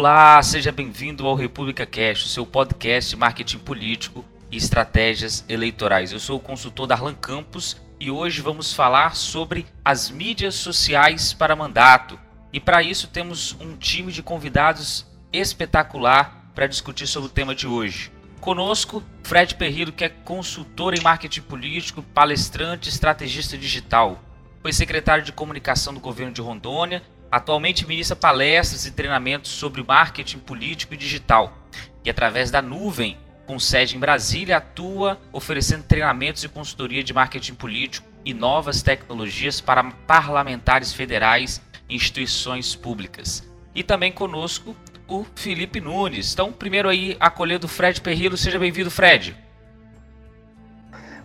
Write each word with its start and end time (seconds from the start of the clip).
Olá, 0.00 0.42
seja 0.42 0.72
bem-vindo 0.72 1.26
ao 1.26 1.34
República 1.34 1.84
Cast, 1.84 2.24
o 2.24 2.28
seu 2.30 2.46
podcast 2.46 3.10
de 3.10 3.16
marketing 3.16 3.58
político 3.58 4.24
e 4.50 4.56
estratégias 4.56 5.44
eleitorais. 5.46 6.10
Eu 6.10 6.18
sou 6.18 6.38
o 6.38 6.40
consultor 6.40 6.86
Darlan 6.86 7.12
Campos 7.12 7.76
e 8.00 8.10
hoje 8.10 8.40
vamos 8.40 8.72
falar 8.72 9.14
sobre 9.14 9.66
as 9.84 10.08
mídias 10.08 10.54
sociais 10.54 11.34
para 11.34 11.54
mandato. 11.54 12.18
E 12.50 12.58
para 12.58 12.82
isso 12.82 13.08
temos 13.08 13.54
um 13.60 13.76
time 13.76 14.10
de 14.10 14.22
convidados 14.22 15.04
espetacular 15.30 16.50
para 16.54 16.66
discutir 16.66 17.06
sobre 17.06 17.28
o 17.28 17.32
tema 17.32 17.54
de 17.54 17.66
hoje. 17.66 18.10
Conosco, 18.40 19.02
Fred 19.22 19.54
Perrilo, 19.56 19.92
que 19.92 20.04
é 20.04 20.08
consultor 20.08 20.94
em 20.94 21.02
marketing 21.02 21.42
político, 21.42 22.02
palestrante, 22.02 22.88
estrategista 22.88 23.58
digital. 23.58 24.18
Foi 24.62 24.72
secretário 24.72 25.22
de 25.22 25.30
comunicação 25.30 25.92
do 25.92 26.00
governo 26.00 26.32
de 26.32 26.40
Rondônia, 26.40 27.02
atualmente 27.30 27.86
ministra 27.86 28.16
palestras 28.16 28.86
e 28.86 28.90
treinamentos 28.90 29.50
sobre 29.50 29.82
marketing 29.82 30.38
político 30.38 30.94
e 30.94 30.96
digital. 30.96 31.56
E 32.04 32.10
através 32.10 32.50
da 32.50 32.60
nuvem, 32.60 33.16
com 33.46 33.58
sede 33.58 33.96
em 33.96 34.00
Brasília, 34.00 34.56
atua 34.56 35.18
oferecendo 35.32 35.84
treinamentos 35.84 36.42
e 36.44 36.48
consultoria 36.48 37.04
de 37.04 37.12
marketing 37.12 37.54
político 37.54 38.08
e 38.24 38.34
novas 38.34 38.82
tecnologias 38.82 39.60
para 39.60 39.84
parlamentares 40.06 40.92
federais 40.92 41.60
e 41.88 41.94
instituições 41.94 42.74
públicas. 42.74 43.48
E 43.74 43.82
também 43.82 44.12
conosco 44.12 44.74
o 45.08 45.24
Felipe 45.34 45.80
Nunes. 45.80 46.32
Então, 46.32 46.52
primeiro 46.52 46.88
aí, 46.88 47.16
acolhendo 47.18 47.66
o 47.66 47.68
Fred 47.68 48.00
Perrilo. 48.00 48.36
Seja 48.36 48.58
bem-vindo, 48.58 48.90
Fred. 48.90 49.36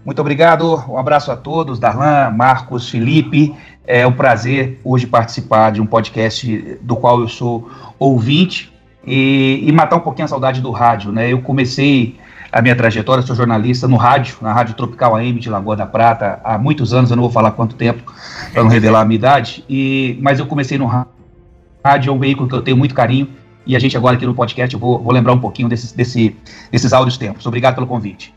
Muito 0.03 0.19
obrigado, 0.19 0.75
um 0.87 0.99
abraço 0.99 1.31
a 1.31 1.35
todos, 1.35 1.79
Darlan, 1.79 2.29
Marcos, 2.29 2.89
Felipe. 2.89 3.55
É 3.87 4.05
um 4.05 4.11
prazer 4.11 4.79
hoje 4.83 5.05
participar 5.05 5.71
de 5.71 5.81
um 5.81 5.85
podcast 5.85 6.77
do 6.81 6.95
qual 6.95 7.19
eu 7.19 7.27
sou 7.27 7.69
ouvinte 7.99 8.73
e, 9.05 9.63
e 9.63 9.71
matar 9.71 9.97
um 9.97 9.99
pouquinho 9.99 10.25
a 10.25 10.27
saudade 10.27 10.61
do 10.61 10.71
rádio. 10.71 11.11
Né? 11.11 11.31
Eu 11.31 11.41
comecei 11.41 12.17
a 12.51 12.61
minha 12.61 12.75
trajetória, 12.75 13.21
sou 13.21 13.35
jornalista 13.35 13.87
no 13.87 13.97
rádio, 13.97 14.37
na 14.41 14.53
Rádio 14.53 14.75
Tropical 14.75 15.15
AM 15.15 15.39
de 15.39 15.49
Lagoa 15.49 15.75
da 15.75 15.85
Prata, 15.85 16.39
há 16.43 16.57
muitos 16.57 16.93
anos, 16.93 17.09
eu 17.09 17.17
não 17.17 17.23
vou 17.23 17.31
falar 17.31 17.51
quanto 17.51 17.75
tempo 17.75 18.13
para 18.53 18.63
não 18.63 18.69
revelar 18.69 19.01
a 19.01 19.05
minha 19.05 19.15
idade, 19.15 19.63
e, 19.69 20.17
mas 20.21 20.39
eu 20.39 20.45
comecei 20.45 20.77
no 20.77 20.85
rádio, 20.85 22.09
é 22.09 22.13
um 22.13 22.19
veículo 22.19 22.47
que 22.47 22.55
eu 22.55 22.61
tenho 22.61 22.77
muito 22.77 22.95
carinho 22.95 23.27
e 23.65 23.75
a 23.75 23.79
gente 23.79 23.97
agora 23.97 24.15
aqui 24.15 24.25
no 24.25 24.33
podcast, 24.33 24.73
eu 24.73 24.79
vou, 24.79 25.01
vou 25.01 25.11
lembrar 25.11 25.33
um 25.33 25.39
pouquinho 25.39 25.67
desses, 25.67 25.91
desse, 25.91 26.35
desses 26.71 26.93
áudios 26.93 27.17
tempos. 27.17 27.45
Obrigado 27.45 27.75
pelo 27.75 27.87
convite. 27.87 28.33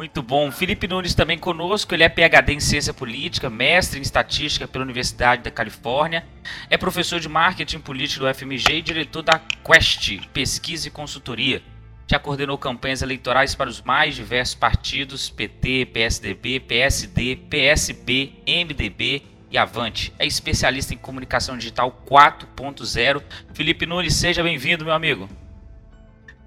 Muito 0.00 0.22
bom. 0.22 0.50
Felipe 0.50 0.88
Nunes 0.88 1.14
também 1.14 1.36
conosco. 1.36 1.92
Ele 1.92 2.02
é 2.02 2.08
PhD 2.08 2.54
em 2.54 2.58
Ciência 2.58 2.94
Política, 2.94 3.50
mestre 3.50 3.98
em 3.98 4.02
Estatística 4.02 4.66
pela 4.66 4.82
Universidade 4.82 5.42
da 5.42 5.50
Califórnia, 5.50 6.24
é 6.70 6.78
professor 6.78 7.20
de 7.20 7.28
Marketing 7.28 7.80
Político 7.80 8.24
do 8.24 8.34
FMG 8.34 8.78
e 8.78 8.80
diretor 8.80 9.20
da 9.20 9.38
Quest, 9.62 10.26
Pesquisa 10.32 10.88
e 10.88 10.90
Consultoria. 10.90 11.62
Já 12.06 12.18
coordenou 12.18 12.56
campanhas 12.56 13.02
eleitorais 13.02 13.54
para 13.54 13.68
os 13.68 13.82
mais 13.82 14.14
diversos 14.14 14.54
partidos 14.54 15.28
PT, 15.28 15.90
PSDB, 15.92 16.60
PSD, 16.60 17.36
PSB, 17.36 18.32
MDB 18.48 19.22
e 19.50 19.58
avante. 19.58 20.14
É 20.18 20.26
especialista 20.26 20.94
em 20.94 20.96
comunicação 20.96 21.58
digital 21.58 22.02
4.0. 22.08 23.22
Felipe 23.52 23.84
Nunes, 23.84 24.14
seja 24.14 24.42
bem-vindo, 24.42 24.82
meu 24.82 24.94
amigo. 24.94 25.28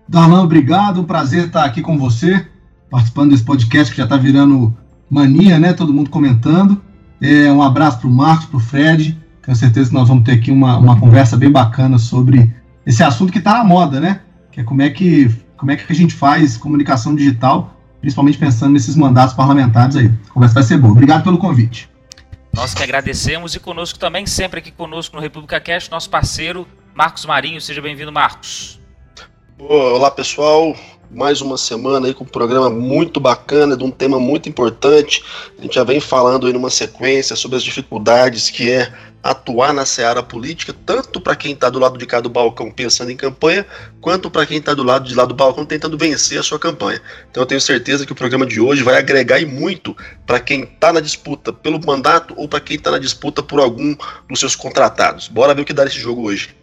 Darlan, 0.09 0.41
obrigado. 0.41 1.01
Um 1.01 1.05
prazer 1.05 1.45
estar 1.45 1.65
aqui 1.65 1.83
com 1.83 1.99
você, 1.99 2.51
participando 2.93 3.31
desse 3.31 3.43
podcast 3.43 3.91
que 3.91 3.97
já 3.97 4.03
está 4.03 4.17
virando 4.17 4.71
mania, 5.09 5.57
né? 5.57 5.73
Todo 5.73 5.91
mundo 5.91 6.11
comentando. 6.11 6.79
É, 7.19 7.51
um 7.51 7.63
abraço 7.63 7.97
para 7.97 8.07
o 8.07 8.11
Marcos, 8.11 8.45
para 8.45 8.57
o 8.57 8.59
Fred. 8.59 9.19
Tenho 9.41 9.57
certeza 9.57 9.89
que 9.89 9.95
nós 9.95 10.07
vamos 10.07 10.23
ter 10.23 10.33
aqui 10.33 10.51
uma, 10.51 10.77
uma 10.77 10.99
conversa 10.99 11.35
bem 11.35 11.49
bacana 11.49 11.97
sobre 11.97 12.53
esse 12.85 13.03
assunto 13.03 13.31
que 13.31 13.39
está 13.39 13.53
na 13.53 13.63
moda, 13.63 13.99
né? 13.99 14.21
Que 14.51 14.61
é 14.61 14.63
como 14.63 14.83
é 14.83 14.91
que, 14.91 15.27
como 15.57 15.71
é 15.71 15.75
que 15.75 15.91
a 15.91 15.95
gente 15.95 16.13
faz 16.13 16.55
comunicação 16.55 17.15
digital, 17.15 17.75
principalmente 17.99 18.37
pensando 18.37 18.73
nesses 18.73 18.95
mandatos 18.95 19.33
parlamentares 19.33 19.95
aí. 19.95 20.11
A 20.29 20.31
conversa 20.31 20.53
vai 20.53 20.63
ser 20.63 20.77
boa. 20.77 20.91
Obrigado 20.91 21.23
pelo 21.23 21.39
convite. 21.39 21.89
Nós 22.53 22.75
que 22.75 22.83
agradecemos 22.83 23.55
e 23.55 23.59
conosco 23.59 23.97
também, 23.97 24.27
sempre 24.27 24.59
aqui 24.59 24.69
conosco 24.69 25.15
no 25.15 25.21
República 25.21 25.59
Cast, 25.59 25.89
nosso 25.89 26.11
parceiro 26.11 26.67
Marcos 26.93 27.25
Marinho. 27.25 27.59
Seja 27.59 27.81
bem-vindo, 27.81 28.11
Marcos. 28.11 28.79
Olá, 29.57 30.11
pessoal. 30.11 30.75
Mais 31.13 31.41
uma 31.41 31.57
semana 31.57 32.07
aí 32.07 32.13
com 32.13 32.23
um 32.23 32.27
programa 32.27 32.69
muito 32.71 33.19
bacana, 33.19 33.77
de 33.77 33.83
um 33.83 33.91
tema 33.91 34.19
muito 34.19 34.49
importante. 34.49 35.23
A 35.57 35.61
gente 35.61 35.75
já 35.75 35.83
vem 35.83 35.99
falando 35.99 36.47
aí 36.47 36.53
numa 36.53 36.71
sequência 36.71 37.35
sobre 37.35 37.57
as 37.57 37.63
dificuldades 37.63 38.49
que 38.49 38.71
é 38.71 38.91
atuar 39.21 39.73
na 39.73 39.85
seara 39.85 40.21
política, 40.21 40.75
tanto 40.85 41.21
para 41.21 41.35
quem 41.35 41.53
está 41.53 41.69
do 41.69 41.79
lado 41.79 41.97
de 41.97 42.05
cá 42.05 42.19
do 42.19 42.29
balcão 42.29 42.69
pensando 42.69 43.09
em 43.09 43.15
campanha, 43.15 43.65
quanto 44.01 44.29
para 44.29 44.45
quem 44.45 44.57
está 44.57 44.73
do 44.73 44.83
lado 44.83 45.07
de 45.07 45.15
lá 45.15 45.23
do 45.23 45.33
balcão 45.33 45.65
tentando 45.65 45.97
vencer 45.97 46.39
a 46.39 46.43
sua 46.43 46.59
campanha. 46.59 47.01
Então 47.31 47.43
eu 47.43 47.47
tenho 47.47 47.61
certeza 47.61 48.05
que 48.05 48.11
o 48.11 48.15
programa 48.15 48.45
de 48.45 48.59
hoje 48.59 48.83
vai 48.83 48.97
agregar 48.97 49.39
e 49.39 49.45
muito 49.45 49.95
para 50.25 50.39
quem 50.41 50.63
está 50.63 50.91
na 50.91 50.99
disputa 50.99 51.53
pelo 51.53 51.79
mandato 51.85 52.33
ou 52.35 52.49
para 52.49 52.59
quem 52.59 52.75
está 52.75 52.91
na 52.91 52.99
disputa 52.99 53.41
por 53.41 53.59
algum 53.59 53.95
dos 54.27 54.39
seus 54.39 54.55
contratados. 54.55 55.29
Bora 55.29 55.53
ver 55.53 55.61
o 55.61 55.65
que 55.65 55.73
dá 55.73 55.85
esse 55.85 55.99
jogo 55.99 56.23
hoje. 56.23 56.62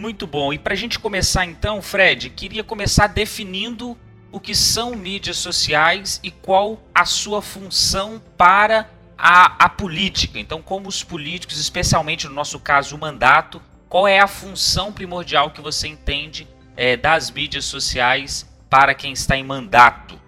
Muito 0.00 0.26
bom. 0.26 0.50
E 0.50 0.58
para 0.58 0.72
a 0.72 0.76
gente 0.76 0.98
começar 0.98 1.44
então, 1.44 1.82
Fred, 1.82 2.30
queria 2.30 2.64
começar 2.64 3.06
definindo 3.06 3.98
o 4.32 4.40
que 4.40 4.54
são 4.54 4.96
mídias 4.96 5.36
sociais 5.36 6.18
e 6.22 6.30
qual 6.30 6.80
a 6.94 7.04
sua 7.04 7.42
função 7.42 8.18
para 8.34 8.88
a, 9.18 9.66
a 9.66 9.68
política. 9.68 10.38
Então, 10.38 10.62
como 10.62 10.88
os 10.88 11.04
políticos, 11.04 11.60
especialmente 11.60 12.26
no 12.26 12.32
nosso 12.32 12.58
caso 12.58 12.96
o 12.96 12.98
mandato, 12.98 13.60
qual 13.90 14.08
é 14.08 14.18
a 14.18 14.26
função 14.26 14.90
primordial 14.90 15.50
que 15.50 15.60
você 15.60 15.86
entende 15.86 16.48
é, 16.78 16.96
das 16.96 17.30
mídias 17.30 17.66
sociais 17.66 18.50
para 18.70 18.94
quem 18.94 19.12
está 19.12 19.36
em 19.36 19.44
mandato? 19.44 20.18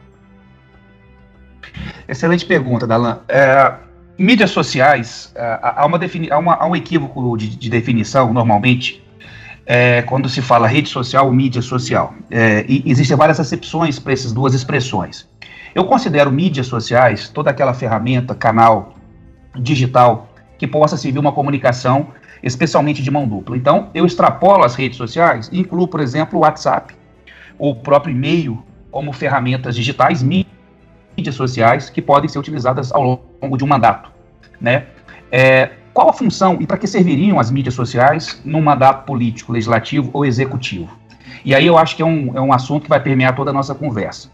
Excelente 2.07 2.45
pergunta, 2.45 2.87
Dalan. 2.87 3.23
É, 3.27 3.73
mídias 4.19 4.51
sociais, 4.51 5.33
é, 5.35 5.59
há, 5.63 5.87
uma 5.87 5.99
defini 5.99 6.31
há, 6.31 6.37
uma, 6.37 6.57
há 6.57 6.67
um 6.67 6.77
equívoco 6.77 7.39
de, 7.39 7.57
de 7.57 7.71
definição, 7.71 8.35
normalmente, 8.35 9.02
é, 9.67 10.03
quando 10.03 10.29
se 10.29 10.43
fala 10.43 10.67
rede 10.67 10.89
social 10.89 11.27
ou 11.27 11.33
mídia 11.33 11.63
social. 11.63 12.15
É, 12.31 12.65
e 12.69 12.83
existem 12.87 13.17
várias 13.17 13.39
acepções 13.39 13.99
para 13.99 14.13
essas 14.13 14.33
duas 14.33 14.55
expressões. 14.55 15.29
Eu 15.75 15.85
considero 15.85 16.31
mídias 16.31 16.67
sociais 16.67 17.29
toda 17.29 17.51
aquela 17.51 17.73
ferramenta, 17.73 18.35
canal 18.35 18.95
digital 19.55 20.29
que 20.59 20.67
possa 20.67 20.97
servir 20.97 21.19
uma 21.19 21.33
comunicação, 21.33 22.09
especialmente 22.43 23.03
de 23.03 23.11
mão 23.11 23.27
dupla. 23.27 23.57
Então, 23.57 23.91
eu 23.95 24.05
extrapolo 24.05 24.65
as 24.65 24.75
redes 24.75 24.97
sociais 24.97 25.49
e 25.53 25.61
incluo, 25.61 25.89
por 25.89 26.01
exemplo, 26.01 26.39
o 26.39 26.43
WhatsApp, 26.43 26.95
o 27.59 27.75
próprio 27.75 28.15
e-mail, 28.15 28.63
como 28.91 29.13
ferramentas 29.13 29.75
digitais, 29.75 30.23
mídias 30.23 31.35
sociais, 31.35 31.89
que 31.89 32.03
podem 32.03 32.29
ser 32.29 32.39
utilizadas 32.39 32.93
ao 32.93 33.21
longo 33.41 33.57
de 33.57 33.65
um 33.65 33.67
mandato. 33.67 34.11
Né? 34.61 34.87
É, 35.31 35.71
qual 35.93 36.09
a 36.09 36.13
função 36.13 36.57
e 36.61 36.67
para 36.67 36.79
que 36.79 36.87
serviriam 36.87 37.39
as 37.39 37.51
mídias 37.51 37.75
sociais 37.75 38.41
num 38.45 38.63
mandato 38.63 39.05
político, 39.05 39.53
legislativo 39.53 40.11
ou 40.13 40.25
executivo? 40.25 40.97
E 41.45 41.55
aí 41.55 41.67
eu 41.67 41.77
acho 41.77 41.97
que 41.97 42.03
é 42.03 42.05
um, 42.05 42.37
é 42.37 42.41
um 42.41 42.53
assunto 42.53 42.85
que 42.85 42.89
vai 42.89 43.01
permear 43.01 43.35
toda 43.35 43.51
a 43.51 43.53
nossa 43.53 43.75
conversa. 43.75 44.31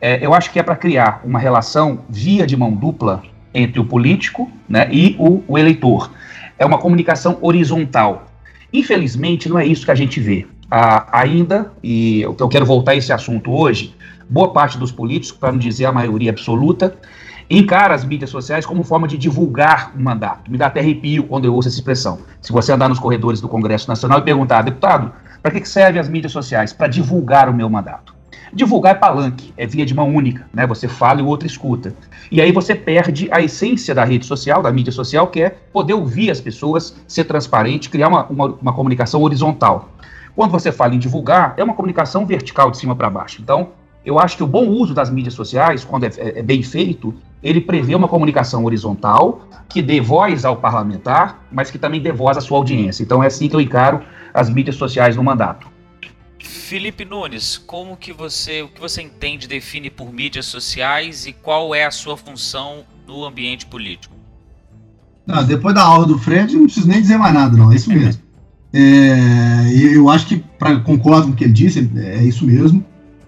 É, 0.00 0.24
eu 0.24 0.34
acho 0.34 0.50
que 0.50 0.58
é 0.58 0.62
para 0.62 0.76
criar 0.76 1.20
uma 1.24 1.38
relação 1.38 2.00
via 2.08 2.46
de 2.46 2.56
mão 2.56 2.72
dupla 2.72 3.22
entre 3.52 3.80
o 3.80 3.84
político 3.84 4.50
né, 4.68 4.88
e 4.90 5.16
o, 5.18 5.42
o 5.46 5.58
eleitor. 5.58 6.10
É 6.58 6.64
uma 6.64 6.78
comunicação 6.78 7.38
horizontal. 7.40 8.26
Infelizmente, 8.72 9.48
não 9.48 9.58
é 9.58 9.66
isso 9.66 9.84
que 9.84 9.90
a 9.90 9.94
gente 9.94 10.20
vê. 10.20 10.46
Ah, 10.70 11.06
ainda, 11.20 11.72
e 11.82 12.22
eu, 12.22 12.48
quero 12.48 12.66
voltar 12.66 12.92
a 12.92 12.96
esse 12.96 13.12
assunto 13.12 13.52
hoje, 13.52 13.94
boa 14.28 14.52
parte 14.52 14.76
dos 14.76 14.90
políticos, 14.90 15.38
para 15.38 15.52
não 15.52 15.58
dizer 15.58 15.84
a 15.84 15.92
maioria 15.92 16.30
absoluta, 16.30 16.96
encara 17.58 17.94
as 17.94 18.04
mídias 18.04 18.30
sociais 18.30 18.64
como 18.64 18.82
forma 18.82 19.06
de 19.06 19.18
divulgar 19.18 19.92
o 19.96 20.00
mandato. 20.00 20.50
Me 20.50 20.56
dá 20.56 20.66
até 20.66 20.80
arrepio 20.80 21.24
quando 21.24 21.44
eu 21.44 21.54
ouço 21.54 21.68
essa 21.68 21.76
expressão. 21.76 22.18
Se 22.40 22.52
você 22.52 22.72
andar 22.72 22.88
nos 22.88 22.98
corredores 22.98 23.40
do 23.40 23.48
Congresso 23.48 23.88
Nacional 23.88 24.18
e 24.18 24.22
perguntar, 24.22 24.62
deputado, 24.62 25.12
para 25.42 25.50
que 25.50 25.68
servem 25.68 26.00
as 26.00 26.08
mídias 26.08 26.32
sociais? 26.32 26.72
Para 26.72 26.88
divulgar 26.88 27.48
o 27.48 27.54
meu 27.54 27.68
mandato. 27.68 28.14
Divulgar 28.52 28.94
é 28.94 28.98
palanque, 28.98 29.52
é 29.56 29.66
via 29.66 29.84
de 29.84 29.92
mão 29.92 30.14
única, 30.14 30.46
né? 30.52 30.66
Você 30.66 30.86
fala 30.86 31.20
e 31.20 31.22
o 31.24 31.26
outro 31.26 31.46
escuta. 31.46 31.92
E 32.30 32.40
aí 32.40 32.52
você 32.52 32.74
perde 32.74 33.28
a 33.32 33.40
essência 33.40 33.94
da 33.94 34.04
rede 34.04 34.24
social, 34.24 34.62
da 34.62 34.70
mídia 34.70 34.92
social, 34.92 35.26
que 35.26 35.42
é 35.42 35.50
poder 35.50 35.94
ouvir 35.94 36.30
as 36.30 36.40
pessoas, 36.40 36.96
ser 37.08 37.24
transparente, 37.24 37.90
criar 37.90 38.08
uma, 38.08 38.24
uma, 38.26 38.46
uma 38.46 38.72
comunicação 38.72 39.22
horizontal. 39.22 39.90
Quando 40.36 40.52
você 40.52 40.70
fala 40.70 40.94
em 40.94 40.98
divulgar, 40.98 41.54
é 41.56 41.64
uma 41.64 41.74
comunicação 41.74 42.24
vertical 42.24 42.70
de 42.70 42.78
cima 42.78 42.94
para 42.94 43.10
baixo. 43.10 43.42
Então, 43.42 43.70
eu 44.04 44.18
acho 44.18 44.36
que 44.36 44.42
o 44.42 44.46
bom 44.46 44.68
uso 44.68 44.92
das 44.92 45.10
mídias 45.10 45.34
sociais, 45.34 45.84
quando 45.84 46.04
é, 46.04 46.10
é, 46.18 46.38
é, 46.38 46.42
bem 46.42 46.62
feito, 46.62 47.14
ele 47.44 47.60
prevê 47.60 47.94
uma 47.94 48.08
comunicação 48.08 48.64
horizontal 48.64 49.46
que 49.68 49.82
dê 49.82 50.00
voz 50.00 50.46
ao 50.46 50.56
parlamentar, 50.56 51.46
mas 51.52 51.70
que 51.70 51.78
também 51.78 52.00
dê 52.00 52.10
voz 52.10 52.38
à 52.38 52.40
sua 52.40 52.56
audiência. 52.56 53.02
Então 53.02 53.22
é 53.22 53.26
assim 53.26 53.48
que 53.48 53.54
eu 53.54 53.60
encaro 53.60 54.02
as 54.32 54.48
mídias 54.48 54.76
sociais 54.76 55.14
no 55.14 55.22
mandato. 55.22 55.68
Felipe 56.42 57.04
Nunes, 57.04 57.58
como 57.58 57.96
que 57.96 58.12
você, 58.12 58.62
o 58.62 58.68
que 58.68 58.80
você 58.80 59.02
entende, 59.02 59.46
define 59.46 59.90
por 59.90 60.10
mídias 60.12 60.46
sociais 60.46 61.26
e 61.26 61.32
qual 61.32 61.74
é 61.74 61.84
a 61.84 61.90
sua 61.90 62.16
função 62.16 62.84
no 63.06 63.24
ambiente 63.24 63.66
político? 63.66 64.14
Não, 65.26 65.44
depois 65.44 65.74
da 65.74 65.82
aula 65.82 66.06
do 66.06 66.18
Fred, 66.18 66.54
não 66.56 66.64
preciso 66.64 66.88
nem 66.88 67.00
dizer 67.00 67.18
mais 67.18 67.34
nada, 67.34 67.56
não. 67.56 67.72
É 67.72 67.76
isso 67.76 67.90
mesmo. 67.90 68.22
É, 68.72 69.94
eu 69.94 70.08
acho 70.08 70.26
que, 70.26 70.36
pra, 70.58 70.76
concordo 70.80 71.28
com 71.28 71.32
o 71.32 71.36
que 71.36 71.44
ele 71.44 71.52
disse, 71.52 71.90
é 71.96 72.22
isso 72.24 72.44
mesmo. 72.46 72.84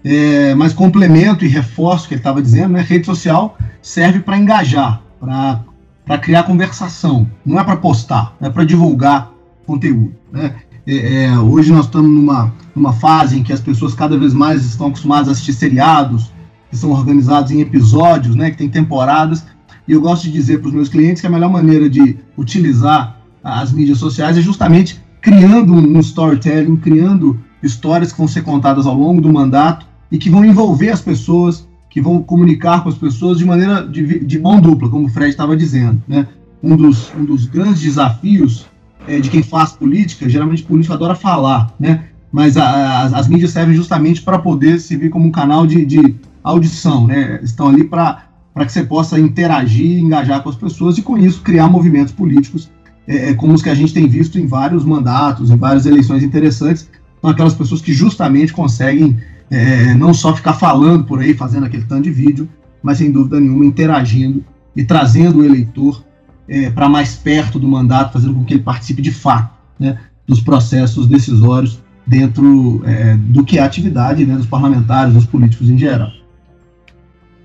É, 0.09 0.55
mas 0.55 0.71
complemento 0.71 1.43
e 1.43 1.49
reforço 1.49 2.05
o 2.05 2.07
que 2.07 2.13
ele 2.13 2.21
estava 2.21 2.41
dizendo, 2.41 2.69
né? 2.69 2.81
Rede 2.81 3.05
social 3.05 3.57
serve 3.81 4.21
para 4.21 4.37
engajar, 4.37 5.01
para 5.19 6.17
criar 6.17 6.43
conversação, 6.43 7.29
não 7.45 7.59
é 7.59 7.63
para 7.63 7.75
postar, 7.75 8.33
é 8.39 8.49
para 8.49 8.63
divulgar 8.63 9.29
conteúdo. 9.65 10.15
Né? 10.31 10.55
É, 10.87 11.25
é, 11.25 11.37
hoje 11.37 11.73
nós 11.73 11.87
estamos 11.87 12.09
numa, 12.09 12.53
numa 12.73 12.93
fase 12.93 13.37
em 13.37 13.43
que 13.43 13.51
as 13.51 13.59
pessoas 13.59 13.93
cada 13.93 14.17
vez 14.17 14.33
mais 14.33 14.63
estão 14.63 14.87
acostumadas 14.87 15.27
a 15.27 15.31
assistir 15.33 15.51
seriados, 15.51 16.31
que 16.69 16.77
são 16.77 16.91
organizados 16.91 17.51
em 17.51 17.59
episódios, 17.59 18.33
né, 18.33 18.49
que 18.49 18.57
tem 18.57 18.69
temporadas, 18.69 19.45
e 19.85 19.91
eu 19.91 19.99
gosto 19.99 20.23
de 20.23 20.31
dizer 20.31 20.59
para 20.59 20.69
os 20.69 20.73
meus 20.73 20.87
clientes 20.87 21.19
que 21.19 21.27
a 21.27 21.29
melhor 21.29 21.49
maneira 21.49 21.89
de 21.89 22.17
utilizar 22.37 23.19
as 23.43 23.73
mídias 23.73 23.97
sociais 23.97 24.37
é 24.37 24.41
justamente 24.41 25.01
criando 25.21 25.73
um 25.73 25.99
storytelling, 25.99 26.77
criando 26.77 27.37
histórias 27.61 28.13
que 28.13 28.17
vão 28.17 28.27
ser 28.27 28.43
contadas 28.43 28.85
ao 28.85 28.95
longo 28.95 29.19
do 29.19 29.31
mandato 29.31 29.85
e 30.11 30.17
que 30.17 30.29
vão 30.29 30.43
envolver 30.43 30.89
as 30.89 31.01
pessoas, 31.01 31.67
que 31.89 32.01
vão 32.01 32.21
comunicar 32.21 32.83
com 32.83 32.89
as 32.89 32.97
pessoas 32.97 33.37
de 33.37 33.45
maneira 33.45 33.87
de, 33.87 34.19
de 34.19 34.39
mão 34.39 34.59
dupla, 34.59 34.89
como 34.89 35.07
o 35.07 35.09
Fred 35.09 35.29
estava 35.29 35.55
dizendo. 35.55 36.01
Né? 36.07 36.27
Um, 36.61 36.75
dos, 36.75 37.13
um 37.15 37.25
dos 37.25 37.45
grandes 37.45 37.81
desafios 37.81 38.65
é, 39.07 39.19
de 39.19 39.29
quem 39.29 39.43
faz 39.43 39.71
política, 39.71 40.29
geralmente 40.29 40.63
político 40.63 40.93
adora 40.93 41.15
falar, 41.15 41.73
né? 41.79 42.05
mas 42.31 42.57
a, 42.57 42.65
a, 42.65 43.03
as 43.03 43.27
mídias 43.27 43.51
servem 43.51 43.75
justamente 43.75 44.21
para 44.21 44.39
poder 44.39 44.79
servir 44.79 45.09
como 45.09 45.27
um 45.27 45.31
canal 45.31 45.65
de, 45.65 45.85
de 45.85 46.15
audição, 46.43 47.07
né? 47.07 47.39
estão 47.43 47.69
ali 47.69 47.83
para 47.83 48.23
que 48.59 48.71
você 48.71 48.83
possa 48.83 49.19
interagir, 49.19 49.99
engajar 49.99 50.41
com 50.41 50.49
as 50.49 50.55
pessoas 50.55 50.97
e 50.97 51.01
com 51.01 51.17
isso 51.17 51.41
criar 51.41 51.67
movimentos 51.67 52.13
políticos 52.13 52.69
é, 53.07 53.29
é, 53.29 53.33
como 53.33 53.53
os 53.53 53.63
que 53.63 53.69
a 53.69 53.75
gente 53.75 53.93
tem 53.93 54.07
visto 54.07 54.37
em 54.37 54.45
vários 54.45 54.83
mandatos, 54.83 55.49
em 55.49 55.55
várias 55.55 55.85
eleições 55.85 56.23
interessantes, 56.23 56.89
são 57.21 57.29
aquelas 57.29 57.53
pessoas 57.53 57.81
que 57.81 57.93
justamente 57.93 58.51
conseguem 58.51 59.17
é, 59.49 59.93
não 59.93 60.13
só 60.13 60.35
ficar 60.35 60.53
falando 60.53 61.05
por 61.05 61.19
aí, 61.19 61.33
fazendo 61.33 61.65
aquele 61.65 61.83
tanto 61.83 62.03
de 62.03 62.11
vídeo, 62.11 62.49
mas 62.81 62.97
sem 62.97 63.11
dúvida 63.11 63.39
nenhuma 63.39 63.65
interagindo 63.65 64.43
e 64.75 64.83
trazendo 64.83 65.39
o 65.39 65.45
eleitor 65.45 66.03
é, 66.47 66.69
para 66.69 66.87
mais 66.87 67.15
perto 67.15 67.59
do 67.59 67.67
mandato, 67.67 68.13
fazendo 68.13 68.33
com 68.33 68.45
que 68.45 68.53
ele 68.53 68.63
participe 68.63 69.01
de 69.01 69.11
fato 69.11 69.55
né, 69.79 69.99
dos 70.25 70.41
processos 70.41 71.07
decisórios 71.07 71.81
dentro 72.05 72.81
é, 72.85 73.15
do 73.17 73.43
que 73.43 73.57
é 73.57 73.61
a 73.61 73.65
atividade 73.65 74.25
né, 74.25 74.35
dos 74.35 74.45
parlamentares, 74.45 75.13
dos 75.13 75.25
políticos 75.25 75.69
em 75.69 75.77
geral. 75.77 76.11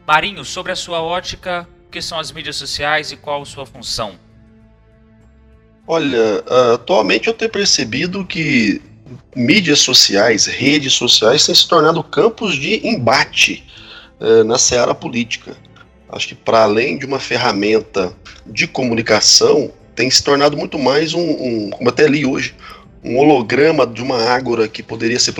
Marinho, 0.07 0.45
sobre 0.45 0.73
a 0.73 0.77
sua 0.77 1.01
ótica, 1.01 1.67
o 1.87 1.91
que 1.91 2.03
são 2.03 2.19
as 2.19 2.31
mídias 2.31 2.57
sociais 2.57 3.11
e 3.13 3.17
qual 3.17 3.43
a 3.43 3.45
sua 3.47 3.65
função? 3.65 4.13
Olha, 5.87 6.45
atualmente 6.75 7.27
eu 7.27 7.35
tenho 7.35 7.51
percebido 7.51 8.25
que 8.25 8.81
mídias 9.35 9.81
sociais, 9.81 10.47
redes 10.47 10.95
sociais 10.95 11.47
têm 11.47 11.55
se 11.55 11.69
tornado 11.69 12.03
campos 12.03 12.55
de 12.57 12.87
embate 12.87 13.65
uh, 14.21 14.45
na 14.45 14.59
seara 14.59 14.95
política. 14.95 15.57
Acho 16.09 16.29
que 16.29 16.35
para 16.35 16.63
além 16.63 16.99
de 16.99 17.07
uma 17.07 17.19
ferramenta 17.19 18.15
de 18.47 18.67
comunicação, 18.67 19.73
tem 19.95 20.11
se 20.11 20.23
tornado 20.23 20.57
muito 20.57 20.79
mais 20.79 21.15
um, 21.15 21.21
um, 21.21 21.71
como 21.71 21.89
até 21.89 22.07
li 22.07 22.27
hoje, 22.27 22.55
um 23.03 23.19
holograma 23.19 23.87
de 23.87 24.03
uma 24.03 24.23
ágora 24.23 24.69
que 24.69 24.83
poderia 24.83 25.19
ser 25.19 25.35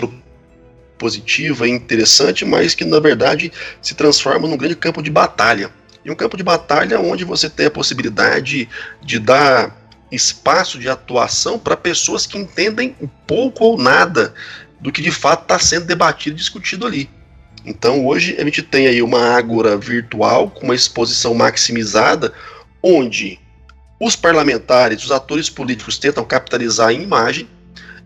positiva 0.97 1.67
e 1.67 1.71
interessante, 1.71 2.45
mas 2.45 2.73
que 2.73 2.85
na 2.85 2.99
verdade 2.99 3.51
se 3.81 3.93
transforma 3.93 4.47
num 4.47 4.57
grande 4.57 4.75
campo 4.75 5.01
de 5.01 5.09
batalha. 5.09 5.71
E 6.03 6.11
um 6.11 6.15
campo 6.15 6.35
de 6.35 6.43
batalha 6.43 6.99
onde 6.99 7.23
você 7.23 7.49
tem 7.49 7.67
a 7.67 7.71
possibilidade 7.71 8.67
de 9.01 9.19
dar 9.19 9.82
espaço 10.13 10.79
de 10.79 10.89
atuação 10.89 11.57
para 11.57 11.77
pessoas 11.77 12.25
que 12.25 12.37
entendem 12.37 12.95
pouco 13.27 13.65
ou 13.65 13.77
nada 13.77 14.33
do 14.79 14.91
que 14.91 15.01
de 15.01 15.11
fato 15.11 15.43
está 15.43 15.57
sendo 15.59 15.85
debatido 15.85 16.35
e 16.35 16.39
discutido 16.39 16.85
ali. 16.85 17.09
Então 17.65 18.05
hoje 18.05 18.35
a 18.37 18.43
gente 18.43 18.61
tem 18.61 18.87
aí 18.87 19.01
uma 19.01 19.35
ágora 19.35 19.77
virtual 19.77 20.49
com 20.49 20.65
uma 20.65 20.75
exposição 20.75 21.33
maximizada, 21.33 22.33
onde 22.81 23.39
os 23.99 24.15
parlamentares, 24.15 25.03
os 25.03 25.11
atores 25.11 25.49
políticos 25.49 25.97
tentam 25.97 26.25
capitalizar 26.25 26.89
a 26.89 26.93
imagem 26.93 27.47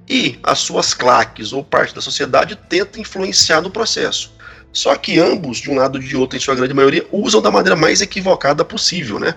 e 0.07 0.39
as 0.43 0.59
suas 0.59 0.93
claques 0.93 1.51
ou 1.51 1.63
parte 1.63 1.93
da 1.93 2.01
sociedade 2.01 2.55
tenta 2.69 2.99
influenciar 2.99 3.61
no 3.61 3.71
processo. 3.71 4.31
Só 4.71 4.95
que 4.95 5.17
ambos, 5.19 5.57
de 5.57 5.71
um 5.71 5.75
lado 5.75 5.99
e 5.99 6.05
de 6.05 6.15
outro, 6.15 6.37
em 6.37 6.39
sua 6.39 6.53
grande 6.53 6.73
maioria, 6.73 7.05
usam 7.11 7.41
da 7.41 7.49
maneira 7.49 7.75
mais 7.75 7.99
equivocada 7.99 8.63
possível, 8.63 9.19
né? 9.19 9.33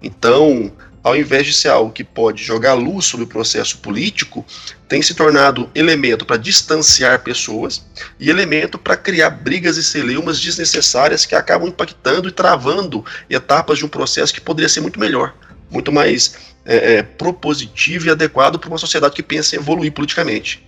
Então, 0.00 0.70
ao 1.06 1.14
invés 1.14 1.46
de 1.46 1.52
ser 1.52 1.68
algo 1.68 1.92
que 1.92 2.02
pode 2.02 2.42
jogar 2.42 2.74
luz 2.74 3.04
sobre 3.04 3.22
o 3.22 3.28
processo 3.28 3.78
político, 3.78 4.44
tem 4.88 5.00
se 5.00 5.14
tornado 5.14 5.70
elemento 5.72 6.26
para 6.26 6.36
distanciar 6.36 7.22
pessoas 7.22 7.86
e 8.18 8.28
elemento 8.28 8.76
para 8.76 8.96
criar 8.96 9.30
brigas 9.30 9.76
e 9.76 9.84
celeumas 9.84 10.40
desnecessárias 10.40 11.24
que 11.24 11.36
acabam 11.36 11.68
impactando 11.68 12.28
e 12.28 12.32
travando 12.32 13.04
etapas 13.30 13.78
de 13.78 13.84
um 13.84 13.88
processo 13.88 14.34
que 14.34 14.40
poderia 14.40 14.68
ser 14.68 14.80
muito 14.80 14.98
melhor, 14.98 15.32
muito 15.70 15.92
mais 15.92 16.52
é, 16.64 16.94
é, 16.94 17.02
propositivo 17.04 18.08
e 18.08 18.10
adequado 18.10 18.58
para 18.58 18.68
uma 18.68 18.76
sociedade 18.76 19.14
que 19.14 19.22
pensa 19.22 19.54
em 19.54 19.60
evoluir 19.60 19.92
politicamente. 19.92 20.66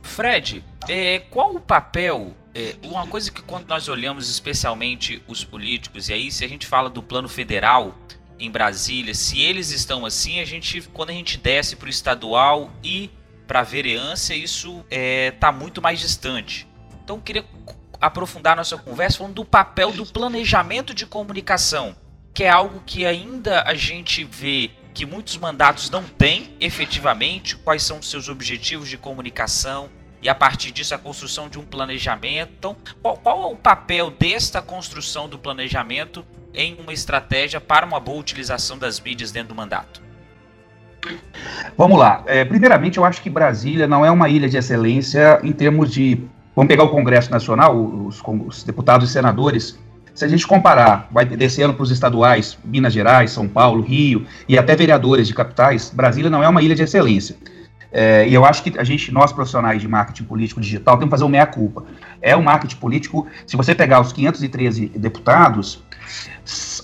Fred, 0.00 0.64
é, 0.88 1.18
qual 1.30 1.54
o 1.54 1.60
papel 1.60 2.34
é, 2.54 2.76
uma 2.82 3.06
coisa 3.06 3.30
que 3.30 3.42
quando 3.42 3.68
nós 3.68 3.88
olhamos 3.88 4.30
especialmente 4.30 5.22
os 5.28 5.44
políticos, 5.44 6.08
e 6.08 6.14
aí 6.14 6.32
se 6.32 6.46
a 6.46 6.48
gente 6.48 6.66
fala 6.66 6.88
do 6.88 7.02
plano 7.02 7.28
federal, 7.28 7.94
em 8.40 8.50
Brasília, 8.50 9.14
se 9.14 9.40
eles 9.40 9.70
estão 9.70 10.04
assim, 10.06 10.40
a 10.40 10.44
gente 10.44 10.80
quando 10.92 11.10
a 11.10 11.12
gente 11.12 11.36
desce 11.38 11.76
para 11.76 11.86
o 11.86 11.90
estadual 11.90 12.70
e 12.82 13.10
para 13.46 13.60
a 13.60 13.64
vereança, 13.64 14.34
isso 14.34 14.78
está 14.78 14.86
é, 14.90 15.30
tá 15.32 15.52
muito 15.52 15.82
mais 15.82 16.00
distante. 16.00 16.66
Então 17.04 17.16
eu 17.16 17.22
queria 17.22 17.44
aprofundar 18.00 18.56
nossa 18.56 18.78
conversa 18.78 19.18
falando 19.18 19.34
do 19.34 19.44
papel 19.44 19.92
do 19.92 20.06
planejamento 20.06 20.94
de 20.94 21.04
comunicação, 21.04 21.94
que 22.32 22.44
é 22.44 22.48
algo 22.48 22.82
que 22.86 23.04
ainda 23.04 23.62
a 23.62 23.74
gente 23.74 24.24
vê 24.24 24.70
que 24.94 25.04
muitos 25.04 25.36
mandatos 25.36 25.90
não 25.90 26.02
têm 26.02 26.54
efetivamente, 26.60 27.56
quais 27.56 27.82
são 27.82 27.98
os 27.98 28.08
seus 28.08 28.28
objetivos 28.28 28.88
de 28.88 28.96
comunicação, 28.96 29.90
e 30.22 30.28
a 30.28 30.34
partir 30.34 30.70
disso 30.70 30.94
a 30.94 30.98
construção 30.98 31.48
de 31.48 31.58
um 31.58 31.64
planejamento. 31.64 32.52
Então, 32.58 32.76
qual, 33.02 33.16
qual, 33.16 33.42
é 33.42 33.52
o 33.52 33.56
papel 33.56 34.10
desta 34.10 34.60
construção 34.60 35.28
do 35.28 35.38
planejamento 35.38 36.24
em 36.54 36.76
uma 36.80 36.92
estratégia 36.92 37.60
para 37.60 37.86
uma 37.86 38.00
boa 38.00 38.18
utilização 38.18 38.76
das 38.78 39.00
mídias 39.00 39.32
dentro 39.32 39.50
do 39.50 39.54
mandato? 39.54 40.02
Vamos 41.76 41.98
lá. 41.98 42.22
É, 42.26 42.44
primeiramente, 42.44 42.98
eu 42.98 43.04
acho 43.04 43.22
que 43.22 43.30
Brasília 43.30 43.86
não 43.86 44.04
é 44.04 44.10
uma 44.10 44.28
ilha 44.28 44.48
de 44.48 44.56
excelência 44.56 45.40
em 45.42 45.52
termos 45.52 45.90
de. 45.90 46.22
Vamos 46.54 46.68
pegar 46.68 46.84
o 46.84 46.90
Congresso 46.90 47.30
Nacional, 47.30 47.74
os, 47.74 48.20
os 48.46 48.62
deputados 48.62 49.08
e 49.08 49.12
senadores. 49.12 49.78
Se 50.12 50.24
a 50.24 50.28
gente 50.28 50.46
comparar, 50.46 51.08
vai 51.10 51.24
descendo 51.24 51.72
para 51.72 51.82
os 51.82 51.90
estaduais, 51.90 52.58
Minas 52.64 52.92
Gerais, 52.92 53.30
São 53.30 53.48
Paulo, 53.48 53.80
Rio 53.80 54.26
e 54.46 54.58
até 54.58 54.76
vereadores 54.76 55.26
de 55.28 55.32
capitais, 55.32 55.88
Brasília 55.88 56.28
não 56.28 56.42
é 56.42 56.48
uma 56.48 56.60
ilha 56.60 56.74
de 56.74 56.82
excelência. 56.82 57.36
É, 57.92 58.28
e 58.28 58.34
eu 58.34 58.44
acho 58.44 58.62
que 58.62 58.78
a 58.78 58.84
gente, 58.84 59.12
nós 59.12 59.32
profissionais 59.32 59.80
de 59.80 59.88
marketing 59.88 60.24
político 60.24 60.60
digital, 60.60 60.96
temos 60.96 61.08
que 61.08 61.10
fazer 61.10 61.24
o 61.24 61.28
meia-culpa. 61.28 61.84
É 62.22 62.36
o 62.36 62.42
marketing 62.42 62.76
político, 62.76 63.26
se 63.46 63.56
você 63.56 63.74
pegar 63.74 64.00
os 64.00 64.12
513 64.12 64.86
deputados, 64.96 65.82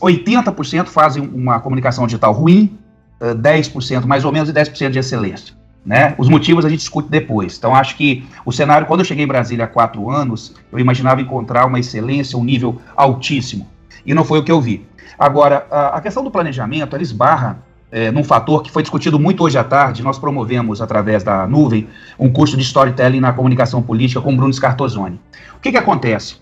80% 0.00 0.86
fazem 0.86 1.22
uma 1.22 1.60
comunicação 1.60 2.06
digital 2.06 2.32
ruim, 2.32 2.78
10% 3.20 4.04
mais 4.04 4.24
ou 4.24 4.32
menos 4.32 4.48
e 4.48 4.52
10% 4.52 4.90
de 4.90 4.98
excelência. 4.98 5.54
Né? 5.84 6.14
Os 6.18 6.28
motivos 6.28 6.64
a 6.64 6.68
gente 6.68 6.80
discute 6.80 7.08
depois. 7.08 7.56
Então, 7.56 7.74
acho 7.74 7.96
que 7.96 8.26
o 8.44 8.50
cenário, 8.50 8.86
quando 8.88 9.00
eu 9.00 9.04
cheguei 9.04 9.24
em 9.24 9.28
Brasília 9.28 9.66
há 9.66 9.68
quatro 9.68 10.10
anos, 10.10 10.54
eu 10.72 10.80
imaginava 10.80 11.20
encontrar 11.20 11.64
uma 11.64 11.78
excelência, 11.78 12.36
um 12.36 12.42
nível 12.42 12.80
altíssimo. 12.96 13.68
E 14.04 14.12
não 14.12 14.24
foi 14.24 14.40
o 14.40 14.42
que 14.42 14.50
eu 14.50 14.60
vi. 14.60 14.84
Agora, 15.16 15.66
a, 15.70 15.96
a 15.96 16.00
questão 16.00 16.24
do 16.24 16.30
planejamento, 16.30 16.94
ela 16.94 17.02
esbarra 17.02 17.64
é, 17.90 18.10
num 18.10 18.24
fator 18.24 18.62
que 18.62 18.70
foi 18.70 18.82
discutido 18.82 19.18
muito 19.18 19.44
hoje 19.44 19.58
à 19.58 19.64
tarde. 19.64 20.02
Nós 20.02 20.18
promovemos, 20.18 20.82
através 20.82 21.22
da 21.22 21.46
nuvem, 21.46 21.88
um 22.18 22.30
curso 22.30 22.56
de 22.56 22.62
storytelling 22.62 23.20
na 23.20 23.32
comunicação 23.32 23.82
política 23.82 24.20
com 24.20 24.36
Bruno 24.36 24.52
Scartozoni. 24.52 25.20
O 25.56 25.60
que, 25.60 25.70
que 25.70 25.78
acontece? 25.78 26.36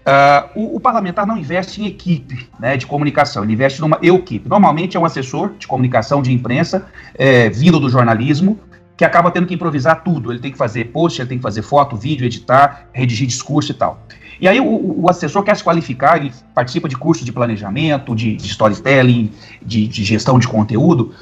Uh, 0.00 0.58
o, 0.58 0.76
o, 0.76 0.80
parlamentar 0.80 1.26
não 1.26 1.36
investe 1.36 1.82
em 1.82 1.86
equipe 1.86 2.48
né, 2.58 2.74
de 2.74 2.86
comunicação, 2.86 3.44
ele 3.44 3.52
investe 3.52 3.80
numa 3.82 3.98
equipe. 4.00 4.48
Normalmente 4.48 4.96
é 4.96 5.00
um 5.00 5.04
assessor 5.04 5.52
de 5.58 5.66
comunicação 5.66 6.22
de 6.22 6.32
imprensa, 6.32 6.86
é, 7.14 7.50
vindo 7.50 7.78
do 7.78 7.90
jornalismo, 7.90 8.58
que 8.96 9.04
acaba 9.04 9.30
tendo 9.30 9.46
que 9.46 9.54
improvisar 9.54 10.02
tudo. 10.02 10.32
Ele 10.32 10.40
tem 10.40 10.52
que 10.52 10.58
fazer 10.58 10.86
post, 10.86 11.20
ele 11.20 11.28
tem 11.28 11.38
que 11.38 11.42
fazer 11.42 11.62
foto, 11.62 11.96
vídeo, 11.96 12.24
editar, 12.24 12.88
redigir 12.92 13.26
discurso 13.26 13.72
e 13.72 13.74
tal. 13.74 14.06
E 14.40 14.48
aí 14.48 14.60
o, 14.60 15.02
o 15.02 15.10
assessor 15.10 15.42
quer 15.42 15.56
se 15.56 15.62
qualificar, 15.62 16.16
ele 16.16 16.32
participa 16.54 16.88
de 16.88 16.96
cursos 16.96 17.24
de 17.24 17.32
planejamento, 17.32 18.14
de, 18.14 18.36
de 18.36 18.46
storytelling, 18.46 19.30
de, 19.62 19.86
de, 19.86 20.04
gestão 20.04 20.38
de 20.38 20.48
conteúdo, 20.48 21.12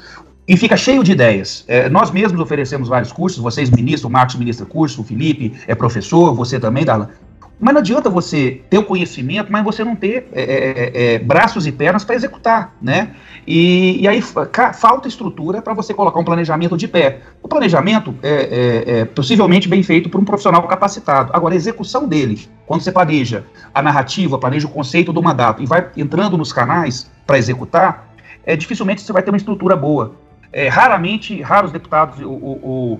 e 0.47 0.55
fica 0.55 0.77
cheio 0.77 1.03
de 1.03 1.11
ideias. 1.11 1.65
É, 1.67 1.89
nós 1.89 2.11
mesmos 2.11 2.39
oferecemos 2.39 2.87
vários 2.87 3.11
cursos, 3.11 3.39
vocês 3.39 3.69
ministram, 3.69 4.09
o 4.09 4.13
Marcos 4.13 4.35
ministra 4.35 4.65
curso, 4.65 5.01
o 5.01 5.03
Felipe 5.03 5.53
é 5.67 5.75
professor, 5.75 6.33
você 6.33 6.59
também, 6.59 6.85
Darlan 6.85 7.09
Mas 7.59 7.73
não 7.73 7.81
adianta 7.81 8.09
você 8.09 8.61
ter 8.69 8.77
o 8.77 8.83
conhecimento, 8.83 9.51
mas 9.51 9.63
você 9.63 9.83
não 9.83 9.95
ter 9.95 10.29
é, 10.31 10.41
é, 10.41 11.13
é 11.15 11.19
braços 11.19 11.67
e 11.67 11.71
pernas 11.71 12.05
para 12.05 12.15
executar, 12.15 12.73
né? 12.81 13.15
E, 13.45 14.01
e 14.01 14.07
aí 14.07 14.21
falta 14.21 15.07
estrutura 15.07 15.61
para 15.61 15.73
você 15.73 15.93
colocar 15.93 16.19
um 16.19 16.23
planejamento 16.23 16.77
de 16.77 16.87
pé. 16.87 17.19
O 17.41 17.47
planejamento 17.47 18.15
é, 18.23 18.29
é, 18.29 18.99
é, 18.99 19.05
possivelmente 19.05 19.67
bem 19.67 19.83
feito 19.83 20.09
por 20.09 20.21
um 20.21 20.23
profissional 20.23 20.65
capacitado. 20.67 21.31
Agora, 21.33 21.53
a 21.53 21.57
execução 21.57 22.07
dele, 22.07 22.47
quando 22.65 22.81
você 22.81 22.91
planeja 22.91 23.43
a 23.73 23.81
narrativa, 23.81 24.37
planeja 24.37 24.67
o 24.67 24.69
conceito 24.69 25.11
de 25.11 25.19
uma 25.19 25.33
data 25.33 25.61
e 25.61 25.65
vai 25.65 25.89
entrando 25.97 26.37
nos 26.37 26.53
canais 26.53 27.11
para 27.25 27.37
executar, 27.37 28.13
é, 28.45 28.55
dificilmente 28.55 29.01
você 29.01 29.11
vai 29.11 29.21
ter 29.21 29.31
uma 29.31 29.37
estrutura 29.37 29.75
boa. 29.75 30.15
É, 30.53 30.67
raramente, 30.67 31.41
raros 31.41 31.71
deputados 31.71 32.19
o, 32.21 32.99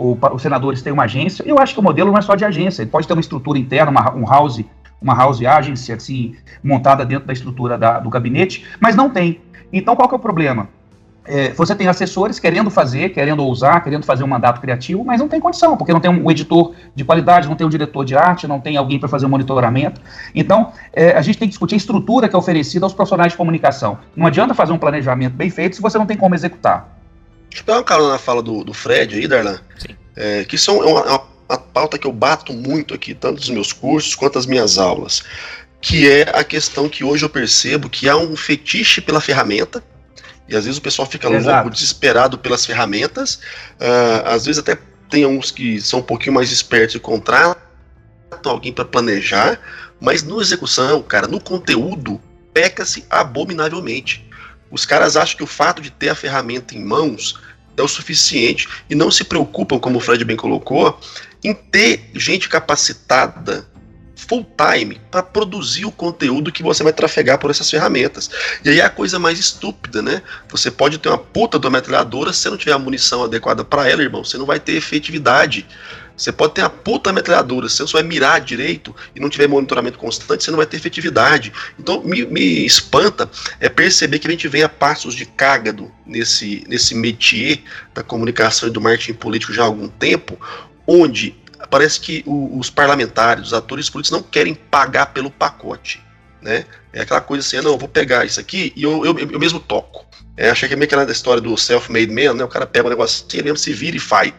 o, 0.00 0.16
os 0.32 0.40
senadores 0.40 0.80
têm 0.80 0.92
uma 0.92 1.04
agência. 1.04 1.42
Eu 1.46 1.58
acho 1.58 1.74
que 1.74 1.80
o 1.80 1.82
modelo 1.82 2.10
não 2.10 2.18
é 2.18 2.22
só 2.22 2.34
de 2.34 2.44
agência, 2.44 2.82
ele 2.82 2.90
pode 2.90 3.06
ter 3.06 3.12
uma 3.12 3.20
estrutura 3.20 3.58
interna, 3.58 3.90
uma, 3.90 4.14
um 4.14 4.24
house, 4.24 4.64
uma 5.00 5.14
house 5.14 5.42
agency, 5.42 5.92
assim, 5.92 6.36
montada 6.64 7.04
dentro 7.04 7.26
da 7.26 7.34
estrutura 7.34 7.76
da, 7.76 7.98
do 7.98 8.08
gabinete, 8.08 8.64
mas 8.80 8.96
não 8.96 9.10
tem. 9.10 9.42
Então, 9.70 9.94
qual 9.94 10.08
que 10.08 10.14
é 10.14 10.16
o 10.16 10.20
problema? 10.20 10.68
É, 11.26 11.50
você 11.50 11.74
tem 11.76 11.86
assessores 11.86 12.40
querendo 12.40 12.70
fazer, 12.70 13.10
querendo 13.10 13.44
ousar, 13.44 13.84
querendo 13.84 14.04
fazer 14.06 14.24
um 14.24 14.26
mandato 14.26 14.58
criativo, 14.58 15.04
mas 15.04 15.20
não 15.20 15.28
tem 15.28 15.38
condição, 15.38 15.76
porque 15.76 15.92
não 15.92 16.00
tem 16.00 16.10
um 16.10 16.30
editor 16.30 16.72
de 16.94 17.04
qualidade, 17.04 17.46
não 17.46 17.54
tem 17.54 17.66
um 17.66 17.70
diretor 17.70 18.02
de 18.02 18.16
arte, 18.16 18.48
não 18.48 18.58
tem 18.58 18.78
alguém 18.78 18.98
para 18.98 19.08
fazer 19.08 19.26
o 19.26 19.28
um 19.28 19.30
monitoramento. 19.30 20.00
Então, 20.34 20.72
é, 20.94 21.12
a 21.12 21.20
gente 21.20 21.38
tem 21.38 21.46
que 21.46 21.52
discutir 21.52 21.74
a 21.74 21.76
estrutura 21.76 22.26
que 22.26 22.34
é 22.34 22.38
oferecida 22.38 22.86
aos 22.86 22.94
profissionais 22.94 23.32
de 23.32 23.36
comunicação. 23.36 23.98
Não 24.16 24.26
adianta 24.26 24.54
fazer 24.54 24.72
um 24.72 24.78
planejamento 24.78 25.34
bem 25.34 25.50
feito 25.50 25.76
se 25.76 25.82
você 25.82 25.98
não 25.98 26.06
tem 26.06 26.16
como 26.16 26.34
executar. 26.34 26.99
Deixa 27.50 27.62
eu 27.62 27.64
pegar 27.64 27.78
uma 27.78 27.84
carona 27.84 28.12
na 28.12 28.18
fala 28.18 28.42
do, 28.42 28.64
do 28.64 28.72
Fred 28.72 29.14
aí, 29.14 29.28
Darlan. 29.28 29.60
É, 30.16 30.44
que 30.44 30.56
são, 30.56 30.82
é 30.82 30.86
uma, 30.86 31.04
uma, 31.04 31.22
uma 31.48 31.58
pauta 31.58 31.98
que 31.98 32.06
eu 32.06 32.12
bato 32.12 32.52
muito 32.52 32.94
aqui, 32.94 33.14
tanto 33.14 33.38
nos 33.38 33.50
meus 33.50 33.72
cursos 33.72 34.14
quanto 34.14 34.36
nas 34.36 34.46
minhas 34.46 34.78
aulas 34.78 35.22
que 35.80 36.08
é 36.08 36.22
a 36.34 36.44
questão 36.44 36.88
que 36.88 37.02
hoje 37.02 37.24
eu 37.24 37.30
percebo 37.30 37.88
que 37.88 38.08
há 38.08 38.16
um 38.16 38.36
fetiche 38.36 39.00
pela 39.00 39.20
ferramenta, 39.20 39.82
e 40.48 40.54
às 40.54 40.64
vezes 40.64 40.78
o 40.78 40.82
pessoal 40.82 41.08
fica 41.08 41.28
Exato. 41.28 41.56
louco, 41.56 41.70
desesperado 41.70 42.36
pelas 42.36 42.66
ferramentas, 42.66 43.36
uh, 43.80 44.26
às 44.26 44.44
vezes 44.44 44.58
até 44.58 44.78
tem 45.08 45.24
uns 45.24 45.50
que 45.50 45.80
são 45.80 46.00
um 46.00 46.02
pouquinho 46.02 46.34
mais 46.34 46.52
espertos 46.52 46.96
e 46.96 47.00
contratam 47.00 47.56
alguém 48.44 48.72
para 48.72 48.84
planejar, 48.84 49.58
mas 50.00 50.22
no 50.22 50.40
execução, 50.40 51.02
cara, 51.02 51.26
no 51.26 51.40
conteúdo, 51.40 52.20
peca-se 52.52 53.04
abominavelmente. 53.08 54.26
Os 54.70 54.84
caras 54.84 55.16
acham 55.16 55.36
que 55.36 55.42
o 55.42 55.46
fato 55.46 55.82
de 55.82 55.90
ter 55.90 56.08
a 56.08 56.14
ferramenta 56.14 56.74
em 56.74 56.84
mãos 56.84 57.38
é 57.76 57.82
o 57.82 57.88
suficiente 57.88 58.68
e 58.88 58.94
não 58.94 59.10
se 59.10 59.24
preocupam, 59.24 59.78
como 59.78 59.98
o 59.98 60.00
Fred 60.00 60.24
bem 60.24 60.36
colocou, 60.36 60.98
em 61.42 61.54
ter 61.54 62.10
gente 62.14 62.48
capacitada 62.48 63.66
full 64.28 64.46
time 64.56 65.00
para 65.10 65.22
produzir 65.22 65.86
o 65.86 65.90
conteúdo 65.90 66.52
que 66.52 66.62
você 66.62 66.84
vai 66.84 66.92
trafegar 66.92 67.38
por 67.38 67.50
essas 67.50 67.70
ferramentas. 67.70 68.30
E 68.64 68.68
aí 68.68 68.80
é 68.80 68.84
a 68.84 68.90
coisa 68.90 69.18
mais 69.18 69.38
estúpida, 69.38 70.02
né? 70.02 70.22
Você 70.48 70.70
pode 70.70 70.98
ter 70.98 71.08
uma 71.08 71.18
puta 71.18 71.58
de 71.58 71.68
metralhadora, 71.70 72.32
se 72.32 72.40
você 72.40 72.50
não 72.50 72.56
tiver 72.56 72.72
a 72.72 72.78
munição 72.78 73.24
adequada 73.24 73.64
para 73.64 73.88
ela, 73.88 74.02
irmão, 74.02 74.22
você 74.22 74.36
não 74.36 74.46
vai 74.46 74.60
ter 74.60 74.74
efetividade. 74.74 75.66
Você 76.20 76.30
pode 76.30 76.52
ter 76.52 76.60
a 76.60 76.68
puta 76.68 77.14
metralhadora, 77.14 77.66
se 77.66 77.78
você 77.78 77.94
vai 77.94 78.02
mirar 78.02 78.42
direito 78.42 78.94
e 79.16 79.20
não 79.20 79.30
tiver 79.30 79.48
monitoramento 79.48 79.98
constante, 79.98 80.44
você 80.44 80.50
não 80.50 80.58
vai 80.58 80.66
ter 80.66 80.76
efetividade. 80.76 81.50
Então 81.78 82.02
me, 82.02 82.26
me 82.26 82.66
espanta 82.66 83.30
é 83.58 83.70
perceber 83.70 84.18
que 84.18 84.28
a 84.28 84.30
gente 84.30 84.46
vem 84.46 84.62
a 84.62 84.68
passos 84.68 85.14
de 85.14 85.24
cágado 85.24 85.90
nesse, 86.04 86.62
nesse 86.68 86.94
métier 86.94 87.62
da 87.94 88.02
comunicação 88.02 88.68
e 88.68 88.72
do 88.72 88.82
marketing 88.82 89.14
político 89.14 89.54
já 89.54 89.62
há 89.62 89.64
algum 89.64 89.88
tempo, 89.88 90.38
onde 90.86 91.34
parece 91.70 91.98
que 91.98 92.22
o, 92.26 92.58
os 92.58 92.68
parlamentares, 92.68 93.46
os 93.46 93.54
atores 93.54 93.88
políticos 93.88 94.20
não 94.20 94.22
querem 94.22 94.54
pagar 94.54 95.06
pelo 95.06 95.30
pacote. 95.30 96.04
Né? 96.42 96.66
É 96.92 97.00
aquela 97.00 97.22
coisa 97.22 97.46
assim, 97.46 97.56
ah, 97.56 97.62
não, 97.62 97.70
eu 97.72 97.78
vou 97.78 97.88
pegar 97.88 98.26
isso 98.26 98.38
aqui 98.38 98.74
e 98.76 98.82
eu, 98.82 99.06
eu, 99.06 99.18
eu 99.18 99.40
mesmo 99.40 99.58
toco. 99.58 100.04
É, 100.40 100.48
achei 100.48 100.66
que 100.66 100.72
é 100.72 100.76
meio 100.76 100.88
história 101.12 101.38
do 101.38 101.54
self-made 101.54 102.10
man, 102.10 102.32
né? 102.32 102.42
O 102.42 102.48
cara 102.48 102.66
pega 102.66 102.88
um 102.96 103.02
assim, 103.02 103.42
mesmo 103.44 103.58
se 103.58 103.74
vira 103.74 103.98
e 103.98 104.00
faz. 104.00 104.32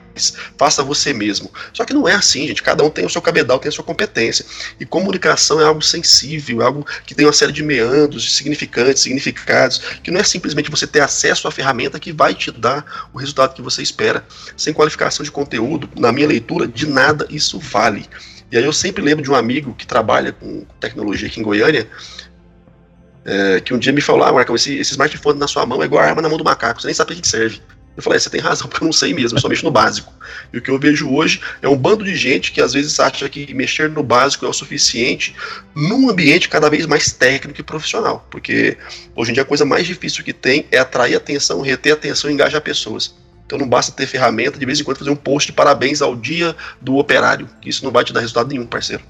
Faça 0.58 0.82
você 0.82 1.14
mesmo. 1.14 1.52
Só 1.72 1.86
que 1.86 1.94
não 1.94 2.08
é 2.08 2.16
assim, 2.16 2.48
gente. 2.48 2.64
Cada 2.64 2.84
um 2.84 2.90
tem 2.90 3.06
o 3.06 3.10
seu 3.10 3.22
cabedal, 3.22 3.60
tem 3.60 3.70
a 3.70 3.72
sua 3.72 3.84
competência. 3.84 4.44
E 4.80 4.86
comunicação 4.86 5.62
é 5.62 5.64
algo 5.64 5.80
sensível, 5.80 6.64
é 6.64 6.66
algo 6.66 6.84
que 7.06 7.14
tem 7.14 7.24
uma 7.24 7.32
série 7.32 7.52
de 7.52 7.62
meandros, 7.62 8.36
significantes, 8.36 9.04
significados, 9.04 9.78
que 10.04 10.10
não 10.10 10.20
é 10.20 10.24
simplesmente 10.24 10.72
você 10.72 10.88
ter 10.88 11.02
acesso 11.02 11.48
à 11.48 11.52
ferramenta 11.52 12.00
que 12.00 12.12
vai 12.12 12.34
te 12.34 12.50
dar 12.50 13.10
o 13.14 13.20
resultado 13.20 13.54
que 13.54 13.62
você 13.62 13.84
espera. 13.84 14.26
Sem 14.58 14.74
qualificação 14.74 15.24
de 15.24 15.30
conteúdo, 15.30 15.88
na 15.96 16.12
minha 16.12 16.28
leitura, 16.28 16.68
de 16.68 16.88
nada 16.88 17.28
isso 17.30 17.60
vale. 17.60 18.10
E 18.52 18.58
aí 18.58 18.66
eu 18.66 18.74
sempre 18.74 19.02
lembro 19.02 19.24
de 19.24 19.32
um 19.32 19.36
amigo 19.36 19.74
que 19.74 19.88
trabalha 19.88 20.34
com 20.34 20.66
tecnologia 20.78 21.28
aqui 21.28 21.40
em 21.40 21.44
Goiânia, 21.44 21.88
é, 23.26 23.60
que 23.60 23.74
um 23.74 23.80
dia 23.80 23.94
me 23.94 24.02
falou, 24.02 24.24
ah, 24.26 24.34
Marcão, 24.34 24.56
esse, 24.56 24.78
esse 24.78 24.92
smartphone 24.92 25.40
na 25.40 25.48
sua 25.48 25.66
mão 25.66 25.82
é 25.82 25.86
igual 25.86 26.04
a 26.04 26.08
arma 26.08 26.22
na 26.22 26.30
mão 26.30 26.38
do 26.38 26.44
macaco, 26.44 26.82
você 26.82 26.88
nem 26.88 26.94
sabe 26.94 27.14
para 27.14 27.22
que 27.22 27.28
serve. 27.28 27.62
Eu 27.96 28.02
falei, 28.02 28.18
é, 28.18 28.20
você 28.20 28.30
tem 28.30 28.40
razão, 28.40 28.68
porque 28.70 28.84
eu 28.84 28.88
não 28.88 28.94
sei 28.94 29.14
mesmo, 29.14 29.38
eu 29.38 29.42
só 29.42 29.50
mexo 29.50 29.66
no 29.66 29.72
básico. 29.72 30.12
E 30.54 30.58
o 30.58 30.62
que 30.62 30.70
eu 30.70 30.80
vejo 30.80 31.10
hoje 31.10 31.42
é 31.62 31.68
um 31.68 31.78
bando 31.78 32.04
de 32.04 32.16
gente 32.16 32.52
que 32.52 32.62
às 32.62 32.74
vezes 32.74 33.00
acha 33.00 33.28
que 33.30 33.54
mexer 33.54 33.90
no 33.90 34.04
básico 34.04 34.46
é 34.46 34.50
o 34.50 34.54
suficiente 34.54 35.36
num 35.76 36.10
ambiente 36.10 36.50
cada 36.50 36.70
vez 36.70 36.86
mais 36.86 37.12
técnico 37.12 37.60
e 37.60 37.64
profissional. 37.64 38.26
Porque 38.32 38.78
hoje 39.16 39.32
em 39.32 39.34
dia 39.34 39.44
a 39.44 39.46
coisa 39.46 39.66
mais 39.66 39.86
difícil 39.86 40.24
que 40.24 40.34
tem 40.34 40.66
é 40.72 40.78
atrair 40.78 41.16
atenção, 41.16 41.62
reter 41.62 41.94
atenção 41.94 42.30
e 42.30 42.34
engajar 42.34 42.62
pessoas. 42.62 43.14
Então 43.46 43.60
não 43.60 43.68
basta 43.68 43.92
ter 43.92 44.08
ferramenta, 44.08 44.58
de 44.58 44.66
vez 44.66 44.80
em 44.80 44.84
quando 44.84 44.98
fazer 44.98 45.10
um 45.10 45.16
post 45.16 45.48
de 45.48 45.54
parabéns 45.54 46.02
ao 46.02 46.16
dia 46.16 46.56
do 46.80 46.96
operário, 46.96 47.50
que 47.60 47.68
isso 47.68 47.84
não 47.84 47.92
vai 47.92 48.04
te 48.04 48.14
dar 48.14 48.22
resultado 48.22 48.48
nenhum, 48.48 48.66
parceiro. 48.66 49.04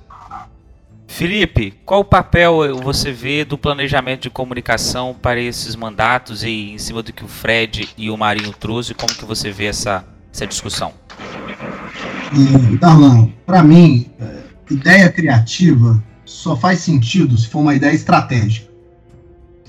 Felipe, 1.12 1.74
qual 1.86 2.00
o 2.00 2.06
papel 2.06 2.80
você 2.82 3.12
vê 3.12 3.44
do 3.44 3.58
planejamento 3.58 4.24
de 4.24 4.30
comunicação 4.30 5.14
para 5.14 5.40
esses 5.40 5.76
mandatos 5.76 6.42
e 6.42 6.72
em 6.72 6.78
cima 6.78 7.04
do 7.04 7.12
que 7.12 7.24
o 7.24 7.28
Fred 7.28 7.90
e 7.98 8.10
o 8.10 8.18
Marinho 8.18 8.54
trouxe, 8.54 8.94
como 8.94 9.14
que 9.14 9.26
você 9.26 9.52
vê 9.52 9.66
essa, 9.66 10.06
essa 10.34 10.48
discussão? 10.48 10.94
É, 11.20 12.78
Darlan, 12.78 13.30
para 13.46 13.62
mim, 13.62 14.10
é, 14.20 14.40
ideia 14.72 15.10
criativa 15.10 16.02
só 16.24 16.56
faz 16.56 16.80
sentido 16.80 17.38
se 17.38 17.50
for 17.50 17.60
uma 17.60 17.76
ideia 17.76 17.94
estratégica. 17.94 18.72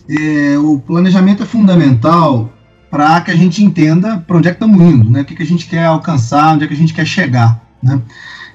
É, 0.09 0.57
o 0.59 0.79
planejamento 0.79 1.43
é 1.43 1.47
fundamental 1.47 2.53
para 2.89 3.21
que 3.21 3.33
a 3.33 3.37
gente 3.37 3.65
entenda 3.65 4.19
para 4.27 4.37
onde 4.37 4.49
é 4.49 4.53
que 4.53 4.57
estamos 4.57 4.81
indo, 4.81 5.11
né? 5.11 5.23
o 5.23 5.25
que, 5.25 5.35
que 5.35 5.43
a 5.43 5.47
gente 5.47 5.67
quer 5.67 5.87
alcançar, 5.87 6.55
onde 6.55 6.65
é 6.65 6.69
que 6.69 6.75
a 6.75 6.79
gente 6.79 6.95
quer 6.95 7.05
chegar. 7.05 7.61
Né? 7.83 8.01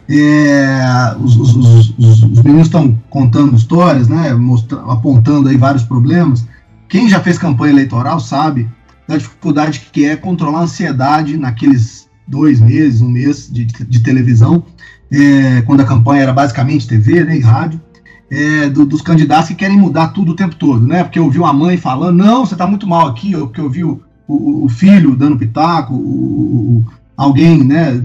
É, 0.10 1.16
os, 1.20 1.36
os, 1.36 1.56
os, 1.56 1.94
os, 1.98 2.44
meninos 2.44 2.68
estão 2.68 2.98
contando 3.10 3.56
histórias, 3.56 4.08
né, 4.08 4.34
mostrando, 4.34 4.90
apontando 4.90 5.50
aí 5.50 5.58
vários 5.58 5.84
problemas. 5.84 6.48
Quem 6.88 7.10
já 7.10 7.20
fez 7.20 7.38
campanha 7.38 7.74
eleitoral 7.74 8.20
sabe 8.20 8.70
da 9.08 9.18
dificuldade 9.18 9.88
que 9.92 10.06
é 10.06 10.16
controlar 10.16 10.60
a 10.60 10.64
ansiedade 10.64 11.38
naqueles 11.38 12.08
dois 12.28 12.60
meses, 12.60 13.02
um 13.02 13.10
mês 13.10 13.50
de, 13.52 13.66
de 13.66 14.00
televisão, 14.02 14.64
é, 15.12 15.62
quando 15.62 15.82
a 15.82 15.86
campanha 15.86 16.24
era 16.24 16.34
basicamente 16.34 16.88
TV 16.88 17.24
né, 17.24 17.38
e 17.38 17.40
rádio, 17.40 17.82
é, 18.30 18.70
do, 18.70 18.86
dos 18.86 19.02
candidatos 19.02 19.50
que 19.50 19.56
querem 19.56 19.78
mudar 19.78 20.10
tudo 20.10 20.34
o 20.34 20.36
tempo 20.36 20.56
todo, 20.56 20.86
né? 20.86 21.04
Porque 21.04 21.20
ouviu 21.20 21.46
a 21.46 21.54
mãe 21.54 21.78
falando, 21.78 22.18
não, 22.18 22.46
você 22.46 22.56
está 22.56 22.68
muito 22.68 22.86
mal 22.86 23.08
aqui, 23.08 23.34
ou 23.36 23.48
porque 23.48 23.62
ouviu 23.62 24.04
o, 24.28 24.66
o, 24.66 24.70
filho 24.70 25.16
dando 25.16 25.38
pitaco, 25.38 25.94
o, 25.94 25.98
o, 26.80 26.86
alguém, 27.16 27.64
né, 27.64 28.04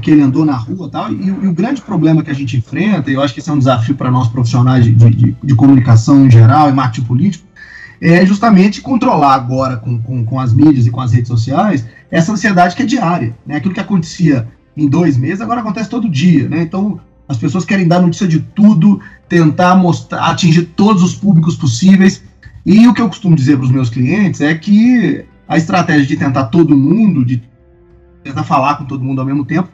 que 0.00 0.10
ele 0.10 0.22
andou 0.22 0.44
na 0.44 0.56
rua 0.56 0.88
tal, 0.90 1.12
e, 1.12 1.26
e, 1.26 1.30
o 1.30 1.52
grande 1.52 1.82
problema 1.82 2.22
que 2.22 2.30
a 2.30 2.34
gente 2.34 2.56
enfrenta, 2.56 3.10
e 3.10 3.14
eu 3.14 3.20
acho 3.20 3.34
que 3.34 3.40
esse 3.40 3.50
é 3.50 3.52
um 3.52 3.58
desafio 3.58 3.94
para 3.94 4.10
nós 4.10 4.28
profissionais 4.28 4.84
de, 4.84 4.94
de, 4.94 5.36
de, 5.42 5.54
comunicação 5.54 6.24
em 6.24 6.30
geral 6.30 6.70
e 6.70 6.72
marketing 6.72 7.06
político, 7.06 7.46
é 8.00 8.24
justamente 8.24 8.80
controlar 8.80 9.34
agora 9.34 9.76
com, 9.76 10.00
com, 10.00 10.24
com, 10.24 10.40
as 10.40 10.52
mídias 10.52 10.86
e 10.86 10.90
com 10.90 11.00
as 11.00 11.12
redes 11.12 11.28
sociais 11.28 11.86
essa 12.10 12.32
ansiedade 12.32 12.76
que 12.76 12.82
é 12.82 12.86
diária. 12.86 13.34
Né? 13.46 13.56
Aquilo 13.56 13.74
que 13.74 13.80
acontecia 13.80 14.46
em 14.76 14.88
dois 14.88 15.16
meses 15.16 15.40
agora 15.40 15.60
acontece 15.60 15.88
todo 15.88 16.08
dia. 16.08 16.48
Né? 16.48 16.62
Então 16.62 17.00
as 17.28 17.36
pessoas 17.36 17.64
querem 17.64 17.88
dar 17.88 18.00
notícia 18.00 18.28
de 18.28 18.40
tudo, 18.40 19.00
tentar 19.28 19.74
mostrar, 19.76 20.30
atingir 20.30 20.64
todos 20.76 21.02
os 21.02 21.14
públicos 21.14 21.56
possíveis. 21.56 22.22
E 22.64 22.86
o 22.86 22.94
que 22.94 23.00
eu 23.00 23.08
costumo 23.08 23.34
dizer 23.34 23.56
para 23.56 23.66
os 23.66 23.72
meus 23.72 23.90
clientes 23.90 24.40
é 24.40 24.54
que 24.54 25.24
a 25.48 25.56
estratégia 25.56 26.06
de 26.06 26.16
tentar 26.16 26.44
todo 26.44 26.76
mundo, 26.76 27.24
de 27.24 27.42
tentar 28.26 28.44
falar 28.44 28.76
com 28.76 28.84
todo 28.84 29.04
mundo 29.04 29.20
ao 29.20 29.26
mesmo 29.26 29.44
tempo, 29.44 29.68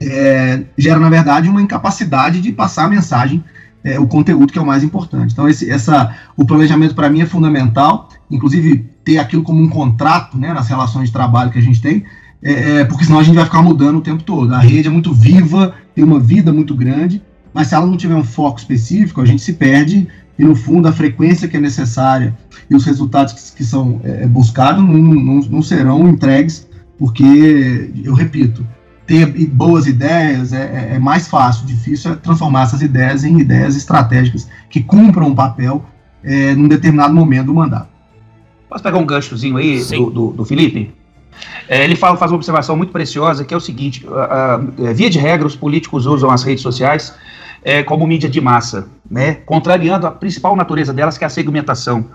é, 0.00 0.64
gera, 0.76 0.98
na 0.98 1.08
verdade, 1.08 1.48
uma 1.48 1.62
incapacidade 1.62 2.40
de 2.40 2.52
passar 2.52 2.84
a 2.84 2.88
mensagem, 2.88 3.42
é, 3.82 3.98
o 3.98 4.06
conteúdo 4.06 4.52
que 4.52 4.58
é 4.58 4.62
o 4.62 4.66
mais 4.66 4.82
importante. 4.82 5.32
Então, 5.32 5.48
esse, 5.48 5.70
essa, 5.70 6.14
o 6.36 6.44
planejamento 6.44 6.94
para 6.94 7.08
mim 7.08 7.20
é 7.20 7.26
fundamental, 7.26 8.08
inclusive 8.30 8.88
ter 9.04 9.18
aquilo 9.18 9.42
como 9.42 9.62
um 9.62 9.68
contrato 9.68 10.36
né, 10.36 10.52
nas 10.52 10.68
relações 10.68 11.08
de 11.08 11.12
trabalho 11.12 11.50
que 11.50 11.58
a 11.58 11.62
gente 11.62 11.80
tem, 11.80 12.04
é, 12.42 12.80
é, 12.80 12.84
porque 12.84 13.04
senão 13.04 13.18
a 13.18 13.22
gente 13.22 13.34
vai 13.34 13.44
ficar 13.44 13.62
mudando 13.62 13.96
o 13.96 14.02
tempo 14.02 14.22
todo. 14.22 14.54
A 14.54 14.60
rede 14.60 14.88
é 14.88 14.90
muito 14.90 15.12
viva, 15.12 15.74
tem 15.94 16.04
uma 16.04 16.20
vida 16.20 16.52
muito 16.52 16.74
grande, 16.74 17.22
mas 17.52 17.68
se 17.68 17.74
ela 17.74 17.86
não 17.86 17.96
tiver 17.96 18.14
um 18.14 18.24
foco 18.24 18.58
específico, 18.58 19.20
a 19.20 19.26
gente 19.26 19.42
se 19.42 19.54
perde 19.54 20.06
e, 20.38 20.44
no 20.44 20.54
fundo, 20.54 20.86
a 20.86 20.92
frequência 20.92 21.48
que 21.48 21.56
é 21.56 21.60
necessária 21.60 22.36
e 22.70 22.76
os 22.76 22.84
resultados 22.84 23.32
que, 23.32 23.56
que 23.56 23.64
são 23.64 24.00
é, 24.04 24.26
buscados 24.26 24.84
não, 24.84 24.94
não, 24.94 25.40
não 25.40 25.62
serão 25.62 26.08
entregues 26.08 26.67
porque, 26.98 27.90
eu 28.02 28.14
repito, 28.14 28.66
ter 29.06 29.26
boas 29.46 29.86
ideias 29.86 30.52
é, 30.52 30.90
é, 30.92 30.94
é, 30.96 30.98
mais 30.98 31.28
fácil, 31.28 31.66
difícil 31.66 32.12
é 32.12 32.16
transformar 32.16 32.64
essas 32.64 32.82
ideias 32.82 33.24
em 33.24 33.38
ideias 33.40 33.74
estratégicas 33.74 34.48
que 34.68 34.82
cumpram 34.82 35.28
um 35.28 35.34
papel 35.34 35.84
é, 36.22 36.54
num 36.54 36.68
determinado 36.68 37.14
momento 37.14 37.46
do 37.46 37.54
mandato. 37.54 37.88
Posso 38.68 38.82
pegar 38.82 38.98
um 38.98 39.06
ganchozinho 39.06 39.56
aí 39.56 39.82
do, 39.82 40.10
do, 40.10 40.30
do, 40.32 40.44
Felipe? 40.44 40.92
É, 41.68 41.82
ele 41.84 41.96
fala, 41.96 42.18
faz 42.18 42.30
uma 42.30 42.36
observação 42.36 42.76
muito 42.76 42.92
preciosa, 42.92 43.44
que 43.44 43.54
é 43.54 43.56
o 43.56 43.60
seguinte, 43.60 44.06
a, 44.10 44.56
a, 44.56 44.88
é, 44.88 44.92
via 44.92 45.08
de 45.08 45.18
regra, 45.18 45.46
os 45.46 45.56
políticos 45.56 46.04
usam 46.04 46.30
as 46.30 46.42
redes 46.42 46.62
sociais 46.62 47.14
é, 47.62 47.82
como 47.82 48.06
mídia 48.06 48.28
de 48.28 48.40
massa, 48.40 48.88
né, 49.10 49.34
contrariando 49.46 50.06
a 50.06 50.10
principal 50.10 50.54
natureza 50.54 50.92
delas, 50.92 51.16
que 51.16 51.24
é 51.24 51.26
a 51.26 51.30
segmentação. 51.30 52.06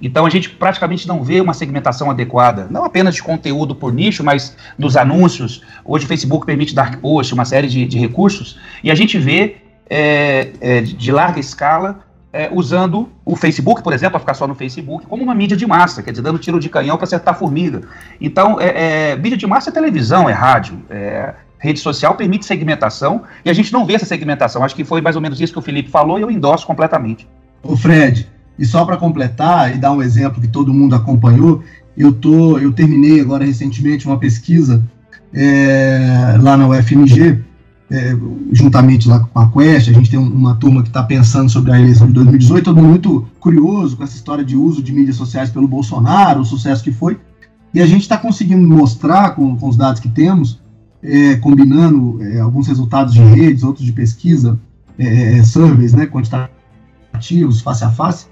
Então 0.00 0.24
a 0.24 0.30
gente 0.30 0.50
praticamente 0.50 1.06
não 1.08 1.22
vê 1.22 1.40
uma 1.40 1.54
segmentação 1.54 2.10
adequada, 2.10 2.66
não 2.70 2.84
apenas 2.84 3.14
de 3.14 3.22
conteúdo 3.22 3.74
por 3.74 3.92
nicho, 3.92 4.22
mas 4.22 4.56
dos 4.78 4.96
anúncios. 4.96 5.62
Hoje 5.84 6.04
o 6.04 6.08
Facebook 6.08 6.46
permite 6.46 6.74
dark 6.74 7.00
post, 7.00 7.34
uma 7.34 7.44
série 7.44 7.68
de, 7.68 7.84
de 7.86 7.98
recursos, 7.98 8.58
e 8.82 8.90
a 8.90 8.94
gente 8.94 9.18
vê 9.18 9.56
é, 9.90 10.50
é, 10.60 10.80
de 10.80 11.10
larga 11.10 11.40
escala 11.40 12.00
é, 12.32 12.48
usando 12.52 13.08
o 13.24 13.34
Facebook, 13.34 13.82
por 13.82 13.92
exemplo, 13.92 14.12
para 14.12 14.20
ficar 14.20 14.34
só 14.34 14.46
no 14.46 14.54
Facebook, 14.54 15.06
como 15.06 15.22
uma 15.22 15.34
mídia 15.34 15.56
de 15.56 15.66
massa, 15.66 16.02
quer 16.02 16.10
dizer, 16.10 16.22
dando 16.22 16.38
tiro 16.38 16.60
de 16.60 16.68
canhão 16.68 16.96
para 16.96 17.04
acertar 17.04 17.38
formiga. 17.38 17.82
Então, 18.20 18.60
é, 18.60 19.12
é, 19.12 19.16
mídia 19.16 19.38
de 19.38 19.46
massa 19.46 19.70
é 19.70 19.72
televisão, 19.72 20.28
é 20.28 20.32
rádio, 20.32 20.82
é, 20.90 21.34
rede 21.58 21.80
social 21.80 22.14
permite 22.14 22.46
segmentação 22.46 23.22
e 23.44 23.50
a 23.50 23.52
gente 23.52 23.72
não 23.72 23.84
vê 23.84 23.94
essa 23.94 24.06
segmentação. 24.06 24.62
Acho 24.62 24.76
que 24.76 24.84
foi 24.84 25.00
mais 25.00 25.16
ou 25.16 25.22
menos 25.22 25.40
isso 25.40 25.52
que 25.52 25.58
o 25.58 25.62
Felipe 25.62 25.90
falou 25.90 26.18
e 26.18 26.22
eu 26.22 26.30
endosso 26.30 26.66
completamente. 26.66 27.26
O 27.62 27.76
Fred, 27.76 28.28
e 28.58 28.64
só 28.64 28.84
para 28.84 28.96
completar 28.96 29.74
e 29.74 29.78
dar 29.78 29.92
um 29.92 30.02
exemplo 30.02 30.40
que 30.40 30.48
todo 30.48 30.74
mundo 30.74 30.94
acompanhou, 30.94 31.62
eu 31.96 32.12
tô, 32.12 32.58
eu 32.58 32.72
terminei 32.72 33.20
agora 33.20 33.44
recentemente 33.44 34.06
uma 34.06 34.18
pesquisa 34.18 34.84
é, 35.32 36.38
lá 36.40 36.56
na 36.56 36.68
UFMG, 36.68 37.42
é, 37.90 38.16
juntamente 38.52 39.08
lá 39.08 39.20
com 39.20 39.38
a 39.38 39.50
Quest, 39.50 39.88
a 39.88 39.92
gente 39.92 40.10
tem 40.10 40.18
uma 40.18 40.54
turma 40.56 40.82
que 40.82 40.88
está 40.88 41.02
pensando 41.02 41.50
sobre 41.50 41.72
a 41.72 41.80
eleição 41.80 42.06
de 42.06 42.12
2018, 42.14 42.64
todo 42.64 42.76
mundo 42.76 42.88
muito 42.88 43.28
curioso 43.40 43.96
com 43.96 44.04
essa 44.04 44.14
história 44.14 44.44
de 44.44 44.56
uso 44.56 44.82
de 44.82 44.92
mídias 44.92 45.16
sociais 45.16 45.50
pelo 45.50 45.66
Bolsonaro, 45.66 46.40
o 46.40 46.44
sucesso 46.44 46.84
que 46.84 46.92
foi, 46.92 47.18
e 47.72 47.80
a 47.80 47.86
gente 47.86 48.02
está 48.02 48.16
conseguindo 48.16 48.66
mostrar 48.66 49.30
com, 49.34 49.56
com, 49.56 49.68
os 49.68 49.76
dados 49.76 50.00
que 50.00 50.08
temos, 50.08 50.60
é, 51.02 51.36
combinando 51.36 52.22
é, 52.22 52.40
alguns 52.40 52.66
resultados 52.66 53.14
de 53.14 53.20
redes, 53.20 53.62
outros 53.62 53.84
de 53.84 53.92
pesquisa, 53.92 54.58
é, 54.98 55.42
surveys, 55.42 55.92
né, 55.92 56.06
quantitativos, 56.06 57.60
face 57.60 57.84
a 57.84 57.90
face, 57.90 58.26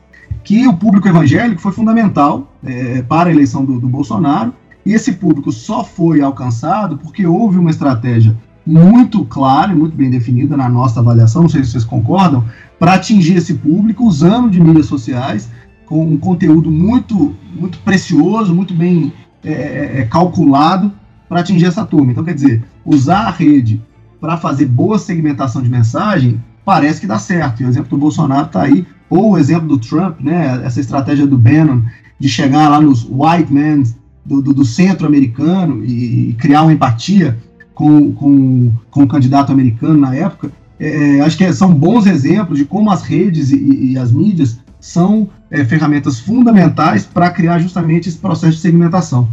que 0.45 0.67
o 0.67 0.75
público 0.75 1.09
evangélico 1.09 1.61
foi 1.61 1.73
fundamental 1.73 2.53
é, 2.65 3.03
para 3.03 3.29
a 3.29 3.33
eleição 3.33 3.65
do, 3.65 3.81
do, 3.81 3.89
Bolsonaro, 3.89 4.55
e 4.85 4.93
esse 4.93 5.13
público 5.13 5.51
só 5.51 5.83
foi 5.83 6.21
alcançado 6.21 6.97
porque 6.99 7.27
houve 7.27 7.59
uma 7.59 7.71
estratégia 7.71 8.37
muito 8.65 9.25
clara 9.25 9.73
e 9.73 9.77
muito 9.77 9.97
bem 9.97 10.11
definida 10.11 10.57
na 10.57 10.69
nossa 10.69 11.01
avaliação, 11.01 11.43
não 11.43 11.49
sei 11.49 11.65
se 11.65 11.73
vocês 11.73 11.85
concordam, 11.85 12.45
para 12.79 12.95
atingir 12.95 13.37
esse 13.37 13.55
público 13.55 14.05
usando 14.05 14.51
de 14.51 14.61
mídias 14.61 14.87
sociais, 14.87 15.51
com 15.85 16.05
um 16.05 16.17
conteúdo 16.17 16.71
muito, 16.71 17.35
muito 17.55 17.79
precioso, 17.79 18.55
muito 18.55 18.75
bem 18.75 19.13
é, 19.45 19.53
é, 19.53 20.01
é 20.01 20.05
calculado 20.05 20.93
para 21.29 21.41
atingir 21.41 21.67
essa 21.67 21.85
turma. 21.85 22.13
Então, 22.13 22.25
quer 22.25 22.35
dizer, 22.35 22.65
usar 22.85 23.27
a 23.27 23.31
rede 23.31 23.81
para 24.21 24.37
fazer 24.37 24.67
boa 24.67 24.99
segmentação 24.99 25.63
de 25.63 25.69
mensagem 25.69 26.43
parece 26.67 27.01
que 27.01 27.07
dá 27.07 27.19
certo. 27.19 27.63
E 27.63 27.65
o 27.65 27.69
exemplo 27.69 27.91
do 27.91 27.97
Bolsonaro 27.97 28.47
está 28.47 28.63
aí 28.63 28.85
ou 29.09 29.31
o 29.31 29.39
exemplo 29.39 29.69
do 29.69 29.79
Trump, 29.79 30.21
né, 30.21 30.61
essa 30.65 30.81
estratégia 30.81 31.27
do 31.27 31.39
Bannon 31.39 31.83
de 32.19 32.29
chegar 32.29 32.69
lá 32.69 32.81
nos 32.81 33.07
white 33.09 33.53
men 33.53 33.85
do, 34.25 34.43
do, 34.43 34.53
do 34.53 34.65
centro-americano 34.65 35.85
e, 35.85 36.31
e, 36.31 36.33
criar 36.35 36.63
uma 36.63 36.73
empatia 36.73 37.39
com, 37.73 38.13
com, 38.13 38.73
com 38.91 39.03
o 39.05 39.07
candidato 39.07 39.53
americano 39.53 40.01
na 40.01 40.15
época, 40.17 40.51
é, 40.81 41.19
é 41.19 41.21
acho 41.21 41.37
que 41.37 41.45
é, 41.45 41.53
são 41.53 41.73
bons 41.73 42.07
exemplos 42.07 42.59
de 42.59 42.65
como 42.65 42.91
as 42.91 43.03
redes 43.03 43.53
e, 43.53 43.93
e 43.93 43.99
as 43.99 44.11
mídias 44.11 44.59
são 44.81 45.29
é, 45.49 45.65
ferramentas 45.65 46.19
fundamentais 46.19 47.07
para 47.07 47.31
criar 47.31 47.61
justamente 47.61 48.09
esse 48.09 48.19
processo 48.19 48.57
de 48.57 48.61
segmentação. 48.61 49.29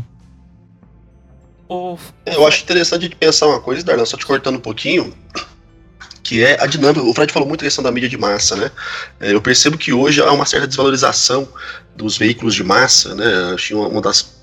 Eu 2.25 2.45
acho 2.45 2.63
interessante 2.63 3.09
de 3.09 3.15
pensar 3.15 3.47
uma 3.47 3.59
coisa, 3.59 3.83
Darlan, 3.83 4.05
só 4.05 4.15
te 4.15 4.25
cortando 4.25 4.57
um 4.57 4.61
pouquinho 4.61 5.11
que 6.23 6.43
é 6.43 6.57
a 6.61 6.65
dinâmica. 6.65 7.03
O 7.03 7.13
Fred 7.13 7.31
falou 7.31 7.47
muito 7.47 7.59
da 7.59 7.65
questão 7.65 7.83
da 7.83 7.91
mídia 7.91 8.09
de 8.09 8.17
massa, 8.17 8.55
né? 8.55 8.71
É, 9.19 9.33
eu 9.33 9.41
percebo 9.41 9.77
que 9.77 9.91
hoje 9.91 10.21
há 10.21 10.31
uma 10.31 10.45
certa 10.45 10.65
desvalorização 10.65 11.47
dos 11.95 12.17
veículos 12.17 12.55
de 12.55 12.63
massa, 12.63 13.13
né? 13.13 13.53
Acho 13.53 13.91
que 13.91 14.01
das 14.01 14.33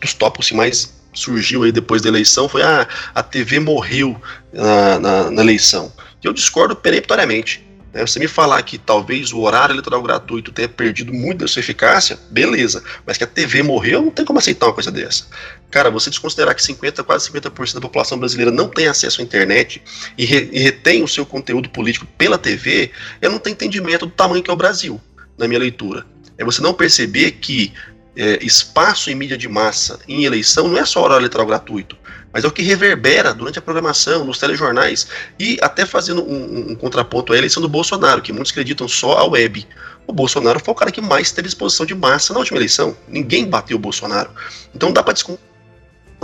dos 0.00 0.12
tópicos 0.12 0.48
que 0.48 0.54
mais 0.54 0.92
surgiu 1.14 1.62
aí 1.62 1.72
depois 1.72 2.02
da 2.02 2.08
eleição 2.08 2.48
foi 2.48 2.62
ah, 2.62 2.86
a 3.14 3.22
TV 3.22 3.58
morreu 3.60 4.20
na, 4.52 4.98
na, 4.98 5.30
na 5.30 5.42
eleição. 5.42 5.92
Eu 6.22 6.32
discordo 6.32 6.74
peremptoriamente. 6.74 7.64
Né? 7.92 8.04
Você 8.04 8.18
me 8.18 8.26
falar 8.26 8.60
que 8.62 8.76
talvez 8.76 9.32
o 9.32 9.40
horário 9.40 9.72
eleitoral 9.72 10.02
gratuito 10.02 10.50
tenha 10.50 10.68
perdido 10.68 11.12
muito 11.12 11.38
da 11.38 11.48
sua 11.48 11.60
eficácia, 11.60 12.18
beleza. 12.30 12.82
Mas 13.06 13.16
que 13.16 13.24
a 13.24 13.26
TV 13.26 13.62
morreu, 13.62 14.02
não 14.02 14.10
tem 14.10 14.24
como 14.24 14.38
aceitar 14.38 14.66
uma 14.66 14.72
coisa 14.72 14.90
dessa. 14.90 15.26
Cara, 15.74 15.90
você 15.90 16.08
desconsiderar 16.08 16.54
que 16.54 16.62
50, 16.62 17.02
quase 17.02 17.28
50% 17.32 17.74
da 17.74 17.80
população 17.80 18.16
brasileira 18.16 18.52
não 18.52 18.68
tem 18.68 18.86
acesso 18.86 19.20
à 19.20 19.24
internet 19.24 19.82
e, 20.16 20.24
re, 20.24 20.48
e 20.52 20.60
retém 20.60 21.02
o 21.02 21.08
seu 21.08 21.26
conteúdo 21.26 21.68
político 21.68 22.06
pela 22.16 22.38
TV, 22.38 22.92
eu 23.20 23.28
não 23.28 23.40
tenho 23.40 23.54
entendimento 23.54 24.06
do 24.06 24.12
tamanho 24.12 24.40
que 24.40 24.48
é 24.48 24.52
o 24.52 24.56
Brasil, 24.56 25.00
na 25.36 25.48
minha 25.48 25.58
leitura. 25.58 26.06
É 26.38 26.44
você 26.44 26.62
não 26.62 26.72
perceber 26.72 27.32
que 27.32 27.72
é, 28.14 28.38
espaço 28.40 29.10
em 29.10 29.16
mídia 29.16 29.36
de 29.36 29.48
massa 29.48 29.98
em 30.06 30.24
eleição 30.24 30.68
não 30.68 30.78
é 30.78 30.84
só 30.84 31.02
horário 31.02 31.22
eleitoral 31.22 31.44
gratuito 31.44 31.96
mas 32.32 32.42
é 32.42 32.48
o 32.48 32.50
que 32.50 32.62
reverbera 32.62 33.32
durante 33.32 33.60
a 33.60 33.62
programação, 33.62 34.24
nos 34.24 34.38
telejornais, 34.38 35.06
e 35.38 35.56
até 35.62 35.86
fazendo 35.86 36.20
um, 36.20 36.72
um, 36.72 36.74
contraponto 36.74 37.32
à 37.32 37.38
eleição 37.38 37.62
do 37.62 37.68
Bolsonaro, 37.68 38.20
que 38.20 38.32
muitos 38.32 38.50
acreditam 38.50 38.88
só 38.88 39.18
a 39.18 39.24
web. 39.24 39.64
O 40.04 40.12
Bolsonaro 40.12 40.58
foi 40.58 40.72
o 40.72 40.76
cara 40.76 40.90
que 40.90 41.00
mais 41.00 41.30
teve 41.30 41.46
exposição 41.46 41.86
de 41.86 41.94
massa 41.94 42.32
na 42.32 42.40
última 42.40 42.58
eleição. 42.58 42.96
Ninguém 43.06 43.46
bateu 43.46 43.76
o 43.76 43.80
Bolsonaro. 43.80 44.30
Então 44.74 44.92
dá 44.92 45.00
para 45.00 45.14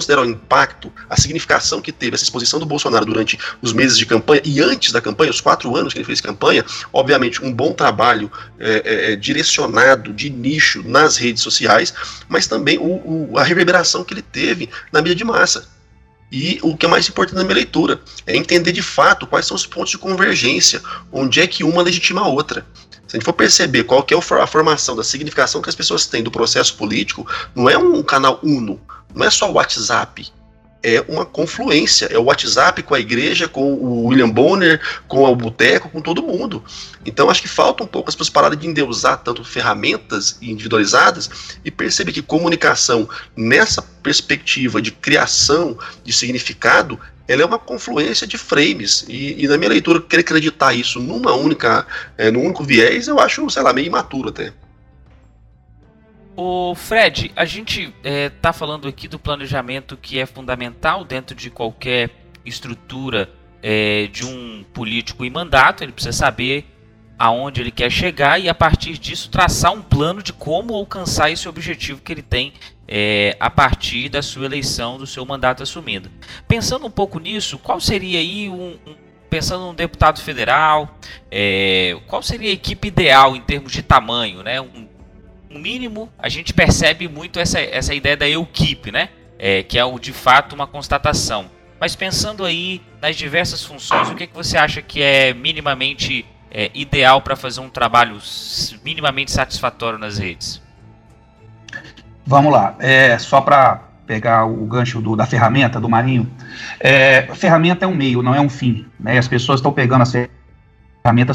considerar 0.01 0.23
o 0.23 0.25
impacto, 0.25 0.91
a 1.09 1.17
significação 1.17 1.81
que 1.81 1.93
teve 1.93 2.15
essa 2.15 2.25
exposição 2.25 2.59
do 2.59 2.65
Bolsonaro 2.65 3.05
durante 3.05 3.39
os 3.61 3.73
meses 3.75 3.99
de 3.99 4.07
campanha 4.07 4.41
e 4.45 4.61
antes 4.61 4.93
da 4.93 5.01
campanha, 5.01 5.31
os 5.31 5.41
quatro 5.41 5.77
anos 5.77 5.93
que 5.93 5.99
ele 5.99 6.07
fez 6.07 6.21
campanha, 6.21 6.65
obviamente 6.93 7.45
um 7.45 7.53
bom 7.53 7.73
trabalho 7.73 8.33
é, 8.59 8.83
é, 8.85 9.13
é 9.13 9.17
direcionado 9.17 10.13
de 10.13 10.31
nicho 10.31 10.83
nas 10.87 11.17
redes 11.17 11.43
sociais, 11.43 11.93
mas 12.29 12.47
também 12.47 12.79
o, 12.79 13.31
o, 13.33 13.39
a 13.39 13.45
reverberação 13.45 14.03
que 14.03 14.15
ele 14.15 14.23
teve 14.23 14.71
na 14.91 15.03
mídia 15.03 15.17
de 15.17 15.25
massa. 15.25 15.69
E 16.33 16.61
o 16.63 16.77
que 16.77 16.87
é 16.87 16.89
mais 16.89 17.09
importante 17.09 17.37
na 17.37 17.43
minha 17.43 17.57
leitura 17.57 18.01
é 18.25 18.37
entender 18.37 18.71
de 18.73 18.83
fato 18.83 19.27
quais 19.27 19.47
são 19.47 19.57
os 19.57 19.67
pontos 19.67 19.91
de 19.91 19.99
convergência, 19.99 20.81
onde 21.11 21.41
é 21.41 21.47
que 21.47 21.65
uma 21.65 21.83
legitima 21.83 22.21
a 22.21 22.29
outra. 22.29 22.65
Se 23.11 23.17
a 23.17 23.19
gente 23.19 23.25
for 23.25 23.33
perceber 23.33 23.83
qual 23.83 24.05
que 24.05 24.15
é 24.15 24.17
a 24.17 24.47
formação 24.47 24.95
da 24.95 25.03
significação 25.03 25.61
que 25.61 25.69
as 25.69 25.75
pessoas 25.75 26.07
têm 26.07 26.23
do 26.23 26.31
processo 26.31 26.77
político, 26.77 27.27
não 27.57 27.69
é 27.69 27.77
um 27.77 28.05
canal 28.05 28.39
uno, 28.41 28.81
não 29.13 29.27
é 29.27 29.31
só 29.31 29.51
o 29.51 29.55
WhatsApp, 29.55 30.33
é 30.83 31.05
uma 31.09 31.25
confluência. 31.25 32.07
É 32.07 32.19
o 32.19 32.25
WhatsApp 32.25 32.83
com 32.83 32.95
a 32.95 33.01
igreja, 33.01 33.49
com 33.49 33.73
o 33.75 34.07
William 34.07 34.29
Bonner, 34.29 34.81
com 35.07 35.25
o 35.25 35.37
Boteco, 35.37 35.89
com 35.91 36.01
todo 36.01 36.23
mundo. 36.23 36.63
Então 37.05 37.31
acho 37.31 37.43
que 37.43 37.49
falta 37.49 37.85
um 37.85 37.87
pouco 37.87 38.09
as 38.09 38.15
pessoas 38.15 38.31
pararem 38.31 38.59
de 38.59 38.67
endeusar 38.67 39.19
tanto 39.23 39.45
ferramentas 39.45 40.39
individualizadas 40.41 41.31
e 41.65 41.71
perceber 41.71 42.13
que 42.13 42.23
comunicação, 42.23 43.09
nessa 43.37 43.83
perspectiva 44.03 44.81
de 44.81 44.91
criação 44.91 45.79
de 46.05 46.13
significado, 46.13 46.99
ela 47.29 47.43
é 47.43 47.45
uma 47.45 47.59
confluência 47.59 48.27
de 48.27 48.37
frames. 48.37 49.05
E, 49.09 49.45
e 49.45 49.47
na 49.47 49.57
minha 49.57 49.71
leitura, 49.71 50.01
querer 50.01 50.23
acreditar 50.23 50.75
isso 50.75 50.99
numa 50.99 51.33
única, 51.33 51.87
é, 52.19 52.31
num 52.31 52.45
único 52.45 52.65
viés, 52.65 53.07
eu 53.07 53.21
acho, 53.21 53.49
sei 53.51 53.63
lá, 53.63 53.73
meio 53.73 53.87
imaturo 53.87 54.31
até. 54.31 54.53
O 56.43 56.75
Fred, 56.75 57.31
a 57.37 57.45
gente 57.45 57.93
está 58.03 58.49
é, 58.49 58.53
falando 58.55 58.89
aqui 58.89 59.07
do 59.07 59.19
planejamento 59.19 59.95
que 59.95 60.19
é 60.19 60.25
fundamental 60.25 61.05
dentro 61.05 61.37
de 61.37 61.51
qualquer 61.51 62.09
estrutura 62.47 63.29
é, 63.63 64.07
de 64.07 64.25
um 64.25 64.65
político 64.73 65.23
em 65.23 65.29
mandato. 65.29 65.85
Ele 65.85 65.93
precisa 65.93 66.17
saber 66.17 66.65
aonde 67.19 67.61
ele 67.61 67.71
quer 67.71 67.91
chegar 67.91 68.39
e 68.39 68.49
a 68.49 68.55
partir 68.55 68.97
disso 68.97 69.29
traçar 69.29 69.71
um 69.71 69.83
plano 69.83 70.23
de 70.23 70.33
como 70.33 70.75
alcançar 70.75 71.31
esse 71.31 71.47
objetivo 71.47 72.01
que 72.01 72.11
ele 72.11 72.23
tem 72.23 72.55
é, 72.89 73.37
a 73.39 73.51
partir 73.51 74.09
da 74.09 74.23
sua 74.23 74.47
eleição, 74.47 74.97
do 74.97 75.07
seu 75.07 75.27
mandato 75.27 75.63
assumido. 75.63 76.11
Pensando 76.49 76.87
um 76.87 76.91
pouco 76.91 77.19
nisso, 77.19 77.59
qual 77.59 77.79
seria 77.79 78.19
aí 78.19 78.49
um, 78.49 78.79
um 78.87 78.95
pensando 79.29 79.67
num 79.67 79.75
deputado 79.75 80.21
federal, 80.21 80.99
é, 81.31 81.99
qual 82.09 82.23
seria 82.23 82.49
a 82.49 82.55
equipe 82.55 82.89
ideal 82.89 83.37
em 83.37 83.41
termos 83.41 83.73
de 83.73 83.83
tamanho, 83.83 84.43
né? 84.43 84.61
Um 84.61 84.89
mínimo, 85.59 86.09
a 86.19 86.29
gente 86.29 86.55
percebe 86.55 87.09
muito 87.09 87.41
essa, 87.41 87.61
essa 87.61 87.95
ideia 87.95 88.17
da 88.17 88.29
equipe, 88.29 88.93
né? 88.93 89.09
É, 89.39 89.63
que 89.63 89.79
é 89.79 89.99
de 89.99 90.13
fato 90.13 90.55
uma 90.55 90.67
constatação. 90.67 91.47
Mas 91.81 91.97
pensando 91.97 92.45
aí 92.45 92.83
nas 93.01 93.17
diversas 93.17 93.65
funções, 93.65 94.11
o 94.11 94.15
que, 94.15 94.27
que 94.27 94.35
você 94.35 94.59
acha 94.59 94.83
que 94.83 95.03
é 95.03 95.33
minimamente 95.33 96.27
é, 96.51 96.71
ideal 96.75 97.23
para 97.23 97.35
fazer 97.35 97.61
um 97.61 97.71
trabalho 97.71 98.19
minimamente 98.85 99.31
satisfatório 99.31 99.99
nas 99.99 100.19
redes? 100.19 100.61
Vamos 102.27 102.53
lá. 102.53 102.77
É, 102.79 103.19
só 103.19 103.41
para 103.41 103.89
pegar 104.07 104.45
o 104.45 104.67
gancho 104.67 105.01
do, 105.01 105.17
da 105.17 105.25
ferramenta 105.25 105.81
do 105.81 105.89
Marinho, 105.89 106.31
é, 106.79 107.23
ferramenta 107.35 107.85
é 107.85 107.89
um 107.89 107.95
meio, 107.95 108.23
não 108.23 108.35
é 108.35 108.41
um 108.41 108.49
fim. 108.49 108.87
Né? 108.99 109.17
As 109.17 109.27
pessoas 109.27 109.61
estão 109.61 109.73
pegando 109.73 110.03
as 110.03 110.13
ferramentas 110.13 110.40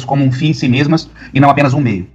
como 0.06 0.23
um 0.23 0.32
fim 0.32 0.47
em 0.47 0.54
si 0.54 0.67
mesmas 0.67 1.10
e 1.34 1.39
não 1.39 1.49
apenas 1.49 1.73
um 1.73 1.82
meio. 1.82 2.08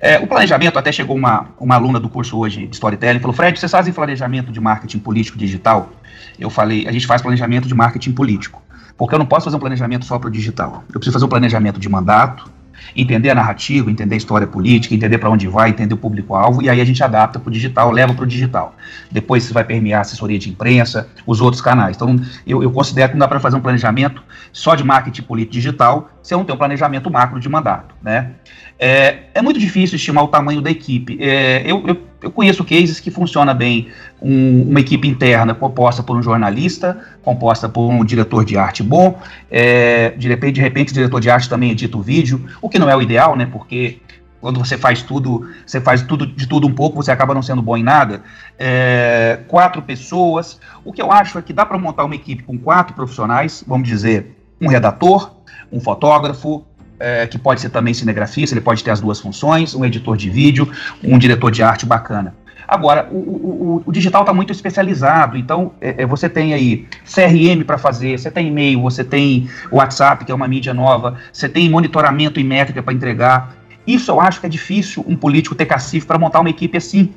É, 0.00 0.18
o 0.18 0.26
planejamento, 0.26 0.78
até 0.78 0.92
chegou 0.92 1.16
uma, 1.16 1.48
uma 1.58 1.74
aluna 1.74 2.00
do 2.00 2.08
curso 2.08 2.38
hoje 2.38 2.66
de 2.66 2.74
Storytelling, 2.74 3.20
falou, 3.20 3.34
Fred, 3.34 3.58
vocês 3.58 3.70
fazem 3.70 3.92
planejamento 3.92 4.52
de 4.52 4.60
marketing 4.60 4.98
político 4.98 5.38
digital? 5.38 5.90
Eu 6.38 6.50
falei, 6.50 6.86
a 6.86 6.92
gente 6.92 7.06
faz 7.06 7.22
planejamento 7.22 7.68
de 7.68 7.74
marketing 7.74 8.12
político, 8.12 8.62
porque 8.96 9.14
eu 9.14 9.18
não 9.18 9.26
posso 9.26 9.44
fazer 9.44 9.56
um 9.56 9.60
planejamento 9.60 10.04
só 10.04 10.18
para 10.18 10.28
o 10.28 10.30
digital. 10.30 10.84
Eu 10.88 10.94
preciso 10.94 11.12
fazer 11.12 11.24
um 11.24 11.28
planejamento 11.28 11.78
de 11.78 11.88
mandato, 11.88 12.50
entender 12.94 13.30
a 13.30 13.34
narrativa, 13.34 13.90
entender 13.90 14.14
a 14.14 14.18
história 14.18 14.46
política, 14.46 14.94
entender 14.94 15.18
para 15.18 15.30
onde 15.30 15.48
vai, 15.48 15.70
entender 15.70 15.94
o 15.94 15.96
público-alvo, 15.96 16.62
e 16.62 16.68
aí 16.70 16.80
a 16.80 16.84
gente 16.84 17.02
adapta 17.02 17.38
para 17.38 17.48
o 17.48 17.52
digital, 17.52 17.90
leva 17.90 18.14
para 18.14 18.24
o 18.24 18.26
digital. 18.26 18.74
Depois 19.10 19.44
você 19.44 19.52
vai 19.52 19.64
permear 19.64 19.98
a 19.98 20.02
assessoria 20.02 20.38
de 20.38 20.50
imprensa, 20.50 21.08
os 21.26 21.40
outros 21.40 21.60
canais. 21.60 21.96
Então, 21.96 22.20
eu, 22.46 22.62
eu 22.62 22.70
considero 22.70 23.12
que 23.12 23.14
não 23.14 23.20
dá 23.20 23.28
para 23.28 23.40
fazer 23.40 23.56
um 23.56 23.60
planejamento 23.60 24.22
só 24.52 24.74
de 24.74 24.84
marketing 24.84 25.22
político 25.22 25.52
digital, 25.52 26.10
se 26.22 26.34
não 26.34 26.44
tem 26.44 26.54
um 26.54 26.58
planejamento 26.58 27.10
macro 27.10 27.40
de 27.40 27.48
mandato. 27.48 27.94
Né? 28.02 28.30
É, 28.78 29.24
é 29.34 29.42
muito 29.42 29.58
difícil 29.58 29.96
estimar 29.96 30.24
o 30.24 30.28
tamanho 30.28 30.60
da 30.60 30.70
equipe. 30.70 31.18
É, 31.20 31.62
eu, 31.64 31.84
eu, 31.86 31.96
eu, 32.24 32.30
conheço 32.30 32.64
cases 32.64 32.98
que 32.98 33.10
funciona 33.10 33.52
bem 33.52 33.88
um, 34.20 34.62
uma 34.62 34.80
equipe 34.80 35.06
interna 35.06 35.54
composta 35.54 36.02
por 36.02 36.16
um 36.16 36.22
jornalista, 36.22 36.98
composta 37.22 37.68
por 37.68 37.88
um 37.88 38.04
diretor 38.04 38.44
de 38.44 38.56
arte 38.56 38.82
bom, 38.82 39.18
é, 39.50 40.10
de, 40.10 40.26
repente, 40.28 40.54
de 40.54 40.60
repente 40.60 40.90
o 40.90 40.94
diretor 40.94 41.20
de 41.20 41.30
arte 41.30 41.48
também 41.48 41.70
edita 41.70 41.96
o 41.96 42.02
vídeo, 42.02 42.44
o 42.62 42.68
que 42.68 42.78
não 42.78 42.88
é 42.88 42.96
o 42.96 43.02
ideal, 43.02 43.36
né? 43.36 43.46
Porque 43.46 43.98
quando 44.40 44.58
você 44.58 44.76
faz 44.76 45.02
tudo, 45.02 45.48
você 45.64 45.80
faz 45.80 46.02
tudo 46.02 46.26
de 46.26 46.46
tudo 46.46 46.66
um 46.66 46.72
pouco, 46.72 46.96
você 46.96 47.10
acaba 47.10 47.32
não 47.32 47.40
sendo 47.42 47.62
bom 47.62 47.76
em 47.76 47.82
nada. 47.82 48.22
É, 48.58 49.40
quatro 49.48 49.80
pessoas. 49.80 50.60
O 50.84 50.92
que 50.92 51.00
eu 51.00 51.10
acho 51.10 51.38
é 51.38 51.42
que 51.42 51.52
dá 51.52 51.64
para 51.64 51.78
montar 51.78 52.04
uma 52.04 52.14
equipe 52.14 52.42
com 52.42 52.58
quatro 52.58 52.94
profissionais, 52.94 53.64
vamos 53.66 53.88
dizer, 53.88 54.36
um 54.60 54.68
redator, 54.68 55.34
um 55.72 55.80
fotógrafo, 55.80 56.64
é, 56.98 57.26
que 57.26 57.38
pode 57.38 57.60
ser 57.60 57.70
também 57.70 57.94
cinegrafista, 57.94 58.54
ele 58.54 58.60
pode 58.60 58.82
ter 58.82 58.90
as 58.90 59.00
duas 59.00 59.20
funções, 59.20 59.74
um 59.74 59.84
editor 59.84 60.16
de 60.16 60.30
vídeo, 60.30 60.70
um 61.02 61.18
diretor 61.18 61.50
de 61.50 61.62
arte 61.62 61.86
bacana. 61.86 62.34
Agora, 62.66 63.08
o, 63.10 63.16
o, 63.16 63.82
o 63.84 63.92
digital 63.92 64.22
está 64.22 64.32
muito 64.32 64.52
especializado, 64.52 65.36
então 65.36 65.72
é, 65.80 66.02
é 66.02 66.06
você 66.06 66.28
tem 66.28 66.54
aí 66.54 66.86
CRM 67.04 67.62
para 67.64 67.76
fazer, 67.76 68.18
você 68.18 68.30
tem 68.30 68.48
e-mail, 68.48 68.80
você 68.80 69.04
tem 69.04 69.48
WhatsApp, 69.70 70.24
que 70.24 70.32
é 70.32 70.34
uma 70.34 70.48
mídia 70.48 70.72
nova, 70.72 71.16
você 71.32 71.48
tem 71.48 71.68
monitoramento 71.68 72.40
e 72.40 72.44
métrica 72.44 72.82
para 72.82 72.94
entregar. 72.94 73.54
Isso 73.86 74.10
eu 74.10 74.20
acho 74.20 74.40
que 74.40 74.46
é 74.46 74.48
difícil 74.48 75.04
um 75.06 75.14
político 75.14 75.54
ter 75.54 75.66
cacife 75.66 76.06
para 76.06 76.18
montar 76.18 76.40
uma 76.40 76.48
equipe 76.48 76.78
assim, 76.78 77.12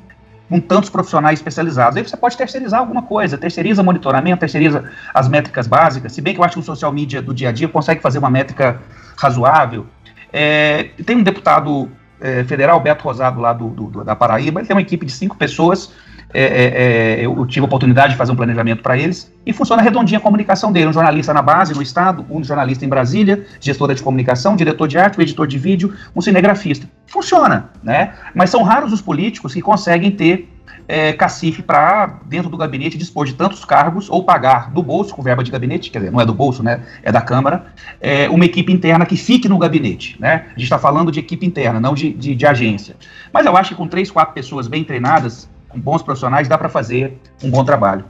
com 0.48 0.60
tantos 0.60 0.90
profissionais 0.90 1.38
especializados. 1.38 1.96
Aí 1.96 2.02
você 2.02 2.16
pode 2.16 2.36
terceirizar 2.36 2.80
alguma 2.80 3.02
coisa, 3.02 3.38
terceiriza 3.38 3.82
monitoramento, 3.82 4.40
terceiriza 4.40 4.84
as 5.14 5.28
métricas 5.28 5.66
básicas, 5.66 6.12
se 6.12 6.20
bem 6.20 6.34
que 6.34 6.40
eu 6.40 6.44
acho 6.44 6.54
que 6.54 6.60
o 6.60 6.62
social 6.62 6.92
media 6.92 7.22
do 7.22 7.34
dia 7.34 7.48
a 7.48 7.52
dia 7.52 7.68
consegue 7.68 8.00
fazer 8.00 8.18
uma 8.18 8.30
métrica 8.30 8.80
razoável. 9.18 9.86
É, 10.32 10.90
tem 11.04 11.16
um 11.16 11.22
deputado 11.22 11.90
é, 12.20 12.44
federal, 12.44 12.80
Beto 12.80 13.04
Rosado, 13.04 13.40
lá 13.40 13.52
do, 13.52 13.68
do, 13.68 14.04
da 14.04 14.14
Paraíba, 14.14 14.60
ele 14.60 14.66
tem 14.66 14.76
uma 14.76 14.82
equipe 14.82 15.04
de 15.04 15.12
cinco 15.12 15.36
pessoas. 15.36 15.92
É, 16.32 16.42
é, 16.42 17.20
é 17.20 17.26
eu, 17.26 17.46
tive 17.46 17.64
a 17.64 17.66
oportunidade 17.66 18.12
de 18.12 18.18
fazer 18.18 18.32
um 18.32 18.36
planejamento 18.36 18.82
para 18.82 18.98
eles 18.98 19.32
e 19.46 19.52
funciona 19.52 19.82
redondinha 19.82 20.18
a 20.18 20.22
comunicação 20.22 20.70
dele. 20.70 20.88
Um 20.88 20.92
jornalista 20.92 21.32
na 21.32 21.42
base, 21.42 21.74
no 21.74 21.82
estado, 21.82 22.24
um 22.28 22.42
jornalista 22.44 22.84
em 22.84 22.88
Brasília, 22.88 23.46
gestora 23.60 23.94
de 23.94 24.02
comunicação, 24.02 24.56
diretor 24.56 24.86
de 24.86 24.98
arte, 24.98 25.18
um 25.18 25.22
editor 25.22 25.46
de 25.46 25.58
vídeo, 25.58 25.94
um 26.14 26.20
cinegrafista. 26.20 26.88
Funciona, 27.06 27.70
né? 27.82 28.12
Mas 28.34 28.50
são 28.50 28.62
raros 28.62 28.92
os 28.92 29.00
políticos 29.00 29.54
que 29.54 29.62
conseguem 29.62 30.10
ter 30.10 30.48
é, 30.88 31.12
cacife 31.12 31.62
para, 31.62 32.18
dentro 32.24 32.48
do 32.48 32.56
gabinete, 32.56 32.96
dispor 32.96 33.26
de 33.26 33.34
tantos 33.34 33.64
cargos 33.64 34.08
ou 34.08 34.24
pagar 34.24 34.70
do 34.70 34.82
bolso, 34.82 35.14
com 35.14 35.22
verba 35.22 35.44
de 35.44 35.50
gabinete, 35.50 35.90
quer 35.90 35.98
dizer, 35.98 36.10
não 36.10 36.20
é 36.20 36.24
do 36.24 36.32
bolso, 36.32 36.62
né, 36.62 36.82
é 37.02 37.12
da 37.12 37.20
Câmara, 37.20 37.66
é, 38.00 38.28
uma 38.30 38.46
equipe 38.46 38.72
interna 38.72 39.04
que 39.04 39.16
fique 39.16 39.48
no 39.48 39.58
gabinete. 39.58 40.16
Né? 40.18 40.46
A 40.46 40.50
gente 40.50 40.62
está 40.62 40.78
falando 40.78 41.12
de 41.12 41.20
equipe 41.20 41.44
interna, 41.44 41.78
não 41.78 41.92
de, 41.92 42.10
de, 42.14 42.34
de, 42.34 42.46
agência. 42.46 42.96
Mas 43.30 43.44
eu 43.44 43.54
acho 43.54 43.70
que 43.70 43.74
com 43.74 43.86
três, 43.86 44.10
quatro 44.10 44.32
pessoas 44.32 44.66
bem 44.66 44.82
treinadas, 44.82 45.48
com 45.78 45.80
bons 45.80 46.02
profissionais, 46.02 46.48
dá 46.48 46.58
para 46.58 46.68
fazer 46.68 47.16
um 47.42 47.50
bom 47.50 47.64
trabalho. 47.64 48.04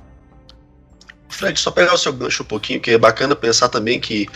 Fred, 1.29 1.61
só 1.61 1.71
pegar 1.71 1.95
o 1.95 1.99
seu 1.99 2.13
gancho 2.13 2.43
um 2.43 2.47
pouquinho, 2.47 2.81
que 2.81 2.91
é 2.91 2.99
bacana 2.99 3.37
pensar 3.37 3.69
também 3.69 4.01
que 4.01 4.27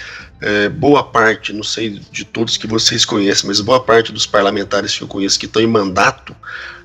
é, 0.41 0.69
boa 0.69 1.03
parte, 1.03 1.53
não 1.53 1.63
sei 1.63 2.01
de 2.11 2.25
todos 2.25 2.57
que 2.57 2.67
vocês 2.67 3.05
conhecem, 3.05 3.49
mas 3.49 3.61
boa 3.61 3.83
parte 3.83 4.13
dos 4.13 4.27
parlamentares 4.27 4.97
que 4.97 5.03
eu 5.03 5.09
conheço 5.09 5.39
que 5.39 5.47
estão 5.47 5.63
em 5.63 5.67
mandato, 5.67 6.37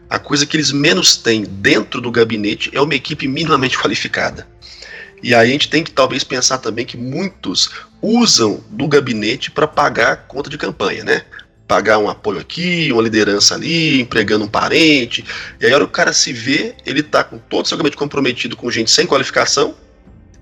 a 0.10 0.17
coisa 0.17 0.45
que 0.45 0.55
eles 0.55 0.71
menos 0.71 1.17
têm 1.17 1.43
dentro 1.43 1.99
do 1.99 2.10
gabinete 2.10 2.71
é 2.73 2.81
uma 2.81 2.95
equipe 2.95 3.27
minimamente 3.27 3.77
qualificada. 3.77 4.47
E 5.21 5.36
aí 5.36 5.49
a 5.49 5.51
gente 5.51 5.69
tem 5.69 5.83
que 5.83 5.91
talvez 5.91 6.23
pensar 6.23 6.60
também 6.60 6.86
que 6.86 6.95
muitos 6.95 7.69
usam 8.01 8.63
do 8.69 8.88
gabinete 8.88 9.51
para 9.51 9.67
pagar 9.67 10.27
conta 10.27 10.49
de 10.49 10.57
campanha, 10.57 11.03
né? 11.03 11.23
Pagar 11.67 11.97
um 11.97 12.10
apoio 12.10 12.39
aqui, 12.39 12.89
uma 12.91 13.01
liderança 13.01 13.56
ali, 13.56 13.99
empregando 13.99 14.45
um 14.45 14.47
parente. 14.47 15.25
E 15.60 15.65
aí 15.65 15.71
a 15.71 15.75
hora 15.75 15.84
o 15.84 15.89
cara 15.89 16.13
se 16.13 16.32
vê, 16.32 16.75
ele 16.86 17.01
está 17.01 17.23
com 17.23 17.38
todo 17.38 17.65
o 17.65 17.67
seu 17.67 17.77
gabinete 17.77 17.97
comprometido 17.97 18.56
com 18.56 18.71
gente 18.71 18.89
sem 18.89 19.06
qualificação, 19.06 19.75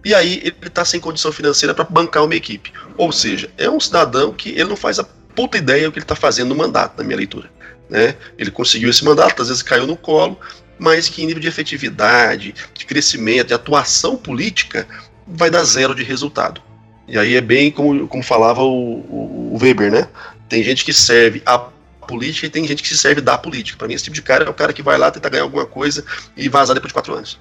e 0.06 0.14
aí 0.14 0.40
ele 0.44 0.56
está 0.64 0.86
sem 0.86 1.00
condição 1.00 1.32
financeira 1.32 1.74
para 1.74 1.84
bancar 1.84 2.24
uma 2.24 2.36
equipe. 2.36 2.72
Ou 2.96 3.12
seja, 3.12 3.50
é 3.58 3.68
um 3.68 3.80
cidadão 3.80 4.32
que 4.32 4.50
ele 4.50 4.66
não 4.66 4.76
faz 4.76 5.00
a 5.00 5.04
puta 5.04 5.58
ideia 5.58 5.86
do 5.86 5.92
que 5.92 5.98
ele 5.98 6.04
está 6.04 6.16
fazendo 6.16 6.50
no 6.50 6.56
mandato, 6.56 6.98
na 6.98 7.04
minha 7.04 7.18
leitura. 7.18 7.50
Né? 7.90 8.16
Ele 8.38 8.52
conseguiu 8.52 8.90
esse 8.90 9.04
mandato, 9.04 9.42
às 9.42 9.48
vezes 9.48 9.64
caiu 9.64 9.88
no 9.88 9.98
colo, 9.98 10.40
mas 10.78 11.10
que 11.10 11.24
em 11.24 11.26
nível 11.26 11.42
de 11.42 11.48
efetividade, 11.48 12.54
de 12.74 12.86
crescimento, 12.86 13.48
de 13.48 13.54
atuação 13.56 14.16
política, 14.16 14.88
vai 15.28 15.50
dar 15.50 15.64
zero 15.64 15.96
de 15.96 16.04
resultado. 16.04 16.62
E 17.08 17.18
aí 17.18 17.36
é 17.36 17.42
bem 17.42 17.72
como, 17.72 18.08
como 18.08 18.24
falava 18.24 18.62
o, 18.62 19.54
o 19.54 19.60
Weber, 19.62 19.92
né? 19.92 20.08
Tem 20.48 20.64
gente 20.64 20.86
que 20.86 20.94
serve 20.94 21.42
a 21.46 21.58
política 22.06 22.48
e 22.48 22.50
tem 22.50 22.66
gente 22.68 22.82
que 22.82 22.90
se 22.90 22.98
serve 22.98 23.22
da 23.22 23.38
política. 23.38 23.78
Para 23.78 23.88
mim, 23.88 23.94
esse 23.94 24.04
tipo 24.04 24.16
de 24.16 24.22
cara 24.22 24.46
é 24.46 24.50
o 24.50 24.54
cara 24.54 24.74
que 24.74 24.82
vai 24.82 24.98
lá 24.98 25.12
tentar 25.12 25.30
ganhar 25.30 25.44
alguma 25.44 25.66
coisa 25.66 26.06
e 26.38 26.48
vazar 26.48 26.76
depois 26.76 26.90
de 26.90 26.94
quatro 26.94 27.14
anos. 27.14 27.40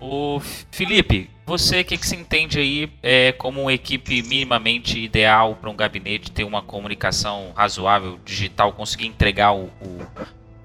O 0.00 0.40
Felipe, 0.70 1.30
você, 1.46 1.80
o 1.80 1.84
que, 1.84 1.96
que 1.96 2.06
se 2.06 2.14
entende 2.14 2.58
aí 2.58 2.90
é, 3.02 3.32
como 3.32 3.62
uma 3.62 3.72
equipe 3.72 4.22
minimamente 4.22 4.98
ideal 4.98 5.56
para 5.56 5.70
um 5.70 5.76
gabinete 5.76 6.30
ter 6.30 6.44
uma 6.44 6.60
comunicação 6.60 7.52
razoável, 7.54 8.18
digital, 8.24 8.72
conseguir 8.72 9.06
entregar 9.06 9.52
o, 9.52 9.70
o 9.80 9.98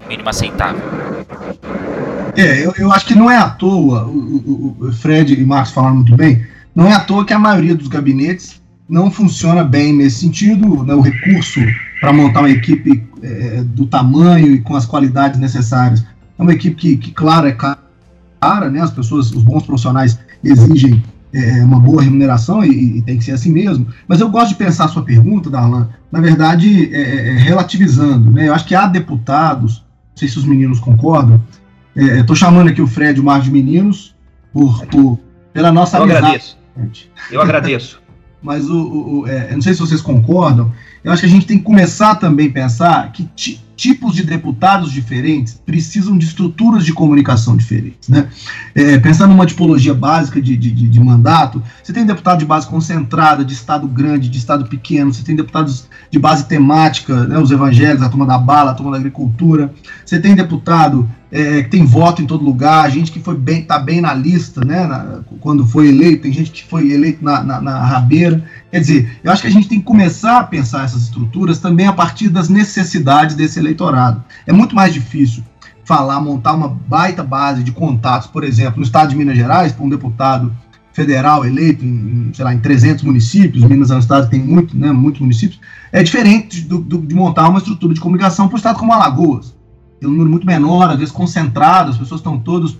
mínimo 0.06 0.28
aceitável? 0.28 0.82
É, 2.36 2.64
eu, 2.64 2.74
eu, 2.76 2.92
acho 2.92 3.06
que 3.06 3.14
não 3.14 3.30
é 3.30 3.36
à 3.36 3.48
toa, 3.48 4.06
o, 4.06 4.76
o, 4.78 4.88
o, 4.88 4.92
Fred 4.92 5.32
e 5.32 5.44
Marcos 5.44 5.72
falaram 5.72 5.96
muito 5.96 6.14
bem, 6.16 6.46
não 6.74 6.86
é 6.86 6.92
à 6.92 7.00
toa 7.00 7.24
que 7.24 7.32
a 7.32 7.38
maioria 7.38 7.74
dos 7.74 7.88
gabinetes 7.88 8.59
não 8.90 9.08
funciona 9.08 9.62
bem 9.62 9.92
nesse 9.92 10.18
sentido, 10.18 10.82
né, 10.84 10.92
o 10.94 11.00
recurso 11.00 11.60
para 12.00 12.12
montar 12.12 12.40
uma 12.40 12.50
equipe 12.50 13.06
é, 13.22 13.62
do 13.62 13.86
tamanho 13.86 14.54
e 14.54 14.60
com 14.60 14.74
as 14.74 14.84
qualidades 14.84 15.38
necessárias. 15.38 16.04
É 16.36 16.42
uma 16.42 16.52
equipe 16.52 16.74
que, 16.74 16.96
que 16.96 17.12
claro, 17.12 17.46
é 17.46 17.52
cara, 17.52 18.68
né, 18.68 18.80
as 18.80 18.90
pessoas, 18.90 19.30
os 19.30 19.44
bons 19.44 19.62
profissionais 19.62 20.18
exigem 20.42 21.02
é, 21.32 21.64
uma 21.64 21.78
boa 21.78 22.02
remuneração 22.02 22.64
e, 22.64 22.98
e, 22.98 23.02
tem 23.02 23.16
que 23.16 23.24
ser 23.24 23.32
assim 23.32 23.52
mesmo. 23.52 23.86
Mas 24.08 24.20
eu 24.20 24.28
gosto 24.28 24.48
de 24.48 24.54
pensar 24.56 24.86
a 24.86 24.88
sua 24.88 25.04
pergunta, 25.04 25.48
Darlan, 25.48 25.88
na 26.10 26.20
verdade, 26.20 26.92
é, 26.92 27.00
é, 27.00 27.28
é, 27.28 27.32
relativizando. 27.34 28.32
Né? 28.32 28.48
Eu 28.48 28.54
acho 28.54 28.66
que 28.66 28.74
há 28.74 28.86
deputados, 28.86 29.84
não 30.10 30.16
sei 30.16 30.26
se 30.26 30.36
os 30.36 30.44
meninos 30.44 30.80
concordam, 30.80 31.40
estou 31.94 32.34
é, 32.34 32.38
chamando 32.38 32.68
aqui 32.68 32.82
o 32.82 32.88
Fred 32.88 33.20
o 33.20 33.24
Mar 33.24 33.40
de 33.40 33.52
meninos 33.52 34.16
por, 34.52 34.84
por, 34.86 35.20
pela 35.52 35.70
nossa 35.70 35.98
eu 35.98 36.02
amizade. 36.02 36.26
Agradeço. 36.26 36.58
Eu 37.30 37.40
agradeço. 37.40 38.00
Mas 38.42 38.68
o, 38.68 39.20
o, 39.22 39.26
é, 39.26 39.52
não 39.52 39.60
sei 39.60 39.74
se 39.74 39.80
vocês 39.80 40.00
concordam, 40.00 40.72
eu 41.04 41.12
acho 41.12 41.20
que 41.20 41.26
a 41.26 41.30
gente 41.30 41.46
tem 41.46 41.58
que 41.58 41.64
começar 41.64 42.14
também 42.14 42.48
a 42.48 42.52
pensar 42.52 43.12
que 43.12 43.28
tipos 43.80 44.14
de 44.14 44.24
deputados 44.24 44.92
diferentes 44.92 45.58
precisam 45.64 46.18
de 46.18 46.26
estruturas 46.26 46.84
de 46.84 46.92
comunicação 46.92 47.56
diferentes. 47.56 48.10
Né? 48.10 48.28
É, 48.74 48.98
pensando 48.98 49.30
numa 49.30 49.46
tipologia 49.46 49.94
básica 49.94 50.38
de, 50.38 50.54
de, 50.54 50.70
de, 50.70 51.00
mandato, 51.00 51.62
você 51.82 51.90
tem 51.90 52.04
deputado 52.04 52.40
de 52.40 52.44
base 52.44 52.66
concentrada, 52.66 53.42
de 53.42 53.54
estado 53.54 53.88
grande, 53.88 54.28
de 54.28 54.36
estado 54.36 54.66
pequeno, 54.66 55.14
você 55.14 55.22
tem 55.22 55.34
deputados 55.34 55.88
de 56.10 56.18
base 56.18 56.44
temática, 56.44 57.26
né, 57.26 57.38
os 57.38 57.50
evangélicos, 57.50 58.02
a 58.02 58.10
turma 58.10 58.26
da 58.26 58.36
bala, 58.36 58.72
a 58.72 58.74
turma 58.74 58.92
da 58.92 58.98
agricultura, 58.98 59.72
você 60.04 60.20
tem 60.20 60.34
deputado 60.34 61.08
é, 61.32 61.62
que 61.62 61.70
tem 61.70 61.84
voto 61.84 62.20
em 62.20 62.26
todo 62.26 62.44
lugar, 62.44 62.90
gente 62.90 63.12
que 63.12 63.20
foi 63.20 63.36
bem, 63.36 63.62
tá 63.62 63.78
bem 63.78 64.00
na 64.00 64.12
lista, 64.12 64.64
né, 64.64 64.86
na, 64.86 65.20
quando 65.40 65.66
foi 65.66 65.88
eleito, 65.88 66.22
tem 66.24 66.32
gente 66.32 66.50
que 66.50 66.64
foi 66.64 66.90
eleito 66.90 67.24
na, 67.24 67.42
na, 67.42 67.60
na 67.60 67.84
rabeira. 67.84 68.44
Quer 68.70 68.80
dizer, 68.80 69.20
eu 69.22 69.30
acho 69.30 69.42
que 69.42 69.48
a 69.48 69.52
gente 69.52 69.68
tem 69.68 69.78
que 69.78 69.84
começar 69.84 70.40
a 70.40 70.44
pensar 70.44 70.84
essas 70.84 71.02
estruturas 71.02 71.58
também 71.58 71.86
a 71.86 71.92
partir 71.92 72.28
das 72.28 72.48
necessidades 72.48 73.36
desse 73.36 73.58
eleitorado. 73.70 74.22
É 74.46 74.52
muito 74.52 74.74
mais 74.74 74.92
difícil 74.92 75.42
falar, 75.84 76.20
montar 76.20 76.52
uma 76.54 76.68
baita 76.68 77.22
base 77.22 77.62
de 77.62 77.72
contatos, 77.72 78.28
por 78.28 78.44
exemplo, 78.44 78.76
no 78.76 78.84
estado 78.84 79.10
de 79.10 79.16
Minas 79.16 79.36
Gerais, 79.36 79.72
para 79.72 79.84
um 79.84 79.88
deputado 79.88 80.54
federal 80.92 81.44
eleito 81.44 81.84
em, 81.84 82.30
sei 82.34 82.44
lá, 82.44 82.52
em 82.52 82.58
300 82.58 83.04
municípios, 83.04 83.64
Minas 83.64 83.90
é 83.90 83.96
um 83.96 84.00
estado 84.00 84.24
que 84.24 84.32
tem 84.32 84.40
muito, 84.40 84.76
né, 84.76 84.92
muitos 84.92 85.20
municípios, 85.20 85.60
é 85.92 86.02
diferente 86.02 86.60
do, 86.62 86.78
do, 86.78 86.98
de 86.98 87.14
montar 87.14 87.48
uma 87.48 87.58
estrutura 87.58 87.94
de 87.94 88.00
comunicação 88.00 88.48
para 88.48 88.54
um 88.54 88.58
estado 88.58 88.78
como 88.78 88.92
Alagoas. 88.92 89.54
Tem 89.98 90.08
um 90.08 90.12
número 90.12 90.30
muito 90.30 90.46
menor, 90.46 90.90
às 90.90 90.98
vezes 90.98 91.12
concentrado, 91.12 91.90
as 91.90 91.98
pessoas 91.98 92.20
estão 92.20 92.38
todas 92.38 92.76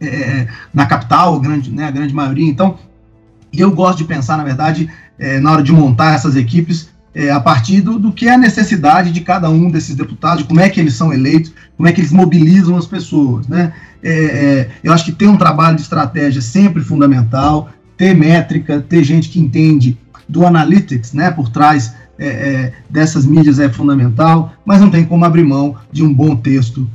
é, 0.00 0.46
na 0.72 0.86
capital, 0.86 1.38
grande, 1.40 1.70
né, 1.70 1.86
a 1.86 1.90
grande 1.90 2.14
maioria. 2.14 2.48
Então, 2.48 2.78
eu 3.52 3.70
gosto 3.70 3.98
de 3.98 4.04
pensar, 4.04 4.36
na 4.36 4.44
verdade, 4.44 4.90
é, 5.18 5.38
na 5.40 5.52
hora 5.52 5.62
de 5.62 5.72
montar 5.72 6.14
essas 6.14 6.36
equipes, 6.36 6.90
é, 7.14 7.30
a 7.30 7.38
partir 7.38 7.80
do, 7.80 7.98
do, 7.98 8.12
que 8.12 8.26
é 8.26 8.34
a 8.34 8.38
necessidade 8.38 9.12
de 9.12 9.20
cada 9.20 9.48
um 9.48 9.70
desses 9.70 9.94
deputados, 9.94 10.42
como 10.42 10.60
é 10.60 10.68
que 10.68 10.80
eles 10.80 10.94
são 10.94 11.12
eleitos, 11.12 11.52
como 11.76 11.88
é 11.88 11.92
que 11.92 12.00
eles 12.00 12.10
mobilizam 12.10 12.76
as 12.76 12.86
pessoas. 12.86 13.46
Né? 13.46 13.72
É, 14.02 14.12
é, 14.12 14.70
eu 14.82 14.92
acho 14.92 15.04
que 15.04 15.12
ter 15.12 15.28
um 15.28 15.36
trabalho 15.36 15.76
de 15.76 15.82
estratégia 15.82 16.42
sempre 16.42 16.82
fundamental, 16.82 17.70
ter 17.96 18.14
métrica, 18.14 18.80
ter 18.80 19.04
gente 19.04 19.28
que 19.28 19.38
entende 19.38 19.96
do 20.28 20.44
analytics 20.44 21.12
né, 21.12 21.30
por 21.30 21.48
trás 21.48 21.94
é, 22.18 22.26
é, 22.26 22.72
dessas 22.90 23.24
mídias 23.24 23.60
é 23.60 23.68
fundamental, 23.68 24.52
mas 24.64 24.80
não 24.80 24.90
tem 24.90 25.04
como 25.04 25.24
abrir 25.24 25.44
mão 25.44 25.76
de 25.92 26.02
um 26.02 26.12
bom 26.12 26.34
texto 26.34 26.88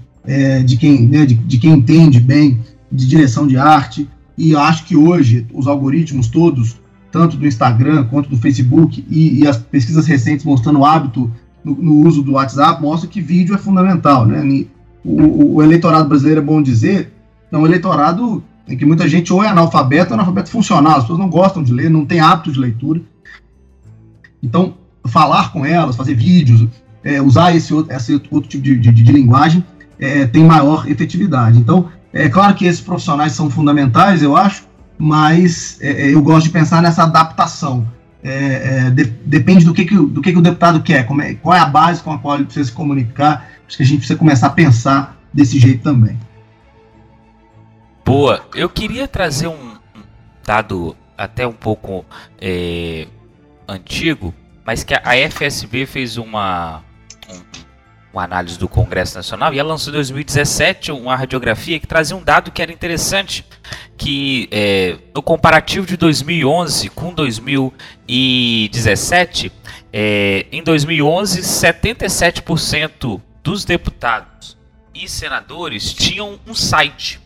de, 0.63 0.77
quem, 0.77 1.07
né, 1.07 1.25
de, 1.25 1.33
de 1.33 1.57
quem 1.57 1.71
entende 1.71 2.19
bem 2.19 2.59
de 2.91 3.07
direção 3.07 3.47
de 3.47 3.57
arte. 3.57 4.07
E 4.37 4.55
acho 4.55 4.85
que 4.85 4.95
hoje 4.95 5.47
os 5.51 5.65
algoritmos 5.65 6.27
todos 6.27 6.78
tanto 7.11 7.37
do 7.37 7.47
Instagram 7.47 8.05
quanto 8.05 8.29
do 8.29 8.37
Facebook, 8.37 9.05
e, 9.09 9.39
e 9.39 9.47
as 9.47 9.57
pesquisas 9.57 10.05
recentes 10.05 10.45
mostrando 10.45 10.79
o 10.79 10.85
hábito 10.85 11.31
no, 11.63 11.75
no, 11.75 12.07
uso 12.07 12.21
do 12.21 12.33
WhatsApp, 12.33 12.81
mostram 12.81 13.09
que 13.09 13.21
vídeo 13.21 13.55
é 13.55 13.57
fundamental. 13.57 14.25
Né? 14.25 14.65
O, 15.03 15.55
o, 15.55 15.63
eleitorado 15.63 16.07
brasileiro, 16.07 16.41
é 16.41 16.43
bom 16.43 16.61
dizer, 16.61 17.11
é 17.51 17.57
um 17.57 17.65
eleitorado 17.65 18.43
em 18.67 18.77
que 18.77 18.85
muita 18.85 19.07
gente 19.07 19.33
ou 19.33 19.43
é 19.43 19.47
analfabeto 19.47 20.11
ou 20.11 20.11
é 20.11 20.13
analfabeto 20.15 20.49
funcional, 20.49 20.97
as 20.97 21.03
pessoas 21.03 21.19
não 21.19 21.29
gostam 21.29 21.63
de 21.63 21.73
ler, 21.73 21.89
não 21.89 22.05
tem 22.05 22.19
hábito 22.19 22.51
de 22.51 22.59
leitura. 22.59 23.01
Então, 24.41 24.75
falar 25.07 25.51
com 25.51 25.65
elas, 25.65 25.95
fazer 25.95 26.13
vídeos, 26.13 26.67
é, 27.03 27.21
usar 27.21 27.55
esse 27.55 27.73
outro, 27.73 27.93
esse 27.93 28.13
outro 28.13 28.49
tipo 28.49 28.63
de, 28.63 28.77
de, 28.77 28.91
de 28.91 29.11
linguagem 29.11 29.63
é, 29.99 30.25
tem 30.25 30.43
maior 30.43 30.89
efetividade. 30.89 31.57
Então, 31.57 31.89
é 32.13 32.29
claro 32.29 32.55
que 32.55 32.65
esses 32.65 32.81
profissionais 32.81 33.33
são 33.33 33.49
fundamentais, 33.49 34.21
eu 34.21 34.35
acho, 34.35 34.67
mas 35.01 35.77
é, 35.79 36.07
é, 36.07 36.13
eu 36.13 36.21
gosto 36.21 36.47
de 36.47 36.51
pensar 36.51 36.81
nessa 36.81 37.03
adaptação. 37.03 37.87
É, 38.21 38.87
é, 38.87 38.89
de, 38.89 39.05
depende 39.05 39.63
do 39.63 39.73
que, 39.73 39.85
que, 39.85 39.95
do 39.95 40.21
que, 40.21 40.33
que 40.33 40.37
o 40.37 40.41
deputado 40.41 40.83
quer, 40.83 41.07
é, 41.21 41.33
qual 41.35 41.55
é 41.55 41.59
a 41.59 41.65
base 41.65 42.03
com 42.03 42.11
a 42.11 42.19
qual 42.19 42.35
ele 42.35 42.43
precisa 42.43 42.65
se 42.65 42.75
comunicar. 42.75 43.49
Acho 43.65 43.77
que 43.77 43.83
a 43.83 43.85
gente 43.85 43.99
precisa 43.99 44.19
começar 44.19 44.47
a 44.47 44.49
pensar 44.49 45.17
desse 45.33 45.57
jeito 45.57 45.83
também. 45.83 46.19
Boa. 48.05 48.43
Eu 48.53 48.67
queria 48.67 49.07
trazer 49.07 49.47
um 49.47 49.77
dado 50.45 50.97
até 51.17 51.47
um 51.47 51.53
pouco 51.53 52.03
antigo, 53.67 54.33
mas 54.65 54.83
que 54.83 54.93
a 54.93 55.29
FSB 55.29 55.85
fez 55.85 56.17
uma, 56.17 56.83
uma 58.11 58.23
análise 58.23 58.57
do 58.57 58.67
Congresso 58.67 59.15
Nacional 59.15 59.53
e 59.53 59.59
ela 59.59 59.69
lançou 59.69 59.91
em 59.91 59.95
2017 59.95 60.91
uma 60.91 61.15
radiografia 61.15 61.79
que 61.79 61.85
trazia 61.85 62.17
um 62.17 62.23
dado 62.23 62.49
que 62.51 62.59
era 62.61 62.71
interessante, 62.71 63.45
que 63.97 64.47
é, 64.51 64.97
no 65.13 65.21
comparativo 65.21 65.85
de 65.85 65.95
2011 65.95 66.89
com 66.89 67.13
2017, 67.13 69.51
é, 69.93 70.47
em 70.51 70.63
2011 70.63 71.41
77% 71.41 73.21
dos 73.43 73.63
deputados 73.63 74.57
e 74.93 75.07
senadores 75.07 75.93
tinham 75.93 76.37
um 76.45 76.53
site. 76.53 77.21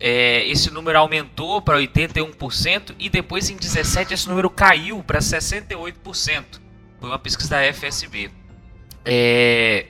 É, 0.00 0.46
esse 0.48 0.70
número 0.70 0.96
aumentou 0.98 1.60
para 1.60 1.76
81% 1.78 2.94
e 2.98 3.08
depois 3.08 3.50
em 3.50 3.56
17 3.56 4.14
esse 4.14 4.28
número 4.28 4.48
caiu 4.50 5.02
para 5.02 5.18
68%. 5.18 6.44
Foi 7.00 7.08
uma 7.08 7.18
pesquisa 7.18 7.50
da 7.50 7.72
FSB. 7.72 8.30
É, 9.04 9.86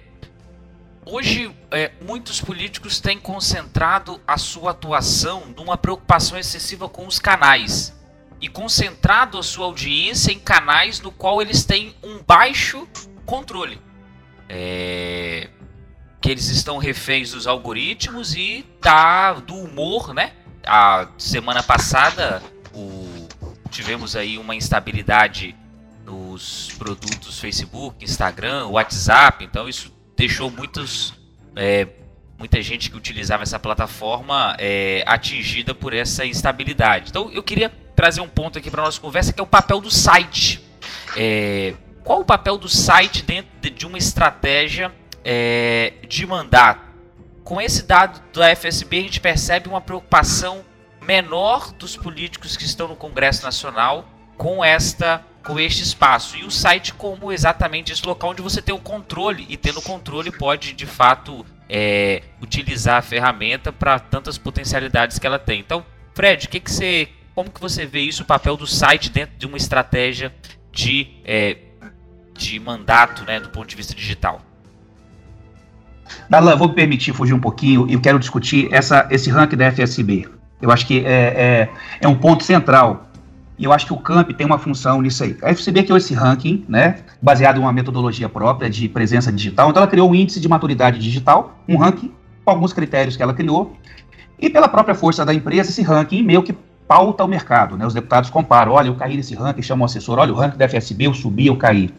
Hoje, 1.11 1.51
é, 1.71 1.91
muitos 2.03 2.39
políticos 2.39 3.01
têm 3.01 3.19
concentrado 3.19 4.21
a 4.27 4.37
sua 4.37 4.73
atuação 4.73 5.43
numa 5.57 5.75
preocupação 5.75 6.39
excessiva 6.39 6.87
com 6.87 7.07
os 7.07 7.19
canais 7.19 7.99
e 8.43 8.47
concentrado 8.47 9.39
a 9.39 9.43
sua 9.43 9.65
audiência 9.65 10.31
em 10.31 10.39
canais 10.39 11.01
no 11.01 11.11
qual 11.11 11.41
eles 11.41 11.65
têm 11.65 11.95
um 12.03 12.23
baixo 12.23 12.87
controle. 13.25 13.81
É, 14.51 15.49
que 16.21 16.31
eles 16.31 16.51
estão 16.51 16.77
reféns 16.77 17.31
dos 17.31 17.47
algoritmos 17.47 18.35
e 18.35 18.67
da, 18.79 19.33
do 19.33 19.55
humor, 19.55 20.13
né? 20.13 20.35
A 20.67 21.09
semana 21.17 21.63
passada 21.63 22.43
o, 22.75 23.27
tivemos 23.71 24.15
aí 24.15 24.37
uma 24.37 24.55
instabilidade 24.55 25.57
nos 26.05 26.71
produtos 26.77 27.41
Facebook, 27.41 28.05
Instagram, 28.05 28.67
WhatsApp, 28.67 29.43
então 29.43 29.67
isso 29.67 29.97
deixou 30.19 30.51
muitos, 30.51 31.15
é, 31.55 31.87
muita 32.37 32.61
gente 32.61 32.91
que 32.91 32.97
utilizava 32.97 33.45
essa 33.45 33.59
plataforma 33.59 34.57
é, 34.59 35.05
atingida 35.07 35.73
por 35.73 35.95
essa 35.95 36.27
instabilidade. 36.27 37.11
Então 37.11 37.31
eu 37.33 37.43
queria 37.43 37.71
trazer 37.95 38.21
um 38.21 38.29
ponto 38.29 38.59
aqui 38.59 38.69
para 38.69 38.83
nossa 38.83 39.01
conversa 39.01 39.33
que 39.33 39.41
é 39.41 39.43
o 39.43 39.47
papel 39.47 39.81
do 39.81 39.91
site. 39.91 40.61
É, 41.17 41.75
qual 42.03 42.21
o 42.21 42.25
papel 42.25 42.59
do 42.59 42.69
site 42.69 43.23
dentro 43.23 43.71
de 43.71 43.87
uma 43.87 43.97
estratégia 43.97 44.93
é, 45.25 45.95
de 46.09 46.27
mandato? 46.27 46.89
Com 47.45 47.61
esse 47.61 47.85
dado 47.85 48.21
da 48.33 48.55
FSB 48.55 48.99
a 48.99 49.03
gente 49.03 49.21
percebe 49.21 49.69
uma 49.69 49.81
preocupação 49.81 50.65
menor 51.01 51.73
dos 51.73 51.97
políticos 51.97 52.57
que 52.57 52.65
estão 52.65 52.89
no 52.89 52.97
Congresso 52.97 53.45
Nacional 53.45 54.07
com 54.37 54.65
esta 54.65 55.25
com 55.49 55.59
este 55.59 55.83
espaço. 55.83 56.37
E 56.37 56.45
o 56.45 56.51
site 56.51 56.93
como 56.93 57.33
exatamente 57.33 57.91
esse 57.91 58.07
local 58.07 58.31
onde 58.31 58.43
você 58.43 58.61
tem 58.61 58.75
o 58.75 58.79
controle 58.79 59.47
e 59.49 59.57
tendo 59.57 59.81
controle 59.81 60.31
pode 60.31 60.75
de 60.75 60.85
fato 60.85 61.45
é, 61.67 62.23
utilizar 62.41 62.99
a 62.99 63.03
ferramenta 63.03 63.73
para 63.73 63.99
tantas 63.99 64.37
potencialidades 64.37 65.19
que 65.19 65.27
ela 65.27 65.39
tem. 65.39 65.59
Então, 65.59 65.85
Fred, 66.15 66.49
que 66.49 66.61
que 66.61 66.71
você, 66.71 67.09
como 67.35 67.51
que 67.51 67.61
você 67.61 67.87
vê 67.87 68.01
isso, 68.01 68.25
o 68.25 68.27
papel 68.27 68.59
do 68.59 68.67
site 68.67 69.09
dentro 69.09 69.39
de 69.39 69.47
uma 69.47 69.57
estratégia 69.57 70.35
de, 70.71 71.09
é, 71.25 71.57
de 72.37 72.61
mandato, 72.61 73.25
né, 73.25 73.41
do 73.41 73.49
ponto 73.49 73.67
de 73.67 73.75
vista 73.75 73.95
digital? 73.95 74.43
Dalan, 76.29 76.57
vou 76.57 76.69
me 76.69 76.75
permitir 76.75 77.15
fugir 77.15 77.33
um 77.33 77.41
pouquinho 77.41 77.89
e 77.89 77.99
quero 77.99 78.19
discutir 78.19 78.69
essa, 78.71 79.09
esse 79.11 79.31
ranking 79.31 79.57
da 79.57 79.73
FSB. 79.73 80.29
Eu 80.61 80.71
acho 80.71 80.87
que 80.87 81.05
é, 81.07 81.11
é, 81.11 81.69
é 82.03 82.09
um 82.09 82.17
ponto 82.17 82.45
central 82.45 83.08
e 83.59 83.65
eu 83.65 83.73
acho 83.73 83.87
que 83.87 83.93
o 83.93 83.97
CAMP 83.97 84.31
tem 84.35 84.47
uma 84.47 84.59
função 84.59 85.03
nisso 85.03 85.25
aí. 85.25 85.37
A 85.43 85.51
FCB 85.51 85.83
criou 85.83 85.99
esse 85.99 86.15
ranking, 86.15 86.65
né, 86.69 87.01
baseado 87.21 87.57
em 87.57 87.61
uma 87.61 87.73
metodologia 87.73 88.29
própria 88.29 88.71
de 88.71 88.89
presença 88.89 89.33
digital. 89.33 89.71
Então 89.71 89.83
ela 89.83 89.91
criou 89.91 90.09
um 90.09 90.15
índice 90.15 90.41
de 90.41 90.49
maturidade 90.49 90.99
digital, 90.99 91.59
um 91.69 91.77
ranking 91.77 92.13
com 92.45 92.51
alguns 92.51 92.73
critérios 92.73 93.17
que 93.17 93.23
ela 93.23 93.35
criou. 93.35 93.77
E 94.39 94.49
pela 94.49 94.69
própria 94.69 94.95
força 94.95 95.25
da 95.25 95.35
empresa, 95.35 95.71
esse 95.71 95.83
ranking 95.83 96.23
meio 96.23 96.43
que 96.43 96.55
pauta 96.87 97.25
o 97.25 97.29
mercado, 97.29 97.77
né? 97.77 97.85
Os 97.85 97.93
deputados 97.93 98.31
comparam, 98.31 98.73
olha, 98.73 98.89
eu 98.89 98.95
caí 98.95 99.17
nesse 99.17 99.35
ranking, 99.35 99.61
chamam 99.61 99.83
o 99.83 99.87
assessor, 99.87 100.19
olha, 100.19 100.33
o 100.33 100.37
ranking 100.37 100.57
da 100.57 100.67
FSB, 100.69 101.07
eu 101.07 101.15
subi, 101.15 101.49
eu 101.49 101.57
caí. 101.57 101.93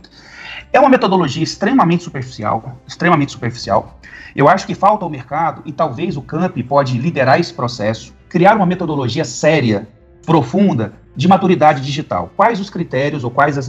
É 0.71 0.79
uma 0.79 0.89
metodologia 0.89 1.43
extremamente 1.43 2.03
superficial, 2.03 2.77
extremamente 2.87 3.31
superficial. 3.31 3.99
Eu 4.35 4.47
acho 4.47 4.65
que 4.65 4.73
falta 4.73 5.03
ao 5.03 5.09
mercado, 5.09 5.61
e 5.65 5.71
talvez 5.71 6.15
o 6.15 6.21
CAMP 6.21 6.63
pode 6.63 6.97
liderar 6.97 7.39
esse 7.39 7.53
processo, 7.53 8.13
criar 8.29 8.55
uma 8.55 8.65
metodologia 8.65 9.25
séria, 9.25 9.87
profunda, 10.29 10.93
de 11.15 11.27
maturidade 11.27 11.81
digital. 11.81 12.31
Quais 12.37 12.59
os 12.59 12.69
critérios 12.69 13.23
ou 13.23 13.31
quais 13.31 13.57
as, 13.57 13.67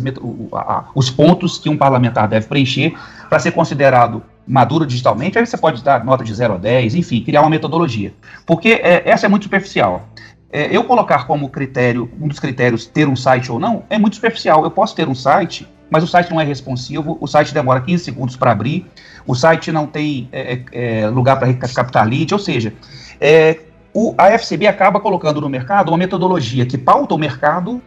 os 0.94 1.08
pontos 1.08 1.56
que 1.56 1.70
um 1.70 1.76
parlamentar 1.76 2.28
deve 2.28 2.46
preencher 2.46 2.92
para 3.30 3.38
ser 3.38 3.52
considerado 3.52 4.22
maduro 4.46 4.84
digitalmente? 4.84 5.38
Aí 5.38 5.46
você 5.46 5.56
pode 5.56 5.82
dar 5.82 6.04
nota 6.04 6.22
de 6.22 6.34
0 6.34 6.52
a 6.52 6.56
10, 6.58 6.96
enfim, 6.96 7.22
criar 7.22 7.40
uma 7.40 7.48
metodologia. 7.48 8.12
Porque 8.44 8.68
é, 8.68 9.08
essa 9.08 9.24
é 9.24 9.28
muito 9.30 9.44
superficial. 9.44 10.06
É, 10.52 10.68
eu 10.70 10.84
colocar 10.84 11.26
como 11.26 11.48
critério, 11.48 12.10
um 12.20 12.28
dos 12.28 12.38
critérios, 12.38 12.84
ter 12.84 13.08
um 13.08 13.16
site 13.16 13.50
ou 13.50 13.58
não, 13.58 13.84
é 13.88 13.98
muito 13.98 14.16
superficial. 14.16 14.62
Eu 14.62 14.70
posso 14.70 14.94
ter 14.94 15.08
um 15.08 15.14
site, 15.14 15.66
mas 15.88 16.04
o 16.04 16.06
site 16.06 16.30
não 16.30 16.38
é 16.38 16.44
responsivo, 16.44 17.16
o 17.22 17.26
site 17.26 17.54
demora 17.54 17.80
15 17.80 18.04
segundos 18.04 18.36
para 18.36 18.52
abrir, 18.52 18.84
o 19.26 19.34
site 19.34 19.72
não 19.72 19.86
tem 19.86 20.28
é, 20.30 20.60
é, 20.72 21.00
é 21.00 21.08
lugar 21.08 21.38
para 21.38 21.54
captar 21.54 22.06
lead, 22.06 22.34
ou 22.34 22.38
seja, 22.38 22.74
é, 23.18 23.60
o, 23.92 24.14
a 24.16 24.28
FCB 24.30 24.66
acaba 24.66 25.00
colocando 25.00 25.40
no 25.40 25.48
mercado 25.48 25.90
uma 25.90 25.98
metodologia 25.98 26.64
que 26.64 26.78
pauta 26.78 27.14
o 27.14 27.18
mercado, 27.18 27.82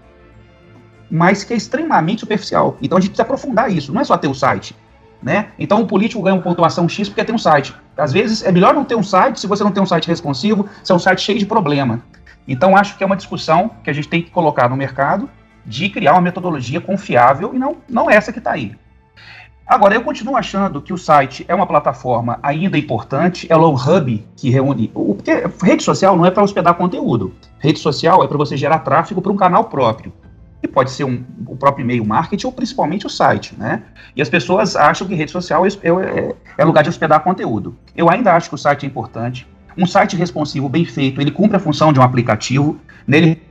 mas 1.09 1.43
que 1.43 1.53
é 1.53 1.57
extremamente 1.57 2.21
superficial. 2.21 2.77
Então 2.81 2.97
a 2.97 3.01
gente 3.01 3.11
precisa 3.11 3.23
aprofundar 3.23 3.71
isso, 3.71 3.93
não 3.93 4.01
é 4.01 4.03
só 4.03 4.17
ter 4.17 4.27
o 4.27 4.33
site. 4.33 4.75
Né? 5.21 5.47
Então 5.57 5.81
o 5.81 5.87
político 5.87 6.21
ganha 6.21 6.35
uma 6.35 6.41
pontuação 6.41 6.87
X 6.89 7.07
porque 7.07 7.23
tem 7.23 7.33
um 7.33 7.39
site. 7.39 7.73
Às 7.95 8.11
vezes 8.11 8.43
é 8.43 8.51
melhor 8.51 8.73
não 8.73 8.83
ter 8.83 8.95
um 8.95 9.03
site, 9.03 9.39
se 9.39 9.47
você 9.47 9.63
não 9.63 9.71
tem 9.71 9.81
um 9.81 9.85
site 9.85 10.07
responsivo, 10.07 10.67
se 10.83 10.91
é 10.91 10.95
um 10.95 10.99
site 10.99 11.21
cheio 11.21 11.39
de 11.39 11.45
problema. 11.45 12.01
Então 12.45 12.75
acho 12.75 12.97
que 12.97 13.03
é 13.03 13.07
uma 13.07 13.15
discussão 13.15 13.71
que 13.83 13.89
a 13.89 13.93
gente 13.93 14.09
tem 14.09 14.21
que 14.21 14.31
colocar 14.31 14.69
no 14.69 14.75
mercado 14.75 15.29
de 15.65 15.87
criar 15.89 16.13
uma 16.13 16.21
metodologia 16.21 16.81
confiável 16.81 17.53
e 17.53 17.59
não, 17.59 17.77
não 17.87 18.11
essa 18.11 18.33
que 18.33 18.39
está 18.39 18.51
aí. 18.51 18.75
Agora, 19.65 19.95
eu 19.95 20.03
continuo 20.03 20.35
achando 20.35 20.81
que 20.81 20.91
o 20.91 20.97
site 20.97 21.45
é 21.47 21.55
uma 21.55 21.65
plataforma 21.65 22.37
ainda 22.43 22.77
importante, 22.77 23.47
é 23.49 23.55
o 23.55 23.73
hub 23.73 24.27
que 24.35 24.49
reúne. 24.49 24.89
Porque 24.89 25.31
rede 25.63 25.83
social 25.83 26.17
não 26.17 26.25
é 26.25 26.31
para 26.31 26.43
hospedar 26.43 26.73
conteúdo. 26.75 27.33
Rede 27.59 27.79
social 27.79 28.23
é 28.23 28.27
para 28.27 28.37
você 28.37 28.57
gerar 28.57 28.79
tráfego 28.79 29.21
para 29.21 29.31
um 29.31 29.37
canal 29.37 29.65
próprio. 29.65 30.11
E 30.61 30.67
pode 30.67 30.91
ser 30.91 31.05
um, 31.05 31.23
o 31.47 31.55
próprio 31.55 31.83
e-mail 31.83 32.05
marketing 32.05 32.45
ou 32.45 32.51
principalmente 32.51 33.07
o 33.07 33.09
site, 33.09 33.55
né? 33.57 33.83
E 34.15 34.21
as 34.21 34.29
pessoas 34.29 34.75
acham 34.75 35.07
que 35.07 35.15
rede 35.15 35.31
social 35.31 35.65
é, 35.65 35.69
é, 35.69 36.35
é 36.57 36.65
lugar 36.65 36.83
de 36.83 36.89
hospedar 36.89 37.21
conteúdo. 37.21 37.75
Eu 37.95 38.09
ainda 38.09 38.33
acho 38.33 38.49
que 38.49 38.55
o 38.55 38.57
site 38.57 38.85
é 38.85 38.87
importante. 38.87 39.47
Um 39.77 39.85
site 39.85 40.15
responsivo 40.15 40.69
bem 40.69 40.85
feito, 40.85 41.19
ele 41.19 41.31
cumpre 41.31 41.57
a 41.57 41.59
função 41.59 41.91
de 41.91 41.99
um 41.99 42.03
aplicativo, 42.03 42.77
nele 43.07 43.41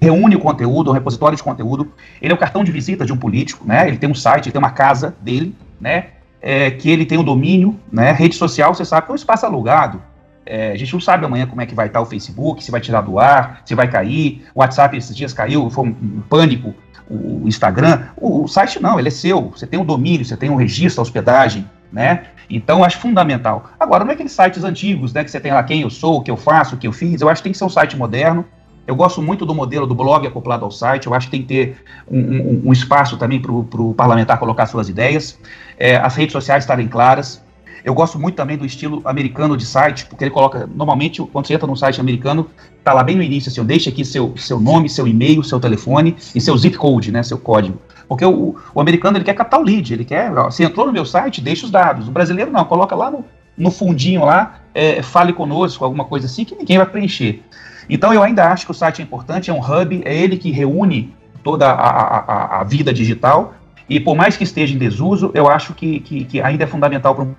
reúne 0.00 0.36
o 0.36 0.40
conteúdo, 0.40 0.90
um 0.90 0.94
repositório 0.94 1.36
de 1.36 1.42
conteúdo, 1.42 1.92
ele 2.20 2.32
é 2.32 2.34
o 2.34 2.38
cartão 2.38 2.62
de 2.62 2.70
visita 2.70 3.04
de 3.04 3.12
um 3.12 3.16
político, 3.16 3.66
né? 3.66 3.88
Ele 3.88 3.96
tem 3.96 4.10
um 4.10 4.14
site, 4.14 4.46
ele 4.46 4.52
tem 4.52 4.58
uma 4.58 4.70
casa 4.70 5.14
dele, 5.20 5.54
né? 5.80 6.08
É, 6.40 6.70
que 6.70 6.90
ele 6.90 7.06
tem 7.06 7.18
o 7.18 7.22
um 7.22 7.24
domínio, 7.24 7.78
né? 7.90 8.12
Rede 8.12 8.36
social, 8.36 8.74
você 8.74 8.84
sabe 8.84 9.06
que 9.06 9.12
é 9.12 9.14
um 9.14 9.16
espaço 9.16 9.46
alugado. 9.46 10.02
É, 10.44 10.70
a 10.70 10.76
gente 10.76 10.92
não 10.92 11.00
sabe 11.00 11.26
amanhã 11.26 11.46
como 11.46 11.60
é 11.60 11.66
que 11.66 11.74
vai 11.74 11.88
estar 11.88 12.00
o 12.00 12.06
Facebook, 12.06 12.62
se 12.62 12.70
vai 12.70 12.80
tirar 12.80 13.00
do 13.00 13.18
ar, 13.18 13.62
se 13.64 13.74
vai 13.74 13.88
cair. 13.88 14.46
O 14.54 14.60
WhatsApp 14.60 14.96
esses 14.96 15.16
dias 15.16 15.32
caiu, 15.32 15.68
foi 15.68 15.86
um, 15.86 15.88
um 15.88 16.22
pânico. 16.28 16.72
O 17.08 17.46
Instagram, 17.46 18.06
o, 18.16 18.48
site 18.48 18.82
não, 18.82 18.98
ele 18.98 19.08
é 19.08 19.12
seu. 19.12 19.50
Você 19.50 19.66
tem 19.66 19.78
o 19.78 19.82
um 19.82 19.86
domínio, 19.86 20.24
você 20.24 20.36
tem 20.36 20.50
um 20.50 20.56
registro, 20.56 21.00
a 21.00 21.02
hospedagem, 21.02 21.68
né? 21.92 22.24
Então, 22.50 22.82
acho 22.82 22.98
fundamental. 22.98 23.70
Agora, 23.78 24.04
não 24.04 24.10
é 24.10 24.14
aqueles 24.14 24.32
sites 24.32 24.64
antigos, 24.64 25.12
né? 25.12 25.22
Que 25.22 25.30
você 25.30 25.38
tem 25.38 25.52
lá 25.52 25.62
quem 25.62 25.82
eu 25.82 25.90
sou, 25.90 26.18
o 26.18 26.20
que 26.20 26.30
eu 26.30 26.36
faço, 26.36 26.74
o 26.74 26.78
que 26.78 26.86
eu 26.86 26.92
fiz. 26.92 27.20
Eu 27.20 27.28
acho 27.28 27.40
que 27.40 27.44
tem 27.44 27.52
que 27.52 27.58
ser 27.58 27.64
um 27.64 27.68
site 27.68 27.96
moderno. 27.96 28.44
Eu 28.86 28.94
gosto 28.94 29.20
muito 29.20 29.44
do 29.44 29.54
modelo 29.54 29.86
do 29.86 29.94
blog 29.94 30.26
acoplado 30.26 30.64
ao 30.64 30.70
site. 30.70 31.06
Eu 31.06 31.14
acho 31.14 31.26
que 31.26 31.32
tem 31.32 31.42
que 31.42 31.48
ter 31.48 31.76
um, 32.08 32.18
um, 32.18 32.62
um 32.66 32.72
espaço 32.72 33.16
também 33.16 33.40
para 33.40 33.52
o 33.52 33.94
parlamentar 33.94 34.38
colocar 34.38 34.66
suas 34.66 34.88
ideias. 34.88 35.38
É, 35.76 35.96
as 35.96 36.14
redes 36.14 36.32
sociais 36.32 36.62
estarem 36.62 36.86
claras. 36.86 37.44
Eu 37.84 37.94
gosto 37.94 38.18
muito 38.18 38.34
também 38.34 38.56
do 38.56 38.66
estilo 38.66 39.00
americano 39.04 39.56
de 39.56 39.64
site, 39.64 40.06
porque 40.06 40.24
ele 40.24 40.30
coloca, 40.32 40.68
normalmente, 40.74 41.22
quando 41.32 41.46
você 41.46 41.54
entra 41.54 41.68
num 41.68 41.76
site 41.76 42.00
americano, 42.00 42.50
tá 42.82 42.92
lá 42.92 43.04
bem 43.04 43.14
no 43.14 43.22
início, 43.22 43.48
assim, 43.48 43.64
deixa 43.64 43.90
aqui 43.90 44.04
seu, 44.04 44.34
seu 44.36 44.58
nome, 44.58 44.88
seu 44.88 45.06
e-mail, 45.06 45.44
seu 45.44 45.60
telefone 45.60 46.16
e 46.34 46.40
seu 46.40 46.56
zip 46.56 46.76
code, 46.76 47.12
né, 47.12 47.22
seu 47.22 47.38
código. 47.38 47.80
Porque 48.08 48.24
o, 48.24 48.56
o 48.74 48.80
americano, 48.80 49.18
ele 49.18 49.24
quer 49.24 49.34
captar 49.34 49.60
o 49.60 49.62
lead, 49.62 49.92
ele 49.92 50.04
quer, 50.04 50.36
ó, 50.36 50.50
você 50.50 50.64
entrou 50.64 50.84
no 50.84 50.92
meu 50.92 51.04
site, 51.04 51.40
deixa 51.40 51.64
os 51.64 51.70
dados. 51.70 52.08
O 52.08 52.10
brasileiro 52.10 52.50
não, 52.50 52.64
coloca 52.64 52.96
lá 52.96 53.08
no, 53.08 53.24
no 53.56 53.70
fundinho 53.70 54.24
lá, 54.24 54.60
é, 54.74 55.00
fale 55.00 55.32
conosco, 55.32 55.84
alguma 55.84 56.04
coisa 56.04 56.26
assim, 56.26 56.44
que 56.44 56.56
ninguém 56.56 56.78
vai 56.78 56.86
preencher. 56.86 57.40
Então 57.88 58.12
eu 58.12 58.22
ainda 58.22 58.50
acho 58.50 58.64
que 58.64 58.72
o 58.72 58.74
site 58.74 59.00
é 59.00 59.04
importante, 59.04 59.50
é 59.50 59.52
um 59.52 59.60
hub, 59.60 60.02
é 60.04 60.16
ele 60.16 60.36
que 60.36 60.50
reúne 60.50 61.14
toda 61.42 61.70
a, 61.70 62.18
a, 62.18 62.60
a 62.60 62.64
vida 62.64 62.92
digital, 62.92 63.54
e 63.88 64.00
por 64.00 64.16
mais 64.16 64.36
que 64.36 64.42
esteja 64.42 64.74
em 64.74 64.78
desuso, 64.78 65.30
eu 65.32 65.48
acho 65.48 65.72
que, 65.74 66.00
que, 66.00 66.24
que 66.24 66.40
ainda 66.40 66.64
é 66.64 66.66
fundamental 66.66 67.14
para 67.14 67.24
um 67.24 67.34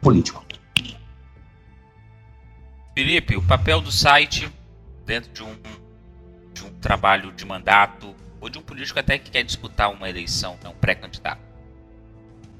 político. 0.00 0.44
Felipe, 2.94 3.36
o 3.36 3.42
papel 3.42 3.80
do 3.80 3.92
site 3.92 4.48
dentro 5.04 5.30
de 5.32 5.42
um, 5.42 5.54
de 6.52 6.64
um 6.64 6.70
trabalho 6.80 7.30
de 7.32 7.44
mandato 7.44 8.14
ou 8.40 8.48
de 8.48 8.58
um 8.58 8.62
político 8.62 8.98
até 8.98 9.18
que 9.18 9.30
quer 9.30 9.44
disputar 9.44 9.92
uma 9.92 10.08
eleição, 10.08 10.56
né, 10.64 10.70
um 10.70 10.74
pré-candidato? 10.80 11.40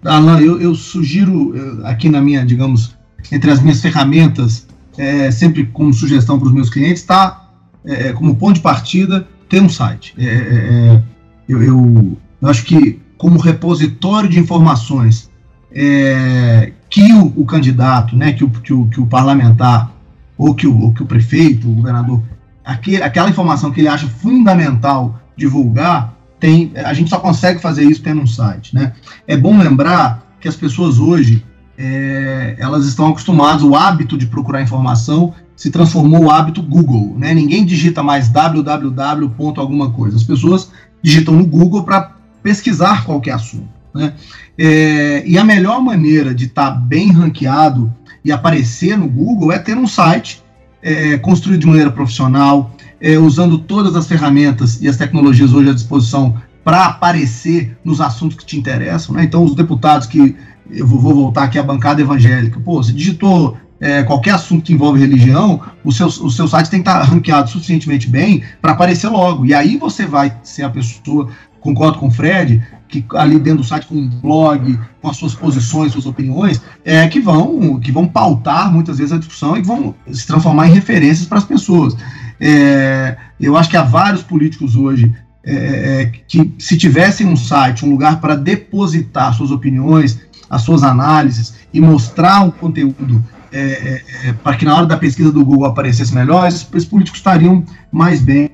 Alan, 0.05 0.41
eu, 0.41 0.61
eu 0.61 0.75
sugiro 0.75 1.53
aqui 1.85 2.09
na 2.09 2.21
minha, 2.21 2.45
digamos, 2.45 2.97
entre 3.33 3.51
as 3.51 3.61
minhas 3.61 3.81
ferramentas, 3.81 4.66
é, 4.99 5.31
sempre 5.31 5.67
como 5.67 5.93
sugestão 5.93 6.39
para 6.39 6.49
os 6.49 6.55
meus 6.55 6.71
clientes, 6.71 7.03
tá 7.03 7.51
é, 7.85 8.13
como 8.13 8.37
ponto 8.37 8.55
de 8.55 8.61
partida 8.61 9.27
ter 9.49 9.63
um 9.63 9.69
site. 9.69 10.15
É, 10.19 10.25
é, 10.25 10.29
é 10.29 11.03
eu, 11.49 11.63
eu, 11.63 12.19
eu, 12.43 12.49
acho 12.49 12.65
que 12.65 13.01
como 13.17 13.39
repositório 13.39 14.29
de 14.29 14.39
informações 14.39 15.31
é, 15.73 16.73
que 16.91 17.13
o, 17.13 17.33
o, 17.37 17.45
candidato, 17.45 18.17
né, 18.17 18.33
que 18.33 18.45
o, 18.45 18.51
que 18.51 18.73
o, 18.73 18.87
que 18.87 19.01
o 19.01 19.07
parlamentar, 19.07 19.93
ou 20.37 20.55
que 20.55 20.67
o, 20.67 20.79
ou 20.81 20.93
que 20.93 21.03
o 21.03 21.07
prefeito, 21.07 21.71
o 21.71 21.75
governador, 21.75 22.23
aquele, 22.65 23.03
aquela 23.03 23.31
informação 23.31 23.71
que 23.71 23.81
ele 23.81 23.89
acha 23.89 24.09
fundamental 24.09 25.21
divulgar, 25.37 26.15
tem, 26.41 26.73
a 26.75 26.93
gente 26.93 27.11
só 27.11 27.19
consegue 27.19 27.61
fazer 27.61 27.85
isso 27.85 28.03
tendo 28.03 28.21
um 28.21 28.27
site. 28.27 28.75
Né? 28.75 28.93
É 29.27 29.37
bom 29.37 29.59
lembrar 29.59 30.27
que 30.41 30.49
as 30.49 30.57
pessoas 30.57 30.99
hoje 30.99 31.45
é, 31.79 32.57
elas 32.59 32.87
estão 32.87 33.09
acostumadas, 33.09 33.63
o 33.63 33.75
hábito 33.75 34.17
de 34.17 34.27
procurar 34.27 34.63
informação 34.63 35.35
se 35.55 35.71
transformou 35.71 36.25
o 36.25 36.31
hábito 36.31 36.63
Google. 36.63 37.15
Né? 37.19 37.33
Ninguém 37.33 37.65
digita 37.65 38.03
mais 38.03 38.29
www. 38.29 39.31
alguma 39.57 39.91
coisa. 39.91 40.17
As 40.17 40.23
pessoas 40.23 40.71
digitam 41.03 41.35
no 41.35 41.47
Google 41.47 41.83
para 41.83 42.13
pesquisar 42.43 43.05
qualquer 43.05 43.33
assunto. 43.33 43.69
Né? 43.95 44.13
É, 44.59 45.23
e 45.27 45.39
a 45.39 45.45
melhor 45.45 45.81
maneira 45.81 46.35
de 46.35 46.45
estar 46.45 46.71
tá 46.71 46.77
bem 46.77 47.11
ranqueado 47.11 47.93
e 48.25 48.31
aparecer 48.31 48.97
no 48.97 49.09
Google 49.09 49.53
é 49.53 49.59
ter 49.59 49.77
um 49.77 49.87
site 49.87 50.43
é, 50.83 51.17
construído 51.19 51.61
de 51.61 51.67
maneira 51.67 51.91
profissional, 51.91 52.71
é, 53.01 53.19
usando 53.19 53.59
todas 53.59 53.97
as 53.97 54.07
ferramentas 54.07 54.81
e 54.81 54.89
as 54.89 54.97
tecnologias 54.97 55.53
hoje 55.53 55.71
à 55.71 55.75
disposição 55.75 56.37
para 56.63 56.87
aparecer 56.87 57.77
nos 57.85 58.01
assuntos 58.01 58.37
que 58.37 58.45
te 58.45 58.59
interessam. 58.59 59.15
Né? 59.15 59.25
Então, 59.25 59.45
os 59.45 59.55
deputados 59.55 60.07
que. 60.07 60.37
Eu 60.71 60.87
vou, 60.87 60.99
vou 60.99 61.15
voltar 61.15 61.45
aqui 61.45 61.59
à 61.59 61.63
bancada 61.63 62.01
evangélica. 62.01 62.61
Pô, 62.61 62.83
você 62.83 62.93
digitou 62.93 63.57
é, 63.81 64.03
qualquer 64.03 64.33
assunto 64.33 64.65
que 64.65 64.73
envolve 64.73 64.99
religião, 64.99 65.61
o 65.85 65.93
seu, 65.93 66.07
o 66.07 66.31
seu 66.31 66.49
site 66.49 66.71
tem 66.71 66.83
que 66.83 66.89
estar 66.89 67.03
ranqueado 67.03 67.51
suficientemente 67.51 68.09
bem 68.09 68.43
para 68.61 68.73
aparecer 68.73 69.09
logo. 69.09 69.45
E 69.45 69.55
aí 69.55 69.77
você 69.77 70.07
vai 70.07 70.35
ser 70.43 70.63
a 70.63 70.71
pessoa, 70.71 71.29
concordo 71.61 71.99
com 71.99 72.09
o 72.09 72.11
Fred, 72.11 72.63
que 72.89 73.05
ali 73.15 73.39
dentro 73.39 73.59
do 73.59 73.65
site 73.65 73.87
com 73.87 73.97
um 73.97 74.09
blog, 74.09 74.79
com 75.03 75.11
as 75.11 75.17
suas 75.17 75.35
posições, 75.35 75.93
suas 75.93 76.07
opiniões, 76.07 76.61
é, 76.85 77.07
que 77.09 77.21
vão 77.21 77.79
que 77.81 77.93
vão 77.93 78.07
pautar 78.07 78.73
muitas 78.73 78.99
vezes 78.99 79.13
a 79.13 79.19
discussão 79.19 79.57
e 79.57 79.63
vão 79.63 79.95
se 80.11 80.27
transformar 80.27 80.69
em 80.69 80.73
referências 80.73 81.27
para 81.27 81.39
as 81.39 81.45
pessoas. 81.45 81.97
É, 82.41 83.17
eu 83.41 83.57
acho 83.57 83.69
que 83.69 83.77
há 83.77 83.83
vários 83.83 84.23
políticos 84.23 84.77
hoje 84.77 85.13
é, 85.45 85.55
é 86.03 86.13
que, 86.27 86.55
se 86.59 86.77
tivessem 86.77 87.27
um 87.27 87.37
site, 87.37 87.85
um 87.85 87.91
lugar 87.91 88.21
para 88.21 88.35
depositar 88.35 89.33
suas 89.35 89.51
opiniões, 89.51 90.26
as 90.49 90.63
suas 90.63 90.83
análises 90.83 91.55
e 91.73 91.81
mostrar 91.81 92.41
um 92.43 92.51
conteúdo 92.51 93.23
é, 93.53 93.61
é, 93.61 94.29
é 94.29 94.33
para 94.33 94.57
que 94.57 94.65
na 94.65 94.77
hora 94.77 94.87
da 94.87 94.97
pesquisa 94.97 95.33
do 95.33 95.45
Google 95.45 95.67
aparecesse 95.67 96.15
melhor, 96.15 96.47
esses, 96.47 96.65
políticos 96.85 97.19
estariam 97.19 97.65
mais 97.91 98.21
bem 98.21 98.51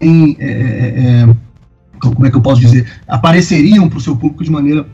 em, 0.00 0.36
como 2.00 2.26
é 2.26 2.30
que 2.30 2.36
eu 2.36 2.40
posso 2.40 2.60
dizer, 2.60 2.86
apareceriam 3.06 3.88
para 3.88 3.98
o 3.98 4.00
seu 4.00 4.16
público 4.16 4.44
de 4.44 4.50
maneira 4.50 4.86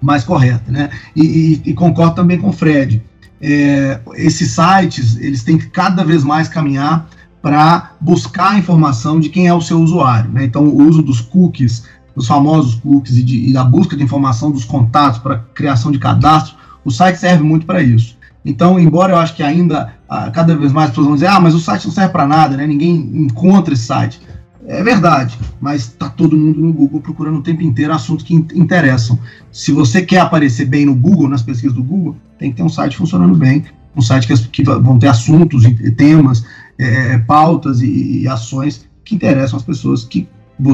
mais 0.00 0.24
correta, 0.24 0.70
né? 0.70 0.90
E, 1.14 1.22
e, 1.22 1.70
e 1.70 1.74
concordo 1.74 2.14
também 2.14 2.38
com 2.38 2.48
o 2.48 2.52
Fred. 2.52 3.02
É, 3.40 4.00
esses 4.14 4.52
sites 4.52 5.16
eles 5.18 5.42
têm 5.42 5.58
que 5.58 5.68
cada 5.68 6.04
vez 6.04 6.24
mais 6.24 6.48
caminhar 6.48 7.08
para 7.42 7.92
buscar 8.00 8.52
a 8.52 8.58
informação 8.58 9.20
de 9.20 9.28
quem 9.28 9.46
é 9.46 9.54
o 9.54 9.60
seu 9.60 9.80
usuário. 9.80 10.30
Né? 10.30 10.44
Então, 10.44 10.64
o 10.64 10.82
uso 10.82 11.02
dos 11.02 11.20
cookies, 11.20 11.84
os 12.16 12.26
famosos 12.26 12.74
cookies, 12.76 13.18
e, 13.18 13.22
de, 13.22 13.50
e 13.50 13.56
a 13.56 13.62
busca 13.62 13.96
de 13.96 14.02
informação 14.02 14.50
dos 14.50 14.64
contatos 14.64 15.20
para 15.20 15.38
criação 15.54 15.92
de 15.92 15.98
cadastro, 15.98 16.56
o 16.84 16.90
site 16.90 17.18
serve 17.18 17.44
muito 17.44 17.66
para 17.66 17.82
isso. 17.82 18.16
Então, 18.44 18.78
embora 18.78 19.12
eu 19.12 19.18
acho 19.18 19.34
que 19.34 19.42
ainda 19.42 19.92
ah, 20.08 20.30
cada 20.30 20.56
vez 20.56 20.72
mais 20.72 20.90
pessoas 20.90 21.06
vão 21.06 21.16
dizer, 21.16 21.26
ah, 21.26 21.40
mas 21.40 21.54
o 21.54 21.60
site 21.60 21.84
não 21.84 21.92
serve 21.92 22.12
para 22.12 22.26
nada, 22.26 22.56
né? 22.56 22.66
ninguém 22.66 22.94
encontra 22.94 23.74
esse 23.74 23.84
site. 23.84 24.20
É 24.68 24.82
verdade, 24.82 25.38
mas 25.60 25.82
está 25.82 26.08
todo 26.08 26.36
mundo 26.36 26.60
no 26.60 26.72
Google 26.72 27.00
procurando 27.00 27.38
o 27.38 27.42
tempo 27.42 27.62
inteiro 27.62 27.92
assuntos 27.92 28.24
que 28.24 28.34
interessam. 28.34 29.18
Se 29.52 29.70
você 29.70 30.02
quer 30.02 30.18
aparecer 30.18 30.66
bem 30.66 30.86
no 30.86 30.94
Google, 30.94 31.28
nas 31.28 31.42
pesquisas 31.42 31.76
do 31.76 31.84
Google, 31.84 32.16
tem 32.38 32.50
que 32.50 32.56
ter 32.56 32.62
um 32.64 32.68
site 32.68 32.96
funcionando 32.96 33.36
bem, 33.36 33.64
um 33.94 34.02
site 34.02 34.26
que, 34.26 34.48
que 34.48 34.62
vão 34.64 34.98
ter 34.98 35.08
assuntos, 35.08 35.62
temas, 35.96 36.44
é, 36.78 37.14
é, 37.14 37.18
pautas 37.18 37.80
e, 37.80 38.22
e, 38.22 38.28
ações 38.28 38.86
que 39.04 39.14
interessam 39.14 39.56
as 39.56 39.64
pessoas 39.64 40.04
que, 40.04 40.28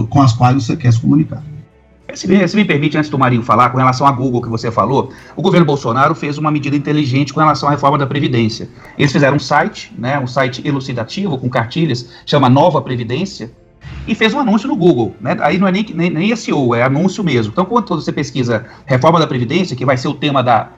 com 0.09 0.23
as 0.23 0.33
quais 0.33 0.64
você 0.64 0.77
quer 0.77 0.92
se 0.92 1.01
comunicar. 1.01 1.42
Se 2.14 2.29
me, 2.29 2.47
se 2.47 2.55
me, 2.57 2.64
permite, 2.64 2.99
antes 2.99 3.09
do 3.09 3.18
Marinho 3.18 3.42
falar, 3.42 3.71
com 3.71 3.79
relação 3.79 4.07
à 4.07 4.12
Google 4.12 4.42
que 4.42 4.49
você 4.49 4.71
falou, 4.71 5.11
o 5.35 5.40
governo 5.40 5.64
Bolsonaro 5.64 6.14
fez 6.14 6.37
uma 6.37 6.51
medida 6.51 6.77
inteligente 6.77 7.33
com 7.33 7.40
relação 7.40 7.68
à 7.68 7.73
reforma 7.73 7.97
da 7.97 8.07
Previdência. 8.07 8.68
Eles 8.99 9.11
fizeram 9.11 9.37
um 9.37 9.40
site, 9.40 9.92
né, 9.97 10.18
um 10.18 10.27
site 10.27 10.66
elucidativo, 10.66 11.38
com 11.38 11.49
cartilhas, 11.49 12.11
chama 12.27 12.51
Nova 12.51 12.83
Previdência, 12.83 13.51
e 14.07 14.14
fez 14.14 14.35
um 14.35 14.40
anúncio 14.40 14.68
no 14.68 14.77
Google. 14.77 15.14
Né? 15.21 15.37
Aí 15.40 15.59
não 15.59 15.66
é 15.66 15.73
nem, 15.73 15.87
nem, 15.95 16.11
nem 16.11 16.37
SEO, 16.37 16.75
é 16.75 16.83
anúncio 16.83 17.23
mesmo. 17.25 17.53
Então, 17.53 17.64
quando 17.64 17.88
você 17.88 18.12
pesquisa 18.12 18.66
reforma 18.85 19.18
da 19.18 19.27
Previdência, 19.27 19.77
que 19.77 19.85
vai 19.85 19.97
ser 19.97 20.09
o 20.09 20.15
tema 20.15 20.42
da, 20.42 20.69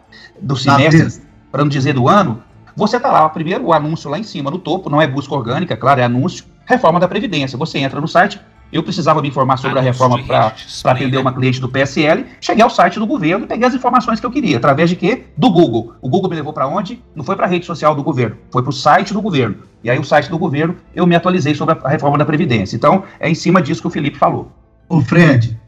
do 0.40 0.56
semestre, 0.56 1.20
para 1.50 1.62
não 1.62 1.68
dizer 1.68 1.94
do 1.94 2.08
ano, 2.08 2.42
você 2.76 2.96
está 2.96 3.10
lá, 3.10 3.28
primeiro 3.28 3.64
o 3.64 3.72
anúncio 3.72 4.10
lá 4.10 4.18
em 4.18 4.24
cima, 4.24 4.50
no 4.50 4.58
topo, 4.58 4.90
não 4.90 5.00
é 5.00 5.06
busca 5.06 5.34
orgânica, 5.34 5.76
claro, 5.76 6.00
é 6.00 6.04
anúncio, 6.04 6.44
reforma 6.66 7.00
da 7.00 7.08
Previdência. 7.08 7.56
Você 7.58 7.78
entra 7.78 8.00
no 8.00 8.08
site, 8.08 8.40
eu 8.72 8.82
precisava 8.82 9.22
me 9.22 9.28
informar 9.28 9.56
sobre 9.56 9.78
a 9.78 9.82
reforma 9.82 10.22
para 10.24 10.52
atender 10.84 11.18
uma 11.18 11.32
cliente 11.32 11.60
do 11.60 11.68
PSL, 11.68 12.24
cheguei 12.40 12.62
ao 12.62 12.70
site 12.70 12.98
do 12.98 13.06
governo 13.06 13.44
e 13.44 13.48
peguei 13.48 13.66
as 13.66 13.74
informações 13.74 14.18
que 14.18 14.26
eu 14.26 14.30
queria, 14.30 14.56
através 14.56 14.90
de 14.90 14.96
quê? 14.96 15.24
Do 15.36 15.50
Google. 15.50 15.94
O 16.00 16.08
Google 16.08 16.30
me 16.30 16.36
levou 16.36 16.52
para 16.52 16.66
onde? 16.66 17.02
Não 17.14 17.24
foi 17.24 17.36
para 17.36 17.46
a 17.46 17.48
rede 17.48 17.66
social 17.66 17.94
do 17.94 18.02
governo, 18.02 18.36
foi 18.50 18.62
para 18.62 18.70
o 18.70 18.72
site 18.72 19.12
do 19.12 19.22
governo. 19.22 19.56
E 19.82 19.90
aí 19.90 19.98
o 19.98 20.04
site 20.04 20.30
do 20.30 20.38
governo, 20.38 20.76
eu 20.94 21.06
me 21.06 21.14
atualizei 21.14 21.54
sobre 21.54 21.76
a 21.82 21.88
reforma 21.88 22.18
da 22.18 22.24
Previdência. 22.24 22.74
Então, 22.74 23.04
é 23.20 23.30
em 23.30 23.34
cima 23.34 23.60
disso 23.60 23.82
que 23.82 23.86
o 23.86 23.90
Felipe 23.90 24.18
falou. 24.18 24.50
Ô 24.88 25.00
Fred, 25.00 25.58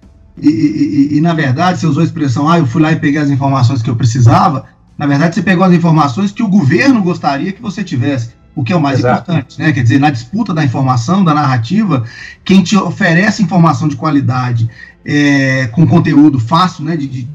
e, 0.41 0.49
e, 0.49 1.17
e, 1.17 1.21
na 1.21 1.33
verdade, 1.33 1.79
você 1.79 1.87
usou 1.87 2.03
a 2.03 2.05
expressão, 2.05 2.49
ah, 2.49 2.59
eu 2.59 2.67
fui 2.67 2.83
lá 2.83 2.93
e 2.93 2.97
peguei 2.97 3.21
as 3.21 3.31
informações 3.31 3.83
que 3.83 3.89
eu 3.89 3.97
precisava. 3.97 4.67
Na 4.99 5.07
verdade, 5.07 5.35
você 5.35 5.43
pegou 5.43 5.65
as 5.65 5.73
informações 5.73 6.33
que 6.33 6.43
o 6.43 6.49
governo 6.49 7.03
gostaria 7.03 7.53
que 7.53 7.63
você 7.63 7.83
tivesse, 7.83 8.31
o 8.57 8.65
que 8.65 8.73
é 8.73 8.77
o 8.77 8.81
mais 8.81 9.01
Exato. 9.01 9.31
importante, 9.31 9.59
né? 9.61 9.71
Quer 9.71 9.83
dizer, 9.83 10.01
na 10.01 10.11
disputa 10.11 10.55
da 10.55 10.65
informação, 10.65 11.23
da 11.23 11.35
narrativa, 11.35 12.05
quem 12.43 12.63
te 12.63 12.75
oferece 12.75 13.43
informação 13.43 13.87
de 13.87 13.97
qualidade, 13.97 14.69
é, 15.05 15.67
com 15.69 15.87
conteúdo 15.87 16.41
fácil, 16.41 16.83
né? 16.85 16.97
De, 16.97 17.07
de, 17.07 17.29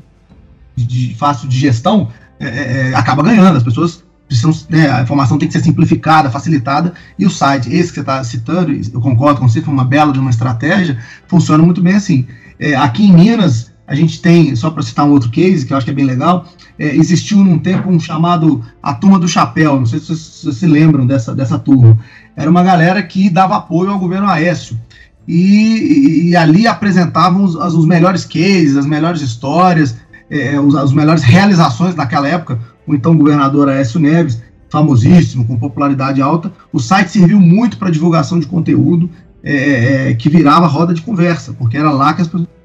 de 0.76 1.16
fácil 1.16 1.48
de 1.48 1.58
gestão, 1.60 2.10
é, 2.40 2.48
é, 2.48 2.90
é 2.90 2.96
acaba 2.96 3.22
ganhando. 3.22 3.56
As 3.56 3.64
pessoas 3.64 4.04
precisam, 4.28 4.52
né, 4.68 4.90
a 4.90 5.02
informação 5.04 5.38
tem 5.38 5.48
que 5.48 5.54
ser 5.54 5.64
simplificada, 5.64 6.32
facilitada, 6.32 6.94
e 7.20 7.26
o 7.26 7.30
site, 7.30 7.72
esse 7.72 7.90
que 7.90 7.96
você 7.96 8.00
está 8.00 8.24
citando, 8.24 8.72
eu 8.72 9.02
concordo 9.02 9.40
com 9.40 9.48
você, 9.48 9.62
foi 9.62 9.74
uma 9.74 9.86
bela 9.86 10.12
de 10.12 10.20
uma 10.20 10.30
estratégia, 10.30 10.98
funciona 11.28 11.62
muito 11.62 11.82
bem 11.82 11.96
assim. 11.96 12.26
É, 12.58 12.76
aqui 12.76 13.06
em 13.06 13.14
Minas, 13.14 13.71
a 13.92 13.96
gente 13.96 14.22
tem, 14.22 14.56
só 14.56 14.70
para 14.70 14.82
citar 14.82 15.06
um 15.06 15.12
outro 15.12 15.30
case, 15.30 15.66
que 15.66 15.74
eu 15.74 15.78
acho 15.78 15.84
que 15.84 15.92
é 15.92 15.94
bem 15.94 16.06
legal, 16.06 16.46
é, 16.80 16.96
existiu 16.96 17.40
num 17.40 17.60
tempo 17.60 17.90
um 17.90 18.00
chamado 18.00 18.64
A 18.82 18.94
Turma 18.94 19.20
do 19.20 19.28
Chapéu, 19.28 19.78
não 19.78 19.86
sei 19.86 20.00
se 20.00 20.16
vocês, 20.16 20.56
se 20.56 20.66
lembram 20.66 21.06
dessa, 21.06 21.36
dessa 21.36 21.60
turma. 21.60 22.00
Era 22.34 22.50
uma 22.50 22.64
galera 22.64 23.04
que 23.04 23.30
dava 23.30 23.58
apoio 23.58 23.92
ao 23.92 24.00
governo 24.00 24.30
Aécio. 24.30 24.80
E, 25.28 26.30
e 26.30 26.36
ali 26.38 26.66
apresentavam 26.68 27.44
os, 27.44 27.54
os, 27.56 27.86
melhores 27.86 28.24
cases, 28.24 28.78
as 28.78 28.86
melhores 28.86 29.20
histórias, 29.20 29.98
é, 30.30 30.58
os, 30.58 30.74
as 30.74 30.94
melhores 30.94 31.22
realizações 31.22 31.94
daquela 31.94 32.30
época. 32.30 32.60
O 32.88 32.96
então 32.96 33.18
governador 33.18 33.68
Aécio 33.68 34.00
Neves, 34.00 34.42
famosíssimo, 34.70 35.44
com 35.44 35.60
popularidade 35.60 36.22
alta. 36.22 36.50
O 36.72 36.80
site 36.80 37.12
serviu 37.12 37.42
muito 37.42 37.78
para 37.78 37.92
divulgação 37.92 38.40
de 38.40 38.48
conteúdo 38.48 39.10
é, 39.44 40.12
é, 40.12 40.14
que 40.14 40.30
virava 40.30 40.66
roda 40.66 40.94
de 40.94 41.02
conversa, 41.02 41.52
porque 41.52 41.78
era 41.78 41.92
lá 41.92 42.14
que 42.14 42.22
as 42.22 42.28
pessoas 42.30 42.61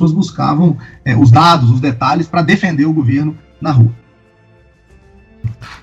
buscavam 0.00 0.76
é, 1.04 1.16
os 1.16 1.30
dados, 1.30 1.70
os 1.70 1.80
detalhes 1.80 2.26
para 2.26 2.42
defender 2.42 2.86
o 2.86 2.92
governo 2.92 3.36
na 3.60 3.70
rua. 3.70 3.92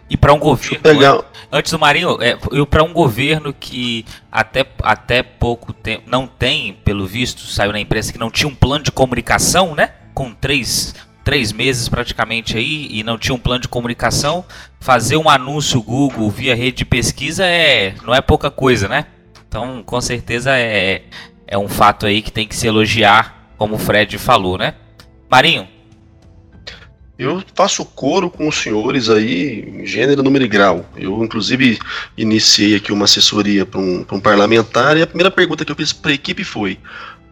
E 0.10 0.18
para 0.18 0.34
um 0.34 0.40
governo. 0.40 0.80
Pegar... 0.80 1.20
Antes 1.52 1.72
do 1.72 1.80
Marinho, 1.80 2.18
é, 2.22 2.38
para 2.66 2.84
um 2.84 2.94
governo 2.94 3.54
que 3.54 4.06
até, 4.32 4.66
até 4.84 5.24
pouco 5.24 5.74
tempo 5.74 6.04
não 6.08 6.28
tem, 6.28 6.74
pelo 6.86 7.06
visto, 7.06 7.42
saiu 7.42 7.72
na 7.72 7.80
imprensa 7.80 8.12
que 8.12 8.20
não 8.20 8.30
tinha 8.30 8.48
um 8.48 8.56
plano 8.56 8.84
de 8.84 8.92
comunicação, 8.92 9.74
né? 9.74 9.92
Com 10.14 10.32
três, 10.32 10.94
três 11.24 11.52
meses 11.52 11.90
praticamente 11.90 12.56
aí 12.58 12.88
e 12.92 13.04
não 13.04 13.18
tinha 13.18 13.34
um 13.34 13.40
plano 13.40 13.62
de 13.62 13.68
comunicação, 13.68 14.46
fazer 14.80 15.18
um 15.18 15.30
anúncio 15.30 15.82
Google 15.82 16.30
via 16.30 16.56
rede 16.56 16.78
de 16.78 16.86
pesquisa 16.86 17.46
é 17.46 17.96
não 18.04 18.14
é 18.14 18.22
pouca 18.22 18.52
coisa, 18.52 18.88
né? 18.88 19.06
Então, 19.48 19.82
com 19.84 20.00
certeza 20.00 20.56
é, 20.56 21.04
é 21.48 21.58
um 21.58 21.68
fato 21.68 22.06
aí 22.06 22.22
que 22.22 22.32
tem 22.32 22.48
que 22.48 22.56
se 22.56 22.68
elogiar, 22.68 23.39
como 23.60 23.76
o 23.76 23.78
Fred 23.78 24.18
falou, 24.18 24.58
né? 24.58 24.74
Marinho, 25.30 25.68
eu 27.20 27.44
faço 27.54 27.84
coro 27.84 28.30
com 28.30 28.48
os 28.48 28.56
senhores 28.56 29.10
aí, 29.10 29.86
gênero, 29.86 30.24
número 30.24 30.46
e 30.46 30.48
grau. 30.48 30.86
Eu, 30.96 31.22
inclusive, 31.22 31.78
iniciei 32.18 32.78
aqui 32.78 32.94
uma 32.94 33.04
assessoria 33.04 33.66
para 33.66 33.82
um, 33.82 34.06
um, 34.10 34.20
parlamentar 34.20 34.96
e 34.96 35.02
a 35.02 35.08
primeira 35.08 35.30
pergunta 35.30 35.66
que 35.66 35.72
eu 35.72 35.76
fiz 35.76 35.92
para 35.92 36.12
a 36.12 36.14
equipe 36.14 36.46
foi: 36.46 36.80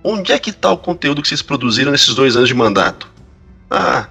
onde 0.03 0.33
é 0.33 0.37
que 0.37 0.49
está 0.49 0.69
o 0.69 0.77
conteúdo 0.77 1.21
que 1.21 1.29
vocês 1.29 1.41
produziram 1.41 1.93
nesses 1.93 2.13
dois 2.13 2.35
anos 2.35 2.49
de 2.49 2.53
mandato? 2.53 3.09
Ah, 3.71 4.09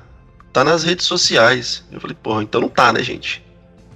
tá 0.54 0.64
nas 0.64 0.84
redes 0.84 1.04
sociais. 1.04 1.84
Eu 1.92 2.00
falei, 2.00 2.16
porra, 2.20 2.42
então 2.42 2.62
não 2.62 2.68
tá, 2.70 2.94
né, 2.94 3.02
gente? 3.02 3.44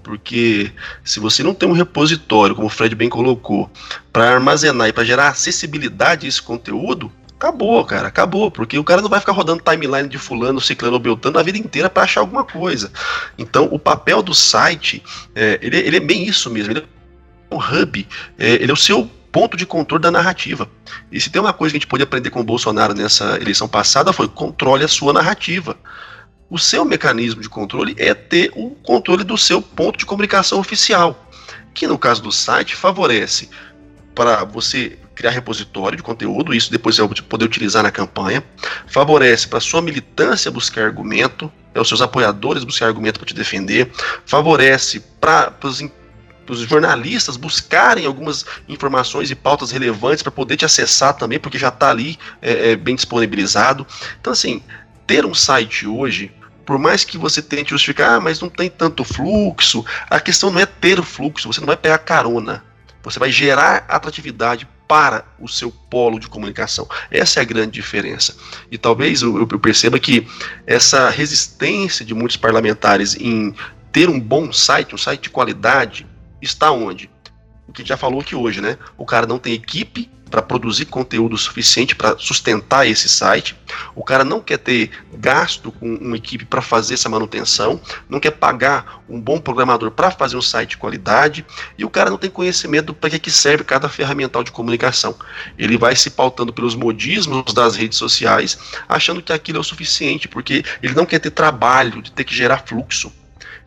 Porque 0.03 0.71
se 1.03 1.19
você 1.19 1.43
não 1.43 1.55
tem 1.55 1.67
um 1.67 1.73
repositório, 1.73 2.55
como 2.55 2.67
o 2.67 2.71
Fred 2.71 2.95
bem 2.95 3.09
colocou, 3.09 3.71
para 4.13 4.31
armazenar 4.31 4.89
e 4.89 4.93
para 4.93 5.05
gerar 5.05 5.29
acessibilidade 5.29 6.27
a 6.27 6.29
esse 6.29 6.43
conteúdo, 6.43 7.11
Acabou, 7.41 7.83
cara, 7.87 8.09
acabou, 8.09 8.51
porque 8.51 8.79
o 8.79 8.85
cara 8.85 9.01
não 9.01 9.09
vai 9.09 9.19
ficar 9.19 9.33
rodando 9.33 9.63
timeline 9.63 10.07
de 10.07 10.19
fulano, 10.19 10.61
ciclano 10.61 10.93
ou 10.93 11.01
beltano 11.01 11.39
a 11.39 11.43
vida 11.43 11.57
inteira 11.57 11.89
para 11.89 12.03
achar 12.03 12.21
alguma 12.21 12.45
coisa. 12.45 12.93
Então, 13.39 13.67
o 13.73 13.79
papel 13.79 14.23
do 14.23 14.35
site, 14.35 15.03
é, 15.35 15.59
ele, 15.63 15.79
ele, 15.79 15.97
é 15.97 16.01
bem 16.01 16.29
isso 16.29 16.51
mesmo, 16.51 16.73
ele 16.73 16.81
é 16.81 17.55
um 17.55 17.57
hub, 17.57 18.07
é, 18.39 18.51
ele 18.57 18.71
é 18.71 18.75
o 18.75 18.77
seu 18.77 19.11
ponto 19.33 19.57
de 19.57 19.65
controle 19.65 20.03
da 20.03 20.11
narrativa. 20.11 20.69
E 21.11 21.19
se 21.19 21.31
tem 21.31 21.41
uma 21.41 21.55
coisa 21.55 21.73
que 21.73 21.79
a 21.79 21.81
gente 21.81 21.87
pôde 21.87 22.03
aprender 22.03 22.29
com 22.29 22.41
o 22.41 22.45
Bolsonaro 22.45 22.93
nessa 22.93 23.39
eleição 23.41 23.67
passada 23.67 24.13
foi 24.13 24.29
controle 24.29 24.85
a 24.85 24.89
sua 24.89 25.15
narrativa. 25.15 25.79
O 26.51 26.59
seu 26.59 26.85
mecanismo 26.85 27.41
de 27.41 27.49
controle 27.49 27.97
é 27.97 28.13
ter 28.13 28.53
o 28.55 28.73
controle 28.83 29.25
do 29.25 29.39
seu 29.39 29.63
ponto 29.63 29.99
de 29.99 30.05
comunicação 30.05 30.61
oficial, 30.61 31.27
que 31.73 31.87
no 31.87 31.97
caso 31.97 32.23
do 32.23 32.31
site 32.31 32.77
favorece 32.77 33.49
para 34.15 34.45
você 34.45 34.99
criar 35.21 35.33
repositório 35.33 35.99
de 35.99 36.03
conteúdo, 36.03 36.55
isso 36.55 36.73
depois 36.73 36.97
vai 36.97 37.07
poder 37.29 37.45
utilizar 37.45 37.83
na 37.83 37.91
campanha. 37.91 38.43
Favorece 38.87 39.47
para 39.47 39.61
sua 39.61 39.83
militância 39.83 40.51
buscar 40.51 40.87
argumento, 40.87 41.53
é 41.75 41.81
os 41.81 41.87
seus 41.87 42.01
apoiadores 42.01 42.65
buscar 42.65 42.87
argumento 42.87 43.21
para 43.21 43.27
te 43.27 43.35
defender. 43.35 43.91
Favorece 44.25 45.01
para 45.21 45.53
os 45.63 46.61
jornalistas 46.61 47.37
buscarem 47.37 48.07
algumas 48.07 48.47
informações 48.67 49.31
e 49.31 49.35
pautas 49.35 49.71
relevantes 49.71 50.23
para 50.23 50.33
poder 50.33 50.57
te 50.57 50.65
acessar 50.65 51.13
também, 51.15 51.39
porque 51.39 51.59
já 51.59 51.69
está 51.69 51.91
ali 51.91 52.19
é, 52.41 52.71
é, 52.71 52.77
bem 52.77 52.97
disponibilizado. 52.97 53.87
Então, 54.19 54.33
assim, 54.33 54.63
ter 55.07 55.27
um 55.27 55.35
site 55.35 55.87
hoje, 55.87 56.33
por 56.65 56.79
mais 56.79 57.05
que 57.05 57.19
você 57.19 57.43
tente 57.43 57.71
justificar, 57.71 58.15
ah, 58.15 58.21
mas 58.21 58.41
não 58.41 58.49
tem 58.49 58.71
tanto 58.71 59.05
fluxo, 59.05 59.85
a 60.09 60.19
questão 60.19 60.51
não 60.51 60.61
é 60.61 60.67
ter 60.67 60.99
o 60.99 61.03
fluxo, 61.03 61.53
você 61.53 61.61
não 61.61 61.67
vai 61.67 61.77
pegar 61.77 61.99
carona. 61.99 62.65
Você 63.03 63.19
vai 63.19 63.31
gerar 63.31 63.85
atratividade 63.89 64.69
para 64.87 65.25
o 65.39 65.49
seu 65.49 65.71
polo 65.71 66.19
de 66.19 66.29
comunicação. 66.29 66.89
Essa 67.11 67.39
é 67.39 67.43
a 67.43 67.45
grande 67.45 67.73
diferença. 67.73 68.37
E 68.71 68.77
talvez 68.77 69.23
eu, 69.23 69.39
eu 69.39 69.47
perceba 69.59 69.99
que 69.99 70.27
essa 70.67 71.09
resistência 71.11 72.05
de 72.05 72.13
muitos 72.13 72.37
parlamentares 72.37 73.15
em 73.15 73.55
ter 73.93 74.09
um 74.09 74.19
bom 74.19 74.53
site, 74.53 74.95
um 74.95 74.99
site 74.99 75.23
de 75.23 75.31
qualidade, 75.31 76.07
está 76.43 76.71
onde? 76.73 77.09
O 77.69 77.73
que 77.73 77.85
já 77.85 77.97
falou 77.97 78.21
aqui 78.21 78.35
hoje, 78.35 78.61
né? 78.61 78.77
O 78.99 79.07
cara 79.07 79.27
não 79.27 79.39
tem 79.39 79.55
equipe 79.55 80.11
para 80.31 80.41
produzir 80.41 80.87
conteúdo 80.87 81.37
suficiente 81.37 81.95
para 81.95 82.17
sustentar 82.17 82.87
esse 82.87 83.09
site. 83.09 83.57
O 83.95 84.05
cara 84.05 84.25
não 84.25 84.41
quer 84.41 84.59
ter 84.59 84.91
gasto 85.13 85.73
com 85.73 85.95
uma 85.95 86.17
equipe 86.17 86.45
para 86.45 86.63
fazer 86.63 86.95
essa 86.95 87.09
manutenção, 87.09 87.81
não 88.09 88.21
quer 88.21 88.31
pagar 88.31 89.03
um 89.09 89.21
bom 89.21 89.39
programador 89.39 89.91
para 89.91 90.11
fazer 90.11 90.37
um 90.37 90.43
site 90.43 90.71
de 90.71 90.77
qualidade, 90.77 91.45
e 91.77 91.85
o 91.85 91.91
cara 91.91 92.11
não 92.11 92.19
tem 92.19 92.31
conhecimento 92.31 92.95
para 92.95 93.11
que, 93.11 93.19
que 93.19 93.31
serve 93.31 93.65
cada 93.65 93.89
ferramental 93.89 94.45
de 94.45 94.53
comunicação. 94.53 95.15
Ele 95.59 95.77
vai 95.77 95.97
se 95.97 96.11
pautando 96.11 96.53
pelos 96.53 96.75
modismos 96.75 97.53
das 97.53 97.77
redes 97.77 97.99
sociais, 97.99 98.59
achando 98.89 99.21
que 99.21 99.33
aquilo 99.33 99.59
é 99.59 99.61
o 99.61 99.65
suficiente, 99.65 100.29
porque 100.29 100.65
ele 100.83 100.95
não 100.95 101.05
quer 101.05 101.19
ter 101.19 101.31
trabalho 101.31 102.01
de 102.01 102.13
ter 102.13 102.25
que 102.25 102.35
gerar 102.35 102.65
fluxo. 102.67 103.13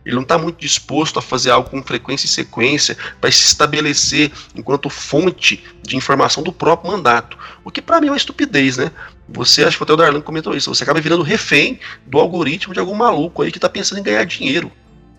Ele 0.05 0.15
não 0.15 0.23
está 0.23 0.37
muito 0.37 0.59
disposto 0.59 1.17
a 1.17 1.21
fazer 1.21 1.51
algo 1.51 1.69
com 1.69 1.81
frequência 1.81 2.25
e 2.25 2.29
sequência 2.29 2.97
para 3.21 3.31
se 3.31 3.45
estabelecer 3.45 4.31
enquanto 4.55 4.89
fonte 4.89 5.63
de 5.81 5.95
informação 5.95 6.43
do 6.43 6.51
próprio 6.51 6.91
mandato. 6.91 7.37
O 7.63 7.71
que 7.71 7.81
para 7.81 8.01
mim 8.01 8.07
é 8.07 8.11
uma 8.11 8.17
estupidez, 8.17 8.77
né? 8.77 8.91
Você, 9.29 9.63
acho 9.63 9.77
que 9.77 9.83
até 9.83 9.93
o 9.93 9.97
Darlan 9.97 10.21
comentou 10.21 10.55
isso, 10.55 10.73
você 10.73 10.83
acaba 10.83 10.99
virando 10.99 11.23
refém 11.23 11.79
do 12.05 12.19
algoritmo 12.19 12.73
de 12.73 12.79
algum 12.79 12.93
maluco 12.93 13.41
aí 13.41 13.51
que 13.51 13.57
está 13.57 13.69
pensando 13.69 13.99
em 13.99 14.03
ganhar 14.03 14.25
dinheiro. 14.25 14.71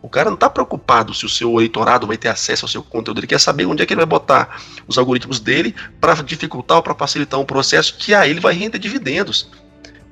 O 0.03 0.09
cara 0.09 0.29
não 0.29 0.35
está 0.35 0.51
preocupado 0.51 1.15
se 1.15 1.25
o 1.25 1.31
seu 1.31 1.51
eleitorado 1.55 2.07
vai 2.07 2.19
ter 2.19 2.29
acesso 2.29 2.67
ao 2.67 2.69
seu 2.69 2.83
conteúdo, 2.83 3.21
ele 3.21 3.27
quer 3.27 3.41
saber 3.41 3.65
onde 3.65 3.83
é 3.83 3.87
que 3.87 3.95
ele 3.95 4.01
vai 4.01 4.07
botar 4.07 4.61
os 4.87 4.99
algoritmos 4.99 5.41
dele 5.41 5.75
para 5.99 6.13
dificultar 6.17 6.77
ou 6.77 6.83
para 6.83 6.95
facilitar 6.95 7.41
um 7.41 7.45
processo 7.47 7.97
que 7.97 8.13
a 8.13 8.29
ele 8.29 8.39
vai 8.39 8.53
render 8.53 8.79
dividendos. 8.79 9.49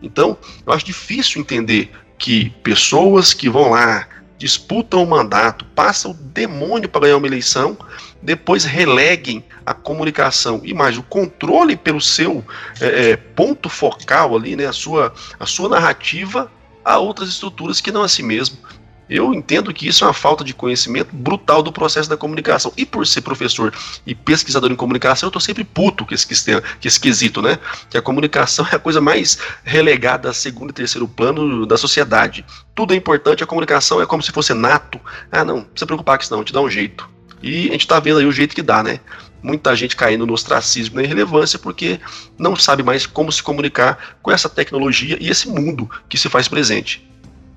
Então, 0.02 0.38
eu 0.66 0.72
acho 0.72 0.86
difícil 0.86 1.42
entender 1.42 1.92
que 2.18 2.48
pessoas 2.62 3.34
que 3.34 3.50
vão 3.50 3.72
lá 3.72 4.08
disputam 4.43 5.05
o 5.05 5.07
mandato, 5.07 5.64
passam 5.66 6.11
o 6.11 6.14
demônio 6.14 6.88
para 6.88 7.03
ganhar 7.03 7.16
uma 7.16 7.28
eleição, 7.28 7.78
depois 8.20 8.64
releguem 8.64 9.45
a 9.64 9.72
comunicação 9.72 10.61
e 10.64 10.74
mais 10.74 10.99
o 10.99 11.03
controle 11.05 11.76
pelo 11.76 12.01
seu 12.01 12.45
é, 12.80 13.11
é, 13.11 13.16
ponto 13.16 13.68
focal 13.68 14.34
ali, 14.34 14.57
né, 14.57 14.66
a 14.66 14.72
sua, 14.72 15.14
a 15.38 15.47
sua 15.47 15.68
narrativa 15.68 16.51
a 16.84 16.99
outras 16.99 17.28
estruturas 17.28 17.80
que 17.80 17.93
não 17.93 18.03
a 18.03 18.09
si 18.09 18.24
mesmo. 18.24 18.59
Eu 19.14 19.34
entendo 19.34 19.74
que 19.74 19.86
isso 19.86 20.04
é 20.04 20.06
uma 20.06 20.14
falta 20.14 20.42
de 20.42 20.54
conhecimento 20.54 21.14
brutal 21.14 21.62
do 21.62 21.70
processo 21.70 22.08
da 22.08 22.16
comunicação. 22.16 22.72
E 22.78 22.86
por 22.86 23.06
ser 23.06 23.20
professor 23.20 23.70
e 24.06 24.14
pesquisador 24.14 24.72
em 24.72 24.74
comunicação, 24.74 25.26
eu 25.26 25.28
estou 25.28 25.40
sempre 25.40 25.64
puto 25.64 26.06
com 26.06 26.14
esse, 26.14 26.26
que 26.26 26.88
esse 26.88 26.98
quesito, 26.98 27.42
né? 27.42 27.58
Que 27.90 27.98
a 27.98 28.02
comunicação 28.02 28.66
é 28.72 28.76
a 28.76 28.78
coisa 28.78 29.02
mais 29.02 29.38
relegada 29.64 30.30
a 30.30 30.32
segundo 30.32 30.70
e 30.70 30.72
terceiro 30.72 31.06
plano 31.06 31.66
da 31.66 31.76
sociedade. 31.76 32.42
Tudo 32.74 32.94
é 32.94 32.96
importante, 32.96 33.44
a 33.44 33.46
comunicação 33.46 34.00
é 34.00 34.06
como 34.06 34.22
se 34.22 34.32
fosse 34.32 34.54
nato. 34.54 34.98
Ah, 35.30 35.44
não, 35.44 35.56
não 35.56 35.64
precisa 35.64 35.86
preocupar 35.86 36.16
com 36.16 36.24
isso 36.24 36.34
não, 36.34 36.42
te 36.42 36.52
dá 36.54 36.62
um 36.62 36.70
jeito. 36.70 37.06
E 37.42 37.68
a 37.68 37.72
gente 37.72 37.82
está 37.82 38.00
vendo 38.00 38.18
aí 38.18 38.24
o 38.24 38.32
jeito 38.32 38.54
que 38.54 38.62
dá, 38.62 38.82
né? 38.82 38.98
Muita 39.42 39.76
gente 39.76 39.94
caindo 39.94 40.24
no 40.24 40.32
ostracismo 40.32 40.96
na 40.96 41.02
irrelevância 41.02 41.58
porque 41.58 42.00
não 42.38 42.56
sabe 42.56 42.82
mais 42.82 43.04
como 43.04 43.30
se 43.30 43.42
comunicar 43.42 44.16
com 44.22 44.32
essa 44.32 44.48
tecnologia 44.48 45.18
e 45.20 45.28
esse 45.28 45.50
mundo 45.50 45.90
que 46.08 46.16
se 46.16 46.30
faz 46.30 46.48
presente 46.48 47.11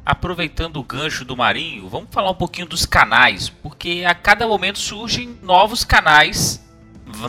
aproveitando 0.06 0.78
o 0.78 0.84
gancho 0.84 1.26
do 1.26 1.36
Marinho, 1.36 1.90
vamos 1.90 2.10
falar 2.12 2.30
um 2.30 2.36
pouquinho 2.36 2.68
dos 2.68 2.86
canais, 2.86 3.50
porque 3.50 4.04
a 4.08 4.14
cada 4.14 4.48
momento 4.48 4.78
surgem 4.78 5.40
novos 5.42 5.84
canais, 5.84 6.64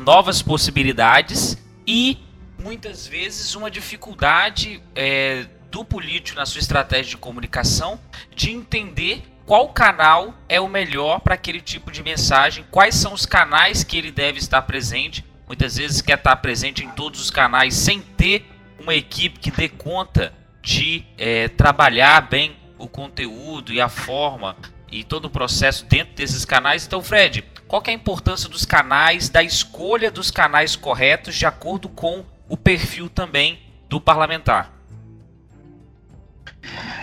novas 0.02 0.42
possibilidades 0.42 1.56
e 1.86 2.18
muitas 2.58 3.06
vezes 3.06 3.54
uma 3.54 3.70
dificuldade 3.70 4.82
é, 4.94 5.46
do 5.70 5.84
político 5.84 6.38
na 6.38 6.44
sua 6.44 6.58
estratégia 6.58 7.10
de 7.10 7.16
comunicação 7.16 7.98
de 8.34 8.50
entender 8.50 9.22
qual 9.46 9.68
canal 9.68 10.34
é 10.48 10.60
o 10.60 10.68
melhor 10.68 11.20
para 11.20 11.34
aquele 11.34 11.60
tipo 11.60 11.90
de 11.90 12.02
mensagem, 12.02 12.64
quais 12.70 12.94
são 12.96 13.14
os 13.14 13.24
canais 13.24 13.84
que 13.84 13.96
ele 13.96 14.10
deve 14.10 14.38
estar 14.38 14.60
presente. 14.62 15.24
Muitas 15.46 15.76
vezes 15.76 16.02
quer 16.02 16.18
estar 16.18 16.34
presente 16.36 16.84
em 16.84 16.90
todos 16.90 17.20
os 17.20 17.30
canais 17.30 17.74
sem 17.74 18.00
ter 18.00 18.44
uma 18.80 18.94
equipe 18.94 19.38
que 19.38 19.50
dê 19.50 19.68
conta 19.68 20.34
de 20.60 21.04
é, 21.16 21.46
trabalhar 21.48 22.22
bem 22.22 22.56
o 22.78 22.88
conteúdo 22.88 23.72
e 23.72 23.80
a 23.80 23.88
forma 23.88 24.56
e 24.90 25.02
todo 25.02 25.26
o 25.26 25.30
processo 25.30 25.84
dentro 25.86 26.14
desses 26.14 26.44
canais. 26.44 26.86
Então, 26.86 27.02
Fred, 27.02 27.44
qual 27.66 27.82
é 27.86 27.90
a 27.90 27.94
importância 27.94 28.48
dos 28.48 28.64
canais, 28.64 29.28
da 29.28 29.42
escolha 29.42 30.10
dos 30.10 30.30
canais 30.30 30.76
corretos 30.76 31.34
de 31.34 31.46
acordo 31.46 31.88
com 31.88 32.24
o 32.48 32.56
perfil 32.56 33.08
também 33.08 33.58
do 33.88 34.00
parlamentar? 34.00 34.72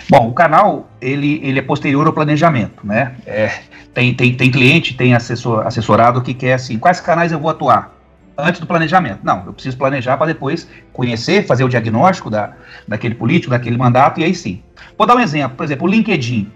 Bom, 0.09 0.30
o 0.30 0.34
canal 0.34 0.89
ele, 1.01 1.39
ele 1.43 1.59
é 1.59 1.61
posterior 1.61 2.05
ao 2.05 2.13
planejamento, 2.13 2.86
né? 2.86 3.15
É, 3.26 3.63
tem, 3.93 4.13
tem, 4.13 4.36
tem 4.36 4.51
cliente, 4.51 4.93
tem 4.93 5.13
assessor, 5.13 5.65
assessorado 5.65 6.21
que 6.21 6.34
quer 6.34 6.53
assim, 6.53 6.78
quais 6.78 6.99
canais 6.99 7.32
eu 7.32 7.39
vou 7.39 7.49
atuar 7.49 8.03
antes 8.38 8.59
do 8.59 8.67
planejamento? 8.67 9.19
Não, 9.23 9.45
eu 9.45 9.53
preciso 9.53 9.77
planejar 9.77 10.17
para 10.17 10.27
depois 10.27 10.67
conhecer, 10.91 11.45
fazer 11.45 11.63
o 11.63 11.69
diagnóstico 11.69 12.29
da, 12.29 12.53
daquele 12.88 13.15
político, 13.15 13.51
daquele 13.51 13.77
mandato 13.77 14.19
e 14.19 14.23
aí 14.23 14.34
sim. 14.34 14.61
Vou 14.97 15.07
dar 15.07 15.15
um 15.15 15.19
exemplo, 15.19 15.57
por 15.57 15.63
exemplo, 15.63 15.88
o 15.88 15.89
LinkedIn. 15.89 16.51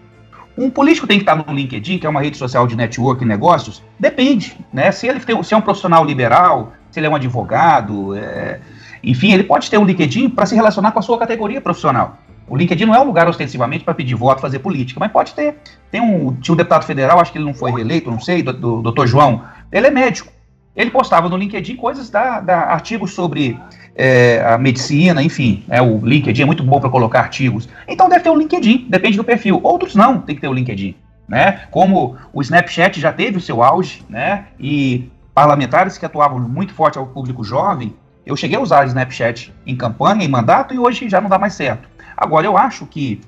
Um 0.57 0.69
político 0.71 1.05
tem 1.05 1.19
que 1.19 1.23
estar 1.23 1.35
no 1.35 1.53
LinkedIn, 1.53 1.99
que 1.99 2.07
é 2.07 2.09
uma 2.09 2.21
rede 2.21 2.35
social 2.35 2.65
de 2.65 2.75
network 2.75 3.23
e 3.23 3.27
negócios? 3.27 3.83
Depende, 3.99 4.57
né? 4.73 4.91
Se 4.91 5.07
ele 5.07 5.19
tem, 5.19 5.41
se 5.43 5.53
é 5.53 5.57
um 5.57 5.61
profissional 5.61 6.03
liberal, 6.03 6.73
se 6.89 6.99
ele 6.99 7.05
é 7.05 7.09
um 7.09 7.15
advogado, 7.15 8.15
é, 8.15 8.59
enfim, 9.03 9.33
ele 9.33 9.43
pode 9.43 9.69
ter 9.69 9.77
um 9.77 9.85
LinkedIn 9.85 10.29
para 10.29 10.47
se 10.47 10.55
relacionar 10.55 10.91
com 10.91 10.99
a 10.99 11.01
sua 11.03 11.19
categoria 11.19 11.61
profissional. 11.61 12.17
O 12.47 12.55
LinkedIn 12.55 12.85
não 12.85 12.95
é 12.95 12.99
um 12.99 13.03
lugar 13.03 13.27
ostensivamente 13.27 13.83
para 13.83 13.93
pedir 13.93 14.15
voto, 14.15 14.41
fazer 14.41 14.59
política, 14.59 14.99
mas 14.99 15.11
pode 15.11 15.33
ter. 15.33 15.57
Tem 15.91 16.01
um, 16.01 16.33
tinha 16.35 16.53
um 16.53 16.57
deputado 16.57 16.85
federal, 16.85 17.19
acho 17.19 17.31
que 17.31 17.37
ele 17.37 17.45
não 17.45 17.53
foi 17.53 17.71
reeleito, 17.71 18.09
não 18.09 18.19
sei, 18.19 18.41
do, 18.41 18.53
do 18.53 18.81
doutor 18.81 19.05
João. 19.05 19.43
Ele 19.71 19.87
é 19.87 19.91
médico. 19.91 20.31
Ele 20.77 20.91
postava 20.91 21.27
no 21.27 21.35
LinkedIn 21.35 21.75
coisas 21.75 22.09
da, 22.09 22.39
da 22.39 22.57
artigos 22.59 23.13
sobre 23.13 23.59
é, 23.95 24.45
a 24.45 24.59
medicina, 24.59 25.23
enfim. 25.23 25.65
É, 25.67 25.81
o 25.81 25.97
LinkedIn 26.05 26.43
é 26.43 26.45
muito 26.45 26.63
bom 26.63 26.79
para 26.79 26.89
colocar 26.89 27.21
artigos. 27.21 27.67
Então 27.87 28.07
deve 28.07 28.23
ter 28.23 28.29
o 28.29 28.35
LinkedIn, 28.35 28.85
depende 28.87 29.17
do 29.17 29.23
perfil. 29.23 29.59
Outros 29.63 29.95
não, 29.95 30.21
tem 30.21 30.35
que 30.35 30.41
ter 30.41 30.47
o 30.47 30.53
LinkedIn. 30.53 30.95
Né? 31.27 31.63
Como 31.71 32.15
o 32.31 32.41
Snapchat 32.41 33.01
já 33.01 33.11
teve 33.11 33.37
o 33.37 33.41
seu 33.41 33.61
auge, 33.61 34.05
né? 34.07 34.45
E 34.57 35.09
parlamentares 35.33 35.97
que 35.97 36.05
atuavam 36.05 36.39
muito 36.39 36.73
forte 36.73 36.97
ao 36.97 37.07
público 37.07 37.43
jovem, 37.43 37.93
eu 38.25 38.37
cheguei 38.37 38.57
a 38.57 38.61
usar 38.61 38.85
o 38.85 38.87
Snapchat 38.87 39.53
em 39.65 39.75
campanha, 39.75 40.23
em 40.23 40.27
mandato, 40.27 40.73
e 40.73 40.79
hoje 40.79 41.09
já 41.09 41.19
não 41.19 41.29
dá 41.29 41.39
mais 41.39 41.53
certo. 41.53 41.89
Agora, 42.15 42.45
eu 42.45 42.57
acho 42.57 42.85
que 42.85 43.19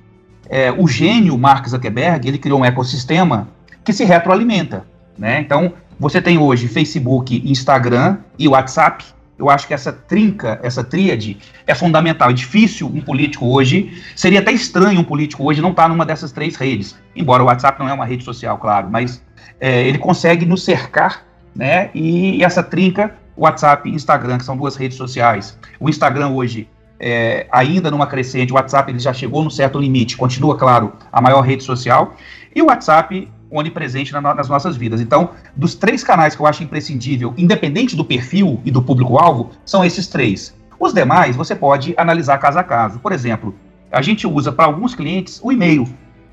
é, 0.50 0.72
o 0.72 0.88
gênio 0.88 1.38
Mark 1.38 1.68
Zuckerberg, 1.68 2.28
ele 2.28 2.38
criou 2.38 2.60
um 2.60 2.66
ecossistema 2.66 3.47
que 3.84 3.91
se 3.91 4.06
retroalimenta. 4.06 4.86
Né? 5.18 5.39
Então, 5.41 5.74
você 6.00 6.22
tem 6.22 6.38
hoje 6.38 6.68
Facebook, 6.68 7.43
Instagram 7.45 8.20
e 8.38 8.47
WhatsApp, 8.47 9.04
eu 9.38 9.50
acho 9.50 9.68
que 9.68 9.74
essa 9.74 9.91
trinca, 9.91 10.60
essa 10.62 10.84
tríade 10.84 11.38
é 11.66 11.74
fundamental. 11.74 12.30
É 12.30 12.34
difícil 12.34 12.88
um 12.88 13.02
político 13.02 13.47
hoje, 13.47 13.91
seria 14.16 14.39
até 14.39 14.52
estranho 14.52 15.00
um 15.00 15.04
político 15.04 15.43
hoje 15.43 15.62
não 15.62 15.72
estar 15.72 15.84
tá 15.84 15.89
numa 15.89 16.06
dessas 16.06 16.32
três 16.32 16.56
redes. 16.56 16.97
Embora 17.16 17.43
o 17.43 17.45
WhatsApp 17.47 17.80
não 17.80 17.88
é 17.88 17.93
uma 17.93 18.06
rede 18.06 18.24
social, 18.24 18.58
claro, 18.58 18.89
mas 18.89 19.24
é, 19.60 19.88
ele 19.88 19.97
consegue 19.97 20.45
nos 20.45 20.64
cercar, 20.64 21.26
né? 21.56 21.89
E, 21.93 22.43
essa 22.43 22.62
trinca, 22.62 23.16
WhatsApp 23.36 23.89
e 23.89 23.93
Instagram, 23.93 24.38
que 24.38 24.45
são 24.45 24.58
duas 24.58 24.76
redes 24.76 24.97
sociais. 24.97 25.58
O 25.80 25.89
Instagram 25.89 26.30
hoje 26.30 26.68
é, 27.00 27.47
ainda 27.50 27.89
numa 27.89 28.08
crescente, 28.08 28.52
o 28.52 28.56
WhatsApp 28.56 28.91
ele 28.91 29.00
já 29.00 29.14
chegou 29.14 29.41
num 29.41 29.50
certo 29.50 29.80
limite, 29.80 30.18
continua, 30.18 30.58
claro, 30.58 30.93
a 31.12 31.22
maior 31.22 31.41
rede 31.41 31.64
social, 31.64 32.14
e 32.54 32.62
o 32.62 32.66
WhatsApp 32.66 33.30
onipresente 33.52 34.14
na, 34.14 34.22
nas 34.22 34.47
nossas 34.47 34.76
vidas. 34.78 35.02
Então, 35.02 35.32
dos 35.56 35.76
três 35.76 36.04
canais 36.04 36.36
que 36.36 36.41
eu 36.41 36.45
acho 36.45 36.64
imprescindível, 36.64 37.34
independente 37.38 37.95
do 37.95 38.06
perfil 38.06 38.60
e 38.64 38.72
do 38.72 38.82
público-alvo, 38.82 39.52
são 39.66 39.84
esses 39.84 40.08
três. 40.08 40.56
Os 40.80 40.93
demais 40.93 41.36
você 41.36 41.56
pode 41.56 41.93
analisar 41.97 42.38
caso 42.38 42.60
a 42.60 42.64
caso. 42.64 43.00
Por 43.00 43.12
exemplo, 43.12 43.56
a 43.91 44.02
gente 44.02 44.26
usa 44.28 44.52
para 44.52 44.66
alguns 44.66 44.95
clientes 44.95 45.39
o 45.43 45.52
e-mail. 45.52 45.88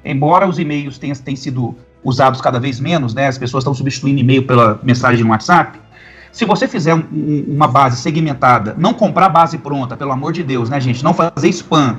Embora 0.05 0.47
os 0.47 0.59
e-mails 0.59 0.99
tenham, 0.99 1.17
tenham 1.17 1.37
sido 1.37 1.75
usados 2.05 2.41
cada 2.41 2.61
vez 2.61 2.79
menos, 2.79 3.15
né, 3.15 3.27
as 3.27 3.37
pessoas 3.37 3.63
estão 3.63 3.75
substituindo 3.75 4.21
e-mail 4.21 4.47
pela 4.47 4.79
mensagem 4.85 5.25
no 5.25 5.31
WhatsApp. 5.31 5.81
Se 6.31 6.45
você 6.45 6.69
fizer 6.69 6.95
um, 6.95 7.45
uma 7.49 7.67
base 7.67 7.97
segmentada, 7.97 8.77
não 8.79 8.95
comprar 8.95 9.29
base 9.29 9.59
pronta, 9.59 9.97
pelo 9.97 10.13
amor 10.13 10.33
de 10.33 10.45
Deus, 10.45 10.71
né, 10.71 10.79
gente? 10.79 11.03
Não 11.03 11.15
fazer 11.15 11.49
spam 11.49 11.99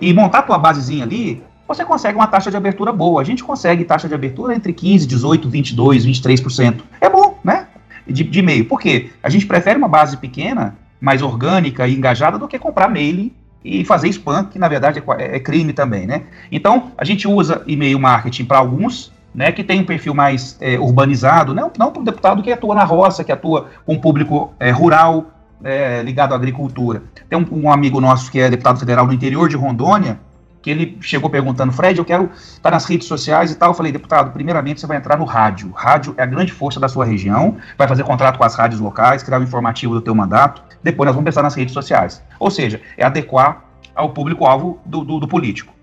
e 0.00 0.12
montar 0.12 0.42
tua 0.42 0.58
basezinha 0.58 1.04
ali, 1.04 1.42
você 1.68 1.84
consegue 1.84 2.16
uma 2.16 2.26
taxa 2.26 2.50
de 2.50 2.56
abertura 2.56 2.90
boa. 2.90 3.20
A 3.20 3.24
gente 3.24 3.44
consegue 3.44 3.84
taxa 3.84 4.08
de 4.08 4.14
abertura 4.14 4.54
entre 4.54 4.72
15, 4.72 5.06
18, 5.06 5.50
22, 5.50 6.06
23%. 6.06 6.80
É 6.98 7.10
bom, 7.10 7.38
né? 7.44 7.66
De, 8.06 8.24
de 8.24 8.38
e-mail. 8.38 8.64
Por 8.64 8.80
quê? 8.80 9.10
A 9.22 9.28
gente 9.28 9.46
prefere 9.46 9.78
uma 9.78 9.86
base 9.86 10.16
pequena, 10.16 10.76
mais 10.98 11.20
orgânica 11.20 11.86
e 11.86 11.94
engajada 11.94 12.38
do 12.38 12.48
que 12.48 12.58
comprar 12.58 12.88
mail 12.88 13.30
e 13.62 13.84
fazer 13.84 14.08
spam, 14.08 14.44
que 14.44 14.58
na 14.58 14.66
verdade 14.66 15.02
é, 15.18 15.36
é 15.36 15.40
crime 15.40 15.74
também, 15.74 16.06
né? 16.06 16.22
Então, 16.50 16.92
a 16.96 17.04
gente 17.04 17.28
usa 17.28 17.62
e-mail 17.66 17.98
marketing 17.98 18.46
para 18.46 18.58
alguns, 18.58 19.12
né, 19.34 19.52
que 19.52 19.62
tem 19.62 19.80
um 19.80 19.84
perfil 19.84 20.14
mais 20.14 20.56
é, 20.60 20.78
urbanizado, 20.78 21.54
não, 21.54 21.70
não 21.78 21.92
para 21.92 22.00
o 22.00 22.04
deputado 22.04 22.42
que 22.42 22.50
atua 22.50 22.74
na 22.74 22.84
roça, 22.84 23.22
que 23.22 23.30
atua 23.30 23.68
com 23.84 23.94
um 23.94 24.00
público 24.00 24.54
é, 24.58 24.70
rural, 24.70 25.26
é, 25.62 26.02
ligado 26.02 26.32
à 26.32 26.36
agricultura. 26.36 27.02
Tem 27.28 27.38
um, 27.38 27.46
um, 27.52 27.70
amigo 27.70 28.00
nosso 28.00 28.30
que 28.30 28.40
é 28.40 28.48
deputado 28.48 28.78
federal 28.78 29.06
no 29.06 29.12
interior 29.12 29.48
de 29.48 29.56
Rondônia, 29.56 30.18
que 30.60 30.70
ele 30.70 30.98
chegou 31.00 31.30
perguntando, 31.30 31.72
Fred, 31.72 31.98
eu 31.98 32.04
quero 32.04 32.30
estar 32.34 32.70
nas 32.70 32.84
redes 32.84 33.06
sociais 33.06 33.50
e 33.50 33.54
tal. 33.54 33.70
Eu 33.70 33.74
falei, 33.74 33.92
deputado, 33.92 34.32
primeiramente 34.32 34.80
você 34.80 34.86
vai 34.86 34.96
entrar 34.96 35.16
no 35.16 35.24
rádio. 35.24 35.70
Rádio 35.70 36.14
é 36.16 36.22
a 36.22 36.26
grande 36.26 36.52
força 36.52 36.80
da 36.80 36.88
sua 36.88 37.04
região, 37.04 37.56
vai 37.76 37.86
fazer 37.86 38.04
contrato 38.04 38.38
com 38.38 38.44
as 38.44 38.54
rádios 38.54 38.80
locais, 38.80 39.22
criar 39.22 39.38
o 39.38 39.40
um 39.40 39.44
informativo 39.44 39.94
do 39.94 40.00
teu 40.00 40.14
mandato. 40.14 40.62
Depois 40.82 41.06
nós 41.06 41.14
vamos 41.14 41.26
pensar 41.28 41.42
nas 41.42 41.54
redes 41.54 41.72
sociais. 41.72 42.22
Ou 42.38 42.50
seja, 42.50 42.80
é 42.96 43.04
adequar 43.04 43.64
ao 43.94 44.10
público-alvo 44.10 44.80
do, 44.84 45.04
do, 45.04 45.20
do 45.20 45.28
político. 45.28 45.74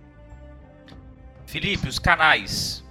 Felipe, 1.45 1.87
os 1.87 1.99
canais. 1.99 2.83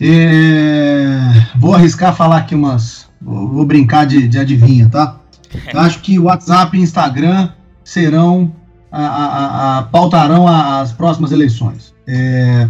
É, 0.00 1.56
vou 1.56 1.74
arriscar 1.74 2.14
falar 2.14 2.38
aqui 2.38 2.54
umas. 2.54 3.10
Vou, 3.20 3.64
brincar 3.64 4.04
de, 4.04 4.26
de 4.26 4.38
adivinha, 4.38 4.88
tá? 4.88 5.16
Eu 5.72 5.80
acho 5.80 6.00
que 6.00 6.18
WhatsApp 6.18 6.76
e 6.76 6.80
Instagram 6.80 7.50
serão 7.84 8.52
a, 8.92 9.06
a, 9.06 9.78
a, 9.78 9.82
pautarão 9.84 10.46
as 10.46 10.92
próximas 10.92 11.32
eleições. 11.32 11.94
É, 12.06 12.68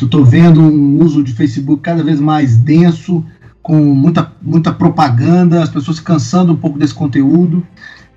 Estou 0.00 0.24
vendo 0.24 0.60
um 0.60 1.02
uso 1.02 1.22
de 1.22 1.32
Facebook 1.32 1.82
cada 1.82 2.02
vez 2.02 2.20
mais 2.20 2.56
denso, 2.58 3.24
com 3.62 3.76
muita, 3.76 4.30
muita 4.42 4.72
propaganda, 4.72 5.62
as 5.62 5.70
pessoas 5.70 5.96
se 5.96 6.02
cansando 6.02 6.52
um 6.52 6.56
pouco 6.56 6.78
desse 6.78 6.92
conteúdo. 6.92 7.66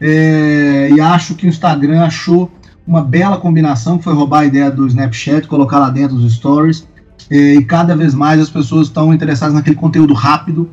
É, 0.01 0.89
e 0.91 0.99
acho 0.99 1.35
que 1.35 1.45
o 1.45 1.49
Instagram 1.49 2.01
achou 2.01 2.51
uma 2.85 3.01
bela 3.01 3.37
combinação, 3.37 3.97
que 3.97 4.03
foi 4.03 4.13
roubar 4.13 4.41
a 4.41 4.45
ideia 4.45 4.69
do 4.69 4.85
Snapchat, 4.87 5.47
colocar 5.47 5.79
lá 5.79 5.89
dentro 5.89 6.17
os 6.17 6.33
stories. 6.33 6.87
É, 7.29 7.55
e 7.55 7.63
cada 7.63 7.95
vez 7.95 8.13
mais 8.13 8.41
as 8.41 8.49
pessoas 8.49 8.87
estão 8.87 9.13
interessadas 9.13 9.55
naquele 9.55 9.75
conteúdo 9.75 10.13
rápido 10.13 10.69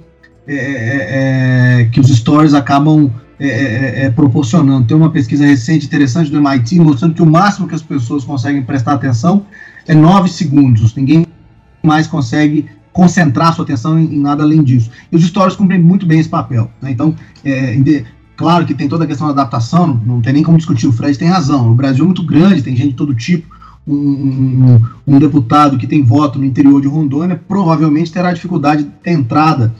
é, 0.46 0.54
é, 0.54 1.80
é 1.82 1.84
que 1.84 2.00
os 2.00 2.08
stories 2.08 2.52
acabam 2.52 3.10
é, 3.44 3.48
é, 3.48 4.04
é, 4.04 4.10
proporcionando. 4.10 4.86
Tem 4.86 4.96
uma 4.96 5.10
pesquisa 5.10 5.44
recente 5.44 5.86
interessante 5.86 6.30
do 6.30 6.38
MIT 6.38 6.78
mostrando 6.78 7.12
que 7.12 7.22
o 7.22 7.26
máximo 7.26 7.66
que 7.66 7.74
as 7.74 7.82
pessoas 7.82 8.22
conseguem 8.22 8.62
prestar 8.62 8.92
atenção 8.92 9.44
é 9.84 9.92
9 9.92 10.28
segundos. 10.28 10.94
Ninguém 10.94 11.26
mais 11.82 12.06
consegue 12.06 12.66
concentrar 12.92 13.52
sua 13.52 13.64
atenção 13.64 13.98
em, 13.98 14.14
em 14.14 14.20
nada 14.20 14.44
além 14.44 14.62
disso. 14.62 14.90
E 15.10 15.16
os 15.16 15.24
stories 15.24 15.56
cumprem 15.56 15.82
muito 15.82 16.06
bem 16.06 16.20
esse 16.20 16.28
papel. 16.28 16.70
Né? 16.80 16.92
Então, 16.92 17.16
é, 17.44 18.04
claro 18.36 18.64
que 18.64 18.74
tem 18.74 18.88
toda 18.88 19.02
a 19.02 19.06
questão 19.08 19.26
da 19.26 19.32
adaptação, 19.32 19.88
não, 19.88 19.96
não, 19.96 20.20
tem 20.20 20.34
nem 20.34 20.44
como 20.44 20.56
discutir. 20.56 20.86
O 20.86 20.92
Fred 20.92 21.18
tem 21.18 21.26
razão. 21.26 21.72
O 21.72 21.74
Brasil 21.74 22.04
é 22.04 22.06
muito 22.06 22.22
grande, 22.22 22.62
tem 22.62 22.76
gente 22.76 22.90
de 22.90 22.96
todo 22.96 23.12
tipo. 23.12 23.60
Um, 23.84 23.96
um, 23.96 24.80
um, 25.04 25.18
deputado 25.18 25.76
que 25.76 25.88
tem 25.88 26.04
voto 26.04 26.38
no 26.38 26.44
interior 26.44 26.80
de 26.80 26.86
Rondônia 26.86 27.42
provavelmente 27.48 28.12
terá 28.12 28.32
dificuldade 28.32 28.84
de 28.84 28.90
ter 29.02 29.10
entrada 29.10 29.74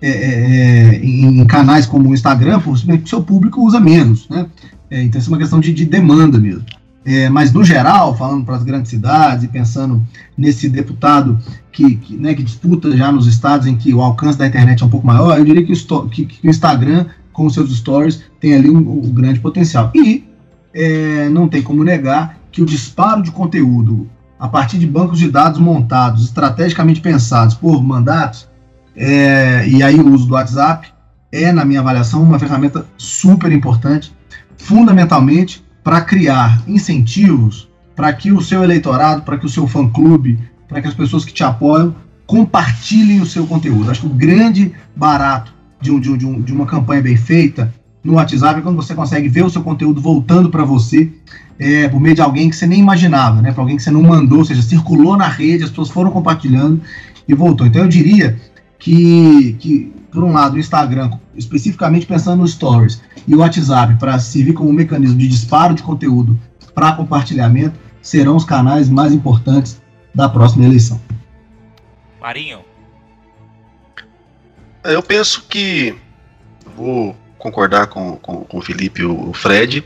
é, 0.00 0.08
é, 0.08 0.94
é, 0.94 1.04
em 1.04 1.44
canais 1.46 1.86
como 1.86 2.10
o 2.10 2.14
Instagram, 2.14 2.60
porque 2.60 3.04
o 3.04 3.08
seu 3.08 3.22
público 3.22 3.64
usa 3.64 3.80
menos, 3.80 4.28
né? 4.28 4.46
É, 4.90 5.02
então 5.02 5.18
isso 5.18 5.30
é 5.30 5.32
uma 5.32 5.38
questão 5.38 5.58
de, 5.58 5.72
de 5.72 5.84
demanda 5.84 6.38
mesmo. 6.38 6.64
É, 7.04 7.28
mas 7.28 7.52
no 7.52 7.62
geral, 7.64 8.16
falando 8.16 8.44
para 8.44 8.56
as 8.56 8.64
grandes 8.64 8.90
cidades 8.90 9.44
e 9.44 9.48
pensando 9.48 10.02
nesse 10.36 10.68
deputado 10.68 11.38
que, 11.70 11.96
que, 11.96 12.16
né, 12.16 12.34
que, 12.34 12.42
disputa 12.42 12.96
já 12.96 13.12
nos 13.12 13.28
estados 13.28 13.66
em 13.66 13.76
que 13.76 13.94
o 13.94 14.00
alcance 14.00 14.36
da 14.36 14.46
internet 14.46 14.82
é 14.82 14.86
um 14.86 14.88
pouco 14.88 15.06
maior, 15.06 15.38
eu 15.38 15.44
diria 15.44 15.64
que 15.64 15.72
o, 15.72 16.08
que, 16.08 16.26
que 16.26 16.46
o 16.46 16.50
Instagram, 16.50 17.06
com 17.32 17.46
os 17.46 17.54
seus 17.54 17.74
stories, 17.76 18.22
tem 18.40 18.54
ali 18.54 18.68
um, 18.68 18.78
um 18.78 19.10
grande 19.12 19.38
potencial. 19.38 19.92
E 19.94 20.24
é, 20.74 21.28
não 21.28 21.48
tem 21.48 21.62
como 21.62 21.84
negar 21.84 22.38
que 22.50 22.60
o 22.60 22.66
disparo 22.66 23.22
de 23.22 23.30
conteúdo 23.30 24.08
a 24.38 24.48
partir 24.48 24.78
de 24.78 24.86
bancos 24.86 25.18
de 25.18 25.30
dados 25.30 25.58
montados, 25.58 26.24
estrategicamente 26.24 27.00
pensados 27.00 27.54
por 27.54 27.82
mandatos, 27.82 28.48
é, 28.96 29.68
e 29.68 29.82
aí 29.82 30.00
o 30.00 30.08
uso 30.10 30.26
do 30.26 30.34
WhatsApp 30.34 30.88
é, 31.30 31.52
na 31.52 31.64
minha 31.64 31.80
avaliação, 31.80 32.22
uma 32.22 32.38
ferramenta 32.38 32.86
super 32.96 33.52
importante, 33.52 34.12
fundamentalmente 34.56 35.64
para 35.84 36.00
criar 36.00 36.62
incentivos 36.66 37.68
para 37.94 38.12
que 38.12 38.32
o 38.32 38.40
seu 38.40 38.62
eleitorado, 38.62 39.22
para 39.22 39.38
que 39.38 39.46
o 39.46 39.48
seu 39.48 39.66
fã-clube, 39.66 40.38
para 40.68 40.80
que 40.80 40.88
as 40.88 40.94
pessoas 40.94 41.24
que 41.24 41.32
te 41.32 41.44
apoiam 41.44 41.94
compartilhem 42.26 43.20
o 43.20 43.26
seu 43.26 43.46
conteúdo. 43.46 43.90
Acho 43.90 44.02
que 44.02 44.06
o 44.06 44.10
grande 44.10 44.72
barato 44.94 45.54
de, 45.80 45.90
um, 45.90 46.00
de, 46.00 46.26
um, 46.26 46.40
de 46.40 46.52
uma 46.52 46.66
campanha 46.66 47.02
bem 47.02 47.16
feita 47.16 47.72
no 48.02 48.14
WhatsApp 48.14 48.60
é 48.60 48.62
quando 48.62 48.76
você 48.76 48.94
consegue 48.94 49.28
ver 49.28 49.44
o 49.44 49.50
seu 49.50 49.62
conteúdo 49.62 50.00
voltando 50.00 50.50
para 50.50 50.64
você 50.64 51.12
é, 51.58 51.88
por 51.88 52.00
meio 52.00 52.14
de 52.14 52.20
alguém 52.20 52.50
que 52.50 52.56
você 52.56 52.66
nem 52.66 52.80
imaginava, 52.80 53.40
né? 53.40 53.52
Para 53.52 53.62
alguém 53.62 53.76
que 53.76 53.82
você 53.82 53.90
não 53.90 54.02
mandou, 54.02 54.38
ou 54.38 54.44
seja, 54.44 54.62
circulou 54.62 55.16
na 55.16 55.28
rede, 55.28 55.64
as 55.64 55.70
pessoas 55.70 55.88
foram 55.88 56.10
compartilhando 56.10 56.80
e 57.26 57.34
voltou. 57.34 57.66
Então 57.66 57.82
eu 57.82 57.88
diria 57.88 58.36
que, 58.78 59.54
que 59.58 59.92
por 60.10 60.24
um 60.24 60.32
lado, 60.32 60.56
o 60.56 60.58
Instagram, 60.58 61.10
especificamente 61.34 62.06
pensando 62.06 62.40
nos 62.40 62.52
stories, 62.52 63.02
e 63.28 63.34
o 63.34 63.38
WhatsApp 63.38 63.98
para 63.98 64.18
servir 64.18 64.54
como 64.54 64.70
um 64.70 64.72
mecanismo 64.72 65.18
de 65.18 65.28
disparo 65.28 65.74
de 65.74 65.82
conteúdo 65.82 66.38
para 66.74 66.92
compartilhamento, 66.92 67.78
serão 68.00 68.36
os 68.36 68.44
canais 68.44 68.88
mais 68.88 69.12
importantes 69.12 69.80
da 70.14 70.28
próxima 70.28 70.64
eleição. 70.64 71.00
Marinho. 72.20 72.60
Eu 74.84 75.02
penso 75.02 75.44
que 75.48 75.94
vou 76.76 77.16
concordar 77.38 77.88
com, 77.88 78.16
com, 78.16 78.44
com 78.44 78.58
o 78.58 78.62
Felipe 78.62 79.02
e 79.02 79.04
o 79.04 79.32
Fred. 79.32 79.80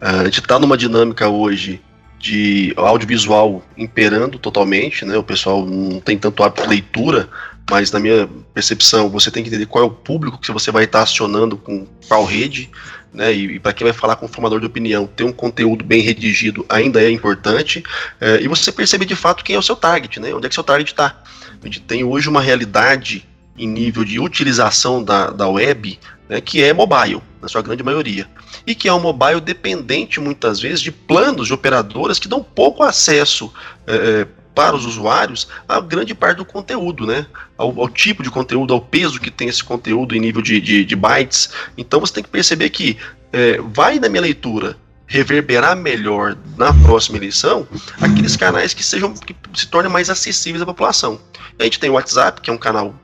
Uh, 0.00 0.20
a 0.20 0.24
gente 0.24 0.40
está 0.40 0.58
numa 0.58 0.76
dinâmica 0.76 1.28
hoje 1.28 1.82
de 2.18 2.72
audiovisual 2.76 3.62
imperando 3.76 4.38
totalmente, 4.38 5.04
né? 5.04 5.16
O 5.16 5.22
pessoal 5.22 5.64
não 5.64 6.00
tem 6.00 6.16
tanto 6.16 6.42
hábito 6.42 6.62
de 6.62 6.68
leitura, 6.68 7.28
mas 7.70 7.90
na 7.90 7.98
minha 7.98 8.28
percepção, 8.52 9.08
você 9.08 9.30
tem 9.30 9.42
que 9.42 9.48
entender 9.48 9.66
qual 9.66 9.84
é 9.84 9.86
o 9.86 9.90
público 9.90 10.38
que 10.38 10.52
você 10.52 10.70
vai 10.70 10.84
estar 10.84 11.02
acionando 11.02 11.56
com 11.56 11.86
qual 12.06 12.24
rede, 12.24 12.70
né? 13.12 13.32
E, 13.32 13.56
e 13.56 13.60
para 13.60 13.72
quem 13.72 13.86
vai 13.86 13.94
falar 13.94 14.16
com 14.16 14.26
o 14.26 14.28
formador 14.28 14.60
de 14.60 14.66
opinião, 14.66 15.06
ter 15.06 15.24
um 15.24 15.32
conteúdo 15.32 15.84
bem 15.84 16.02
redigido 16.02 16.64
ainda 16.68 17.02
é 17.02 17.10
importante. 17.10 17.82
É, 18.20 18.42
e 18.42 18.48
você 18.48 18.70
perceber 18.70 19.06
de 19.06 19.16
fato 19.16 19.44
quem 19.44 19.56
é 19.56 19.58
o 19.58 19.62
seu 19.62 19.76
target, 19.76 20.20
né? 20.20 20.34
Onde 20.34 20.46
é 20.46 20.48
que 20.48 20.54
seu 20.54 20.64
target 20.64 20.92
está. 20.92 21.22
A 21.62 21.66
gente 21.66 21.80
tem 21.80 22.04
hoje 22.04 22.28
uma 22.28 22.40
realidade 22.40 23.26
em 23.56 23.66
nível 23.66 24.04
de 24.04 24.18
utilização 24.18 25.02
da, 25.02 25.30
da 25.30 25.48
web 25.48 25.98
né, 26.28 26.40
que 26.40 26.62
é 26.62 26.72
mobile, 26.72 27.22
na 27.40 27.48
sua 27.48 27.62
grande 27.62 27.82
maioria. 27.82 28.26
E 28.66 28.74
que 28.74 28.88
é 28.88 28.92
um 28.92 29.00
mobile 29.00 29.40
dependente, 29.40 30.20
muitas 30.20 30.60
vezes, 30.60 30.80
de 30.80 30.90
planos 30.90 31.46
de 31.46 31.54
operadoras 31.54 32.18
que 32.18 32.28
dão 32.28 32.42
pouco 32.42 32.82
acesso 32.82 33.52
é, 33.86 34.26
para 34.54 34.76
os 34.76 34.86
usuários 34.86 35.48
a 35.68 35.80
grande 35.80 36.14
parte 36.14 36.38
do 36.38 36.44
conteúdo, 36.44 37.06
né? 37.06 37.26
Ao, 37.58 37.80
ao, 37.80 37.88
tipo 37.88 38.22
de 38.22 38.30
conteúdo, 38.30 38.72
ao 38.72 38.80
peso 38.80 39.20
que 39.20 39.30
tem 39.30 39.48
esse 39.48 39.64
conteúdo 39.64 40.14
em 40.14 40.20
nível 40.20 40.40
de, 40.40 40.60
de, 40.60 40.84
de 40.84 40.96
bytes. 40.96 41.50
Então 41.76 42.00
você 42.00 42.14
tem 42.14 42.22
que 42.22 42.30
perceber 42.30 42.70
que 42.70 42.96
é, 43.32 43.60
vai 43.60 43.98
na 43.98 44.08
minha 44.08 44.22
leitura 44.22 44.76
reverberar 45.06 45.76
melhor 45.76 46.36
na 46.56 46.72
próxima 46.72 47.18
eleição 47.18 47.68
aqueles 48.00 48.36
canais 48.36 48.72
que 48.72 48.82
sejam 48.82 49.12
que 49.12 49.36
se 49.54 49.66
tornem 49.66 49.92
mais 49.92 50.08
acessíveis 50.08 50.62
à 50.62 50.66
população. 50.66 51.20
A 51.58 51.64
gente 51.64 51.78
tem 51.78 51.90
o 51.90 51.94
WhatsApp, 51.94 52.40
que 52.40 52.50
é 52.50 52.52
um 52.52 52.58
canal 52.58 52.94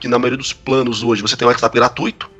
que 0.00 0.08
na 0.08 0.18
maioria 0.18 0.38
dos 0.38 0.52
planos 0.52 1.02
hoje 1.02 1.22
você 1.22 1.36
tem 1.36 1.46
o 1.46 1.50
WhatsApp 1.50 1.74
gratuito, 1.74 2.30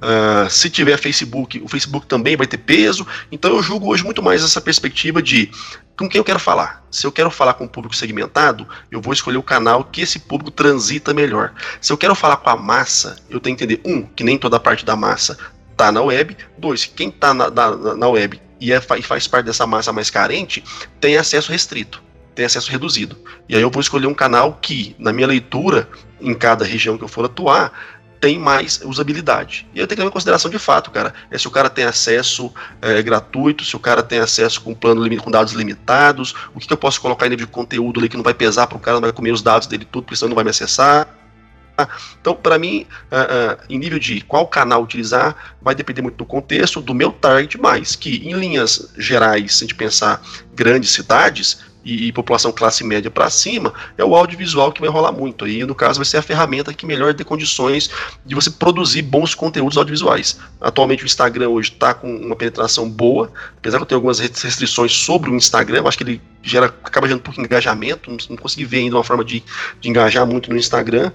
Uh, 0.00 0.48
se 0.48 0.70
tiver 0.70 0.96
Facebook, 0.96 1.60
o 1.60 1.68
Facebook 1.68 2.06
também 2.06 2.36
vai 2.36 2.46
ter 2.46 2.58
peso. 2.58 3.06
Então 3.30 3.54
eu 3.54 3.62
julgo 3.62 3.88
hoje 3.88 4.02
muito 4.02 4.22
mais 4.22 4.42
essa 4.42 4.60
perspectiva 4.60 5.22
de 5.22 5.50
com 5.98 6.08
quem 6.08 6.18
eu 6.18 6.24
quero 6.24 6.38
falar. 6.38 6.82
Se 6.90 7.06
eu 7.06 7.12
quero 7.12 7.30
falar 7.30 7.54
com 7.54 7.64
um 7.64 7.68
público 7.68 7.94
segmentado, 7.94 8.66
eu 8.90 9.00
vou 9.00 9.12
escolher 9.12 9.36
o 9.36 9.42
canal 9.42 9.84
que 9.84 10.00
esse 10.00 10.18
público 10.18 10.50
transita 10.50 11.12
melhor. 11.12 11.52
Se 11.80 11.92
eu 11.92 11.98
quero 11.98 12.14
falar 12.14 12.38
com 12.38 12.48
a 12.48 12.56
massa, 12.56 13.16
eu 13.28 13.38
tenho 13.38 13.54
que 13.54 13.64
entender, 13.64 13.82
um, 13.84 14.02
que 14.02 14.24
nem 14.24 14.38
toda 14.38 14.58
parte 14.58 14.84
da 14.84 14.96
massa 14.96 15.36
está 15.70 15.92
na 15.92 16.00
web. 16.00 16.36
Dois, 16.56 16.86
quem 16.86 17.10
está 17.10 17.34
na, 17.34 17.50
na, 17.50 17.96
na, 17.96 18.08
web 18.08 18.40
e, 18.58 18.72
é, 18.72 18.80
e 18.98 19.02
faz 19.02 19.28
parte 19.28 19.44
dessa 19.44 19.66
massa 19.66 19.92
mais 19.92 20.08
carente, 20.08 20.64
tem 20.98 21.18
acesso 21.18 21.52
restrito 21.52 22.02
tem 22.34 22.46
acesso 22.46 22.70
reduzido. 22.70 23.18
E 23.48 23.54
aí 23.54 23.60
eu 23.60 23.70
vou 23.70 23.80
escolher 23.80 24.06
um 24.06 24.14
canal 24.14 24.58
que, 24.62 24.94
na 24.98 25.12
minha 25.12 25.26
leitura, 25.26 25.86
em 26.20 26.32
cada 26.32 26.64
região 26.64 26.96
que 26.96 27.04
eu 27.04 27.08
for 27.08 27.26
atuar, 27.26 27.99
tem 28.20 28.38
mais 28.38 28.80
usabilidade. 28.84 29.66
E 29.74 29.80
eu 29.80 29.86
tenho 29.86 29.96
que 29.96 30.00
levar 30.02 30.10
em 30.10 30.12
consideração 30.12 30.50
de 30.50 30.58
fato, 30.58 30.90
cara. 30.90 31.14
É 31.30 31.38
se 31.38 31.48
o 31.48 31.50
cara 31.50 31.70
tem 31.70 31.84
acesso 31.84 32.52
é, 32.82 33.02
gratuito, 33.02 33.64
se 33.64 33.74
o 33.74 33.78
cara 33.78 34.02
tem 34.02 34.18
acesso 34.18 34.60
com 34.60 34.74
plano 34.74 35.00
com 35.20 35.30
dados 35.30 35.54
limitados, 35.54 36.34
o 36.54 36.60
que, 36.60 36.66
que 36.66 36.72
eu 36.72 36.76
posso 36.76 37.00
colocar 37.00 37.26
em 37.26 37.30
nível 37.30 37.46
de 37.46 37.52
conteúdo 37.52 37.98
ali 37.98 38.08
que 38.08 38.16
não 38.16 38.22
vai 38.22 38.34
pesar 38.34 38.66
para 38.66 38.76
o 38.76 38.80
cara, 38.80 38.96
não 38.96 39.02
vai 39.02 39.12
comer 39.12 39.32
os 39.32 39.40
dados 39.40 39.66
dele 39.66 39.86
tudo, 39.90 40.04
porque 40.04 40.16
senão 40.16 40.28
não 40.28 40.34
vai 40.34 40.44
me 40.44 40.50
acessar. 40.50 41.08
Então, 42.20 42.34
para 42.34 42.58
mim, 42.58 42.86
uh, 43.10 43.54
uh, 43.54 43.64
em 43.68 43.78
nível 43.78 43.98
de 43.98 44.20
qual 44.20 44.46
canal 44.46 44.82
utilizar, 44.82 45.54
vai 45.62 45.74
depender 45.74 46.02
muito 46.02 46.16
do 46.16 46.26
contexto, 46.26 46.82
do 46.82 46.94
meu 46.94 47.10
target, 47.10 47.58
mais 47.58 47.96
que 47.96 48.16
em 48.16 48.34
linhas 48.34 48.92
gerais, 48.98 49.54
se 49.54 49.64
a 49.64 49.66
gente 49.66 49.74
pensar 49.74 50.20
grandes 50.54 50.90
cidades, 50.90 51.60
e, 51.84 52.08
e 52.08 52.12
população 52.12 52.52
classe 52.52 52.84
média 52.84 53.10
para 53.10 53.30
cima, 53.30 53.72
é 53.96 54.04
o 54.04 54.14
audiovisual 54.14 54.72
que 54.72 54.80
vai 54.80 54.90
rolar 54.90 55.12
muito. 55.12 55.46
E 55.46 55.64
no 55.64 55.74
caso 55.74 55.98
vai 55.98 56.04
ser 56.04 56.18
a 56.18 56.22
ferramenta 56.22 56.72
que 56.72 56.86
melhor 56.86 57.14
dê 57.14 57.24
condições 57.24 57.90
de 58.24 58.34
você 58.34 58.50
produzir 58.50 59.02
bons 59.02 59.34
conteúdos 59.34 59.76
audiovisuais. 59.76 60.38
Atualmente 60.60 61.04
o 61.04 61.06
Instagram 61.06 61.48
hoje 61.48 61.70
está 61.70 61.94
com 61.94 62.14
uma 62.14 62.36
penetração 62.36 62.88
boa, 62.88 63.32
apesar 63.56 63.78
de 63.78 63.82
eu 63.82 63.86
ter 63.86 63.94
algumas 63.94 64.18
restrições 64.18 64.92
sobre 64.92 65.30
o 65.30 65.34
Instagram, 65.34 65.82
acho 65.86 65.96
que 65.96 66.04
ele 66.04 66.22
gera, 66.42 66.66
acaba 66.66 67.06
gerando 67.06 67.20
um 67.20 67.24
pouco 67.24 67.40
engajamento, 67.40 68.10
não, 68.28 68.36
consegui 68.36 68.64
ver 68.64 68.78
ainda 68.78 68.96
uma 68.96 69.04
forma 69.04 69.24
de, 69.24 69.42
de 69.80 69.88
engajar 69.88 70.26
muito 70.26 70.50
no 70.50 70.56
Instagram 70.56 71.10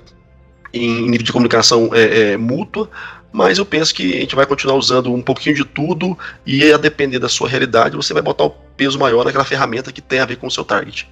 em 0.73 1.09
nível 1.09 1.25
de 1.25 1.31
comunicação 1.31 1.89
é, 1.93 2.33
é, 2.33 2.37
mútua, 2.37 2.89
mas 3.31 3.57
eu 3.57 3.65
penso 3.65 3.93
que 3.93 4.15
a 4.15 4.19
gente 4.21 4.35
vai 4.35 4.45
continuar 4.45 4.75
usando 4.75 5.13
um 5.13 5.21
pouquinho 5.21 5.55
de 5.55 5.65
tudo 5.65 6.17
e 6.45 6.71
a 6.71 6.77
depender 6.77 7.19
da 7.19 7.29
sua 7.29 7.47
realidade, 7.47 7.95
você 7.95 8.13
vai 8.13 8.21
botar 8.21 8.45
o 8.45 8.55
peso 8.75 8.99
maior 8.99 9.25
naquela 9.25 9.45
ferramenta 9.45 9.91
que 9.91 10.01
tem 10.01 10.19
a 10.19 10.25
ver 10.25 10.37
com 10.37 10.47
o 10.47 10.51
seu 10.51 10.63
target. 10.63 11.07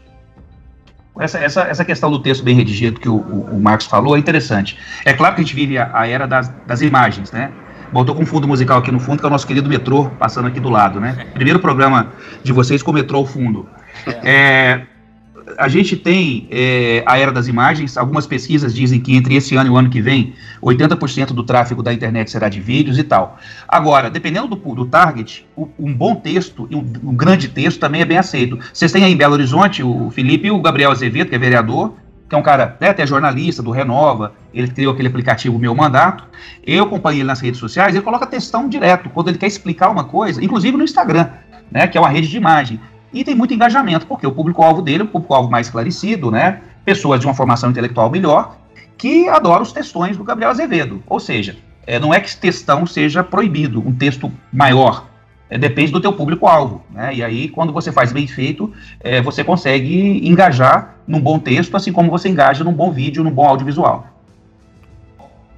Essa, 1.20 1.38
essa, 1.38 1.62
essa 1.62 1.86
questão 1.86 2.10
do 2.10 2.20
texto 2.20 2.44
bem 2.44 2.56
redigido 2.56 3.00
que 3.00 3.08
o, 3.08 3.16
o, 3.16 3.56
o 3.56 3.62
Marcos 3.62 3.86
falou 3.86 4.16
é 4.16 4.20
interessante. 4.20 4.78
É 5.06 5.14
claro 5.14 5.36
que 5.36 5.42
a 5.42 5.44
gente 5.44 5.56
vive 5.56 5.78
a, 5.78 5.92
a 5.94 6.08
era 6.08 6.26
das, 6.26 6.50
das 6.66 6.82
imagens, 6.82 7.32
né? 7.32 7.52
Botou 7.92 8.16
com 8.16 8.26
fundo 8.26 8.48
musical 8.48 8.80
aqui 8.80 8.92
no 8.92 9.00
fundo, 9.00 9.20
que 9.20 9.26
é 9.26 9.28
o 9.28 9.32
nosso 9.32 9.46
querido 9.46 9.70
metrô, 9.70 10.10
passando 10.18 10.48
aqui 10.48 10.60
do 10.60 10.70
lado, 10.70 11.00
né? 11.00 11.28
Primeiro 11.36 11.60
programa 11.60 12.12
de 12.44 12.52
vocês 12.52 12.82
com 12.82 12.90
o 12.90 12.94
metrô 12.94 13.20
ao 13.20 13.26
fundo. 13.28 13.70
É, 14.24 14.82
a 15.58 15.68
gente 15.68 15.96
tem 15.96 16.48
é, 16.52 17.04
a 17.06 17.18
era 17.18 17.32
das 17.32 17.48
imagens, 17.48 17.98
algumas 17.98 18.26
pesquisas 18.26 18.74
dizem 18.74 19.00
que 19.00 19.16
entre 19.16 19.36
esse 19.36 19.56
ano 19.56 19.70
e 19.70 19.72
o 19.72 19.78
ano 19.78 19.90
que 19.90 20.02
vem, 20.02 20.34
80% 20.62 21.28
do 21.28 21.44
tráfego 21.44 21.84
da 21.84 21.94
internet 21.94 22.32
será 22.32 22.50
de 22.50 22.60
vídeos 22.60 22.98
e 22.98 23.04
tal. 23.04 23.38
Agora, 23.68 24.10
dependendo 24.10 24.48
do, 24.48 24.56
do 24.56 24.86
target, 24.86 25.46
um 25.58 25.94
bom 25.94 26.16
texto 26.16 26.68
e 26.70 26.76
um, 26.76 26.86
um, 27.04 27.16
grande 27.16 27.48
texto 27.48 27.80
também 27.80 28.02
é 28.02 28.06
bem 28.06 28.18
aceito. 28.18 28.60
Vocês 28.74 28.92
têm 28.92 29.04
aí 29.04 29.14
em 29.14 29.18
Belo 29.18 29.34
Horizonte 29.34 29.84
o 29.84 30.10
Felipe 30.12 30.48
e 30.48 30.52
o 30.52 30.62
Gabriel 30.62 30.92
Azevedo, 30.92 31.30
que 31.30 31.36
é 31.36 31.40
vereador, 31.40 31.94
que 32.28 32.36
é 32.36 32.38
um 32.38 32.44
cara 32.44 32.78
né, 32.80 32.90
até 32.90 33.06
jornalista 33.06 33.62
do 33.62 33.72
Renova, 33.72 34.34
ele 34.54 34.68
criou 34.68 34.94
aquele 34.94 35.08
aplicativo 35.08 35.60
Meu 35.60 35.76
Mandato. 35.76 36.24
Eu 36.66 36.86
acompanho 36.86 37.18
ele 37.18 37.26
nas 37.26 37.40
redes 37.40 37.60
sociais, 37.60 37.94
ele 37.94 38.04
coloca 38.04 38.26
textão 38.26 38.68
direto, 38.68 39.10
quando 39.10 39.30
ele 39.30 39.38
quer 39.38 39.48
explicar 39.48 39.90
uma 39.90 40.06
coisa, 40.06 40.44
inclusive 40.44 40.76
no 40.76 40.84
Instagram, 40.84 41.30
né, 41.72 41.88
que 41.88 41.98
é 41.98 42.02
uma 42.02 42.10
rede 42.10 42.28
de 42.28 42.38
imagem 42.38 42.80
e 43.14 43.24
tem 43.24 43.36
muito 43.36 43.54
engajamento, 43.54 44.08
porque 44.08 44.26
o 44.26 44.32
público-alvo 44.32 44.82
dele 44.82 45.02
é 45.02 45.06
um 45.06 45.08
público-alvo 45.08 45.50
mais 45.50 45.68
esclarecido, 45.68 46.32
né? 46.32 46.62
Pessoas 46.84 47.20
de 47.20 47.28
uma 47.28 47.34
formação 47.34 47.70
intelectual 47.70 48.10
melhor, 48.10 48.58
que 48.98 49.30
adoram 49.30 49.62
os 49.62 49.72
textões 49.72 50.18
do 50.18 50.24
Gabriel 50.24 50.50
Azevedo. 50.50 51.04
Ou 51.08 51.20
seja, 51.20 51.56
é, 51.86 52.00
não 52.00 52.14
é 52.14 52.20
que 52.20 52.36
textão 52.36 52.86
seja 52.86 53.24
proibido, 53.24 53.80
um 53.80 53.94
texto 53.94 54.32
maior. 54.52 55.08
É, 55.50 55.58
depende 55.58 55.92
do 55.92 56.02
teu 56.02 56.12
público-alvo. 56.14 56.84
Né? 56.90 57.16
E 57.16 57.24
aí, 57.24 57.48
quando 57.48 57.72
você 57.72 57.92
faz 57.92 58.12
bem 58.12 58.26
feito, 58.26 58.74
é, 59.00 59.22
você 59.22 59.44
consegue 59.44 60.28
engajar 60.28 60.96
num 61.08 61.20
bom 61.20 61.38
texto, 61.38 61.78
assim 61.78 61.92
como 61.92 62.10
você 62.10 62.30
engaja 62.30 62.64
num 62.64 62.74
bom 62.74 62.92
vídeo, 62.92 63.24
num 63.24 63.32
bom 63.32 63.48
audiovisual. 63.48 64.08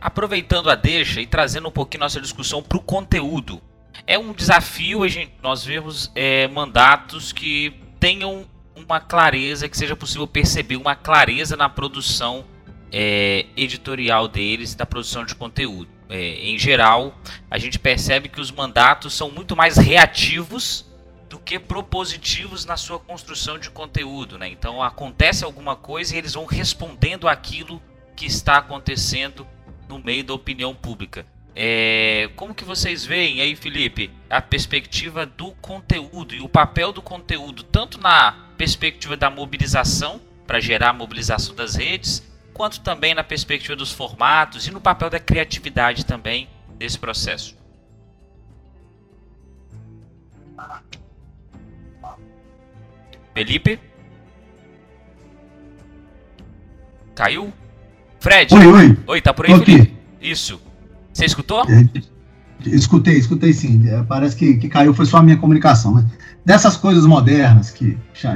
Aproveitando 0.02 0.70
a 0.70 0.76
deixa 0.76 1.22
e 1.22 1.26
trazendo 1.26 1.68
um 1.70 1.72
pouquinho 1.72 2.02
nossa 2.02 2.20
discussão 2.20 2.62
para 2.62 2.78
o 2.78 2.82
conteúdo 2.82 3.62
é 4.06 4.18
um 4.18 4.34
desafio 4.34 5.04
a 5.04 5.08
gente, 5.08 5.34
nós 5.42 5.64
vemos 5.64 6.12
é, 6.16 6.48
mandatos 6.48 7.32
que 7.32 7.74
tenham 8.00 8.46
uma 8.76 9.00
clareza, 9.00 9.70
que 9.70 9.78
seja 9.78 9.96
possível 9.96 10.28
perceber 10.28 10.76
uma 10.76 10.96
clareza 10.96 11.56
na 11.56 11.70
produção 11.70 12.46
é, 12.92 13.46
editorial 13.56 14.28
deles, 14.28 14.76
da 14.76 14.86
produção 14.86 15.26
de 15.26 15.34
conteúdo. 15.36 15.90
É, 16.10 16.50
em 16.50 16.58
geral, 16.58 17.18
a 17.50 17.58
gente 17.58 17.80
percebe 17.80 18.30
que 18.30 18.40
os 18.40 18.52
mandatos 18.52 19.14
são 19.14 19.32
muito 19.32 19.56
mais 19.56 19.78
reativos 19.78 20.86
do 21.30 21.40
que 21.40 21.58
propositivos 21.58 22.66
na 22.66 22.78
sua 22.78 23.00
construção 23.00 23.58
de 23.58 23.70
conteúdo. 23.70 24.38
Né? 24.38 24.50
Então 24.50 24.84
acontece 24.84 25.44
alguma 25.44 25.76
coisa 25.76 26.16
e 26.16 26.18
eles 26.18 26.34
vão 26.34 26.46
respondendo 26.46 27.28
aquilo 27.28 27.82
que 28.16 28.26
está 28.26 28.58
acontecendo 28.58 29.48
no 29.90 30.00
meio 30.00 30.24
da 30.24 30.34
opinião 30.34 30.74
pública. 30.74 31.26
É, 31.58 32.30
como 32.36 32.54
que 32.54 32.66
vocês 32.66 33.06
veem 33.06 33.40
aí, 33.40 33.56
Felipe, 33.56 34.12
a 34.30 34.42
perspectiva 34.42 35.26
do 35.26 35.52
conteúdo 35.54 36.36
e 36.36 36.42
o 36.42 36.50
papel 36.50 36.92
do 36.92 37.02
conteúdo, 37.02 37.64
tanto 37.64 37.98
na 37.98 38.34
perspectiva 38.58 39.16
da 39.16 39.30
mobilização, 39.30 40.20
para 40.46 40.60
gerar 40.60 40.90
a 40.90 40.94
mobilização 40.94 41.56
das 41.56 41.76
redes, 41.76 42.22
quanto 42.54 42.82
também 42.82 43.16
na 43.16 43.24
perspectiva 43.24 43.76
dos 43.76 43.92
formatos 43.92 44.68
e 44.68 44.72
no 44.72 44.82
papel 44.82 45.10
da 45.10 45.20
criatividade 45.20 46.06
também 46.06 46.50
nesse 46.78 47.00
processo? 47.00 47.58
Felipe? 53.34 53.80
Caiu? 57.16 57.54
Fred? 58.20 58.54
Oi, 58.54 58.66
oi. 58.66 58.98
Oi, 59.08 59.22
tá 59.22 59.34
por 59.34 59.46
aí, 59.46 59.58
Felipe? 59.58 59.98
Isso. 60.22 60.65
Você 61.16 61.24
escutou? 61.24 61.64
Escutei, 62.66 63.18
escutei 63.18 63.54
sim. 63.54 63.88
É, 63.88 64.04
parece 64.04 64.36
que, 64.36 64.56
que 64.56 64.68
caiu, 64.68 64.94
foi 64.94 65.06
só 65.06 65.18
a 65.18 65.24
minha 65.24 65.38
comunicação. 65.38 65.96
Né? 65.96 66.06
Dessas 66.44 66.76
coisas 66.76 67.06
modernas 67.06 67.72
que, 67.72 67.98
que 68.14 68.28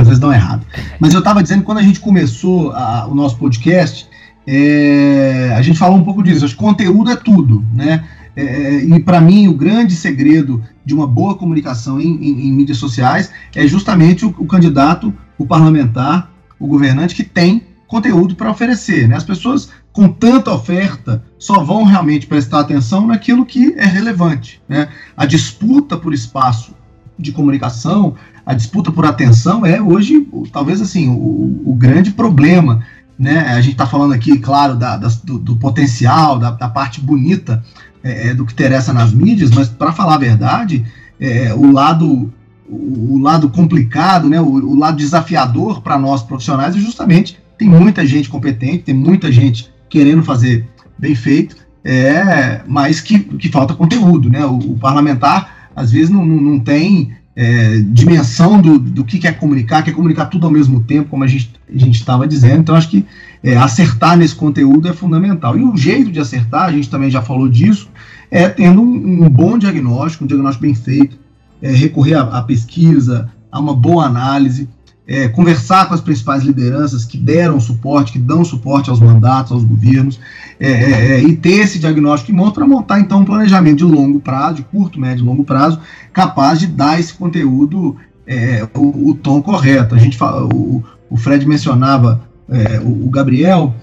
às 0.00 0.06
vezes 0.06 0.20
dão 0.20 0.32
errado. 0.32 0.64
Mas 1.00 1.12
eu 1.12 1.18
estava 1.18 1.42
dizendo, 1.42 1.64
quando 1.64 1.78
a 1.78 1.82
gente 1.82 1.98
começou 1.98 2.70
a, 2.70 3.06
o 3.08 3.16
nosso 3.16 3.36
podcast, 3.36 4.08
é, 4.46 5.52
a 5.56 5.60
gente 5.60 5.76
falou 5.76 5.98
um 5.98 6.04
pouco 6.04 6.22
disso. 6.22 6.44
Acho 6.44 6.54
que 6.54 6.60
conteúdo 6.62 7.10
é 7.10 7.16
tudo, 7.16 7.66
né? 7.74 8.04
É, 8.36 8.44
é 8.44 8.84
e 8.84 9.00
para 9.00 9.20
mim, 9.20 9.48
o 9.48 9.54
grande 9.54 9.96
segredo 9.96 10.62
de 10.84 10.94
uma 10.94 11.08
boa 11.08 11.34
comunicação 11.34 12.00
em, 12.00 12.14
em, 12.14 12.46
em 12.46 12.52
mídias 12.52 12.78
sociais 12.78 13.32
é 13.56 13.66
justamente 13.66 14.24
o, 14.24 14.28
o, 14.38 14.46
candidato, 14.46 15.12
o 15.36 15.44
parlamentar, 15.44 16.30
o 16.60 16.68
governante 16.68 17.12
que 17.16 17.24
tem 17.24 17.66
conteúdo 17.88 18.36
para 18.36 18.48
oferecer. 18.48 19.08
Né? 19.08 19.16
As 19.16 19.24
pessoas 19.24 19.68
com 19.92 20.08
tanta 20.08 20.52
oferta 20.52 21.22
só 21.38 21.62
vão 21.62 21.84
realmente 21.84 22.26
prestar 22.26 22.60
atenção 22.60 23.06
naquilo 23.06 23.44
que 23.44 23.74
é 23.76 23.84
relevante. 23.84 24.60
Né? 24.68 24.88
A 25.16 25.26
disputa 25.26 25.96
por 25.96 26.14
espaço 26.14 26.74
de 27.18 27.32
comunicação, 27.32 28.14
a 28.46 28.54
disputa 28.54 28.92
por 28.92 29.04
atenção 29.04 29.66
é 29.66 29.80
hoje, 29.80 30.26
talvez 30.52 30.80
assim, 30.80 31.08
o, 31.08 31.62
o 31.66 31.74
grande 31.74 32.12
problema. 32.12 32.84
Né? 33.18 33.40
A 33.40 33.60
gente 33.60 33.72
está 33.72 33.86
falando 33.86 34.12
aqui, 34.12 34.38
claro, 34.38 34.76
da, 34.76 34.96
da, 34.96 35.08
do, 35.24 35.38
do, 35.38 35.56
potencial, 35.56 36.38
da, 36.38 36.50
da 36.52 36.68
parte 36.68 37.00
bonita 37.00 37.62
é, 38.02 38.28
é 38.28 38.34
do 38.34 38.46
que 38.46 38.52
interessa 38.52 38.92
nas 38.92 39.12
mídias, 39.12 39.50
mas 39.50 39.68
para 39.68 39.92
falar 39.92 40.14
a 40.14 40.18
verdade, 40.18 40.84
é, 41.18 41.52
o 41.52 41.70
lado 41.72 42.32
o, 42.70 43.18
lado 43.18 43.50
complicado, 43.50 44.28
né, 44.28 44.40
o, 44.40 44.46
o 44.46 44.78
lado 44.78 44.96
desafiador 44.96 45.82
para 45.82 45.98
nós 45.98 46.22
profissionais 46.22 46.76
é 46.76 46.78
justamente 46.78 47.38
tem 47.58 47.68
muita 47.68 48.06
gente 48.06 48.28
competente, 48.30 48.84
tem 48.84 48.94
muita 48.94 49.30
gente 49.30 49.70
querendo 49.90 50.22
fazer 50.22 50.66
bem 50.98 51.14
feito, 51.14 51.56
é, 51.84 52.62
mas 52.66 53.00
que, 53.00 53.18
que 53.18 53.48
falta 53.48 53.74
conteúdo, 53.74 54.30
né? 54.30 54.44
O, 54.46 54.56
o 54.56 54.78
parlamentar 54.78 55.70
às 55.74 55.92
vezes 55.92 56.10
não, 56.10 56.24
não, 56.24 56.58
tem 56.58 57.12
é, 57.34 57.80
dimensão 57.80 58.60
do, 58.60 58.78
do 58.78 59.04
que 59.04 59.18
quer 59.18 59.38
comunicar, 59.38 59.82
quer 59.82 59.92
comunicar 59.92 60.26
tudo 60.26 60.46
ao 60.46 60.52
mesmo 60.52 60.80
tempo, 60.80 61.10
como 61.10 61.24
a 61.24 61.26
gente 61.26 61.50
estava 61.90 62.26
dizendo. 62.26 62.60
Então, 62.60 62.74
acho 62.74 62.90
que 62.90 63.06
é, 63.42 63.56
acertar 63.56 64.16
nesse 64.16 64.34
conteúdo 64.34 64.88
é 64.88 64.92
fundamental. 64.92 65.58
E 65.58 65.64
o 65.64 65.76
jeito 65.76 66.10
de 66.10 66.20
acertar, 66.20 66.64
a 66.64 66.72
gente 66.72 66.90
também 66.90 67.10
já 67.10 67.22
falou 67.22 67.48
disso, 67.48 67.88
é 68.30 68.48
tendo 68.48 68.82
um, 68.82 69.24
um 69.24 69.28
bom 69.28 69.58
diagnóstico, 69.58 70.24
um 70.24 70.26
diagnóstico 70.26 70.62
bem 70.62 70.74
feito, 70.74 71.18
é, 71.62 71.70
recorrer 71.70 72.14
à 72.14 72.42
pesquisa, 72.42 73.30
a 73.50 73.58
uma 73.58 73.74
boa 73.74 74.04
análise, 74.04 74.68
é, 75.10 75.26
conversar 75.26 75.88
com 75.88 75.94
as 75.94 76.00
principais 76.00 76.44
lideranças 76.44 77.04
que 77.04 77.18
deram 77.18 77.58
suporte, 77.58 78.12
que 78.12 78.18
dão 78.18 78.44
suporte 78.44 78.90
aos 78.90 79.00
mandatos, 79.00 79.50
aos 79.50 79.64
governos, 79.64 80.20
é, 80.60 80.70
é, 80.70 80.90
é 81.14 81.22
e 81.24 81.36
ter 81.36 81.62
esse 81.62 81.80
diagnóstico 81.80 82.30
em 82.30 82.36
mãos 82.36 82.52
para 82.52 82.64
montar 82.64 83.00
então 83.00 83.18
um 83.18 83.24
planejamento 83.24 83.78
de 83.78 83.84
longo 83.84 84.20
prazo, 84.20 84.56
de 84.56 84.62
curto, 84.62 85.00
médio 85.00 85.24
e 85.24 85.26
longo 85.26 85.42
prazo, 85.42 85.80
capaz 86.12 86.60
de 86.60 86.68
dar 86.68 87.00
esse 87.00 87.12
conteúdo 87.12 87.96
é, 88.24 88.64
o, 88.72 89.10
o, 89.10 89.14
tom 89.14 89.42
correto. 89.42 89.96
A 89.96 89.98
gente 89.98 90.16
fala, 90.16 90.44
o, 90.44 90.84
o 91.10 91.16
Fred 91.16 91.44
mencionava 91.44 92.22
é, 92.48 92.78
o, 92.78 93.06
o, 93.08 93.10
Gabriel, 93.10 93.74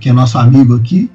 que 0.00 0.08
é 0.08 0.12
nosso 0.12 0.38
amigo 0.38 0.74
aqui, 0.74 1.10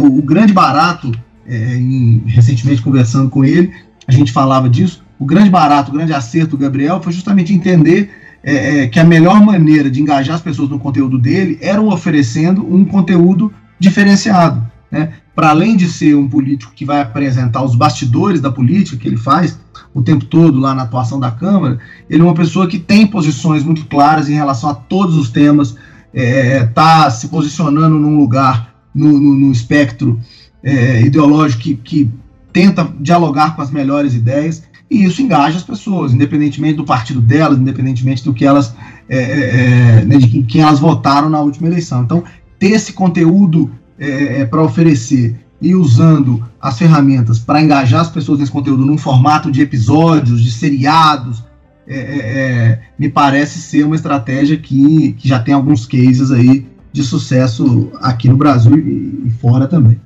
o, 0.00 0.18
o, 0.18 0.22
grande 0.22 0.52
barato, 0.52 1.10
em, 1.46 2.22
recentemente 2.26 2.80
conversando 2.80 3.28
com 3.28 3.44
ele, 3.44 3.72
a 4.06 4.12
gente 4.12 4.30
falava 4.30 4.70
disso. 4.70 5.04
O 5.18 5.26
grande 5.26 5.50
barato, 5.50 5.90
o 5.90 5.94
grande 5.94 6.12
acerto 6.12 6.50
do 6.50 6.58
Gabriel 6.58 7.02
foi 7.02 7.12
justamente 7.12 7.52
entender 7.52 8.25
é, 8.48 8.82
é, 8.82 8.86
que 8.86 9.00
a 9.00 9.04
melhor 9.04 9.44
maneira 9.44 9.90
de 9.90 10.00
engajar 10.00 10.36
as 10.36 10.40
pessoas 10.40 10.70
no 10.70 10.78
conteúdo 10.78 11.18
dele 11.18 11.58
era 11.60 11.82
oferecendo 11.82 12.64
um 12.72 12.84
conteúdo 12.84 13.52
diferenciado. 13.76 14.64
Né? 14.88 15.14
Para 15.34 15.50
além 15.50 15.76
de 15.76 15.88
ser 15.88 16.14
um 16.14 16.28
político 16.28 16.72
que 16.72 16.84
vai 16.84 17.00
apresentar 17.00 17.64
os 17.64 17.74
bastidores 17.74 18.40
da 18.40 18.48
política 18.48 18.96
que 18.98 19.08
ele 19.08 19.16
faz 19.16 19.58
o 19.92 20.00
tempo 20.00 20.24
todo 20.26 20.60
lá 20.60 20.76
na 20.76 20.84
atuação 20.84 21.18
da 21.18 21.28
Câmara, 21.28 21.80
ele 22.08 22.22
é 22.22 22.24
uma 22.24 22.34
pessoa 22.34 22.68
que 22.68 22.78
tem 22.78 23.04
posições 23.04 23.64
muito 23.64 23.84
claras 23.86 24.28
em 24.28 24.34
relação 24.34 24.70
a 24.70 24.74
todos 24.74 25.16
os 25.16 25.28
temas, 25.28 25.76
está 26.14 27.06
é, 27.06 27.10
se 27.10 27.26
posicionando 27.26 27.98
num 27.98 28.16
lugar, 28.16 28.72
no, 28.94 29.12
no, 29.20 29.34
no 29.34 29.50
espectro 29.50 30.20
é, 30.62 31.02
ideológico 31.02 31.64
que, 31.64 31.74
que 31.74 32.10
tenta 32.52 32.88
dialogar 33.00 33.56
com 33.56 33.62
as 33.62 33.72
melhores 33.72 34.14
ideias 34.14 34.62
e 34.90 35.04
isso 35.04 35.20
engaja 35.20 35.56
as 35.56 35.64
pessoas, 35.64 36.12
independentemente 36.12 36.74
do 36.74 36.84
partido 36.84 37.20
delas, 37.20 37.58
independentemente 37.58 38.24
do 38.24 38.32
que 38.32 38.44
elas, 38.44 38.74
é, 39.08 39.18
é, 39.18 40.00
é 40.00 40.04
né, 40.04 40.16
de 40.16 40.42
quem 40.42 40.62
elas 40.62 40.78
votaram 40.78 41.28
na 41.28 41.40
última 41.40 41.66
eleição. 41.66 42.02
Então, 42.02 42.22
ter 42.58 42.68
esse 42.68 42.92
conteúdo 42.92 43.70
é, 43.98 44.42
é 44.42 44.44
para 44.44 44.62
oferecer 44.62 45.44
e 45.60 45.74
usando 45.74 46.46
as 46.60 46.78
ferramentas 46.78 47.38
para 47.38 47.60
engajar 47.60 48.02
as 48.02 48.10
pessoas 48.10 48.38
nesse 48.38 48.52
conteúdo 48.52 48.84
num 48.84 48.98
formato 48.98 49.50
de 49.50 49.62
episódios, 49.62 50.42
de 50.42 50.52
seriados, 50.52 51.42
é, 51.88 52.80
me 52.98 53.08
parece 53.08 53.60
ser 53.60 53.84
uma 53.84 53.96
estratégia 53.96 54.56
que, 54.56 55.12
que 55.14 55.28
já 55.28 55.38
tem 55.38 55.54
alguns 55.54 55.86
cases 55.86 56.30
aí 56.30 56.66
de 56.92 57.02
sucesso 57.02 57.90
aqui 58.00 58.28
no 58.28 58.36
Brasil 58.36 58.76
e, 58.76 59.26
e 59.26 59.30
fora 59.40 59.66
também. 59.66 60.00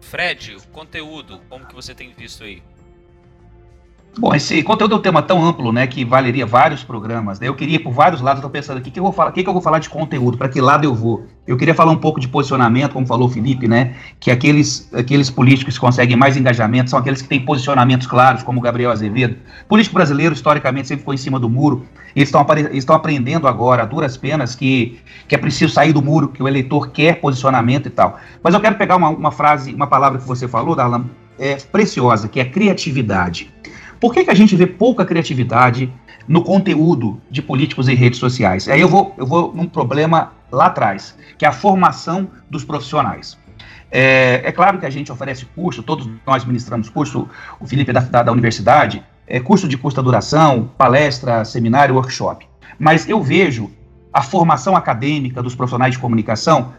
Fred, 0.00 0.56
o 0.56 0.68
conteúdo, 0.68 1.40
como 1.48 1.66
que 1.66 1.74
você 1.74 1.94
tem 1.94 2.12
visto 2.16 2.44
aí? 2.44 2.62
Bom, 4.18 4.34
esse 4.34 4.62
conteúdo 4.62 4.94
é 4.94 4.98
um 4.98 5.02
tema 5.02 5.20
tão 5.20 5.44
amplo, 5.44 5.70
né, 5.70 5.86
que 5.86 6.02
valeria 6.02 6.46
vários 6.46 6.82
programas. 6.82 7.38
Né? 7.38 7.48
Eu 7.48 7.54
queria 7.54 7.76
ir 7.76 7.80
por 7.80 7.92
vários 7.92 8.22
lados, 8.22 8.38
estou 8.38 8.50
pensando 8.50 8.78
aqui, 8.78 8.90
que 8.90 8.98
eu 8.98 9.04
vou 9.04 9.12
falar, 9.12 9.30
que, 9.30 9.42
que 9.42 9.48
eu 9.48 9.52
vou 9.52 9.60
falar 9.60 9.78
de 9.78 9.90
conteúdo, 9.90 10.38
para 10.38 10.48
que 10.48 10.58
lado 10.58 10.84
eu 10.84 10.94
vou? 10.94 11.26
Eu 11.46 11.54
queria 11.54 11.74
falar 11.74 11.92
um 11.92 11.98
pouco 11.98 12.18
de 12.18 12.26
posicionamento, 12.26 12.94
como 12.94 13.06
falou 13.06 13.28
o 13.28 13.30
Felipe, 13.30 13.68
né, 13.68 13.94
que 14.18 14.30
aqueles, 14.30 14.88
aqueles 14.94 15.28
políticos 15.28 15.74
que 15.74 15.80
conseguem 15.80 16.16
mais 16.16 16.34
engajamento 16.34 16.88
são 16.88 16.98
aqueles 16.98 17.20
que 17.20 17.28
têm 17.28 17.44
posicionamentos 17.44 18.06
claros, 18.06 18.42
como 18.42 18.58
o 18.58 18.62
Gabriel 18.62 18.90
Azevedo. 18.90 19.36
político 19.68 19.94
brasileiro, 19.94 20.32
historicamente, 20.32 20.88
sempre 20.88 21.04
foi 21.04 21.16
em 21.16 21.18
cima 21.18 21.38
do 21.38 21.50
muro. 21.50 21.84
Eles 22.14 22.30
estão 22.30 22.46
eles 22.70 22.88
aprendendo 22.88 23.46
agora, 23.46 23.82
a 23.82 23.84
duras 23.84 24.16
penas, 24.16 24.54
que, 24.54 24.98
que 25.28 25.34
é 25.34 25.38
preciso 25.38 25.74
sair 25.74 25.92
do 25.92 26.00
muro, 26.00 26.28
que 26.28 26.42
o 26.42 26.48
eleitor 26.48 26.88
quer 26.88 27.20
posicionamento 27.20 27.84
e 27.88 27.90
tal. 27.90 28.18
Mas 28.42 28.54
eu 28.54 28.60
quero 28.60 28.76
pegar 28.76 28.96
uma, 28.96 29.10
uma 29.10 29.30
frase, 29.30 29.74
uma 29.74 29.86
palavra 29.86 30.18
que 30.18 30.26
você 30.26 30.48
falou, 30.48 30.74
Darlan, 30.74 31.04
é 31.38 31.56
preciosa, 31.56 32.28
que 32.28 32.40
é 32.40 32.46
criatividade. 32.46 33.54
Por 34.06 34.14
que, 34.14 34.22
que 34.22 34.30
a 34.30 34.34
gente 34.34 34.54
vê 34.54 34.68
pouca 34.68 35.04
criatividade 35.04 35.92
no 36.28 36.40
conteúdo 36.40 37.20
de 37.28 37.42
políticos 37.42 37.88
em 37.88 37.96
redes 37.96 38.20
sociais? 38.20 38.68
Aí 38.68 38.80
eu 38.80 38.88
vou, 38.88 39.12
eu 39.18 39.26
vou 39.26 39.52
num 39.52 39.66
problema 39.66 40.32
lá 40.48 40.66
atrás, 40.66 41.18
que 41.36 41.44
é 41.44 41.48
a 41.48 41.50
formação 41.50 42.28
dos 42.48 42.64
profissionais. 42.64 43.36
É, 43.90 44.42
é 44.44 44.52
claro 44.52 44.78
que 44.78 44.86
a 44.86 44.90
gente 44.90 45.10
oferece 45.10 45.44
curso, 45.44 45.82
todos 45.82 46.08
nós 46.24 46.44
ministramos 46.44 46.88
curso, 46.88 47.28
o 47.58 47.66
Felipe 47.66 47.90
é 47.90 47.94
da, 47.94 47.98
da, 47.98 48.22
da 48.22 48.30
universidade, 48.30 49.02
é, 49.26 49.40
curso 49.40 49.66
de 49.66 49.76
curta 49.76 50.00
duração, 50.00 50.70
palestra, 50.78 51.44
seminário, 51.44 51.96
workshop. 51.96 52.46
Mas 52.78 53.08
eu 53.08 53.20
vejo 53.20 53.72
a 54.12 54.22
formação 54.22 54.76
acadêmica 54.76 55.42
dos 55.42 55.56
profissionais 55.56 55.94
de 55.94 55.98
comunicação 55.98 56.74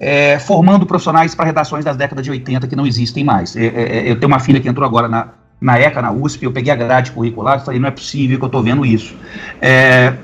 é, 0.00 0.38
formando 0.38 0.86
profissionais 0.86 1.34
para 1.34 1.46
redações 1.46 1.84
das 1.84 1.96
décadas 1.96 2.24
de 2.24 2.30
80 2.30 2.66
que 2.68 2.76
não 2.76 2.86
existem 2.86 3.24
mais. 3.24 3.56
É, 3.56 3.66
é, 3.66 3.68
é, 3.68 4.10
eu 4.10 4.20
tenho 4.20 4.30
uma 4.30 4.38
filha 4.38 4.60
que 4.60 4.68
entrou 4.68 4.86
agora 4.86 5.08
na, 5.08 5.28
na 5.60 5.78
ECA, 5.78 6.00
na 6.00 6.12
USP, 6.12 6.44
eu 6.44 6.52
peguei 6.52 6.72
a 6.72 6.76
grade 6.76 7.10
curricular 7.12 7.60
e 7.60 7.64
falei, 7.64 7.80
não 7.80 7.88
é 7.88 7.90
possível 7.90 8.38
que 8.38 8.44
eu 8.44 8.46
estou 8.46 8.62
vendo 8.62 8.86
isso. 8.86 9.14
É, 9.60 10.14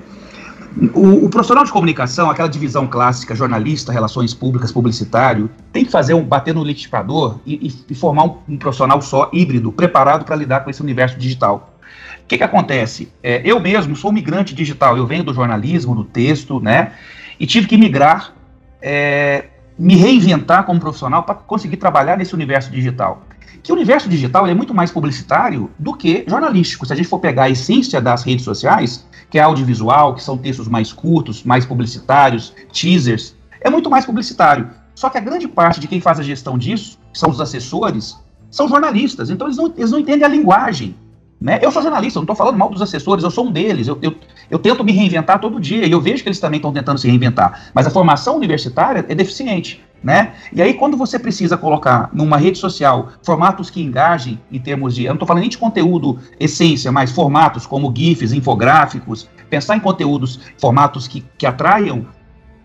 o, 0.93 1.26
o, 1.26 1.28
profissional 1.28 1.64
de 1.64 1.72
comunicação, 1.72 2.30
aquela 2.30 2.49
divisão 2.49 2.87
clássica, 2.87 3.35
jornalista, 3.35 3.93
relações 3.93 4.35
públicas, 4.35 4.72
publicitário, 4.72 5.51
tem 5.72 5.85
que 5.85 5.91
fazer 5.91 6.14
um, 6.14 6.22
bater 6.22 6.55
no 6.55 6.64
liquidificador 6.64 7.39
e, 7.47 7.68
e, 7.68 7.93
e 7.93 7.95
formar 7.95 8.24
um, 8.24 8.37
um, 8.49 8.57
profissional 8.57 9.01
só, 9.01 9.30
híbrido, 9.32 9.70
preparado 9.72 10.24
para 10.24 10.37
lidar 10.37 10.61
com 10.61 10.70
esse 10.70 10.82
universo 10.82 11.18
digital. 11.18 11.74
O 12.22 12.26
que, 12.26 12.39
que 12.39 12.45
acontece? 12.45 13.12
É, 13.22 13.43
eu 13.45 13.61
mesmo 13.61 13.95
sou 13.95 14.11
um 14.11 14.14
migrante 14.14 14.55
digital, 14.55 14.97
eu 14.97 15.07
venho 15.07 15.22
do 15.22 15.35
jornalismo, 15.35 15.95
do 15.95 16.05
texto, 16.05 16.59
né? 16.59 16.93
E 17.39 17.47
tive 17.47 17.66
que 17.66 17.76
migrar, 17.76 18.32
é, 18.80 19.47
me 19.78 19.97
reinventar 19.97 20.64
como 20.64 20.80
profissional 20.80 21.22
para 21.22 21.35
conseguir 21.35 21.76
trabalhar 21.76 22.16
nesse 22.16 22.35
universo 22.35 22.70
digital 22.70 23.22
que 23.62 23.72
o 23.72 23.74
universo 23.74 24.09
digital 24.09 24.46
é 24.46 24.55
muito 24.55 24.74
mais 24.74 24.90
publicitário 24.90 25.70
do 25.78 25.94
que 25.94 26.24
jornalístico. 26.26 26.86
Se 26.86 26.92
a 26.92 26.96
gente 26.96 27.09
for 27.09 27.18
pegar 27.18 27.44
a 27.44 27.50
essência 27.50 28.00
das 28.00 28.22
redes 28.22 28.44
sociais, 28.44 29.07
que 29.30 29.38
é 29.38 29.42
audiovisual, 29.42 30.14
que 30.14 30.22
são 30.22 30.36
textos 30.36 30.68
mais 30.68 30.92
curtos, 30.92 31.42
mais 31.44 31.64
publicitários, 31.64 32.55
teasers, 32.72 33.34
é 33.61 33.70
muito 33.70 33.90
mais 33.90 34.05
publicitário. 34.05 34.70
Só 34.94 35.11
que 35.11 35.18
a 35.18 35.20
grande 35.20 35.48
parte 35.48 35.80
de 35.80 35.88
quem 35.88 36.00
faz 36.00 36.20
a 36.20 36.22
gestão 36.22 36.57
disso, 36.57 36.98
que 37.12 37.18
são 37.18 37.30
os 37.30 37.40
assessores, 37.40 38.16
são 38.50 38.68
jornalistas. 38.68 39.30
Então 39.30 39.46
eles 39.46 39.57
não, 39.57 39.72
eles 39.76 39.90
não 39.90 39.98
entendem 39.98 40.24
a 40.24 40.28
linguagem. 40.28 40.94
Né? 41.40 41.59
Eu 41.61 41.70
sou 41.72 41.82
jornalista, 41.82 42.18
não 42.18 42.24
estou 42.24 42.36
falando 42.36 42.57
mal 42.57 42.70
dos 42.70 42.80
assessores, 42.80 43.24
eu 43.24 43.30
sou 43.30 43.48
um 43.48 43.52
deles. 43.52 43.88
Eu, 43.88 43.98
eu, 44.00 44.14
eu 44.50 44.59
tento 44.59 44.84
me 44.84 44.92
reinventar 44.92 45.40
todo 45.40 45.61
dia 45.61 45.86
e 45.86 45.90
eu 45.90 46.00
vejo 46.00 46.22
que 46.22 46.28
eles 46.28 46.40
também 46.40 46.59
estão 46.59 46.72
tentando 46.72 46.98
se 46.98 47.09
reinventar. 47.09 47.70
Mas 47.74 47.86
a 47.86 47.90
formação 47.90 48.36
universitária 48.36 49.05
é 49.09 49.14
deficiente 49.14 49.82
né? 50.05 50.34
E 50.52 50.61
aí, 50.61 50.74
quando 50.74 50.98
você 50.98 51.18
precisa 51.18 51.57
colocar 51.57 52.11
numa 52.12 52.36
rede 52.36 52.59
social 52.59 53.09
formatos 53.22 53.70
que 53.70 53.82
engajem 53.82 54.38
em 54.52 54.61
termos 54.61 54.94
de. 54.94 55.05
Eu 55.05 55.09
não 55.09 55.14
estou 55.14 55.26
falando 55.26 55.40
nem 55.40 55.50
de 55.50 55.57
conteúdo 55.57 56.18
essência, 56.38 56.92
mas 56.92 57.11
formatos 57.11 57.66
como 57.66 57.92
GIFs, 57.96 58.32
infográficos, 58.32 59.28
pensar 59.48 59.76
em 59.76 59.80
conteúdos, 59.80 60.38
formatos 60.59 61.09
que, 61.09 61.24
que 61.38 61.46
atraiam, 61.46 62.07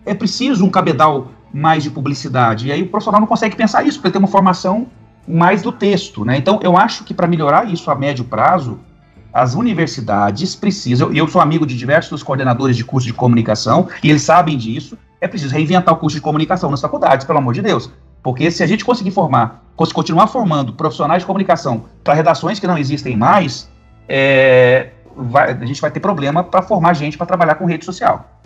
é 0.04 0.12
preciso 0.12 0.66
um 0.66 0.70
cabedal 0.70 1.28
mais 1.52 1.82
de 1.82 1.90
publicidade. 1.90 2.68
E 2.68 2.72
aí 2.72 2.82
o 2.82 2.88
profissional 2.88 3.20
não 3.20 3.26
consegue 3.26 3.56
pensar 3.56 3.84
isso, 3.84 3.98
porque 3.98 4.08
ele 4.08 4.12
tem 4.12 4.20
uma 4.20 4.28
formação 4.28 4.86
mais 5.26 5.62
do 5.62 5.72
texto, 5.72 6.24
né? 6.24 6.36
Então, 6.36 6.60
eu 6.62 6.76
acho 6.76 7.04
que 7.04 7.14
para 7.14 7.26
melhorar 7.26 7.72
isso 7.72 7.90
a 7.90 7.94
médio 7.94 8.24
prazo, 8.24 8.78
as 9.32 9.54
universidades 9.54 10.54
precisam, 10.54 11.12
e 11.12 11.18
eu 11.18 11.26
sou 11.26 11.40
amigo 11.40 11.64
de 11.64 11.76
diversos 11.76 12.22
coordenadores 12.22 12.76
de 12.76 12.84
curso 12.84 13.06
de 13.06 13.14
comunicação, 13.14 13.88
e 14.02 14.10
eles 14.10 14.22
sabem 14.22 14.58
disso, 14.58 14.98
é 15.20 15.28
preciso 15.28 15.54
reinventar 15.54 15.94
o 15.94 15.96
curso 15.96 16.16
de 16.16 16.22
comunicação 16.22 16.70
nas 16.70 16.80
faculdades, 16.80 17.26
pelo 17.26 17.38
amor 17.38 17.54
de 17.54 17.62
Deus. 17.62 17.90
Porque 18.22 18.50
se 18.50 18.62
a 18.62 18.66
gente 18.66 18.84
conseguir 18.84 19.10
formar, 19.10 19.62
continuar 19.76 20.26
formando 20.26 20.72
profissionais 20.72 21.22
de 21.22 21.26
comunicação 21.26 21.84
para 22.04 22.14
redações 22.14 22.58
que 22.58 22.66
não 22.66 22.76
existem 22.76 23.16
mais, 23.16 23.68
é, 24.08 24.90
vai, 25.16 25.52
a 25.52 25.64
gente 25.64 25.80
vai 25.80 25.90
ter 25.90 26.00
problema 26.00 26.44
para 26.44 26.62
formar 26.62 26.94
gente 26.94 27.16
para 27.16 27.26
trabalhar 27.26 27.54
com 27.54 27.64
rede 27.64 27.84
social. 27.84 28.40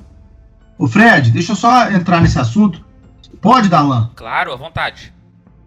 O 0.79 0.89
Fred, 0.89 1.31
deixa 1.31 1.53
eu 1.53 1.57
só 1.57 1.91
entrar 1.91 2.21
nesse 2.21 2.39
assunto. 2.39 2.85
Pode, 3.41 3.69
Darlan? 3.69 4.11
Claro, 4.17 4.53
à 4.53 4.57
vontade. 4.57 5.13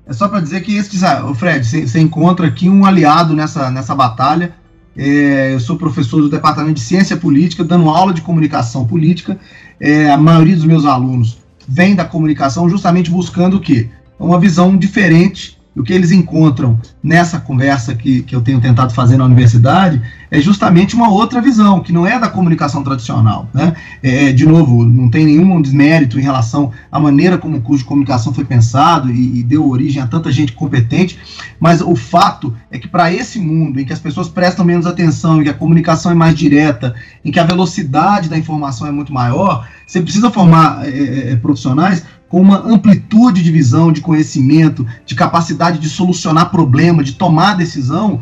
É 0.06 0.14
só 0.14 0.28
para 0.28 0.40
dizer 0.40 0.62
que 0.62 0.76
esse, 0.76 0.98
o 1.24 1.34
Fred, 1.34 1.66
você 1.66 2.00
encontra 2.00 2.48
aqui 2.48 2.70
um 2.70 2.86
aliado 2.86 3.34
nessa, 3.34 3.70
nessa 3.70 3.94
batalha. 3.94 4.54
É, 4.96 5.54
eu 5.54 5.60
sou 5.60 5.78
professor 5.78 6.22
do 6.22 6.30
Departamento 6.30 6.76
de 6.76 6.80
Ciência 6.80 7.18
Política, 7.18 7.64
dando 7.64 7.90
aula 7.90 8.14
de 8.14 8.22
comunicação 8.22 8.88
política. 8.88 9.38
É, 9.80 10.10
a 10.10 10.18
maioria 10.18 10.56
dos 10.56 10.66
meus 10.66 10.86
alunos 10.86 11.38
vem 11.68 11.96
da 11.96 12.06
comunicação 12.06 12.70
justamente 12.70 13.12
buscando 13.12 13.58
o 13.58 13.60
quê? 13.60 13.90
Uma 14.20 14.40
visão 14.40 14.76
diferente 14.76 15.57
o 15.78 15.84
que 15.84 15.94
eles 15.94 16.12
encontram 16.12 16.80
nessa 17.04 17.40
conversa 17.40 17.94
que, 17.94 18.24
que 18.24 18.36
eu 18.36 18.42
tenho 18.42 18.60
tentado 18.60 18.94
fazer 18.94 19.16
na 19.16 19.26
universidade 19.26 20.02
é 20.30 20.42
justamente 20.42 20.96
uma 20.96 21.10
outra 21.10 21.40
visão, 21.40 21.80
que 21.80 21.94
não 21.94 22.06
é 22.06 22.20
da 22.20 22.28
comunicação 22.28 22.84
tradicional. 22.84 23.48
Né? 23.54 23.76
É, 24.02 24.32
de 24.32 24.46
novo, 24.46 24.84
não 24.84 25.10
tem 25.10 25.26
nenhum 25.26 25.62
desmérito 25.62 26.20
em 26.20 26.24
relação 26.24 26.72
à 26.92 27.00
maneira 27.00 27.38
como 27.38 27.58
o 27.58 27.62
curso 27.62 27.84
de 27.84 27.88
comunicação 27.88 28.34
foi 28.34 28.44
pensado 28.44 29.12
e, 29.12 29.40
e 29.40 29.44
deu 29.44 29.70
origem 29.70 30.02
a 30.02 30.08
tanta 30.08 30.32
gente 30.32 30.52
competente, 30.52 31.20
mas 31.60 31.80
o 31.80 31.96
fato 31.96 32.54
é 32.72 32.80
que 32.80 32.88
para 32.88 33.14
esse 33.14 33.40
mundo 33.40 33.80
em 33.80 33.86
que 33.86 33.94
as 33.94 34.00
pessoas 34.00 34.28
prestam 34.28 34.66
menos 34.66 34.86
atenção, 34.86 35.40
em 35.40 35.44
que 35.44 35.50
a 35.50 35.54
comunicação 35.54 36.12
é 36.12 36.16
mais 36.16 36.36
direta, 36.36 36.96
em 37.24 37.32
que 37.32 37.40
a 37.40 37.46
velocidade 37.46 38.30
da 38.30 38.38
informação 38.38 38.88
é 38.88 38.92
muito 38.92 39.14
maior, 39.14 39.68
você 39.86 40.02
precisa 40.02 40.30
formar 40.30 40.86
é, 40.86 40.90
é, 40.90 41.32
é 41.32 41.36
profissionais 41.36 42.04
com 42.30 42.42
uma 42.42 42.60
amplitude 42.60 43.42
de 43.42 43.52
visão, 43.52 43.92
de 43.92 44.02
conhecimento, 44.02 44.86
de 45.06 45.16
capacidade 45.16 45.80
de 45.80 45.90
solucionar 45.90 46.52
problema, 46.52 47.04
de 47.04 47.14
tomar 47.14 47.56
decisão, 47.56 48.20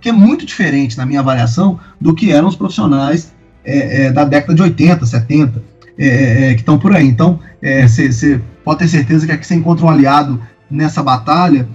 que 0.00 0.08
é 0.08 0.12
muito 0.12 0.44
diferente, 0.44 0.96
na 0.96 1.06
minha 1.06 1.20
avaliação, 1.20 1.78
do 2.00 2.14
que 2.14 2.30
eram 2.30 2.48
os 2.48 2.56
profissionais 2.56 3.32
é, 3.64 4.06
é, 4.06 4.12
da 4.12 4.24
década 4.24 4.54
de 4.54 4.62
80, 4.62 5.04
70, 5.04 5.62
é, 5.98 6.06
é, 6.06 6.50
é, 6.50 6.54
que 6.54 6.60
estão 6.60 6.78
por 6.78 6.94
aí. 6.94 7.06
Então, 7.06 7.40
você 7.86 8.34
é, 8.34 8.40
pode 8.64 8.80
ter 8.80 8.88
certeza 8.88 9.26
que 9.26 9.32
aqui 9.32 9.46
você 9.46 9.54
encontra 9.54 9.84
um 9.84 9.88
aliado 9.88 10.40
nessa 10.70 11.02
batalha, 11.02 11.68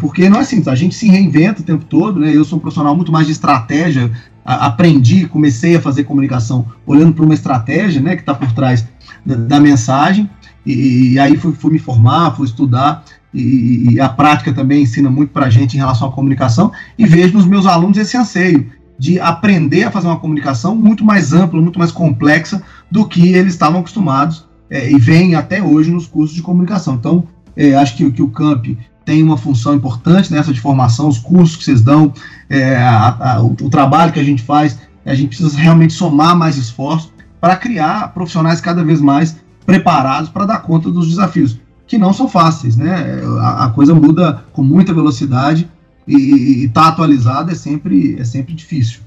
porque 0.00 0.28
não 0.28 0.38
é 0.38 0.40
assim, 0.40 0.62
a 0.66 0.74
gente 0.74 0.94
se 0.94 1.06
reinventa 1.08 1.60
o 1.60 1.64
tempo 1.64 1.84
todo, 1.84 2.18
né? 2.18 2.34
eu 2.34 2.44
sou 2.44 2.58
um 2.58 2.60
profissional 2.60 2.96
muito 2.96 3.12
mais 3.12 3.26
de 3.26 3.32
estratégia, 3.32 4.10
a, 4.44 4.66
aprendi, 4.66 5.26
comecei 5.26 5.76
a 5.76 5.80
fazer 5.80 6.04
comunicação 6.04 6.66
olhando 6.84 7.12
para 7.12 7.24
uma 7.24 7.34
estratégia 7.34 8.00
né, 8.00 8.16
que 8.16 8.22
está 8.22 8.34
por 8.34 8.50
trás 8.52 8.84
da, 9.24 9.36
da 9.36 9.60
mensagem, 9.60 10.28
e, 10.64 11.12
e 11.12 11.18
aí 11.18 11.36
fui, 11.36 11.52
fui, 11.52 11.72
me 11.72 11.78
formar, 11.78 12.34
fui 12.36 12.46
estudar, 12.46 13.04
e, 13.32 13.94
e 13.94 14.00
a 14.00 14.08
prática 14.08 14.52
também 14.52 14.82
ensina 14.82 15.10
muito 15.10 15.30
para 15.30 15.46
a 15.46 15.50
gente 15.50 15.74
em 15.74 15.78
relação 15.78 16.08
à 16.08 16.12
comunicação, 16.12 16.72
e 16.98 17.06
vejo 17.06 17.34
nos 17.34 17.46
meus 17.46 17.66
alunos 17.66 17.98
esse 17.98 18.16
anseio 18.16 18.70
de 18.98 19.18
aprender 19.18 19.84
a 19.84 19.90
fazer 19.90 20.06
uma 20.06 20.18
comunicação 20.18 20.74
muito 20.74 21.04
mais 21.04 21.32
ampla, 21.32 21.60
muito 21.60 21.78
mais 21.78 21.90
complexa 21.90 22.62
do 22.90 23.06
que 23.06 23.34
eles 23.34 23.54
estavam 23.54 23.80
acostumados 23.80 24.46
é, 24.70 24.90
e 24.90 24.98
vêm 24.98 25.34
até 25.34 25.62
hoje 25.62 25.90
nos 25.90 26.06
cursos 26.06 26.34
de 26.34 26.42
comunicação. 26.42 26.94
Então, 26.94 27.24
é, 27.56 27.74
acho 27.74 27.96
que, 27.96 28.10
que 28.10 28.22
o 28.22 28.28
Camp 28.28 28.66
tem 29.04 29.22
uma 29.22 29.36
função 29.36 29.74
importante 29.74 30.32
nessa 30.32 30.52
de 30.52 30.60
formação, 30.60 31.08
os 31.08 31.18
cursos 31.18 31.56
que 31.56 31.64
vocês 31.64 31.82
dão, 31.82 32.12
é, 32.48 32.76
a, 32.76 33.34
a, 33.34 33.42
o, 33.42 33.52
o, 33.52 33.68
trabalho 33.68 34.12
que 34.12 34.20
a 34.20 34.24
gente 34.24 34.42
faz, 34.42 34.78
a 35.04 35.14
gente 35.14 35.28
precisa 35.28 35.58
realmente 35.58 35.92
somar 35.92 36.36
mais 36.36 36.56
esforço 36.56 37.12
para 37.40 37.56
criar 37.56 38.14
profissionais 38.14 38.60
cada 38.60 38.82
vez 38.82 39.00
mais 39.00 39.36
preparados 39.66 40.30
para 40.30 40.46
dar 40.46 40.62
conta 40.62 40.90
dos 40.90 41.08
desafios, 41.08 41.58
que 41.86 41.98
não 41.98 42.12
são 42.12 42.28
fáceis, 42.28 42.76
né? 42.76 43.20
A, 43.40 43.66
a 43.66 43.70
coisa 43.70 43.94
muda 43.94 44.44
com 44.52 44.62
muita 44.62 44.92
velocidade 44.92 45.68
e 46.06 46.64
estar 46.66 46.82
tá 46.82 46.88
atualizado 46.88 47.50
é 47.50 47.54
sempre, 47.54 48.20
é 48.20 48.24
sempre 48.24 48.54
difícil. 48.54 49.00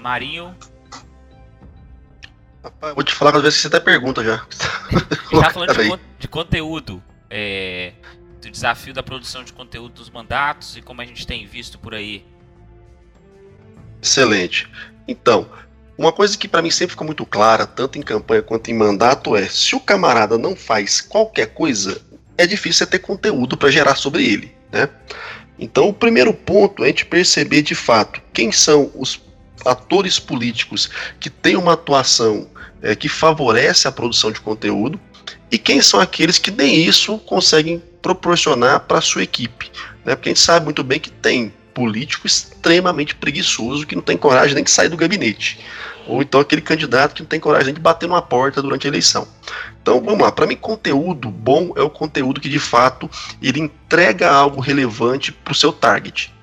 Marinho. 0.00 0.54
Rapaz, 2.62 2.94
vou 2.94 3.04
te 3.04 3.14
falar 3.14 3.36
às 3.36 3.42
vezes 3.42 3.60
você 3.60 3.66
até 3.66 3.80
pergunta 3.80 4.24
já. 4.24 4.44
já 5.32 5.50
falando 5.50 5.74
de, 5.76 6.00
de, 6.18 6.28
conteúdo, 6.28 7.02
é, 7.30 7.92
do 8.40 8.50
desafio 8.50 8.94
da 8.94 9.02
produção 9.02 9.44
de 9.44 9.52
conteúdo 9.52 9.94
dos 9.94 10.10
mandatos 10.10 10.76
e 10.76 10.82
como 10.82 11.00
a 11.00 11.04
gente 11.04 11.26
tem 11.26 11.46
visto 11.46 11.78
por 11.78 11.94
aí. 11.94 12.24
Excelente. 14.00 14.68
Então, 15.06 15.48
uma 15.98 16.12
coisa 16.12 16.38
que 16.38 16.46
para 16.46 16.62
mim 16.62 16.70
sempre 16.70 16.92
ficou 16.92 17.04
muito 17.04 17.26
clara, 17.26 17.66
tanto 17.66 17.98
em 17.98 18.02
campanha 18.02 18.40
quanto 18.40 18.70
em 18.70 18.74
mandato, 18.74 19.34
é 19.34 19.48
se 19.48 19.74
o 19.74 19.80
camarada 19.80 20.38
não 20.38 20.54
faz 20.54 21.00
qualquer 21.00 21.46
coisa, 21.48 22.00
é 22.36 22.46
difícil 22.46 22.86
ter 22.86 23.00
conteúdo 23.00 23.56
para 23.56 23.68
gerar 23.68 23.96
sobre 23.96 24.24
ele, 24.24 24.54
né? 24.70 24.88
Então, 25.58 25.88
o 25.88 25.92
primeiro 25.92 26.32
ponto 26.32 26.84
é 26.84 26.86
a 26.86 26.88
gente 26.90 27.04
perceber 27.04 27.62
de 27.62 27.74
fato 27.74 28.22
quem 28.32 28.52
são 28.52 28.92
os 28.94 29.20
atores 29.66 30.20
políticos 30.20 30.88
que 31.18 31.28
têm 31.28 31.56
uma 31.56 31.72
atuação 31.72 32.48
é, 32.80 32.94
que 32.94 33.08
favorece 33.08 33.88
a 33.88 33.92
produção 33.92 34.30
de 34.30 34.40
conteúdo 34.40 35.00
e 35.50 35.58
quem 35.58 35.82
são 35.82 35.98
aqueles 35.98 36.38
que 36.38 36.52
nem 36.52 36.76
isso 36.76 37.18
conseguem 37.18 37.82
proporcionar 38.00 38.80
para 38.80 38.98
a 38.98 39.02
sua 39.02 39.24
equipe. 39.24 39.68
Né? 40.04 40.14
Porque 40.14 40.28
a 40.28 40.32
gente 40.32 40.44
sabe 40.44 40.64
muito 40.64 40.84
bem 40.84 41.00
que 41.00 41.10
tem 41.10 41.52
político 41.78 42.26
extremamente 42.26 43.14
preguiçoso 43.14 43.86
que 43.86 43.94
não 43.94 44.02
tem 44.02 44.16
coragem 44.16 44.52
nem 44.52 44.64
de 44.64 44.70
sair 44.70 44.88
do 44.88 44.96
gabinete. 44.96 45.60
Ou 46.08 46.20
então 46.20 46.40
aquele 46.40 46.60
candidato 46.60 47.14
que 47.14 47.22
não 47.22 47.28
tem 47.28 47.38
coragem 47.38 47.66
nem 47.66 47.74
de 47.74 47.80
bater 47.80 48.08
numa 48.08 48.20
porta 48.20 48.60
durante 48.60 48.88
a 48.88 48.90
eleição. 48.90 49.28
Então 49.80 50.02
vamos 50.02 50.20
lá, 50.20 50.32
para 50.32 50.44
mim 50.44 50.56
conteúdo 50.56 51.30
bom 51.30 51.72
é 51.76 51.80
o 51.80 51.88
conteúdo 51.88 52.40
que 52.40 52.48
de 52.48 52.58
fato 52.58 53.08
ele 53.40 53.60
entrega 53.60 54.28
algo 54.28 54.60
relevante 54.60 55.30
para 55.30 55.52
o 55.52 55.54
seu 55.54 55.72
target. 55.72 56.34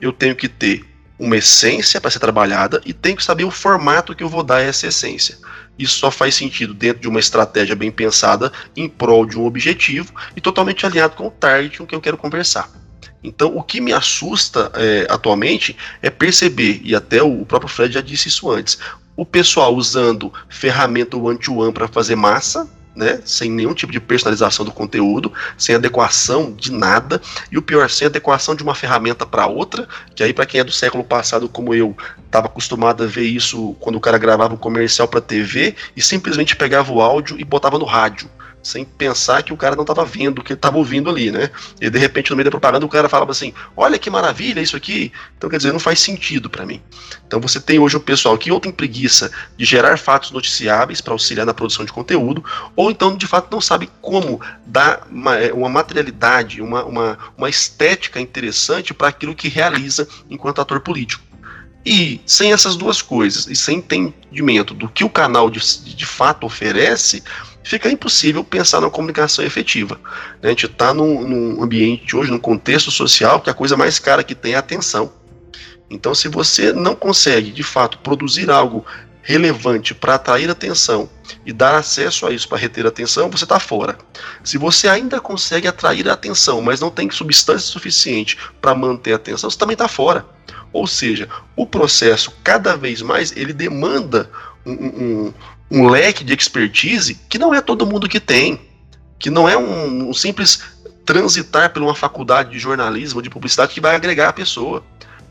Eu 0.00 0.12
tenho 0.12 0.34
que 0.34 0.48
ter 0.48 0.84
uma 1.16 1.36
essência 1.36 2.00
para 2.00 2.10
ser 2.10 2.18
trabalhada 2.18 2.80
e 2.84 2.92
tenho 2.92 3.16
que 3.16 3.22
saber 3.22 3.44
o 3.44 3.52
formato 3.52 4.12
que 4.12 4.24
eu 4.24 4.28
vou 4.28 4.42
dar 4.42 4.56
a 4.56 4.62
essa 4.62 4.88
essência. 4.88 5.38
Isso 5.78 5.98
só 6.00 6.10
faz 6.10 6.34
sentido 6.34 6.74
dentro 6.74 7.00
de 7.00 7.08
uma 7.08 7.20
estratégia 7.20 7.76
bem 7.76 7.92
pensada 7.92 8.52
em 8.76 8.88
prol 8.88 9.24
de 9.24 9.38
um 9.38 9.46
objetivo 9.46 10.12
e 10.34 10.40
totalmente 10.40 10.84
alinhado 10.84 11.14
com 11.14 11.28
o 11.28 11.30
target 11.30 11.78
com 11.78 11.86
que 11.86 11.94
eu 11.94 12.00
quero 12.00 12.16
conversar. 12.16 12.83
Então, 13.24 13.56
o 13.56 13.62
que 13.62 13.80
me 13.80 13.92
assusta 13.92 14.70
é, 14.74 15.06
atualmente 15.08 15.74
é 16.02 16.10
perceber, 16.10 16.82
e 16.84 16.94
até 16.94 17.22
o 17.22 17.46
próprio 17.46 17.70
Fred 17.70 17.94
já 17.94 18.02
disse 18.02 18.28
isso 18.28 18.50
antes, 18.50 18.78
o 19.16 19.24
pessoal 19.24 19.74
usando 19.74 20.30
ferramenta 20.48 21.16
one-to-one 21.16 21.72
para 21.72 21.88
fazer 21.88 22.16
massa, 22.16 22.68
né, 22.94 23.20
sem 23.24 23.50
nenhum 23.50 23.74
tipo 23.74 23.90
de 23.90 23.98
personalização 23.98 24.64
do 24.64 24.70
conteúdo, 24.70 25.32
sem 25.56 25.74
adequação 25.74 26.52
de 26.52 26.70
nada, 26.70 27.20
e 27.50 27.58
o 27.58 27.62
pior, 27.62 27.88
sem 27.90 28.06
adequação 28.06 28.54
de 28.54 28.62
uma 28.62 28.74
ferramenta 28.74 29.24
para 29.24 29.46
outra, 29.46 29.88
que 30.14 30.22
aí 30.22 30.32
para 30.32 30.46
quem 30.46 30.60
é 30.60 30.64
do 30.64 30.70
século 30.70 31.02
passado 31.02 31.48
como 31.48 31.74
eu, 31.74 31.96
estava 32.26 32.46
acostumado 32.46 33.02
a 33.02 33.06
ver 33.06 33.24
isso 33.24 33.74
quando 33.80 33.96
o 33.96 34.00
cara 34.00 34.18
gravava 34.18 34.54
um 34.54 34.58
comercial 34.58 35.08
para 35.08 35.20
TV 35.20 35.74
e 35.96 36.02
simplesmente 36.02 36.54
pegava 36.54 36.92
o 36.92 37.00
áudio 37.00 37.40
e 37.40 37.44
botava 37.44 37.78
no 37.78 37.84
rádio 37.84 38.28
sem 38.64 38.84
pensar 38.84 39.42
que 39.42 39.52
o 39.52 39.56
cara 39.56 39.76
não 39.76 39.82
estava 39.82 40.04
vendo 40.04 40.38
o 40.38 40.42
que 40.42 40.52
ele 40.52 40.58
estava 40.58 40.78
ouvindo 40.78 41.10
ali, 41.10 41.30
né? 41.30 41.50
E 41.80 41.90
de 41.90 41.98
repente, 41.98 42.30
no 42.30 42.36
meio 42.36 42.46
da 42.46 42.50
propaganda, 42.50 42.86
o 42.86 42.88
cara 42.88 43.08
falava 43.08 43.30
assim: 43.30 43.52
Olha 43.76 43.98
que 43.98 44.08
maravilha 44.08 44.60
isso 44.60 44.76
aqui. 44.76 45.12
Então, 45.36 45.50
quer 45.50 45.58
dizer, 45.58 45.72
não 45.72 45.78
faz 45.78 46.00
sentido 46.00 46.48
para 46.48 46.64
mim. 46.64 46.80
Então, 47.26 47.40
você 47.40 47.60
tem 47.60 47.78
hoje 47.78 47.96
o 47.96 48.00
pessoal 48.00 48.36
que 48.38 48.50
ou 48.50 48.58
tem 48.58 48.72
preguiça 48.72 49.30
de 49.56 49.64
gerar 49.64 49.98
fatos 49.98 50.30
noticiáveis 50.30 51.00
para 51.00 51.12
auxiliar 51.12 51.44
na 51.44 51.52
produção 51.52 51.84
de 51.84 51.92
conteúdo, 51.92 52.42
ou 52.74 52.90
então, 52.90 53.16
de 53.16 53.26
fato, 53.26 53.52
não 53.52 53.60
sabe 53.60 53.90
como 54.00 54.40
dar 54.66 55.06
uma, 55.10 55.36
é, 55.36 55.52
uma 55.52 55.68
materialidade, 55.68 56.62
uma, 56.62 56.84
uma, 56.84 57.18
uma 57.36 57.50
estética 57.50 58.18
interessante 58.18 58.94
para 58.94 59.08
aquilo 59.08 59.34
que 59.34 59.48
realiza 59.48 60.08
enquanto 60.30 60.60
ator 60.60 60.80
político. 60.80 61.22
E 61.84 62.20
sem 62.24 62.52
essas 62.52 62.76
duas 62.76 63.02
coisas, 63.02 63.46
e 63.46 63.54
sem 63.54 63.78
entendimento 63.78 64.72
do 64.72 64.88
que 64.88 65.04
o 65.04 65.10
canal 65.10 65.50
de, 65.50 65.60
de 65.60 66.06
fato 66.06 66.46
oferece, 66.46 67.22
fica 67.64 67.90
impossível 67.90 68.44
pensar 68.44 68.80
na 68.80 68.90
comunicação 68.90 69.44
efetiva. 69.44 69.98
A 70.42 70.48
gente 70.48 70.66
está 70.66 70.92
num, 70.92 71.26
num, 71.26 71.62
ambiente 71.62 72.14
hoje, 72.14 72.30
num 72.30 72.38
contexto 72.38 72.90
social, 72.90 73.40
que 73.40 73.50
a 73.50 73.54
coisa 73.54 73.76
mais 73.76 73.98
cara 73.98 74.22
que 74.22 74.34
tem 74.34 74.52
é 74.52 74.56
a 74.56 74.60
atenção. 74.60 75.12
Então, 75.90 76.14
se 76.14 76.28
você 76.28 76.72
não 76.72 76.94
consegue, 76.94 77.50
de 77.50 77.62
fato, 77.62 77.98
produzir 77.98 78.50
algo 78.50 78.84
relevante 79.22 79.94
para 79.94 80.14
atrair 80.14 80.50
atenção 80.50 81.08
e 81.46 81.52
dar 81.52 81.76
acesso 81.76 82.26
a 82.26 82.30
isso 82.30 82.46
para 82.46 82.58
reter 82.58 82.86
atenção, 82.86 83.30
você 83.30 83.44
está 83.44 83.58
fora. 83.58 83.96
Se 84.42 84.58
você 84.58 84.86
ainda 84.86 85.18
consegue 85.18 85.66
atrair 85.66 86.08
a 86.08 86.12
atenção, 86.12 86.60
mas 86.60 86.80
não 86.80 86.90
tem 86.90 87.10
substância 87.10 87.66
suficiente 87.66 88.36
para 88.60 88.74
manter 88.74 89.14
a 89.14 89.16
atenção, 89.16 89.48
você 89.48 89.58
também 89.58 89.74
está 89.74 89.88
fora. 89.88 90.26
Ou 90.72 90.86
seja, 90.86 91.28
o 91.56 91.64
processo 91.64 92.34
cada 92.42 92.76
vez 92.76 93.00
mais 93.00 93.32
ele 93.34 93.52
demanda 93.52 94.30
um, 94.66 94.72
um, 94.72 95.34
um 95.70 95.88
leque 95.88 96.24
de 96.24 96.34
expertise 96.34 97.14
que 97.28 97.38
não 97.38 97.54
é 97.54 97.60
todo 97.60 97.86
mundo 97.86 98.08
que 98.08 98.20
tem, 98.20 98.60
que 99.18 99.30
não 99.30 99.48
é 99.48 99.56
um, 99.56 100.10
um 100.10 100.14
simples 100.14 100.60
transitar 101.04 101.72
por 101.72 101.82
uma 101.82 101.94
faculdade 101.94 102.50
de 102.50 102.58
jornalismo, 102.58 103.22
de 103.22 103.30
publicidade 103.30 103.72
que 103.72 103.80
vai 103.80 103.94
agregar 103.94 104.28
a 104.28 104.32
pessoa. 104.32 104.84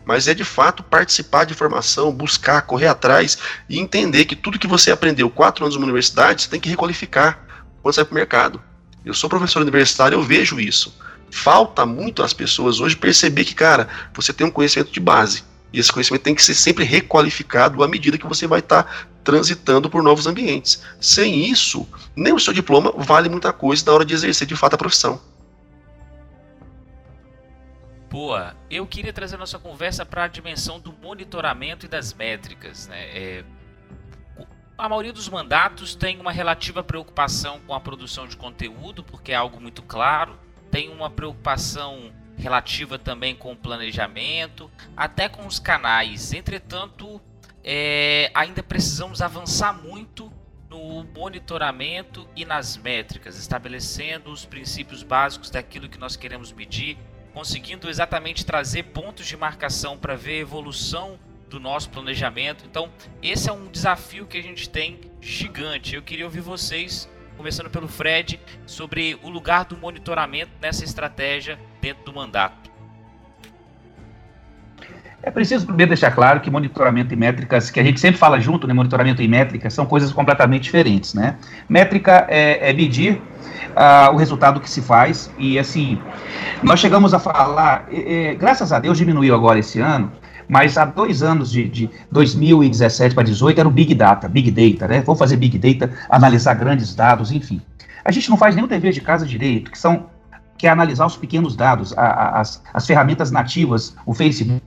Mas 0.05 0.27
é 0.27 0.33
de 0.33 0.43
fato 0.43 0.83
participar 0.83 1.45
de 1.45 1.53
formação, 1.53 2.11
buscar, 2.11 2.61
correr 2.63 2.87
atrás 2.87 3.37
e 3.69 3.79
entender 3.79 4.25
que 4.25 4.35
tudo 4.35 4.59
que 4.59 4.67
você 4.67 4.91
aprendeu 4.91 5.29
quatro 5.29 5.63
anos 5.63 5.75
numa 5.75 5.85
universidade, 5.85 6.41
você 6.41 6.49
tem 6.49 6.59
que 6.59 6.69
requalificar 6.69 7.39
quando 7.81 7.95
sai 7.95 8.03
para 8.03 8.11
o 8.11 8.15
mercado. 8.15 8.61
Eu 9.05 9.13
sou 9.13 9.29
professor 9.29 9.61
universitário, 9.61 10.17
eu 10.17 10.23
vejo 10.23 10.59
isso. 10.59 10.97
Falta 11.31 11.85
muito 11.85 12.21
às 12.21 12.33
pessoas 12.33 12.79
hoje 12.79 12.95
perceber 12.95 13.45
que, 13.45 13.55
cara, 13.55 13.87
você 14.13 14.31
tem 14.31 14.45
um 14.45 14.51
conhecimento 14.51 14.91
de 14.91 14.99
base. 14.99 15.43
E 15.71 15.79
esse 15.79 15.91
conhecimento 15.91 16.21
tem 16.21 16.35
que 16.35 16.43
ser 16.43 16.53
sempre 16.53 16.83
requalificado 16.83 17.83
à 17.83 17.87
medida 17.87 18.17
que 18.17 18.27
você 18.27 18.45
vai 18.45 18.59
estar 18.59 18.83
tá 18.83 18.89
transitando 19.23 19.89
por 19.89 20.03
novos 20.03 20.27
ambientes. 20.27 20.83
Sem 20.99 21.45
isso, 21.49 21.87
nem 22.15 22.33
o 22.33 22.39
seu 22.39 22.53
diploma 22.53 22.93
vale 22.97 23.29
muita 23.29 23.53
coisa 23.53 23.85
na 23.85 23.93
hora 23.93 24.05
de 24.05 24.13
exercer 24.13 24.47
de 24.47 24.55
fato 24.55 24.75
a 24.75 24.77
profissão. 24.77 25.21
Boa. 28.09 28.55
Eu 28.69 28.85
queria 28.85 29.11
trazer 29.11 29.37
nossa 29.37 29.57
conversa 29.57 30.05
para 30.05 30.25
a 30.25 30.27
dimensão 30.27 30.79
do 30.79 30.93
monitoramento 30.93 31.87
e 31.87 31.89
das 31.89 32.13
métricas. 32.13 32.87
Né? 32.87 33.05
É, 33.07 33.43
a 34.77 34.87
maioria 34.87 35.11
dos 35.11 35.27
mandatos 35.27 35.95
tem 35.95 36.19
uma 36.19 36.31
relativa 36.31 36.83
preocupação 36.83 37.59
com 37.65 37.73
a 37.73 37.79
produção 37.79 38.27
de 38.27 38.37
conteúdo, 38.37 39.03
porque 39.03 39.31
é 39.31 39.35
algo 39.35 39.59
muito 39.59 39.81
claro, 39.81 40.37
tem 40.69 40.89
uma 40.89 41.09
preocupação 41.09 42.11
relativa 42.37 42.99
também 42.99 43.35
com 43.35 43.51
o 43.51 43.55
planejamento, 43.55 44.69
até 44.95 45.29
com 45.29 45.47
os 45.47 45.57
canais. 45.57 46.33
Entretanto, 46.33 47.21
é, 47.63 48.31
ainda 48.33 48.61
precisamos 48.61 49.21
avançar 49.21 49.73
muito 49.73 50.31
no 50.69 51.03
monitoramento 51.03 52.27
e 52.35 52.45
nas 52.45 52.77
métricas, 52.77 53.37
estabelecendo 53.37 54.31
os 54.31 54.45
princípios 54.45 55.03
básicos 55.03 55.49
daquilo 55.49 55.87
que 55.87 55.99
nós 55.99 56.15
queremos 56.15 56.51
medir 56.51 56.97
conseguindo 57.33 57.89
exatamente 57.89 58.45
trazer 58.45 58.83
pontos 58.83 59.25
de 59.25 59.35
marcação 59.35 59.97
para 59.97 60.15
ver 60.15 60.33
a 60.33 60.41
evolução 60.41 61.19
do 61.49 61.59
nosso 61.59 61.89
planejamento. 61.89 62.63
Então, 62.65 62.89
esse 63.21 63.49
é 63.49 63.53
um 63.53 63.67
desafio 63.67 64.25
que 64.25 64.37
a 64.37 64.41
gente 64.41 64.69
tem 64.69 64.99
gigante. 65.19 65.95
Eu 65.95 66.03
queria 66.03 66.25
ouvir 66.25 66.41
vocês, 66.41 67.09
começando 67.35 67.69
pelo 67.69 67.87
Fred, 67.87 68.39
sobre 68.65 69.19
o 69.23 69.29
lugar 69.29 69.65
do 69.65 69.75
monitoramento 69.75 70.51
nessa 70.61 70.83
estratégia 70.83 71.59
dentro 71.81 72.05
do 72.05 72.13
mandato. 72.13 72.71
É 75.25 75.31
preciso 75.31 75.65
primeiro 75.65 75.87
deixar 75.87 76.11
claro 76.11 76.41
que 76.41 76.51
monitoramento 76.51 77.13
e 77.13 77.15
métricas, 77.15 77.71
que 77.71 77.79
a 77.79 77.83
gente 77.83 77.97
sempre 77.97 78.17
fala 78.17 78.41
junto, 78.41 78.67
né, 78.67 78.73
monitoramento 78.73 79.21
e 79.21 79.27
métricas, 79.27 79.73
são 79.73 79.85
coisas 79.85 80.11
completamente 80.11 80.63
diferentes, 80.63 81.13
né? 81.13 81.37
Métrica 81.69 82.27
é, 82.27 82.69
é 82.69 82.73
medir 82.73 83.21
uh, 83.69 84.13
o 84.13 84.17
resultado 84.17 84.59
que 84.59 84.69
se 84.69 84.81
faz. 84.81 85.31
E 85.37 85.57
assim, 85.57 85.97
nós 86.61 86.81
chegamos 86.81 87.13
a 87.13 87.19
falar, 87.19 87.87
graças 88.37 88.73
a 88.73 88.79
Deus 88.79 88.97
diminuiu 88.97 89.33
agora 89.33 89.57
esse 89.57 89.79
ano, 89.79 90.11
mas 90.49 90.77
há 90.77 90.83
dois 90.83 91.23
anos, 91.23 91.49
de, 91.49 91.69
de 91.69 91.89
2017 92.11 93.15
para 93.15 93.23
2018, 93.23 93.59
era 93.59 93.67
o 93.69 93.71
Big 93.71 93.95
Data, 93.95 94.27
Big 94.27 94.51
Data, 94.51 94.89
né? 94.89 95.01
Vamos 95.05 95.19
fazer 95.19 95.37
Big 95.37 95.57
Data, 95.57 95.93
analisar 96.09 96.55
grandes 96.55 96.93
dados, 96.93 97.31
enfim. 97.31 97.61
A 98.03 98.11
gente 98.11 98.29
não 98.29 98.35
faz 98.35 98.55
nenhum 98.55 98.67
dever 98.67 98.91
de 98.91 98.99
casa 98.99 99.25
direito, 99.25 99.71
que 99.71 99.79
são 99.79 100.11
que 100.57 100.67
é 100.67 100.69
analisar 100.69 101.05
os 101.05 101.17
pequenos 101.17 101.55
dados, 101.55 101.97
a, 101.97 102.01
a, 102.01 102.41
as, 102.41 102.61
as 102.73 102.85
ferramentas 102.85 103.31
nativas, 103.31 103.95
o 104.05 104.13
Facebook, 104.13 104.61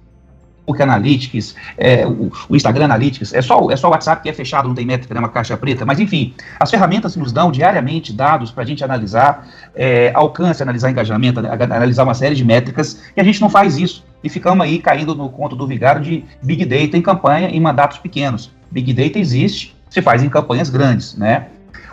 Facebook 0.66 0.82
Analytics, 0.82 1.54
é, 1.78 2.06
o, 2.06 2.30
o, 2.48 2.56
Instagram 2.56 2.86
Analytics, 2.86 3.32
é 3.32 3.40
só, 3.40 3.70
é 3.70 3.76
só 3.76 3.88
o 3.88 3.90
WhatsApp 3.92 4.22
que 4.22 4.28
é 4.28 4.32
fechado, 4.32 4.66
não 4.66 4.74
tem 4.74 4.84
métrica, 4.84 5.14
é 5.14 5.18
uma 5.18 5.28
caixa 5.28 5.56
preta, 5.56 5.86
mas 5.86 6.00
enfim, 6.00 6.34
as 6.58 6.70
ferramentas 6.70 7.14
nos 7.16 7.32
dão 7.32 7.50
diariamente 7.52 8.12
dados 8.12 8.50
para 8.50 8.64
a 8.64 8.66
gente 8.66 8.82
analisar 8.82 9.46
é, 9.74 10.10
alcance, 10.14 10.62
analisar 10.62 10.90
engajamento, 10.90 11.40
analisar 11.40 12.02
uma 12.02 12.14
série 12.14 12.34
de 12.34 12.44
métricas, 12.44 13.00
e 13.16 13.20
a 13.20 13.24
gente 13.24 13.40
não 13.40 13.48
faz 13.48 13.78
isso. 13.78 14.04
E 14.24 14.28
ficamos 14.28 14.64
aí 14.64 14.78
caindo 14.78 15.14
no 15.14 15.28
conto 15.28 15.54
do 15.54 15.66
vigário 15.66 16.02
de 16.02 16.24
Big 16.42 16.64
Data 16.64 16.96
em 16.96 17.02
campanha 17.02 17.48
em 17.48 17.60
mandatos 17.60 17.98
pequenos. 17.98 18.50
Big 18.70 18.92
Data 18.92 19.18
existe, 19.18 19.76
se 19.88 20.02
faz 20.02 20.22
em 20.22 20.28
campanhas 20.28 20.68
grandes, 20.68 21.16
né? 21.16 21.46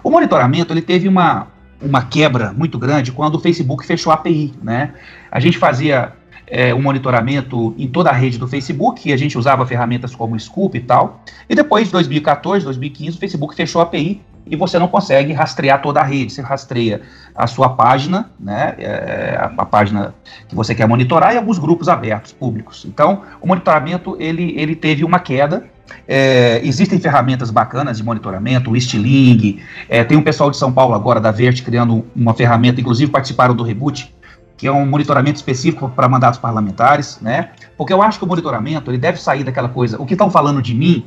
O 0.03 0.09
monitoramento, 0.09 0.74
ele 0.74 0.82
teve 0.82 1.07
uma, 1.07 1.47
uma 1.82 2.01
quebra 2.01 2.51
muito 2.51 2.80
grande 2.80 3.11
quando 3.11 3.36
o 3.36 3.39
Facebook 3.39 3.86
fechou 3.86 4.11
a 4.11 4.15
API, 4.15 4.53
né? 4.63 4.93
A 5.32 5.39
gente 5.39 5.57
fazia 5.57 6.13
é, 6.54 6.72
um 6.72 6.80
monitoramento 6.80 7.74
em 7.80 7.88
toda 7.88 8.12
a 8.12 8.14
rede 8.14 8.38
do 8.38 8.47
Facebook, 8.47 9.10
e 9.10 9.12
a 9.12 9.18
gente 9.18 9.39
usava 9.39 9.66
ferramentas 9.66 10.14
como 10.14 10.39
Scoop 10.39 10.78
e 10.78 10.82
tal. 10.82 11.24
E 11.49 11.56
depois, 11.56 11.89
2014, 11.89 12.64
2015, 12.64 13.18
o 13.18 13.20
Facebook 13.20 13.56
fechou 13.56 13.82
a 13.82 13.86
API 13.86 14.22
e 14.45 14.56
você 14.56 14.78
não 14.78 14.88
consegue 14.88 15.34
rastrear 15.34 15.82
toda 15.82 15.99
a 15.99 16.04
rede. 16.04 16.32
Você 16.32 16.43
rastreia 16.43 17.01
a 17.36 17.47
sua 17.47 17.70
página, 17.70 18.30
né, 18.39 18.76
é, 18.78 19.36
a, 19.36 19.45
a, 19.58 19.66
página 19.66 20.14
que 20.47 20.54
você 20.54 20.76
quer 20.76 20.88
monitorar 20.88 21.34
e 21.34 21.38
alguns 21.38 21.58
grupos 21.58 21.89
abertos, 21.89 22.32
públicos. 22.32 22.86
Então, 22.88 23.24
o 23.41 23.47
monitoramento 23.47 24.16
ele, 24.20 24.54
ele 24.56 24.76
teve 24.76 25.04
uma 25.04 25.18
queda. 25.18 25.66
É, 26.08 26.62
existem 26.64 26.99
ferramentas 26.99 27.49
bacanas 27.49 27.97
de 27.97 28.04
monitoramento, 28.04 28.72
o 28.72 28.80
Stiling, 28.80 29.60
é, 29.89 30.04
tem 30.04 30.18
um 30.18 30.24
pessoal 30.24 30.51
de 30.51 30.58
São 30.58 30.72
Paulo 30.72 30.93
agora, 30.93 31.20
da 31.20 31.32
Vert, 31.32 31.64
criando 31.64 32.06
uma 32.16 32.34
ferramenta, 32.34 32.80
inclusive 32.80 33.12
participaram 33.12 33.56
do 33.56 33.64
Reboot, 33.64 34.14
que 34.58 34.68
é 34.68 34.72
um 34.72 34.86
monitoramento 34.86 35.38
específico 35.38 35.89
para 35.89 36.08
mandatos 36.08 36.39
parlamentares, 36.39 37.20
né? 37.22 37.49
Porque 37.78 37.91
eu 37.91 38.01
acho 38.01 38.18
que 38.18 38.26
o 38.26 38.28
monitoramento 38.28 38.91
ele 38.91 38.97
deve 38.97 39.20
sair 39.20 39.43
daquela 39.43 39.70
coisa, 39.70 40.01
o 40.01 40.06
que 40.06 40.14
estão 40.14 40.30
falando 40.30 40.62
de 40.62 40.74
mim, 40.74 41.06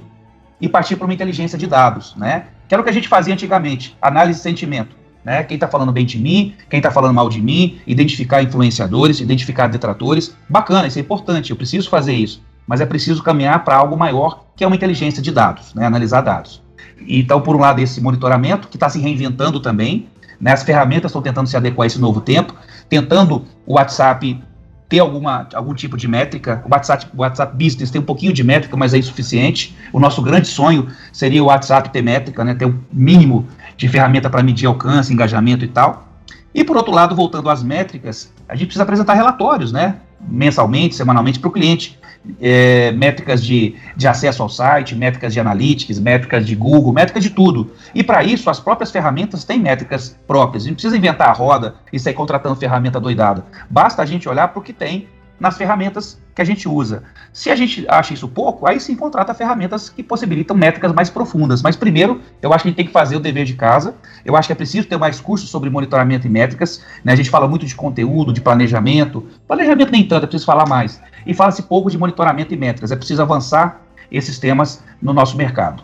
e 0.60 0.68
partir 0.68 0.96
para 0.96 1.06
uma 1.06 1.14
inteligência 1.14 1.58
de 1.58 1.66
dados, 1.66 2.14
né? 2.16 2.46
Que 2.68 2.74
era 2.74 2.80
o 2.80 2.84
que 2.84 2.90
a 2.90 2.92
gente 2.92 3.08
fazia 3.08 3.32
antigamente, 3.32 3.96
análise 4.00 4.38
de 4.38 4.42
sentimento, 4.42 4.96
né? 5.24 5.42
Quem 5.42 5.56
está 5.56 5.68
falando 5.68 5.92
bem 5.92 6.04
de 6.04 6.18
mim, 6.18 6.54
quem 6.68 6.78
está 6.78 6.90
falando 6.90 7.14
mal 7.14 7.28
de 7.28 7.40
mim, 7.40 7.78
identificar 7.86 8.42
influenciadores, 8.42 9.20
identificar 9.20 9.68
detratores, 9.68 10.34
bacana, 10.48 10.86
isso 10.86 10.98
é 10.98 11.02
importante, 11.02 11.50
eu 11.50 11.56
preciso 11.56 11.88
fazer 11.88 12.14
isso, 12.14 12.42
mas 12.66 12.80
é 12.80 12.86
preciso 12.86 13.22
caminhar 13.22 13.64
para 13.64 13.76
algo 13.76 13.96
maior, 13.96 14.44
que 14.56 14.64
é 14.64 14.66
uma 14.66 14.76
inteligência 14.76 15.22
de 15.22 15.30
dados, 15.30 15.74
né? 15.74 15.86
Analisar 15.86 16.22
dados. 16.22 16.62
Então, 17.06 17.40
por 17.40 17.54
um 17.54 17.60
lado, 17.60 17.80
esse 17.80 18.00
monitoramento 18.00 18.68
que 18.68 18.76
está 18.76 18.88
se 18.88 18.98
reinventando 18.98 19.60
também, 19.60 20.08
né? 20.40 20.52
As 20.52 20.62
ferramentas 20.62 21.10
estão 21.10 21.22
tentando 21.22 21.48
se 21.48 21.56
adequar 21.56 21.84
a 21.84 21.86
esse 21.86 22.00
novo 22.00 22.20
tempo, 22.20 22.54
tentando 22.88 23.44
o 23.66 23.74
WhatsApp 23.74 24.42
ter 24.88 25.00
alguma, 25.00 25.48
algum 25.54 25.74
tipo 25.74 25.96
de 25.96 26.06
métrica. 26.06 26.62
O 26.64 26.72
WhatsApp, 26.72 27.06
o 27.14 27.20
WhatsApp 27.20 27.52
Business 27.52 27.90
tem 27.90 28.00
um 28.00 28.04
pouquinho 28.04 28.32
de 28.32 28.44
métrica, 28.44 28.76
mas 28.76 28.94
é 28.94 28.98
insuficiente. 28.98 29.76
O 29.92 29.98
nosso 29.98 30.22
grande 30.22 30.46
sonho 30.46 30.88
seria 31.12 31.42
o 31.42 31.46
WhatsApp 31.46 31.90
ter 31.90 32.02
métrica, 32.02 32.44
né, 32.44 32.54
ter 32.54 32.66
um 32.66 32.78
mínimo 32.92 33.46
de 33.76 33.88
ferramenta 33.88 34.30
para 34.30 34.42
medir 34.42 34.66
alcance, 34.66 35.12
engajamento 35.12 35.64
e 35.64 35.68
tal. 35.68 36.06
E 36.54 36.64
por 36.64 36.76
outro 36.76 36.92
lado, 36.92 37.14
voltando 37.14 37.50
às 37.50 37.62
métricas, 37.62 38.32
a 38.48 38.54
gente 38.54 38.66
precisa 38.66 38.84
apresentar 38.84 39.14
relatórios, 39.14 39.72
né? 39.72 39.96
Mensalmente, 40.20 40.94
semanalmente 40.94 41.38
para 41.38 41.48
o 41.48 41.52
cliente 41.52 41.98
é, 42.40 42.92
métricas 42.92 43.42
de, 43.42 43.76
de 43.96 44.08
acesso 44.08 44.42
ao 44.42 44.48
site, 44.48 44.94
métricas 44.94 45.32
de 45.32 45.40
analytics, 45.40 45.98
métricas 45.98 46.46
de 46.46 46.54
Google, 46.54 46.92
métricas 46.92 47.22
de 47.22 47.30
tudo. 47.30 47.72
E 47.94 48.02
para 48.02 48.24
isso, 48.24 48.50
as 48.50 48.58
próprias 48.60 48.90
ferramentas 48.90 49.44
têm 49.44 49.58
métricas 49.58 50.18
próprias. 50.26 50.64
A 50.64 50.66
gente 50.66 50.76
precisa 50.76 50.96
inventar 50.96 51.28
a 51.28 51.32
roda 51.32 51.76
e 51.92 51.98
sair 51.98 52.14
contratando 52.14 52.56
ferramenta 52.56 53.00
doidada. 53.00 53.44
Basta 53.70 54.02
a 54.02 54.06
gente 54.06 54.28
olhar 54.28 54.48
para 54.48 54.60
o 54.60 54.62
que 54.62 54.72
tem 54.72 55.08
nas 55.38 55.56
ferramentas 55.56 56.18
que 56.34 56.42
a 56.42 56.44
gente 56.44 56.68
usa. 56.68 57.02
Se 57.32 57.50
a 57.50 57.56
gente 57.56 57.86
acha 57.88 58.14
isso 58.14 58.28
pouco, 58.28 58.66
aí 58.66 58.78
sim 58.80 58.94
contrata 58.94 59.34
ferramentas 59.34 59.88
que 59.88 60.02
possibilitam 60.02 60.56
métricas 60.56 60.92
mais 60.92 61.10
profundas. 61.10 61.62
Mas 61.62 61.76
primeiro, 61.76 62.20
eu 62.40 62.52
acho 62.52 62.62
que 62.62 62.68
a 62.68 62.70
gente 62.70 62.76
tem 62.76 62.86
que 62.86 62.92
fazer 62.92 63.16
o 63.16 63.20
dever 63.20 63.44
de 63.44 63.54
casa. 63.54 63.94
Eu 64.24 64.36
acho 64.36 64.48
que 64.48 64.52
é 64.52 64.56
preciso 64.56 64.86
ter 64.88 64.96
mais 64.98 65.20
cursos 65.20 65.48
sobre 65.48 65.70
monitoramento 65.70 66.26
e 66.26 66.30
métricas. 66.30 66.82
Né? 67.04 67.12
A 67.12 67.16
gente 67.16 67.30
fala 67.30 67.48
muito 67.48 67.66
de 67.66 67.74
conteúdo, 67.74 68.32
de 68.32 68.40
planejamento. 68.40 69.26
Planejamento 69.46 69.92
nem 69.92 70.06
tanto, 70.06 70.24
é 70.24 70.26
preciso 70.26 70.46
falar 70.46 70.68
mais 70.68 71.00
e 71.26 71.34
fala-se 71.34 71.62
pouco 71.64 71.90
de 71.90 71.98
monitoramento 71.98 72.54
e 72.54 72.56
métricas. 72.56 72.92
É 72.92 72.96
preciso 72.96 73.20
avançar 73.20 73.82
esses 74.10 74.38
temas 74.38 74.82
no 75.02 75.12
nosso 75.12 75.36
mercado. 75.36 75.82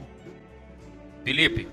Felipe. 1.24 1.68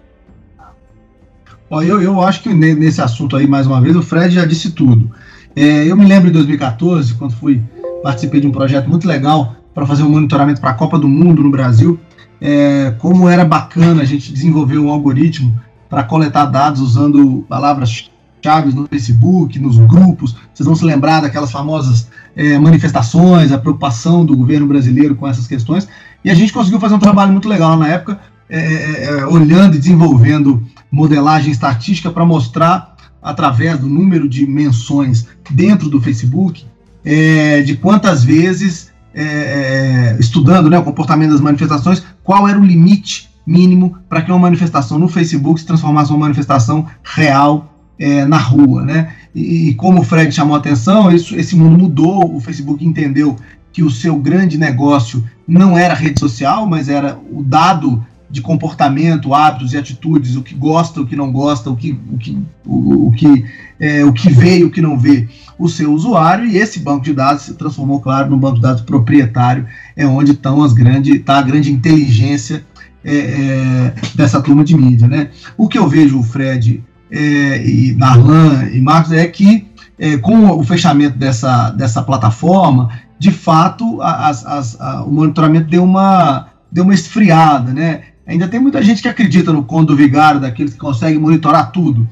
eu, 1.71 2.01
eu 2.01 2.21
acho 2.21 2.41
que 2.41 2.49
nesse 2.53 3.01
assunto 3.01 3.35
aí, 3.35 3.47
mais 3.47 3.67
uma 3.67 3.79
vez, 3.79 3.95
o 3.95 4.01
Fred 4.01 4.33
já 4.33 4.45
disse 4.45 4.71
tudo. 4.71 5.11
É, 5.59 5.83
eu 5.85 5.97
me 5.97 6.05
lembro 6.05 6.29
em 6.29 6.31
2014, 6.31 7.15
quando 7.15 7.33
fui 7.33 7.61
participei 8.01 8.39
de 8.39 8.47
um 8.47 8.51
projeto 8.51 8.89
muito 8.89 9.05
legal 9.05 9.57
para 9.73 9.85
fazer 9.85 10.03
um 10.03 10.09
monitoramento 10.09 10.61
para 10.61 10.69
a 10.69 10.73
Copa 10.73 10.97
do 10.97 11.05
Mundo 11.05 11.43
no 11.43 11.51
Brasil, 11.51 11.99
é, 12.39 12.95
como 12.97 13.27
era 13.27 13.43
bacana 13.43 14.01
a 14.01 14.05
gente 14.05 14.31
desenvolver 14.31 14.77
um 14.77 14.89
algoritmo 14.89 15.59
para 15.89 16.01
coletar 16.03 16.45
dados 16.45 16.79
usando 16.79 17.45
palavras 17.49 18.09
chaves 18.41 18.73
no 18.73 18.87
Facebook, 18.87 19.59
nos 19.59 19.77
grupos. 19.79 20.33
Vocês 20.53 20.65
vão 20.65 20.77
se 20.77 20.85
lembrar 20.85 21.19
daquelas 21.19 21.51
famosas 21.51 22.07
é, 22.37 22.57
manifestações, 22.57 23.51
a 23.51 23.57
preocupação 23.57 24.25
do 24.25 24.37
governo 24.37 24.65
brasileiro 24.65 25.13
com 25.13 25.27
essas 25.27 25.45
questões. 25.45 25.89
E 26.23 26.29
a 26.29 26.33
gente 26.35 26.53
conseguiu 26.53 26.79
fazer 26.79 26.95
um 26.95 26.99
trabalho 26.99 27.33
muito 27.33 27.49
legal 27.49 27.75
na 27.75 27.89
época, 27.89 28.17
é, 28.49 28.59
é, 28.59 29.03
é 29.03 29.25
olhando 29.25 29.75
e 29.75 29.77
desenvolvendo 29.77 30.65
modelagem 30.89 31.51
estatística 31.51 32.09
para 32.09 32.23
mostrar, 32.23 32.88
através 33.21 33.79
do 33.79 33.87
número 33.87 34.27
de 34.27 34.45
menções 34.45 35.27
dentro 35.49 35.89
do 35.89 36.01
Facebook, 36.01 36.65
é, 37.03 37.61
de 37.61 37.75
quantas 37.75 38.23
vezes, 38.23 38.91
é, 39.13 40.15
estudando 40.19 40.69
né, 40.69 40.77
o 40.77 40.83
comportamento 40.83 41.31
das 41.31 41.41
manifestações, 41.41 42.03
qual 42.23 42.47
era 42.47 42.59
o 42.59 42.65
limite 42.65 43.29
mínimo 43.45 43.97
para 44.07 44.21
que 44.21 44.31
uma 44.31 44.39
manifestação 44.39 44.99
no 44.99 45.07
Facebook 45.07 45.59
se 45.59 45.65
transformasse 45.65 46.11
em 46.11 46.15
uma 46.15 46.21
manifestação 46.21 46.85
real 47.03 47.73
é, 47.97 48.25
na 48.25 48.37
rua, 48.37 48.83
né? 48.83 49.13
E, 49.35 49.69
e, 49.69 49.73
como 49.73 50.01
o 50.01 50.03
Fred 50.03 50.31
chamou 50.31 50.55
a 50.55 50.59
atenção, 50.59 51.11
isso, 51.11 51.35
esse 51.35 51.55
mundo 51.55 51.77
mudou, 51.77 52.35
o 52.35 52.39
Facebook 52.39 52.85
entendeu 52.85 53.35
que 53.73 53.83
o 53.83 53.89
seu 53.89 54.15
grande 54.15 54.57
negócio 54.57 55.23
não 55.47 55.77
era 55.77 55.93
rede 55.93 56.19
social, 56.19 56.65
mas 56.65 56.89
era 56.89 57.19
o 57.31 57.43
dado 57.43 58.05
de 58.29 58.41
comportamento, 58.41 59.33
hábitos 59.33 59.73
e 59.73 59.77
atitudes, 59.77 60.35
o 60.35 60.43
que 60.43 60.53
gosta, 60.53 61.01
o 61.01 61.07
que 61.07 61.15
não 61.15 61.31
gosta, 61.31 61.69
o 61.69 61.75
que, 61.75 61.99
o 62.11 62.17
que, 62.17 62.37
o, 62.65 63.07
o 63.07 63.11
que, 63.11 63.45
é, 63.79 64.05
o 64.05 64.13
que 64.13 64.29
vê 64.29 64.59
e 64.59 64.63
o 64.63 64.69
que 64.69 64.81
não 64.81 64.97
vê 64.97 65.27
o 65.57 65.67
seu 65.67 65.91
usuário, 65.91 66.45
e 66.45 66.57
esse 66.57 66.79
banco 66.79 67.03
de 67.03 67.13
dados 67.13 67.43
se 67.43 67.53
transformou, 67.55 67.99
claro, 67.99 68.29
num 68.29 68.37
banco 68.37 68.55
de 68.55 68.61
dados 68.61 68.81
proprietário, 68.81 69.65
é 69.95 70.05
onde 70.05 70.31
estão 70.31 70.63
as 70.63 70.73
grande, 70.73 71.17
está 71.17 71.39
a 71.39 71.41
grande 71.41 71.71
inteligência 71.71 72.63
é, 73.03 73.15
é, 73.15 73.93
dessa 74.15 74.41
turma 74.41 74.63
de 74.63 74.75
mídia. 74.77 75.07
Né? 75.07 75.29
O 75.57 75.67
que 75.67 75.77
eu 75.77 75.87
vejo, 75.87 76.21
Fred, 76.23 76.83
é, 77.11 77.67
e 77.67 77.93
Darlan 77.93 78.69
e 78.71 78.79
Marcos, 78.79 79.11
é 79.11 79.27
que 79.27 79.67
é, 79.97 80.17
com 80.17 80.49
o 80.51 80.63
fechamento 80.63 81.17
dessa, 81.17 81.71
dessa 81.71 82.01
plataforma, 82.01 82.89
de 83.17 83.31
fato, 83.31 84.01
as, 84.01 84.45
as, 84.45 84.79
a, 84.79 85.03
o 85.03 85.11
monitoramento 85.11 85.69
deu 85.69 85.83
uma, 85.83 86.47
deu 86.71 86.85
uma 86.85 86.93
esfriada, 86.93 87.73
né? 87.73 88.03
Ainda 88.29 88.47
tem 88.47 88.59
muita 88.59 88.81
gente 88.83 89.01
que 89.01 89.07
acredita 89.07 89.51
no 89.51 89.63
conto 89.63 89.87
do 89.87 89.95
vigário, 89.95 90.39
daqueles 90.39 90.73
que 90.73 90.79
conseguem 90.79 91.17
monitorar 91.17 91.71
tudo. 91.71 92.07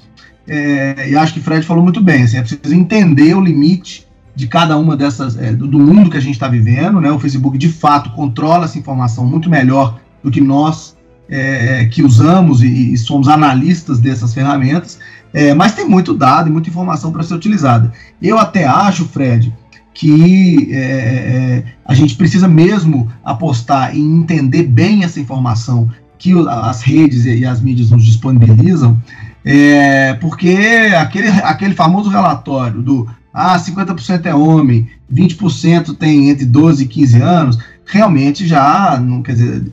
É, 0.47 1.11
e 1.11 1.15
acho 1.15 1.32
que 1.32 1.39
Fred 1.39 1.63
falou 1.63 1.84
muito 1.84 2.01
bem. 2.01 2.24
Assim, 2.24 2.38
é 2.38 2.41
preciso 2.41 2.74
entender 2.74 3.36
o 3.36 3.41
limite 3.41 4.07
de 4.36 4.47
cada 4.47 4.76
uma 4.80 4.97
dessas, 4.97 5.38
é, 5.38 5.53
do, 5.53 5.68
do, 5.68 5.78
mundo 5.78 6.09
que 6.09 6.18
a 6.18 6.22
gente 6.22 6.34
está 6.34 6.47
vivendo. 6.47 6.99
Né? 6.99 7.11
O 7.11 7.20
Facebook, 7.20 7.55
de 7.55 7.70
fato, 7.70 8.09
controla 8.11 8.65
essa 8.65 8.80
informação 8.80 9.28
muito 9.28 9.47
melhor 9.47 9.99
do 10.24 10.32
que 10.32 10.41
nós 10.41 10.97
é, 11.30 11.82
é 11.82 11.86
que 11.86 12.01
usamos 12.01 12.63
e, 12.63 12.93
e, 12.93 12.97
somos 12.97 13.28
analistas 13.28 13.99
dessas 13.99 14.34
ferramentas. 14.34 14.97
É, 15.32 15.53
mas 15.53 15.76
tem 15.76 15.88
muito 15.88 16.15
dado 16.15 16.49
e 16.49 16.51
muita 16.51 16.68
informação 16.68 17.11
para 17.11 17.22
ser 17.22 17.36
utilizada. 17.36 17.91
Eu 18.20 18.39
até 18.39 18.65
acho, 18.65 19.05
Fred, 19.05 19.53
que 19.93 20.70
é, 20.74 21.63
a 21.86 21.93
gente 21.93 22.15
precisa 22.15 22.47
mesmo 22.47 23.11
apostar 23.24 23.95
em 23.95 24.20
entender 24.20 24.63
bem 24.63 25.03
essa 25.03 25.20
informação 25.20 25.91
que 26.18 26.34
as 26.47 26.82
redes 26.82 27.26
e 27.26 27.45
as 27.45 27.61
mídias 27.61 27.91
nos 27.91 28.05
disponibilizam, 28.05 29.01
é, 29.45 30.13
porque 30.15 30.57
aquele, 30.99 31.28
aquele 31.28 31.74
famoso 31.74 32.09
relatório 32.09 32.82
do 32.82 33.07
ah, 33.34 33.57
50% 33.57 34.26
é 34.26 34.34
homem, 34.34 34.89
20% 35.13 35.95
tem 35.95 36.30
entre 36.30 36.45
12 36.45 36.84
e 36.84 36.88
15 36.88 37.22
anos, 37.22 37.59
realmente 37.86 38.47
já 38.47 38.99
não 38.99 39.22
quer 39.22 39.34
dizer, 39.34 39.72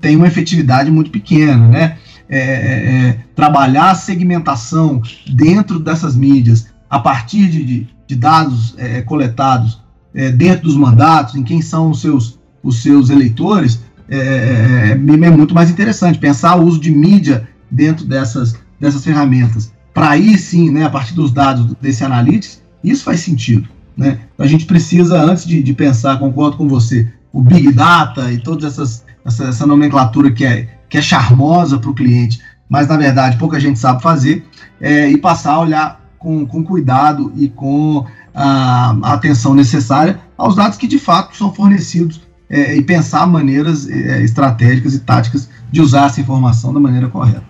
tem 0.00 0.16
uma 0.16 0.26
efetividade 0.26 0.90
muito 0.90 1.10
pequena, 1.10 1.68
né? 1.68 1.96
É, 2.28 2.38
é, 2.38 3.08
é 3.08 3.18
trabalhar 3.36 3.90
a 3.90 3.94
segmentação 3.94 5.02
dentro 5.30 5.78
dessas 5.78 6.16
mídias 6.16 6.68
a 6.88 6.98
partir 6.98 7.48
de, 7.48 7.64
de, 7.64 7.88
de 8.06 8.16
dados 8.16 8.74
é, 8.78 9.02
coletados 9.02 9.82
é, 10.14 10.30
dentro 10.30 10.64
dos 10.64 10.76
mandatos, 10.76 11.34
em 11.34 11.42
quem 11.42 11.60
são 11.60 11.90
os 11.90 12.00
seus, 12.00 12.38
os 12.62 12.82
seus 12.82 13.10
eleitores, 13.10 13.80
é, 14.08 14.16
é, 14.16 14.88
é, 14.88 14.90
é 14.92 15.30
muito 15.30 15.54
mais 15.54 15.70
interessante. 15.70 16.18
Pensar 16.18 16.56
o 16.56 16.64
uso 16.64 16.80
de 16.80 16.90
mídia 16.90 17.48
dentro 17.70 18.04
dessas, 18.04 18.54
dessas 18.78 19.04
ferramentas. 19.04 19.72
Para 19.92 20.10
aí 20.10 20.36
sim, 20.36 20.70
né, 20.70 20.84
a 20.84 20.90
partir 20.90 21.14
dos 21.14 21.32
dados 21.32 21.74
desse 21.80 22.04
Analytics, 22.04 22.62
isso 22.82 23.04
faz 23.04 23.20
sentido. 23.20 23.68
Né? 23.96 24.18
A 24.38 24.46
gente 24.46 24.66
precisa, 24.66 25.20
antes 25.20 25.46
de, 25.46 25.62
de 25.62 25.72
pensar, 25.72 26.18
concordo 26.18 26.56
com 26.56 26.68
você, 26.68 27.08
o 27.32 27.40
Big 27.40 27.72
Data 27.72 28.30
e 28.32 28.38
toda 28.38 28.66
essas, 28.66 29.04
essa, 29.24 29.44
essa 29.44 29.66
nomenclatura 29.66 30.30
que 30.30 30.44
é, 30.44 30.68
que 30.88 30.98
é 30.98 31.02
charmosa 31.02 31.78
para 31.78 31.90
o 31.90 31.94
cliente, 31.94 32.40
mas 32.68 32.88
na 32.88 32.96
verdade 32.96 33.36
pouca 33.36 33.58
gente 33.58 33.78
sabe 33.78 34.02
fazer, 34.02 34.44
é, 34.80 35.08
e 35.10 35.16
passar 35.16 35.54
a 35.54 35.60
olhar 35.60 36.00
com, 36.18 36.46
com 36.46 36.62
cuidado 36.62 37.32
e 37.36 37.48
com 37.48 38.06
a, 38.34 38.96
a 39.02 39.12
atenção 39.14 39.54
necessária 39.54 40.20
aos 40.36 40.56
dados 40.56 40.78
que 40.78 40.86
de 40.86 40.98
fato 40.98 41.36
são 41.36 41.52
fornecidos 41.52 42.20
é, 42.54 42.76
e 42.76 42.82
pensar 42.82 43.26
maneiras 43.26 43.88
é, 43.88 44.22
estratégicas 44.22 44.94
e 44.94 45.00
táticas 45.00 45.48
de 45.72 45.80
usar 45.80 46.06
essa 46.06 46.20
informação 46.20 46.72
da 46.72 46.78
maneira 46.78 47.08
correta. 47.08 47.42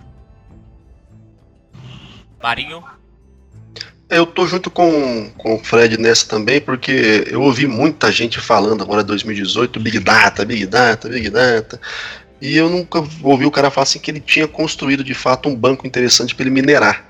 Marinho? 2.41 2.83
Eu 4.09 4.25
tô 4.25 4.47
junto 4.47 4.71
com, 4.71 5.29
com 5.37 5.55
o 5.55 5.59
Fred 5.59 5.99
nessa 5.99 6.27
também, 6.27 6.59
porque 6.59 7.23
eu 7.27 7.41
ouvi 7.41 7.67
muita 7.67 8.11
gente 8.11 8.39
falando 8.39 8.81
agora 8.81 9.03
2018, 9.03 9.79
Big 9.79 9.99
Data, 9.99 10.43
Big 10.43 10.65
Data, 10.65 11.07
Big 11.07 11.29
Data. 11.29 11.79
E 12.41 12.57
eu 12.57 12.67
nunca 12.67 13.03
ouvi 13.21 13.45
o 13.45 13.51
cara 13.51 13.69
falar 13.69 13.83
assim 13.83 13.99
que 13.99 14.09
ele 14.09 14.19
tinha 14.19 14.47
construído 14.47 15.03
de 15.03 15.13
fato 15.13 15.47
um 15.47 15.55
banco 15.55 15.85
interessante 15.85 16.33
para 16.33 16.43
ele 16.43 16.51
minerar. 16.51 17.05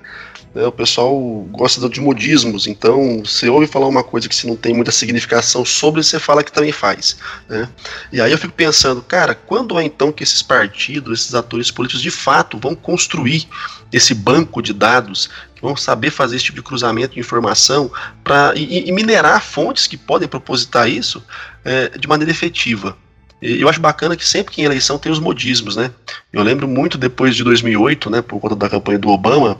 Né, 0.55 0.65
o 0.65 0.71
pessoal 0.71 1.13
gosta 1.51 1.89
de 1.89 1.99
modismos, 1.99 2.65
então 2.65 3.21
você 3.25 3.49
ouve 3.49 3.67
falar 3.67 3.87
uma 3.87 4.03
coisa 4.03 4.29
que 4.29 4.35
se 4.35 4.47
não 4.47 4.55
tem 4.55 4.73
muita 4.73 4.89
significação 4.89 5.65
sobre, 5.65 6.01
você 6.01 6.17
fala 6.17 6.41
que 6.41 6.51
também 6.51 6.71
faz. 6.71 7.17
Né? 7.49 7.67
E 8.09 8.21
aí 8.21 8.31
eu 8.31 8.37
fico 8.37 8.53
pensando, 8.53 9.01
cara, 9.01 9.35
quando 9.35 9.77
é 9.77 9.83
então 9.83 10.13
que 10.13 10.23
esses 10.23 10.41
partidos, 10.41 11.19
esses 11.19 11.35
atores 11.35 11.69
políticos 11.69 12.01
de 12.01 12.09
fato 12.09 12.57
vão 12.57 12.73
construir 12.73 13.49
esse 13.91 14.13
banco 14.13 14.61
de 14.61 14.71
dados, 14.71 15.29
vão 15.61 15.75
saber 15.75 16.09
fazer 16.09 16.37
esse 16.37 16.45
tipo 16.45 16.57
de 16.57 16.63
cruzamento 16.63 17.15
de 17.15 17.19
informação 17.19 17.91
para 18.23 18.53
e, 18.55 18.87
e, 18.87 18.91
minerar 18.93 19.41
fontes 19.43 19.87
que 19.87 19.97
podem 19.97 20.27
propositar 20.27 20.87
isso 20.87 21.21
é, 21.65 21.89
de 21.97 22.07
maneira 22.07 22.31
efetiva. 22.31 22.97
Eu 23.41 23.67
acho 23.67 23.81
bacana 23.81 24.15
que 24.15 24.25
sempre 24.25 24.53
que 24.53 24.61
em 24.61 24.65
eleição 24.65 24.97
tem 24.97 25.11
os 25.11 25.19
modismos, 25.19 25.75
né? 25.75 25.91
Eu 26.31 26.41
lembro 26.41 26.67
muito 26.67 26.97
depois 26.97 27.35
de 27.35 27.43
2008, 27.43 28.09
né, 28.09 28.21
por 28.21 28.39
conta 28.39 28.55
da 28.55 28.69
campanha 28.69 28.97
do 28.97 29.09
Obama, 29.09 29.59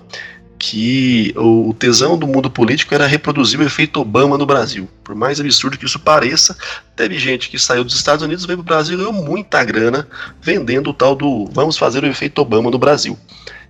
que 0.68 1.32
o 1.38 1.76
tesão 1.78 2.18
do 2.18 2.26
mundo 2.26 2.49
político 2.49 2.95
era 2.95 3.05
reproduzir 3.05 3.59
o 3.59 3.63
efeito 3.63 3.99
Obama 3.99 4.36
no 4.36 4.47
Brasil. 4.47 4.89
Por 5.03 5.13
mais 5.13 5.39
absurdo 5.39 5.78
que 5.78 5.86
isso 5.86 5.99
pareça, 5.99 6.57
teve 6.95 7.20
gente 7.20 7.49
que 7.49 7.59
saiu 7.59 7.84
dos 7.84 7.93
Estados 7.93 8.26
Unidos, 8.26 8.45
veio 8.45 8.57
para 8.57 8.63
o 8.63 8.76
Brasil 8.76 8.95
e 8.95 8.97
ganhou 8.97 9.13
muita 9.13 9.63
grana 9.63 10.07
vendendo 10.41 10.89
o 10.89 10.93
tal 10.93 11.16
do 11.16 11.45
vamos 11.51 11.78
fazer 11.78 12.03
o 12.03 12.07
efeito 12.07 12.41
Obama 12.41 12.72
no 12.72 12.80
Brasil. 12.80 13.16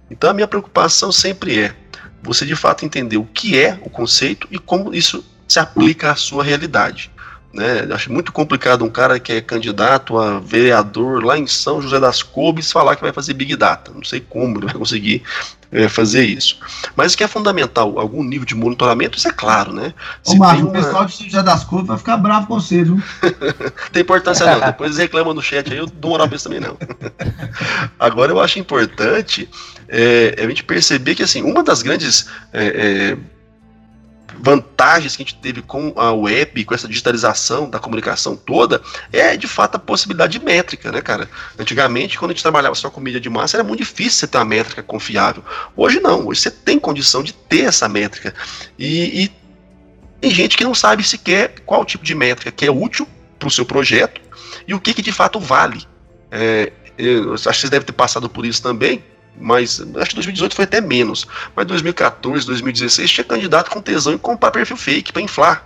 Então 0.09 0.29
a 0.29 0.33
minha 0.33 0.47
preocupação 0.47 1.11
sempre 1.11 1.59
é 1.59 1.75
você 2.23 2.45
de 2.45 2.55
fato 2.55 2.85
entender 2.85 3.17
o 3.17 3.25
que 3.25 3.59
é 3.59 3.77
o 3.83 3.89
conceito 3.89 4.47
e 4.49 4.57
como 4.57 4.93
isso 4.93 5.21
se 5.45 5.59
aplica 5.59 6.11
à 6.11 6.15
sua 6.15 6.45
realidade. 6.45 7.11
Né? 7.55 7.87
Acho 7.91 8.11
muito 8.11 8.33
complicado 8.33 8.83
um 8.83 8.89
cara 8.89 9.17
que 9.17 9.31
é 9.31 9.41
candidato 9.41 10.17
a 10.17 10.39
vereador 10.39 11.23
lá 11.23 11.37
em 11.37 11.47
São 11.47 11.81
José 11.81 11.99
das 11.99 12.21
Couves 12.21 12.69
falar 12.69 12.97
que 12.97 13.01
vai 13.01 13.13
fazer 13.13 13.33
Big 13.33 13.55
Data. 13.55 13.91
Não 13.93 14.03
sei 14.03 14.19
como 14.19 14.57
ele 14.57 14.65
vai 14.65 14.75
conseguir 14.75 15.23
é, 15.71 15.89
fazer 15.89 16.23
isso. 16.25 16.57
Mas 16.95 17.13
o 17.13 17.17
que 17.17 17.23
é 17.23 17.27
fundamental, 17.27 17.99
algum 17.99 18.23
nível 18.23 18.45
de 18.45 18.55
monitoramento, 18.55 19.17
isso 19.17 19.27
é 19.27 19.31
claro, 19.31 19.73
né? 19.73 19.93
Ô, 20.25 20.35
Marcos, 20.35 20.61
uma... 20.61 20.69
o 20.69 20.73
pessoal 20.73 21.05
de 21.05 21.13
São 21.13 21.25
José 21.25 21.43
das 21.43 21.63
Couves 21.63 21.87
vai 21.87 21.97
ficar 21.97 22.17
bravo 22.17 22.47
com 22.47 22.59
você, 22.59 22.83
viu? 22.83 23.01
Tem 23.91 24.01
importância 24.01 24.45
não. 24.45 24.65
Depois 24.65 24.91
eles 24.91 24.99
reclamam 24.99 25.33
no 25.33 25.41
chat 25.41 25.71
aí, 25.71 25.77
eu 25.77 25.87
dou 25.87 26.11
moral 26.11 26.27
pra 26.27 26.35
isso 26.35 26.49
também 26.49 26.59
não. 26.59 26.77
Agora 27.99 28.31
eu 28.31 28.39
acho 28.39 28.59
importante 28.59 29.49
é, 29.87 30.35
a 30.37 30.47
gente 30.47 30.63
perceber 30.63 31.15
que 31.15 31.23
assim, 31.23 31.41
uma 31.43 31.63
das 31.63 31.81
grandes. 31.81 32.27
É, 32.53 32.65
é 33.13 33.34
vantagens 34.39 35.15
que 35.15 35.23
a 35.23 35.25
gente 35.25 35.35
teve 35.35 35.61
com 35.61 35.93
a 35.95 36.11
web, 36.11 36.63
com 36.65 36.73
essa 36.73 36.87
digitalização 36.87 37.69
da 37.69 37.79
comunicação 37.79 38.35
toda, 38.35 38.81
é 39.11 39.35
de 39.35 39.47
fato 39.47 39.75
a 39.75 39.79
possibilidade 39.79 40.37
de 40.37 40.45
métrica, 40.45 40.91
né, 40.91 41.01
cara? 41.01 41.29
Antigamente, 41.57 42.17
quando 42.17 42.31
a 42.31 42.33
gente 42.33 42.43
trabalhava 42.43 42.75
só 42.75 42.89
com 42.89 42.99
mídia 42.99 43.19
de 43.19 43.29
massa, 43.29 43.57
era 43.57 43.63
muito 43.63 43.79
difícil 43.79 44.19
você 44.19 44.27
ter 44.27 44.37
uma 44.37 44.45
métrica 44.45 44.83
confiável. 44.83 45.43
Hoje 45.75 45.99
não, 45.99 46.27
hoje 46.27 46.41
você 46.41 46.51
tem 46.51 46.79
condição 46.79 47.23
de 47.23 47.33
ter 47.33 47.65
essa 47.65 47.87
métrica. 47.87 48.33
E, 48.77 49.23
e 49.23 49.31
tem 50.21 50.31
gente 50.31 50.57
que 50.57 50.63
não 50.63 50.73
sabe 50.73 51.03
sequer 51.03 51.59
qual 51.65 51.85
tipo 51.85 52.03
de 52.03 52.15
métrica 52.15 52.51
que 52.51 52.65
é 52.65 52.71
útil 52.71 53.07
para 53.37 53.47
o 53.47 53.51
seu 53.51 53.65
projeto 53.65 54.21
e 54.67 54.73
o 54.73 54.79
que, 54.79 54.93
que 54.93 55.01
de 55.01 55.11
fato 55.11 55.39
vale. 55.39 55.85
É, 56.31 56.71
eu, 56.97 57.33
acho 57.33 57.43
que 57.43 57.53
vocês 57.53 57.69
devem 57.69 57.85
ter 57.85 57.93
passado 57.93 58.29
por 58.29 58.45
isso 58.45 58.61
também 58.61 59.03
mas 59.39 59.81
acho 59.97 60.09
que 60.09 60.15
2018 60.15 60.55
foi 60.55 60.65
até 60.65 60.81
menos. 60.81 61.27
Mas 61.55 61.65
2014, 61.65 62.45
2016 62.45 63.11
tinha 63.11 63.23
candidato 63.23 63.69
com 63.69 63.81
tesão 63.81 64.13
em 64.13 64.17
comprar 64.17 64.51
perfil 64.51 64.77
fake 64.77 65.11
para 65.11 65.21
inflar 65.21 65.65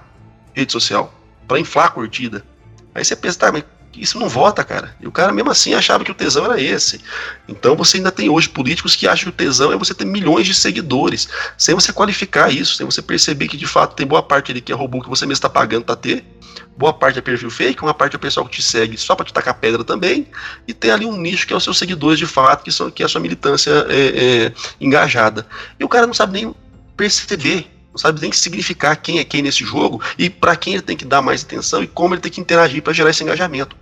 rede 0.53 0.71
social, 0.71 1.13
para 1.47 1.59
inflar 1.59 1.87
a 1.87 1.91
curtida. 1.91 2.45
Aí 2.93 3.05
você 3.05 3.15
pensa, 3.15 3.39
tá, 3.39 3.51
mas 3.51 3.63
isso 3.95 4.19
não 4.19 4.29
vota, 4.29 4.63
cara. 4.63 4.95
E 4.99 5.07
o 5.07 5.11
cara 5.11 5.31
mesmo 5.31 5.51
assim 5.51 5.73
achava 5.73 6.03
que 6.03 6.11
o 6.11 6.15
tesão 6.15 6.45
era 6.45 6.61
esse. 6.61 7.01
Então 7.47 7.75
você 7.75 7.97
ainda 7.97 8.11
tem 8.11 8.29
hoje 8.29 8.49
políticos 8.49 8.95
que 8.95 9.07
acham 9.07 9.25
que 9.25 9.29
o 9.29 9.45
tesão 9.45 9.71
é 9.71 9.77
você 9.77 9.93
ter 9.93 10.05
milhões 10.05 10.45
de 10.45 10.53
seguidores, 10.53 11.27
sem 11.57 11.75
você 11.75 11.91
qualificar 11.91 12.51
isso, 12.51 12.75
sem 12.75 12.85
você 12.85 13.01
perceber 13.01 13.47
que 13.47 13.57
de 13.57 13.67
fato 13.67 13.95
tem 13.95 14.05
boa 14.05 14.23
parte 14.23 14.51
ali 14.51 14.61
que 14.61 14.71
é 14.71 14.75
robô 14.75 15.01
que 15.01 15.09
você 15.09 15.25
mesmo 15.25 15.33
está 15.33 15.49
pagando 15.49 15.85
para 15.85 15.95
ter, 15.95 16.25
boa 16.79 16.93
parte 16.93 17.19
é 17.19 17.21
perfil 17.21 17.51
fake, 17.51 17.83
uma 17.83 17.93
parte 17.93 18.13
é 18.13 18.15
o 18.15 18.19
pessoal 18.19 18.45
que 18.45 18.55
te 18.55 18.61
segue 18.61 18.97
só 18.97 19.13
para 19.13 19.25
te 19.25 19.33
tacar 19.33 19.53
pedra 19.55 19.83
também, 19.83 20.25
e 20.65 20.73
tem 20.73 20.91
ali 20.91 21.05
um 21.05 21.17
nicho 21.17 21.45
que 21.45 21.53
é 21.53 21.57
os 21.57 21.63
seus 21.63 21.77
seguidores 21.77 22.17
de 22.17 22.25
fato, 22.25 22.63
que, 22.63 22.71
são, 22.71 22.89
que 22.89 23.03
é 23.03 23.05
a 23.05 23.09
sua 23.09 23.19
militância 23.19 23.85
é, 23.89 24.45
é, 24.45 24.53
engajada. 24.79 25.45
E 25.77 25.83
o 25.83 25.89
cara 25.89 26.07
não 26.07 26.13
sabe 26.13 26.41
nem 26.41 26.55
perceber 26.95 27.69
não 27.91 27.97
sabe 27.97 28.21
nem 28.21 28.31
significar 28.31 28.95
quem 28.95 29.17
é 29.17 29.23
quem 29.25 29.41
nesse 29.41 29.65
jogo 29.65 29.99
e 30.17 30.29
para 30.29 30.55
quem 30.55 30.73
ele 30.73 30.83
tem 30.83 30.95
que 30.95 31.03
dar 31.03 31.23
mais 31.23 31.43
atenção 31.43 31.83
e 31.83 31.87
como 31.87 32.13
ele 32.13 32.21
tem 32.21 32.31
que 32.31 32.39
interagir 32.39 32.83
para 32.83 32.93
gerar 32.93 33.09
esse 33.09 33.23
engajamento. 33.23 33.75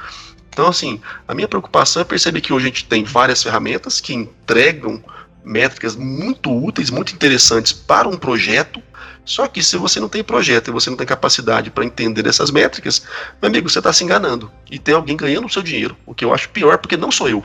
Então, 0.49 0.67
assim, 0.67 0.99
a 1.27 1.35
minha 1.35 1.47
preocupação 1.47 2.01
é 2.01 2.05
perceber 2.05 2.39
que 2.39 2.53
hoje 2.53 2.65
a 2.65 2.69
gente 2.69 2.85
tem 2.85 3.03
várias 3.03 3.43
ferramentas 3.43 3.99
que 3.99 4.13
entregam 4.13 5.03
métricas 5.43 5.95
muito 5.95 6.51
úteis, 6.51 6.89
muito 6.89 7.13
interessantes 7.13 7.73
para 7.73 8.07
um 8.07 8.17
projeto. 8.17 8.81
Só 9.27 9.45
que 9.45 9.61
se 9.61 9.75
você 9.75 9.99
não 9.99 10.07
tem 10.07 10.23
projeto 10.23 10.69
e 10.69 10.71
você 10.71 10.89
não 10.89 10.95
tem 10.95 11.05
capacidade 11.05 11.69
para 11.69 11.83
entender 11.83 12.25
essas 12.25 12.49
métricas, 12.49 13.05
meu 13.41 13.49
amigo, 13.49 13.69
você 13.69 13.79
está 13.79 13.91
se 13.91 14.01
enganando. 14.01 14.49
E 14.71 14.79
tem 14.79 14.95
alguém 14.95 15.17
ganhando 15.17 15.45
o 15.45 15.49
seu 15.49 15.61
dinheiro. 15.61 15.97
O 16.05 16.15
que 16.15 16.23
eu 16.23 16.33
acho 16.33 16.49
pior, 16.49 16.77
porque 16.77 16.95
não 16.95 17.11
sou 17.11 17.27
eu. 17.27 17.43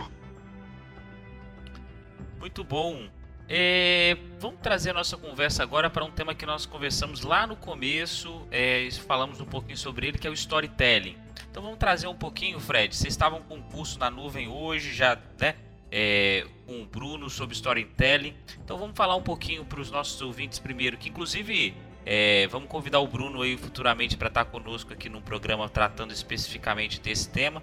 Muito 2.38 2.62
bom. 2.62 3.09
É, 3.48 4.16
vamos 4.38 4.60
trazer 4.62 4.90
a 4.90 4.94
nossa 4.94 5.16
conversa 5.16 5.64
agora 5.64 5.90
para 5.90 6.04
um 6.04 6.10
tema 6.12 6.36
que 6.36 6.46
nós 6.46 6.64
conversamos 6.64 7.22
lá 7.22 7.48
no 7.48 7.56
começo, 7.56 8.46
é, 8.50 8.88
falamos 9.06 9.40
um 9.40 9.44
pouquinho 9.44 9.76
sobre 9.76 10.06
ele, 10.06 10.18
que 10.18 10.26
é 10.26 10.30
o 10.30 10.34
storytelling. 10.34 11.16
Então 11.50 11.64
vamos 11.64 11.78
trazer 11.78 12.06
um 12.06 12.14
pouquinho, 12.14 12.60
Fred. 12.60 12.94
Vocês 12.94 13.12
estavam 13.12 13.42
com 13.42 13.56
um 13.56 13.62
curso 13.62 13.98
na 13.98 14.09
nuvem 14.09 14.46
hoje, 14.46 14.94
já, 14.94 15.18
né? 15.38 15.56
É, 15.94 16.47
com 16.66 16.81
o 16.81 16.86
Bruno 16.86 17.28
sobre 17.28 17.55
storytelling. 17.55 18.35
Então 18.64 18.78
vamos 18.78 18.97
falar 18.97 19.14
um 19.14 19.23
pouquinho 19.23 19.62
para 19.62 19.78
os 19.78 19.90
nossos 19.90 20.23
ouvintes 20.23 20.59
primeiro, 20.59 20.97
que 20.97 21.10
inclusive 21.10 21.74
é, 22.06 22.47
vamos 22.48 22.69
convidar 22.69 23.01
o 23.01 23.06
Bruno 23.06 23.43
aí 23.43 23.59
futuramente 23.59 24.16
para 24.16 24.28
estar 24.28 24.47
conosco 24.47 24.93
aqui 24.93 25.10
num 25.10 25.20
programa 25.20 25.69
tratando 25.69 26.10
especificamente 26.10 26.98
desse 26.98 27.28
tema. 27.28 27.62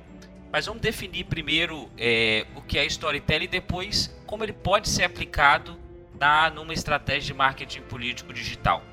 Mas 0.52 0.68
vamos 0.68 0.82
definir 0.82 1.26
primeiro 1.26 1.90
é, 1.98 2.46
o 2.56 2.62
que 2.62 2.78
é 2.78 2.86
storytelling 2.86 3.46
e 3.46 3.48
depois 3.48 4.16
como 4.26 4.44
ele 4.44 4.54
pode 4.54 4.90
ser 4.90 5.04
aplicado 5.04 5.76
na, 6.20 6.50
numa 6.50 6.74
estratégia 6.74 7.34
de 7.34 7.34
marketing 7.34 7.82
político 7.82 8.32
digital. 8.32 8.84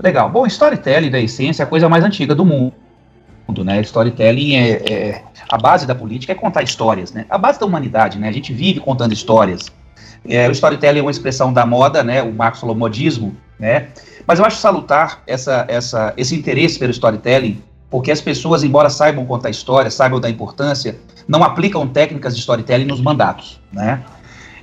Legal. 0.00 0.28
Bom, 0.28 0.46
storytelling, 0.46 1.10
da 1.10 1.20
essência, 1.20 1.62
é 1.62 1.64
a 1.64 1.68
coisa 1.68 1.88
mais 1.88 2.04
antiga 2.04 2.34
do 2.34 2.44
mundo. 2.44 2.74
Né? 3.64 3.80
Storytelling 3.82 4.56
é, 4.56 4.70
é, 4.92 5.22
a 5.48 5.58
base 5.58 5.86
da 5.86 5.94
política 5.94 6.32
é 6.32 6.34
contar 6.34 6.62
histórias, 6.62 7.12
né? 7.12 7.26
A 7.28 7.36
base 7.36 7.60
da 7.60 7.66
humanidade, 7.66 8.18
né? 8.18 8.28
A 8.28 8.32
gente 8.32 8.52
vive 8.52 8.80
contando 8.80 9.12
histórias. 9.12 9.70
É, 10.26 10.48
o 10.48 10.52
storytelling 10.52 11.00
é 11.00 11.02
uma 11.02 11.10
expressão 11.10 11.52
da 11.52 11.66
moda, 11.66 12.02
né? 12.02 12.22
O 12.22 12.32
Marx 12.32 12.60
falou 12.60 12.74
modismo, 12.74 13.36
né? 13.58 13.88
Mas 14.26 14.38
eu 14.38 14.44
acho 14.44 14.56
salutar 14.56 15.22
essa, 15.26 15.66
essa, 15.68 16.14
esse 16.16 16.34
interesse 16.34 16.78
pelo 16.78 16.90
storytelling, 16.90 17.62
porque 17.90 18.10
as 18.10 18.20
pessoas, 18.20 18.64
embora 18.64 18.88
saibam 18.88 19.26
contar 19.26 19.50
histórias, 19.50 19.94
saibam 19.94 20.18
da 20.18 20.30
importância, 20.30 20.98
não 21.28 21.44
aplicam 21.44 21.86
técnicas 21.86 22.34
de 22.34 22.40
storytelling 22.40 22.86
nos 22.86 23.00
mandatos, 23.00 23.60
né? 23.70 24.02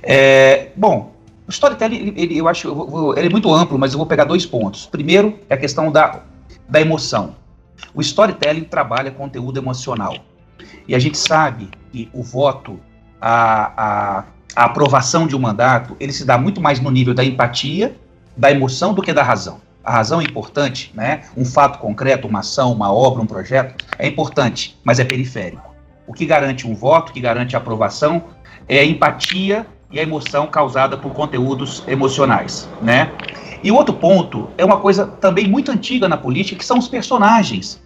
É, 0.02 0.68
bom, 0.76 1.12
o 1.46 1.50
storytelling, 1.50 1.96
ele, 1.96 2.14
ele, 2.16 2.38
eu 2.38 2.48
acho, 2.48 2.66
eu 2.68 2.74
vou, 2.74 3.16
ele 3.16 3.28
é 3.28 3.30
muito 3.30 3.52
amplo, 3.52 3.78
mas 3.78 3.92
eu 3.92 3.98
vou 3.98 4.06
pegar 4.06 4.24
dois 4.24 4.44
pontos. 4.44 4.86
Primeiro 4.86 5.38
é 5.48 5.54
a 5.54 5.56
questão 5.56 5.92
da, 5.92 6.20
da 6.68 6.80
emoção. 6.80 7.36
O 7.94 8.00
storytelling 8.00 8.64
trabalha 8.64 9.10
conteúdo 9.10 9.58
emocional. 9.58 10.16
E 10.86 10.94
a 10.94 10.98
gente 10.98 11.18
sabe 11.18 11.68
que 11.90 12.08
o 12.12 12.22
voto, 12.22 12.80
a, 13.20 13.72
a, 13.76 14.24
a 14.56 14.64
aprovação 14.64 15.26
de 15.26 15.36
um 15.36 15.38
mandato, 15.38 15.96
ele 16.00 16.12
se 16.12 16.24
dá 16.24 16.38
muito 16.38 16.60
mais 16.60 16.80
no 16.80 16.90
nível 16.90 17.14
da 17.14 17.24
empatia, 17.24 17.96
da 18.36 18.50
emoção, 18.50 18.94
do 18.94 19.02
que 19.02 19.12
da 19.12 19.22
razão. 19.22 19.60
A 19.84 19.92
razão 19.92 20.20
é 20.20 20.24
importante, 20.24 20.92
né? 20.94 21.22
Um 21.36 21.44
fato 21.44 21.78
concreto, 21.78 22.28
uma 22.28 22.40
ação, 22.40 22.72
uma 22.72 22.92
obra, 22.92 23.20
um 23.20 23.26
projeto, 23.26 23.84
é 23.98 24.06
importante, 24.06 24.78
mas 24.84 25.00
é 25.00 25.04
periférico. 25.04 25.74
O 26.06 26.12
que 26.12 26.24
garante 26.24 26.66
um 26.66 26.74
voto, 26.74 27.10
o 27.10 27.12
que 27.12 27.20
garante 27.20 27.56
a 27.56 27.58
aprovação, 27.58 28.22
é 28.68 28.78
a 28.78 28.84
empatia 28.84 29.66
e 29.90 29.98
a 29.98 30.02
emoção 30.02 30.46
causada 30.46 30.96
por 30.96 31.12
conteúdos 31.12 31.82
emocionais, 31.86 32.68
né? 32.80 33.10
E 33.62 33.70
o 33.70 33.76
outro 33.76 33.94
ponto 33.94 34.50
é 34.58 34.64
uma 34.64 34.78
coisa 34.78 35.06
também 35.06 35.48
muito 35.48 35.70
antiga 35.70 36.08
na 36.08 36.16
política, 36.16 36.58
que 36.58 36.64
são 36.64 36.78
os 36.78 36.88
personagens. 36.88 37.80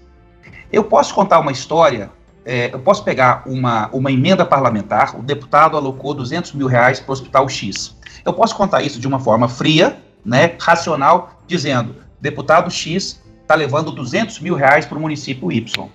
Eu 0.72 0.84
posso 0.84 1.14
contar 1.14 1.38
uma 1.38 1.52
história, 1.52 2.10
é, 2.44 2.72
eu 2.72 2.78
posso 2.78 3.04
pegar 3.04 3.42
uma, 3.46 3.88
uma 3.92 4.10
emenda 4.10 4.44
parlamentar, 4.44 5.18
o 5.18 5.22
deputado 5.22 5.76
alocou 5.76 6.14
200 6.14 6.52
mil 6.54 6.66
reais 6.66 6.98
para 6.98 7.10
o 7.10 7.12
hospital 7.12 7.48
X. 7.48 7.94
Eu 8.24 8.32
posso 8.32 8.56
contar 8.56 8.82
isso 8.82 8.98
de 8.98 9.06
uma 9.06 9.20
forma 9.20 9.48
fria, 9.48 9.98
né, 10.24 10.54
racional, 10.58 11.40
dizendo, 11.46 11.96
deputado 12.20 12.70
X 12.70 13.22
está 13.42 13.54
levando 13.54 13.92
200 13.92 14.40
mil 14.40 14.54
reais 14.54 14.84
para 14.84 14.98
o 14.98 15.00
município 15.00 15.52
Y. 15.52 15.88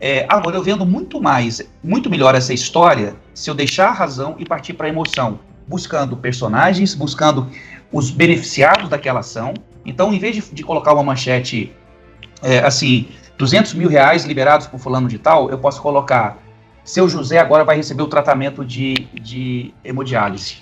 É, 0.00 0.26
agora, 0.28 0.56
eu 0.56 0.62
vendo 0.62 0.84
muito 0.84 1.20
mais, 1.20 1.62
muito 1.82 2.10
melhor 2.10 2.34
essa 2.34 2.52
história 2.52 3.16
se 3.34 3.48
eu 3.48 3.54
deixar 3.54 3.88
a 3.88 3.92
razão 3.92 4.34
e 4.38 4.44
partir 4.44 4.74
para 4.74 4.86
a 4.86 4.90
emoção, 4.90 5.38
buscando 5.66 6.16
personagens, 6.16 6.94
buscando 6.94 7.48
os 7.92 8.10
beneficiados 8.10 8.88
daquela 8.88 9.20
ação. 9.20 9.54
Então, 9.84 10.12
em 10.12 10.18
vez 10.18 10.36
de, 10.36 10.54
de 10.54 10.62
colocar 10.62 10.92
uma 10.92 11.02
manchete 11.02 11.72
é, 12.42 12.60
assim, 12.60 13.06
200 13.38 13.74
mil 13.74 13.88
reais 13.88 14.24
liberados 14.24 14.66
por 14.66 14.78
fulano 14.78 15.08
de 15.08 15.18
tal, 15.18 15.50
eu 15.50 15.58
posso 15.58 15.80
colocar 15.82 16.38
seu 16.84 17.08
José 17.08 17.38
agora 17.38 17.64
vai 17.64 17.76
receber 17.76 18.02
o 18.02 18.08
tratamento 18.08 18.64
de, 18.64 18.94
de 19.14 19.72
hemodiálise. 19.84 20.56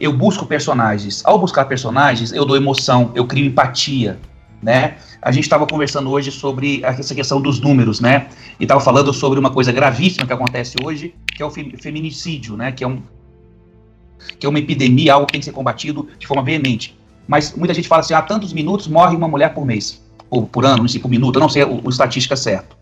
Eu 0.00 0.12
busco 0.12 0.46
personagens. 0.46 1.22
Ao 1.24 1.38
buscar 1.38 1.66
personagens, 1.66 2.32
eu 2.32 2.44
dou 2.44 2.56
emoção, 2.56 3.12
eu 3.14 3.26
crio 3.26 3.46
empatia, 3.46 4.18
né? 4.62 4.96
A 5.20 5.30
gente 5.30 5.44
estava 5.44 5.66
conversando 5.66 6.10
hoje 6.10 6.30
sobre 6.30 6.80
essa 6.82 7.14
questão 7.14 7.40
dos 7.40 7.60
números, 7.60 8.00
né? 8.00 8.28
E 8.58 8.64
estava 8.64 8.80
falando 8.80 9.12
sobre 9.12 9.38
uma 9.38 9.50
coisa 9.50 9.70
gravíssima 9.70 10.26
que 10.26 10.32
acontece 10.32 10.76
hoje, 10.82 11.14
que 11.26 11.42
é 11.42 11.46
o 11.46 11.50
feminicídio, 11.50 12.56
né? 12.56 12.72
Que 12.72 12.82
é, 12.82 12.86
um, 12.86 13.02
que 14.38 14.46
é 14.46 14.48
uma 14.48 14.58
epidemia, 14.58 15.14
algo 15.14 15.26
que 15.26 15.32
tem 15.32 15.40
que 15.40 15.44
ser 15.44 15.52
combatido 15.52 16.08
de 16.18 16.26
forma 16.26 16.42
veemente. 16.42 16.96
Mas 17.26 17.54
muita 17.54 17.74
gente 17.74 17.88
fala 17.88 18.00
assim, 18.00 18.14
há 18.14 18.22
tantos 18.22 18.52
minutos 18.52 18.86
morre 18.86 19.16
uma 19.16 19.28
mulher 19.28 19.52
por 19.52 19.64
mês, 19.64 20.02
ou 20.30 20.46
por 20.46 20.64
ano, 20.64 20.78
não 20.78 20.88
sei, 20.88 21.00
por 21.00 21.08
minuto, 21.08 21.36
eu 21.36 21.40
não 21.40 21.48
sei 21.48 21.64
o, 21.64 21.80
o 21.84 21.90
estatística 21.90 22.36
certo. 22.36 22.76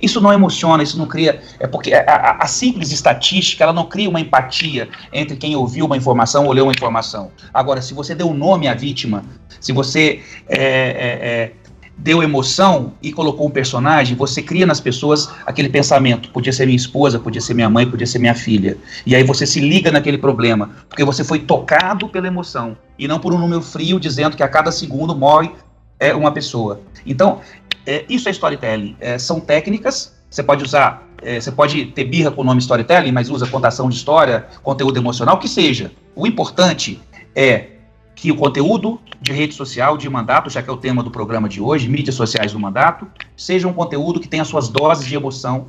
Isso 0.00 0.20
não 0.20 0.32
emociona, 0.32 0.82
isso 0.82 0.98
não 0.98 1.06
cria. 1.06 1.40
É 1.58 1.66
porque 1.66 1.94
a, 1.94 2.02
a, 2.02 2.44
a, 2.44 2.46
simples 2.46 2.92
estatística 2.92 3.64
ela 3.64 3.72
não 3.72 3.86
cria 3.86 4.08
uma 4.08 4.20
empatia 4.20 4.88
entre 5.12 5.36
quem 5.36 5.56
ouviu 5.56 5.86
uma 5.86 5.96
informação 5.96 6.44
ou 6.46 6.52
leu 6.52 6.64
uma 6.64 6.72
informação. 6.72 7.30
Agora, 7.52 7.80
se 7.80 7.94
você 7.94 8.14
deu 8.14 8.32
nome 8.34 8.68
à 8.68 8.74
vítima, 8.74 9.24
se 9.60 9.72
você 9.72 10.22
é, 10.48 10.58
é, 10.58 10.62
é, 10.62 11.52
deu 11.96 12.22
emoção 12.22 12.92
e 13.02 13.12
colocou 13.12 13.46
um 13.46 13.50
personagem, 13.50 14.16
você 14.16 14.42
cria 14.42 14.66
nas 14.66 14.80
pessoas 14.80 15.30
aquele 15.46 15.68
pensamento: 15.68 16.30
podia 16.30 16.52
ser 16.52 16.66
minha 16.66 16.76
esposa, 16.76 17.18
podia 17.18 17.40
ser 17.40 17.54
minha 17.54 17.70
mãe, 17.70 17.88
podia 17.88 18.06
ser 18.06 18.18
minha 18.18 18.34
filha. 18.34 18.76
E 19.04 19.14
aí 19.14 19.24
você 19.24 19.46
se 19.46 19.60
liga 19.60 19.90
naquele 19.90 20.18
problema, 20.18 20.70
porque 20.88 21.04
você 21.04 21.24
foi 21.24 21.40
tocado 21.40 22.08
pela 22.08 22.26
emoção 22.26 22.76
e 22.98 23.08
não 23.08 23.18
por 23.18 23.32
um 23.32 23.38
número 23.38 23.62
frio 23.62 23.98
dizendo 23.98 24.36
que 24.36 24.42
a 24.42 24.48
cada 24.48 24.70
segundo 24.70 25.16
morre 25.16 25.50
é, 25.98 26.14
uma 26.14 26.30
pessoa. 26.30 26.80
Então, 27.06 27.40
é, 27.86 28.04
isso 28.08 28.28
é 28.28 28.32
storytelling. 28.32 28.96
É, 29.00 29.18
são 29.18 29.40
técnicas. 29.40 30.14
Você 30.28 30.42
pode 30.42 30.62
usar, 30.62 31.08
é, 31.22 31.40
você 31.40 31.50
pode 31.50 31.86
ter 31.86 32.04
birra 32.04 32.30
com 32.30 32.42
o 32.42 32.44
nome 32.44 32.60
storytelling, 32.60 33.12
mas 33.12 33.30
usa 33.30 33.46
contação 33.46 33.88
de 33.88 33.96
história, 33.96 34.46
conteúdo 34.62 34.98
emocional, 34.98 35.38
que 35.38 35.48
seja. 35.48 35.92
O 36.14 36.26
importante 36.26 37.00
é 37.34 37.75
que 38.16 38.32
o 38.32 38.36
conteúdo 38.36 38.98
de 39.20 39.30
rede 39.30 39.54
social, 39.54 39.96
de 39.98 40.08
mandato, 40.08 40.48
já 40.48 40.62
que 40.62 40.70
é 40.70 40.72
o 40.72 40.76
tema 40.76 41.02
do 41.02 41.10
programa 41.10 41.48
de 41.48 41.60
hoje, 41.60 41.86
mídias 41.86 42.16
sociais 42.16 42.50
do 42.50 42.58
mandato, 42.58 43.06
seja 43.36 43.68
um 43.68 43.74
conteúdo 43.74 44.18
que 44.18 44.26
tenha 44.26 44.44
suas 44.44 44.70
doses 44.70 45.06
de 45.06 45.14
emoção 45.14 45.66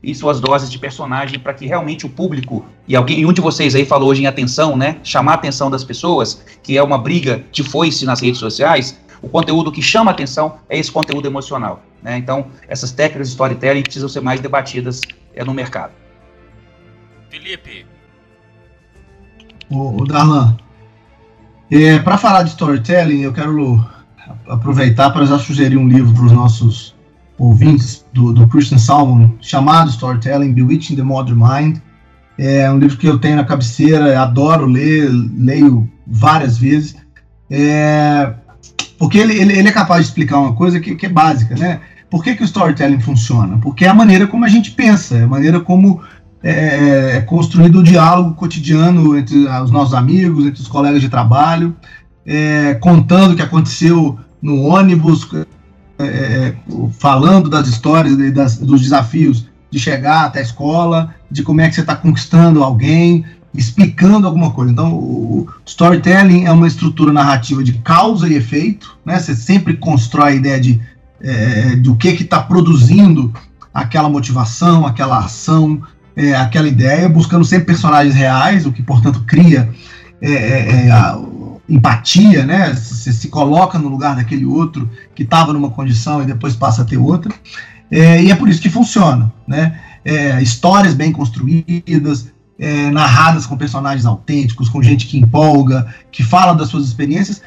e 0.00 0.14
suas 0.14 0.40
doses 0.40 0.70
de 0.70 0.78
personagem 0.78 1.40
para 1.40 1.52
que 1.52 1.66
realmente 1.66 2.06
o 2.06 2.08
público 2.08 2.64
e 2.86 2.94
alguém, 2.94 3.18
e 3.20 3.26
um 3.26 3.32
de 3.32 3.40
vocês 3.40 3.74
aí 3.74 3.84
falou 3.84 4.10
hoje 4.10 4.22
em 4.22 4.26
atenção, 4.26 4.76
né, 4.76 4.98
chamar 5.02 5.32
a 5.32 5.34
atenção 5.34 5.68
das 5.68 5.82
pessoas, 5.82 6.44
que 6.62 6.78
é 6.78 6.82
uma 6.82 6.96
briga 6.96 7.44
de 7.50 7.64
foice 7.64 8.06
nas 8.06 8.20
redes 8.20 8.38
sociais, 8.38 8.98
o 9.20 9.28
conteúdo 9.28 9.72
que 9.72 9.82
chama 9.82 10.12
a 10.12 10.14
atenção 10.14 10.60
é 10.68 10.78
esse 10.78 10.92
conteúdo 10.92 11.26
emocional, 11.26 11.82
né? 12.00 12.16
Então, 12.16 12.46
essas 12.68 12.92
técnicas 12.92 13.26
de 13.26 13.32
storytelling 13.32 13.82
precisam 13.82 14.08
ser 14.08 14.20
mais 14.20 14.40
debatidas 14.40 15.00
é, 15.34 15.42
no 15.42 15.52
mercado. 15.52 15.92
Felipe. 17.28 17.84
O, 19.68 20.02
o 20.02 20.04
Darlan, 20.06 20.56
é, 21.70 21.98
para 21.98 22.18
falar 22.18 22.42
de 22.42 22.50
storytelling, 22.50 23.20
eu 23.20 23.32
quero 23.32 23.84
aproveitar 24.48 25.10
para 25.10 25.24
já 25.24 25.38
sugerir 25.38 25.76
um 25.76 25.88
livro 25.88 26.12
para 26.12 26.24
os 26.24 26.32
nossos 26.32 26.94
ouvintes 27.38 28.04
do, 28.12 28.32
do 28.32 28.48
Christian 28.48 28.78
Salmon, 28.78 29.30
chamado 29.40 29.90
Storytelling, 29.90 30.52
Bewitching 30.52 30.96
the 30.96 31.02
Modern 31.02 31.38
Mind. 31.38 31.78
É 32.36 32.70
um 32.70 32.78
livro 32.78 32.96
que 32.96 33.06
eu 33.06 33.18
tenho 33.18 33.36
na 33.36 33.44
cabeceira, 33.44 34.20
adoro 34.20 34.66
ler, 34.66 35.08
leio 35.10 35.88
várias 36.06 36.56
vezes, 36.56 36.96
é, 37.50 38.32
porque 38.98 39.18
ele, 39.18 39.34
ele, 39.34 39.58
ele, 39.58 39.68
é 39.68 39.72
capaz 39.72 40.02
de 40.02 40.08
explicar 40.08 40.38
uma 40.38 40.54
coisa 40.54 40.80
que, 40.80 40.94
que 40.94 41.06
é 41.06 41.08
básica, 41.08 41.56
né? 41.56 41.80
Por 42.10 42.24
que, 42.24 42.34
que 42.34 42.42
o 42.42 42.44
storytelling 42.44 43.00
funciona? 43.00 43.58
Porque 43.58 43.84
é 43.84 43.88
a 43.88 43.94
maneira 43.94 44.26
como 44.26 44.44
a 44.44 44.48
gente 44.48 44.70
pensa, 44.70 45.18
é 45.18 45.24
a 45.24 45.28
maneira 45.28 45.60
como 45.60 46.00
é, 46.42 46.50
é, 46.50 47.16
é 47.16 47.20
construído 47.20 47.80
o 47.80 47.82
diálogo 47.82 48.34
cotidiano 48.34 49.16
entre 49.16 49.46
os 49.46 49.70
nossos 49.70 49.94
amigos, 49.94 50.46
entre 50.46 50.60
os 50.60 50.68
colegas 50.68 51.00
de 51.00 51.08
trabalho, 51.08 51.74
é, 52.24 52.74
contando 52.74 53.32
o 53.32 53.36
que 53.36 53.42
aconteceu 53.42 54.18
no 54.40 54.62
ônibus, 54.62 55.28
é, 55.98 56.04
é 56.04 56.54
falando 56.92 57.48
das 57.48 57.66
histórias, 57.66 58.16
das, 58.32 58.58
dos 58.58 58.80
desafios 58.80 59.46
de 59.70 59.78
chegar 59.78 60.26
até 60.26 60.38
a 60.38 60.42
escola, 60.42 61.14
de 61.30 61.42
como 61.42 61.60
é 61.60 61.68
que 61.68 61.74
você 61.74 61.80
está 61.80 61.96
conquistando 61.96 62.62
alguém, 62.62 63.24
explicando 63.52 64.26
alguma 64.26 64.50
coisa. 64.50 64.70
Então, 64.72 64.94
o 64.94 65.48
storytelling 65.66 66.44
é 66.44 66.52
uma 66.52 66.66
estrutura 66.66 67.12
narrativa 67.12 67.62
de 67.64 67.74
causa 67.74 68.28
e 68.28 68.34
efeito, 68.34 68.96
né? 69.04 69.18
Você 69.18 69.34
sempre 69.34 69.76
constrói 69.76 70.32
a 70.32 70.34
ideia 70.36 70.60
de 70.60 70.80
é, 71.20 71.76
do 71.76 71.96
que 71.96 72.12
que 72.12 72.22
está 72.22 72.40
produzindo 72.40 73.32
aquela 73.74 74.08
motivação, 74.08 74.86
aquela 74.86 75.18
ação, 75.18 75.82
é, 76.18 76.34
aquela 76.34 76.66
ideia, 76.66 77.08
buscando 77.08 77.44
sempre 77.44 77.66
personagens 77.66 78.12
reais, 78.12 78.66
o 78.66 78.72
que, 78.72 78.82
portanto, 78.82 79.22
cria 79.24 79.70
é, 80.20 80.32
é, 80.32 80.86
é 80.86 80.90
a, 80.90 81.16
empatia, 81.68 82.44
né? 82.44 82.74
Você 82.74 83.12
se 83.12 83.28
coloca 83.28 83.78
no 83.78 83.88
lugar 83.88 84.16
daquele 84.16 84.44
outro 84.44 84.90
que 85.14 85.22
estava 85.22 85.52
numa 85.52 85.70
condição 85.70 86.20
e 86.20 86.26
depois 86.26 86.56
passa 86.56 86.82
a 86.82 86.84
ter 86.84 86.96
outra. 86.96 87.32
É, 87.88 88.20
e 88.20 88.32
é 88.32 88.34
por 88.34 88.48
isso 88.48 88.60
que 88.60 88.68
funciona, 88.68 89.32
né? 89.46 89.80
Histórias 90.40 90.94
bem 90.94 91.12
construídas, 91.12 92.32
é, 92.58 92.90
narradas 92.90 93.46
com 93.46 93.56
personagens 93.56 94.04
autênticos, 94.04 94.68
com 94.68 94.82
gente 94.82 95.06
que 95.06 95.18
empolga, 95.18 95.86
que 96.10 96.24
fala 96.24 96.54
das 96.54 96.68
suas 96.68 96.86
experiências, 96.86 97.42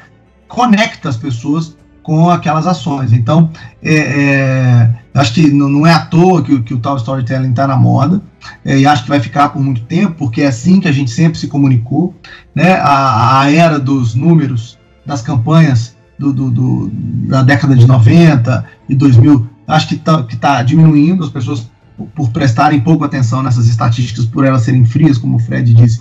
conecta 0.48 1.08
as 1.08 1.16
pessoas 1.16 1.76
com 2.02 2.30
aquelas 2.30 2.66
ações. 2.66 3.12
Então, 3.12 3.50
é, 3.82 3.94
é, 3.96 4.94
acho 5.14 5.34
que 5.34 5.50
não, 5.50 5.86
é 5.86 5.92
à 5.92 6.00
toa 6.00 6.42
que, 6.42 6.60
que 6.62 6.74
o 6.74 6.78
tal 6.78 6.96
storytelling 6.96 7.50
está 7.50 7.66
na 7.66 7.76
moda, 7.76 8.22
é, 8.64 8.78
e 8.78 8.86
acho 8.86 9.02
que 9.04 9.08
vai 9.08 9.20
ficar 9.20 9.50
por 9.50 9.62
muito 9.62 9.82
tempo, 9.82 10.14
porque 10.18 10.42
é 10.42 10.46
assim 10.46 10.80
que 10.80 10.88
a 10.88 10.92
gente 10.92 11.10
sempre 11.10 11.38
se 11.38 11.48
comunicou. 11.48 12.14
Né? 12.54 12.74
A, 12.74 13.40
a 13.40 13.52
era 13.52 13.78
dos 13.78 14.14
números, 14.14 14.78
das 15.04 15.22
campanhas 15.22 15.96
do, 16.18 16.32
do, 16.32 16.50
do, 16.50 16.90
da 17.28 17.42
década 17.42 17.74
de 17.74 17.86
90 17.86 18.64
e 18.88 18.94
2000, 18.94 19.48
acho 19.66 19.88
que 19.88 19.94
está 19.94 20.22
tá 20.22 20.62
diminuindo, 20.62 21.24
as 21.24 21.30
pessoas, 21.30 21.70
por 22.14 22.30
prestarem 22.30 22.80
pouco 22.80 23.04
atenção 23.04 23.42
nessas 23.42 23.66
estatísticas, 23.66 24.24
por 24.24 24.44
elas 24.44 24.62
serem 24.62 24.84
frias, 24.84 25.18
como 25.18 25.36
o 25.36 25.40
Fred 25.40 25.74
disse, 25.74 26.00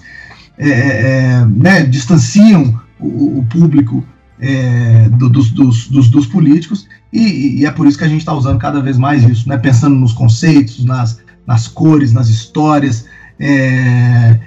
é, 0.57 0.69
é, 0.69 1.11
é 1.41 1.45
né, 1.45 1.83
distanciam 1.83 2.79
o, 2.99 3.39
o 3.39 3.45
público 3.49 4.03
é, 4.41 5.07
do, 5.09 5.29
dos, 5.29 5.51
dos, 5.51 5.87
dos, 5.87 6.09
dos, 6.09 6.25
políticos, 6.25 6.87
e, 7.13 7.59
e, 7.59 7.65
é 7.65 7.71
por 7.71 7.85
isso 7.85 7.97
que 7.97 8.03
a 8.03 8.07
gente 8.07 8.21
está 8.21 8.33
usando 8.33 8.57
cada 8.57 8.81
vez 8.81 8.97
mais 8.97 9.23
isso, 9.23 9.47
né? 9.47 9.57
pensando 9.57 9.95
nos 9.95 10.13
conceitos, 10.13 10.83
nas, 10.83 11.19
nas 11.45 11.67
cores, 11.67 12.11
nas 12.11 12.27
histórias. 12.27 13.05
É, 13.39 14.39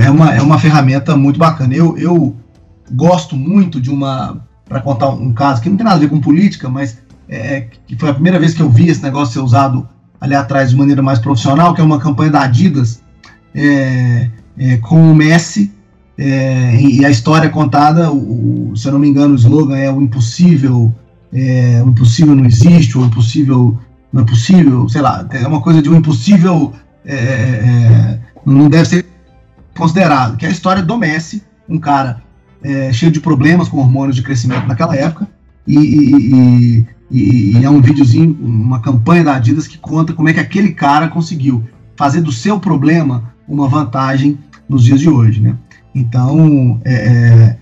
é, 0.00 0.10
uma, 0.10 0.34
é 0.34 0.40
uma 0.40 0.58
ferramenta 0.58 1.14
muito 1.16 1.38
bacana. 1.38 1.74
Eu, 1.74 1.96
eu 1.98 2.34
gosto 2.90 3.36
muito 3.36 3.80
de 3.80 3.90
uma. 3.90 4.42
Para 4.66 4.80
contar 4.80 5.10
um 5.10 5.32
caso 5.32 5.60
que 5.60 5.68
não 5.68 5.76
tem 5.76 5.84
nada 5.84 5.96
a 5.96 6.00
ver 6.00 6.08
com 6.08 6.18
política, 6.20 6.70
mas 6.70 6.98
é, 7.28 7.66
que 7.86 7.96
foi 7.96 8.08
a 8.08 8.14
primeira 8.14 8.38
vez 8.38 8.54
que 8.54 8.62
eu 8.62 8.70
vi 8.70 8.88
esse 8.88 9.02
negócio 9.02 9.34
ser 9.34 9.40
usado 9.40 9.86
ali 10.18 10.34
atrás 10.34 10.70
de 10.70 10.76
maneira 10.76 11.02
mais 11.02 11.18
profissional, 11.18 11.74
que 11.74 11.82
é 11.82 11.84
uma 11.84 11.98
campanha 11.98 12.30
da 12.30 12.42
Adidas 12.42 13.02
é, 13.54 14.30
é, 14.56 14.76
com 14.78 15.10
o 15.10 15.14
Messi 15.14 15.73
é, 16.16 16.80
e 16.80 17.04
a 17.04 17.10
história 17.10 17.50
contada, 17.50 18.12
o, 18.12 18.72
se 18.76 18.86
eu 18.86 18.92
não 18.92 18.98
me 18.98 19.08
engano, 19.08 19.34
o 19.34 19.36
slogan 19.36 19.76
é 19.76 19.90
o 19.90 20.00
impossível, 20.00 20.92
é, 21.32 21.82
o 21.84 21.88
impossível 21.88 22.34
não 22.34 22.46
existe, 22.46 22.96
o 22.96 23.04
impossível 23.04 23.76
não 24.12 24.22
é 24.22 24.24
possível, 24.24 24.88
sei 24.88 25.02
lá, 25.02 25.26
é 25.30 25.46
uma 25.46 25.60
coisa 25.60 25.82
de 25.82 25.90
um 25.90 25.96
impossível 25.96 26.72
é, 27.04 27.14
é, 27.14 27.18
é 27.18 28.20
não 28.46 28.68
deve 28.68 28.88
ser 28.88 29.06
considerado, 29.76 30.36
que 30.36 30.46
é 30.46 30.48
a 30.48 30.52
história 30.52 30.82
do 30.82 30.96
Messi, 30.96 31.42
um 31.68 31.78
cara 31.78 32.22
é, 32.62 32.92
cheio 32.92 33.10
de 33.10 33.20
problemas 33.20 33.68
com 33.68 33.78
hormônios 33.78 34.14
de 34.14 34.22
crescimento 34.22 34.68
naquela 34.68 34.94
época, 34.94 35.28
e, 35.66 35.76
e, 35.78 36.86
e, 37.10 37.56
e, 37.58 37.64
é 37.64 37.68
um 37.68 37.80
videozinho, 37.80 38.36
uma 38.40 38.80
campanha 38.80 39.24
da 39.24 39.34
Adidas 39.34 39.66
que 39.66 39.78
conta 39.78 40.12
como 40.12 40.28
é 40.28 40.32
que 40.32 40.40
aquele 40.40 40.72
cara 40.72 41.08
conseguiu 41.08 41.64
fazer 41.96 42.20
do 42.20 42.30
seu 42.30 42.60
problema 42.60 43.34
uma 43.48 43.68
vantagem 43.68 44.38
nos 44.68 44.84
dias 44.84 45.00
de 45.00 45.08
hoje, 45.08 45.40
né? 45.40 45.56
Então, 45.94 46.80
é, 46.84 46.94
é, 46.94 47.56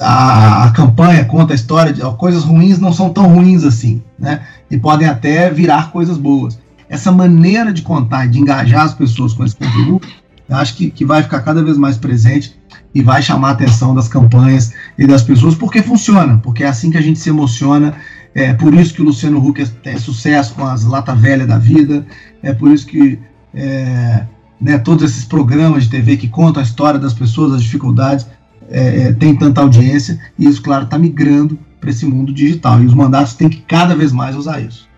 a, 0.00 0.64
a, 0.64 0.70
campanha 0.70 1.24
conta 1.24 1.52
a 1.52 1.56
história 1.56 1.92
de 1.92 2.02
ó, 2.02 2.12
coisas 2.12 2.44
ruins 2.44 2.78
não 2.78 2.92
são 2.92 3.10
tão 3.10 3.26
ruins 3.26 3.64
assim, 3.64 4.02
né? 4.18 4.42
E 4.70 4.78
podem 4.78 5.08
até 5.08 5.50
virar 5.50 5.90
coisas 5.90 6.16
boas. 6.16 6.58
Essa 6.88 7.10
maneira 7.10 7.72
de 7.72 7.82
contar 7.82 8.26
e 8.26 8.28
de 8.28 8.38
engajar 8.38 8.82
as 8.82 8.94
pessoas 8.94 9.32
com 9.32 9.44
esse 9.44 9.56
conteúdo, 9.56 10.06
eu 10.48 10.56
acho 10.56 10.74
que, 10.76 10.90
que 10.90 11.04
vai 11.04 11.22
ficar 11.22 11.40
cada 11.40 11.62
vez 11.62 11.76
mais 11.76 11.96
presente 11.96 12.58
e 12.94 13.02
vai 13.02 13.22
chamar 13.22 13.48
a 13.48 13.52
atenção 13.52 13.94
das 13.94 14.08
campanhas 14.08 14.72
e 14.98 15.06
das 15.06 15.22
pessoas, 15.22 15.54
porque 15.54 15.82
funciona, 15.82 16.38
porque 16.38 16.64
é 16.64 16.66
assim 16.66 16.90
que 16.90 16.98
a 16.98 17.02
gente 17.02 17.18
se 17.18 17.30
emociona. 17.30 17.94
É 18.34 18.52
por 18.52 18.74
isso 18.74 18.94
que 18.94 19.02
o 19.02 19.04
Luciano 19.04 19.44
Huck 19.44 19.64
tem 19.82 19.98
sucesso 19.98 20.54
com 20.54 20.64
as 20.64 20.84
lata 20.84 21.14
velha 21.14 21.46
da 21.46 21.58
vida, 21.58 22.06
é 22.42 22.52
por 22.52 22.70
isso 22.70 22.86
que 22.86 23.18
é, 23.52 24.24
né, 24.60 24.78
todos 24.78 25.04
esses 25.04 25.24
programas 25.24 25.84
de 25.84 25.90
TV 25.90 26.16
que 26.16 26.28
contam 26.28 26.60
a 26.60 26.64
história 26.64 27.00
das 27.00 27.14
pessoas, 27.14 27.54
as 27.54 27.62
dificuldades, 27.62 28.26
é, 28.68 29.08
é, 29.08 29.12
tem 29.12 29.34
tanta 29.34 29.60
audiência, 29.60 30.20
e 30.38 30.46
isso, 30.46 30.62
claro, 30.62 30.84
está 30.84 30.98
migrando 30.98 31.58
para 31.80 31.90
esse 31.90 32.06
mundo 32.06 32.32
digital. 32.32 32.82
E 32.82 32.86
os 32.86 32.94
mandatos 32.94 33.34
têm 33.34 33.48
que 33.48 33.62
cada 33.62 33.96
vez 33.96 34.12
mais 34.12 34.36
usar 34.36 34.60
isso. 34.60 34.88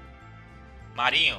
Marinho. 0.97 1.37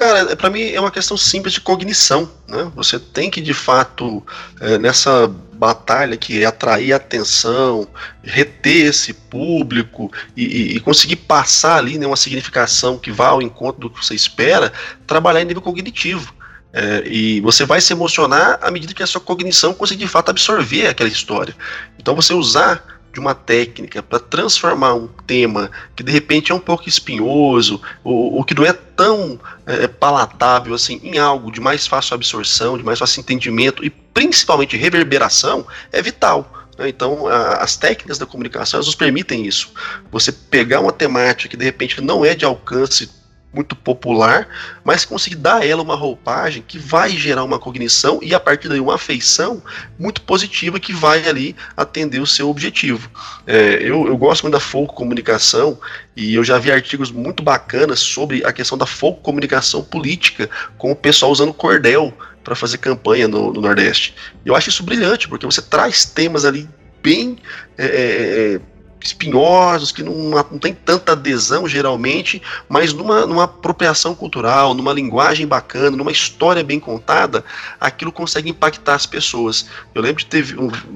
Cara, 0.00 0.34
para 0.34 0.48
mim 0.48 0.62
é 0.62 0.80
uma 0.80 0.90
questão 0.90 1.14
simples 1.14 1.52
de 1.52 1.60
cognição, 1.60 2.26
né? 2.48 2.72
Você 2.74 2.98
tem 2.98 3.30
que 3.30 3.38
de 3.38 3.52
fato 3.52 4.24
é, 4.58 4.78
nessa 4.78 5.28
batalha 5.52 6.16
que 6.16 6.42
é 6.42 6.46
atrair 6.46 6.94
atenção, 6.94 7.86
reter 8.22 8.86
esse 8.86 9.12
público 9.12 10.10
e, 10.34 10.76
e, 10.76 10.80
conseguir 10.80 11.16
passar 11.16 11.76
ali 11.76 11.98
né, 11.98 12.06
uma 12.06 12.16
significação 12.16 12.96
que 12.96 13.12
vá 13.12 13.28
ao 13.28 13.42
encontro 13.42 13.78
do 13.78 13.90
que 13.90 14.02
você 14.02 14.14
espera, 14.14 14.72
trabalhar 15.06 15.42
em 15.42 15.44
nível 15.44 15.60
cognitivo. 15.60 16.32
É, 16.72 17.02
e 17.06 17.40
você 17.42 17.66
vai 17.66 17.82
se 17.82 17.92
emocionar 17.92 18.58
à 18.62 18.70
medida 18.70 18.94
que 18.94 19.02
a 19.02 19.06
sua 19.06 19.20
cognição 19.20 19.74
conseguir 19.74 20.04
de 20.04 20.10
fato 20.10 20.30
absorver 20.30 20.86
aquela 20.86 21.10
história. 21.10 21.54
Então 21.98 22.16
você 22.16 22.32
usar 22.32 22.99
de 23.12 23.18
uma 23.18 23.34
técnica 23.34 24.02
para 24.02 24.18
transformar 24.18 24.94
um 24.94 25.08
tema 25.26 25.70
que 25.96 26.02
de 26.02 26.12
repente 26.12 26.52
é 26.52 26.54
um 26.54 26.60
pouco 26.60 26.88
espinhoso 26.88 27.80
ou, 28.04 28.34
ou 28.34 28.44
que 28.44 28.54
não 28.54 28.64
é 28.64 28.72
tão 28.72 29.38
é, 29.66 29.86
palatável 29.86 30.74
assim 30.74 31.00
em 31.02 31.18
algo 31.18 31.50
de 31.50 31.60
mais 31.60 31.86
fácil 31.86 32.14
absorção, 32.14 32.78
de 32.78 32.84
mais 32.84 32.98
fácil 32.98 33.20
entendimento 33.20 33.84
e 33.84 33.90
principalmente 33.90 34.76
reverberação 34.76 35.66
é 35.90 36.00
vital. 36.00 36.68
Né? 36.78 36.88
Então, 36.88 37.26
as 37.26 37.76
técnicas 37.76 38.18
da 38.18 38.26
comunicação 38.26 38.78
elas 38.78 38.86
nos 38.86 38.94
permitem 38.94 39.46
isso. 39.46 39.72
Você 40.10 40.32
pegar 40.32 40.80
uma 40.80 40.92
temática 40.92 41.48
que 41.48 41.56
de 41.56 41.64
repente 41.64 42.00
não 42.00 42.24
é 42.24 42.34
de 42.34 42.44
alcance 42.44 43.19
muito 43.52 43.74
popular, 43.74 44.48
mas 44.84 45.04
conseguir 45.04 45.36
dar 45.36 45.58
a 45.58 45.66
ela 45.66 45.82
uma 45.82 45.96
roupagem 45.96 46.62
que 46.66 46.78
vai 46.78 47.10
gerar 47.10 47.42
uma 47.42 47.58
cognição 47.58 48.20
e 48.22 48.34
a 48.34 48.38
partir 48.38 48.68
daí 48.68 48.80
uma 48.80 48.94
afeição 48.94 49.62
muito 49.98 50.22
positiva 50.22 50.78
que 50.78 50.92
vai 50.92 51.28
ali 51.28 51.56
atender 51.76 52.20
o 52.20 52.26
seu 52.26 52.48
objetivo. 52.48 53.10
É, 53.46 53.82
eu, 53.82 54.06
eu 54.06 54.16
gosto 54.16 54.42
muito 54.42 54.52
da 54.52 54.60
folk 54.60 54.94
comunicação 54.94 55.78
e 56.16 56.34
eu 56.34 56.44
já 56.44 56.58
vi 56.58 56.70
artigos 56.70 57.10
muito 57.10 57.42
bacanas 57.42 57.98
sobre 57.98 58.44
a 58.44 58.52
questão 58.52 58.78
da 58.78 58.86
folk 58.86 59.20
comunicação 59.22 59.82
política, 59.82 60.48
com 60.78 60.92
o 60.92 60.96
pessoal 60.96 61.32
usando 61.32 61.52
cordel 61.52 62.12
para 62.44 62.54
fazer 62.54 62.78
campanha 62.78 63.26
no, 63.26 63.52
no 63.52 63.60
Nordeste. 63.60 64.14
Eu 64.44 64.54
acho 64.54 64.68
isso 64.68 64.82
brilhante, 64.82 65.28
porque 65.28 65.44
você 65.44 65.60
traz 65.60 66.04
temas 66.04 66.44
ali 66.44 66.68
bem 67.02 67.38
é, 67.76 67.84
é, 67.84 68.54
é 68.54 68.60
espinhosos, 69.02 69.92
que 69.92 70.02
não, 70.02 70.14
não 70.30 70.58
tem 70.58 70.74
tanta 70.74 71.12
adesão 71.12 71.66
geralmente, 71.68 72.42
mas 72.68 72.92
numa, 72.92 73.26
numa 73.26 73.44
apropriação 73.44 74.14
cultural, 74.14 74.74
numa 74.74 74.92
linguagem 74.92 75.46
bacana, 75.46 75.96
numa 75.96 76.12
história 76.12 76.62
bem 76.62 76.78
contada, 76.78 77.44
aquilo 77.80 78.12
consegue 78.12 78.50
impactar 78.50 78.94
as 78.94 79.06
pessoas. 79.06 79.66
Eu 79.94 80.02
lembro 80.02 80.22
de 80.22 80.26
ter 80.26 80.44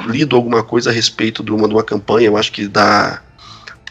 lido 0.07 0.37
alguma 0.37 0.63
coisa 0.63 0.91
a 0.91 0.93
respeito 0.93 1.43
de 1.43 1.51
uma, 1.51 1.67
de 1.67 1.75
uma 1.75 1.85
campanha, 1.85 2.27
eu 2.27 2.37
acho 2.37 2.53
que 2.53 2.69
da 2.69 3.23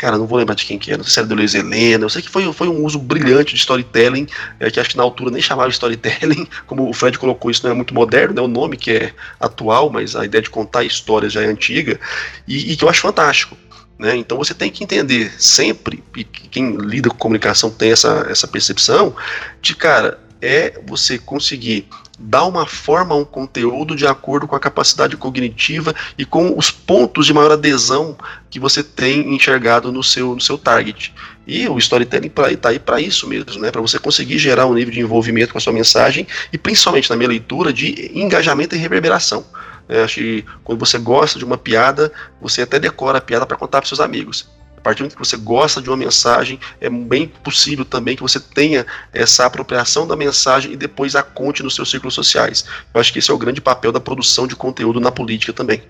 cara, 0.04 0.18
não 0.18 0.28
vou 0.28 0.38
lembrar 0.38 0.56
de 0.56 0.66
quem 0.66 0.78
que 0.78 0.92
era, 0.92 0.98
não 0.98 1.06
sei 1.06 1.14
se 1.14 1.20
era 1.20 1.28
do 1.30 1.36
Luiz 1.36 1.56
Helena, 1.56 2.04
eu 2.04 2.10
sei 2.10 2.22
que 2.22 2.30
foi, 2.30 2.52
foi 2.52 2.68
um 2.68 2.84
uso 2.84 3.00
brilhante 3.00 3.54
de 3.54 3.60
storytelling, 3.62 4.28
é, 4.60 4.70
que 4.70 4.78
acho 4.78 4.90
que 4.90 4.98
na 4.98 5.04
altura 5.04 5.32
nem 5.32 5.42
chamava 5.42 5.70
storytelling, 5.70 6.46
como 6.68 6.90
o 6.90 6.94
Fred 6.94 7.18
colocou, 7.18 7.50
isso 7.50 7.64
não 7.64 7.72
é 7.72 7.74
muito 7.74 7.94
moderno, 7.94 8.36
né, 8.36 8.42
o 8.42 8.48
nome 8.48 8.76
que 8.76 8.92
é 8.92 9.14
atual, 9.40 9.90
mas 9.90 10.14
a 10.14 10.26
ideia 10.26 10.42
de 10.42 10.50
contar 10.50 10.84
histórias 10.84 11.32
já 11.32 11.42
é 11.42 11.46
antiga, 11.46 11.98
e, 12.46 12.74
e 12.74 12.76
que 12.76 12.84
eu 12.84 12.90
acho 12.90 13.00
fantástico. 13.00 13.56
Né? 14.04 14.18
Então 14.18 14.38
você 14.38 14.54
tem 14.54 14.70
que 14.70 14.84
entender 14.84 15.34
sempre, 15.42 16.04
e 16.18 16.26
quem 16.26 16.76
lida 16.76 17.10
com 17.10 17.16
comunicação 17.16 17.70
tem 17.70 17.94
essa, 17.94 18.28
essa 18.30 18.46
percepção, 18.46 19.16
de 19.62 19.74
cara, 19.74 20.20
é 20.42 20.78
você 20.86 21.18
conseguir 21.18 21.88
dar 22.20 22.44
uma 22.44 22.66
forma 22.66 23.16
a 23.16 23.18
um 23.18 23.24
conteúdo 23.24 23.96
de 23.96 24.06
acordo 24.06 24.46
com 24.46 24.58
a 24.58 24.60
capacidade 24.60 25.16
cognitiva 25.16 25.96
e 26.18 26.26
com 26.26 26.58
os 26.58 26.70
pontos 26.70 27.26
de 27.26 27.34
maior 27.34 27.54
adesão 27.54 28.18
que 28.50 28.60
você 28.60 28.84
tem 28.84 29.34
enxergado 29.34 29.90
no 29.90 30.04
seu, 30.04 30.36
no 30.36 30.42
seu 30.42 30.58
target. 30.58 31.14
E 31.48 31.66
o 31.70 31.78
storytelling 31.78 32.28
está 32.28 32.70
aí 32.70 32.80
para 32.80 33.00
isso 33.00 33.26
mesmo, 33.26 33.62
né? 33.62 33.72
para 33.72 33.82
você 33.82 33.98
conseguir 33.98 34.38
gerar 34.38 34.66
um 34.66 34.74
nível 34.74 34.94
de 34.94 35.00
envolvimento 35.00 35.54
com 35.54 35.58
a 35.58 35.62
sua 35.62 35.72
mensagem 35.72 36.28
e 36.52 36.58
principalmente 36.58 37.10
na 37.10 37.16
minha 37.16 37.30
leitura 37.30 37.72
de 37.72 38.12
engajamento 38.14 38.76
e 38.76 38.78
reverberação. 38.78 39.46
É, 39.88 40.04
acho 40.04 40.16
que 40.16 40.46
quando 40.64 40.80
você 40.80 40.98
gosta 40.98 41.38
de 41.38 41.46
uma 41.46 41.58
piada, 41.58 42.12
você 42.42 42.62
até 42.62 42.80
decora 42.80 43.18
a 43.18 43.22
piada 43.22 43.46
para 43.46 43.58
contar 43.58 43.80
para 43.80 43.88
seus 43.88 44.00
amigos. 44.00 44.50
A 44.78 44.82
partir 44.82 44.98
do 44.98 45.04
momento 45.04 45.16
que 45.16 45.26
você 45.26 45.38
gosta 45.38 45.82
de 45.82 45.90
uma 45.90 45.96
mensagem, 45.96 46.60
é 46.82 46.90
bem 46.90 47.28
possível 47.28 47.86
também 47.86 48.18
que 48.18 48.22
você 48.22 48.40
tenha 48.40 48.86
essa 49.14 49.46
apropriação 49.46 50.06
da 50.06 50.16
mensagem 50.16 50.74
e 50.74 50.76
depois 50.76 51.16
a 51.16 51.24
conte 51.24 51.64
nos 51.64 51.74
seus 51.74 51.90
círculos 51.90 52.14
sociais. 52.14 52.66
Eu 52.94 53.00
acho 53.00 53.14
que 53.14 53.20
esse 53.20 53.32
é 53.32 53.34
o 53.34 53.38
grande 53.38 53.62
papel 53.62 53.94
da 53.94 54.00
produção 54.02 54.46
de 54.46 54.58
conteúdo 54.58 55.00
na 55.00 55.10
política 55.10 55.54
também. 55.54 55.84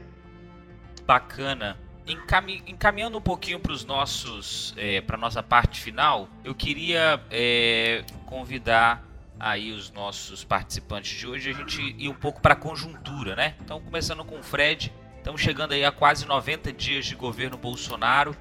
Bacana. 1.08 1.76
Encami 2.06 2.62
encaminhando 2.68 3.18
um 3.18 3.22
pouquinho 3.22 3.60
para 3.60 3.72
os 3.72 3.84
nossos, 3.86 4.74
é, 4.78 5.02
para 5.02 5.18
nossa 5.18 5.42
parte 5.42 5.80
final, 5.80 6.30
eu 6.44 6.54
queria 6.54 7.20
é, 7.32 8.04
convidar 8.26 9.04
aí 9.44 9.74
os 9.74 9.92
nossos 9.92 10.46
participantes 10.46 11.20
de 11.20 11.28
hoje, 11.28 11.50
a 11.50 11.54
gente 11.54 11.82
ir 12.00 12.08
um 12.08 12.14
pouco 12.14 12.42
para 12.42 12.54
a 12.54 12.56
conjuntura, 12.56 13.36
né? 13.36 13.56
Então, 13.60 13.82
começando 13.82 14.24
com 14.24 14.40
o 14.40 14.44
Fred, 14.44 14.94
estamos 15.18 15.42
chegando 15.42 15.74
aí 15.74 15.84
a 15.84 15.92
quase 15.92 16.26
90 16.26 16.72
dias 16.72 17.06
de 17.06 17.14
governo 17.14 17.58
Bolsonaro. 17.58 18.34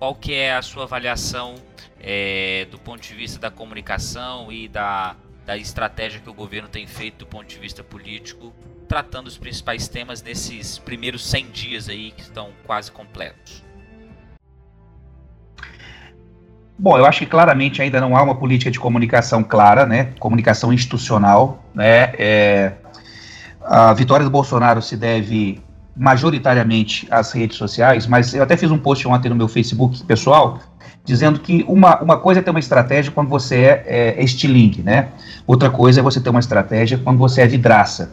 Qual 0.00 0.12
que 0.12 0.34
é 0.34 0.56
a 0.56 0.60
sua 0.60 0.84
avaliação 0.84 1.54
é, 2.00 2.66
do 2.68 2.80
ponto 2.80 3.00
de 3.00 3.14
vista 3.14 3.38
da 3.38 3.48
comunicação 3.48 4.50
e 4.50 4.66
da, 4.66 5.14
da 5.46 5.56
estratégia 5.56 6.20
que 6.20 6.28
o 6.28 6.34
governo 6.34 6.68
tem 6.68 6.84
feito 6.84 7.18
do 7.18 7.26
ponto 7.26 7.46
de 7.46 7.58
vista 7.58 7.84
político, 7.84 8.52
tratando 8.88 9.28
os 9.28 9.38
principais 9.38 9.86
temas 9.86 10.20
nesses 10.20 10.78
primeiros 10.78 11.24
100 11.26 11.50
dias 11.52 11.88
aí 11.88 12.10
que 12.10 12.22
estão 12.22 12.52
quase 12.64 12.90
completos? 12.90 13.62
Bom, 16.82 16.96
eu 16.96 17.04
acho 17.04 17.18
que 17.18 17.26
claramente 17.26 17.82
ainda 17.82 18.00
não 18.00 18.16
há 18.16 18.22
uma 18.22 18.34
política 18.34 18.70
de 18.70 18.80
comunicação 18.80 19.42
clara, 19.42 19.84
né? 19.84 20.14
Comunicação 20.18 20.72
institucional, 20.72 21.62
né? 21.74 22.14
É, 22.18 22.72
a 23.60 23.92
vitória 23.92 24.24
do 24.24 24.30
Bolsonaro 24.30 24.80
se 24.80 24.96
deve 24.96 25.60
majoritariamente 25.94 27.06
às 27.10 27.32
redes 27.32 27.58
sociais, 27.58 28.06
mas 28.06 28.32
eu 28.32 28.42
até 28.42 28.56
fiz 28.56 28.70
um 28.70 28.78
post 28.78 29.06
ontem 29.06 29.28
no 29.28 29.34
meu 29.34 29.46
Facebook 29.46 30.02
pessoal 30.04 30.58
dizendo 31.04 31.40
que 31.40 31.62
uma, 31.68 32.00
uma 32.00 32.16
coisa 32.16 32.40
é 32.40 32.42
ter 32.42 32.50
uma 32.50 32.60
estratégia 32.60 33.12
quando 33.12 33.28
você 33.28 33.56
é, 33.56 34.14
é, 34.16 34.24
estilingue, 34.24 34.82
né? 34.82 35.08
Outra 35.46 35.68
coisa 35.68 36.00
é 36.00 36.02
você 36.02 36.18
ter 36.18 36.30
uma 36.30 36.40
estratégia 36.40 36.96
quando 36.96 37.18
você 37.18 37.42
é 37.42 37.46
vidraça. 37.46 38.12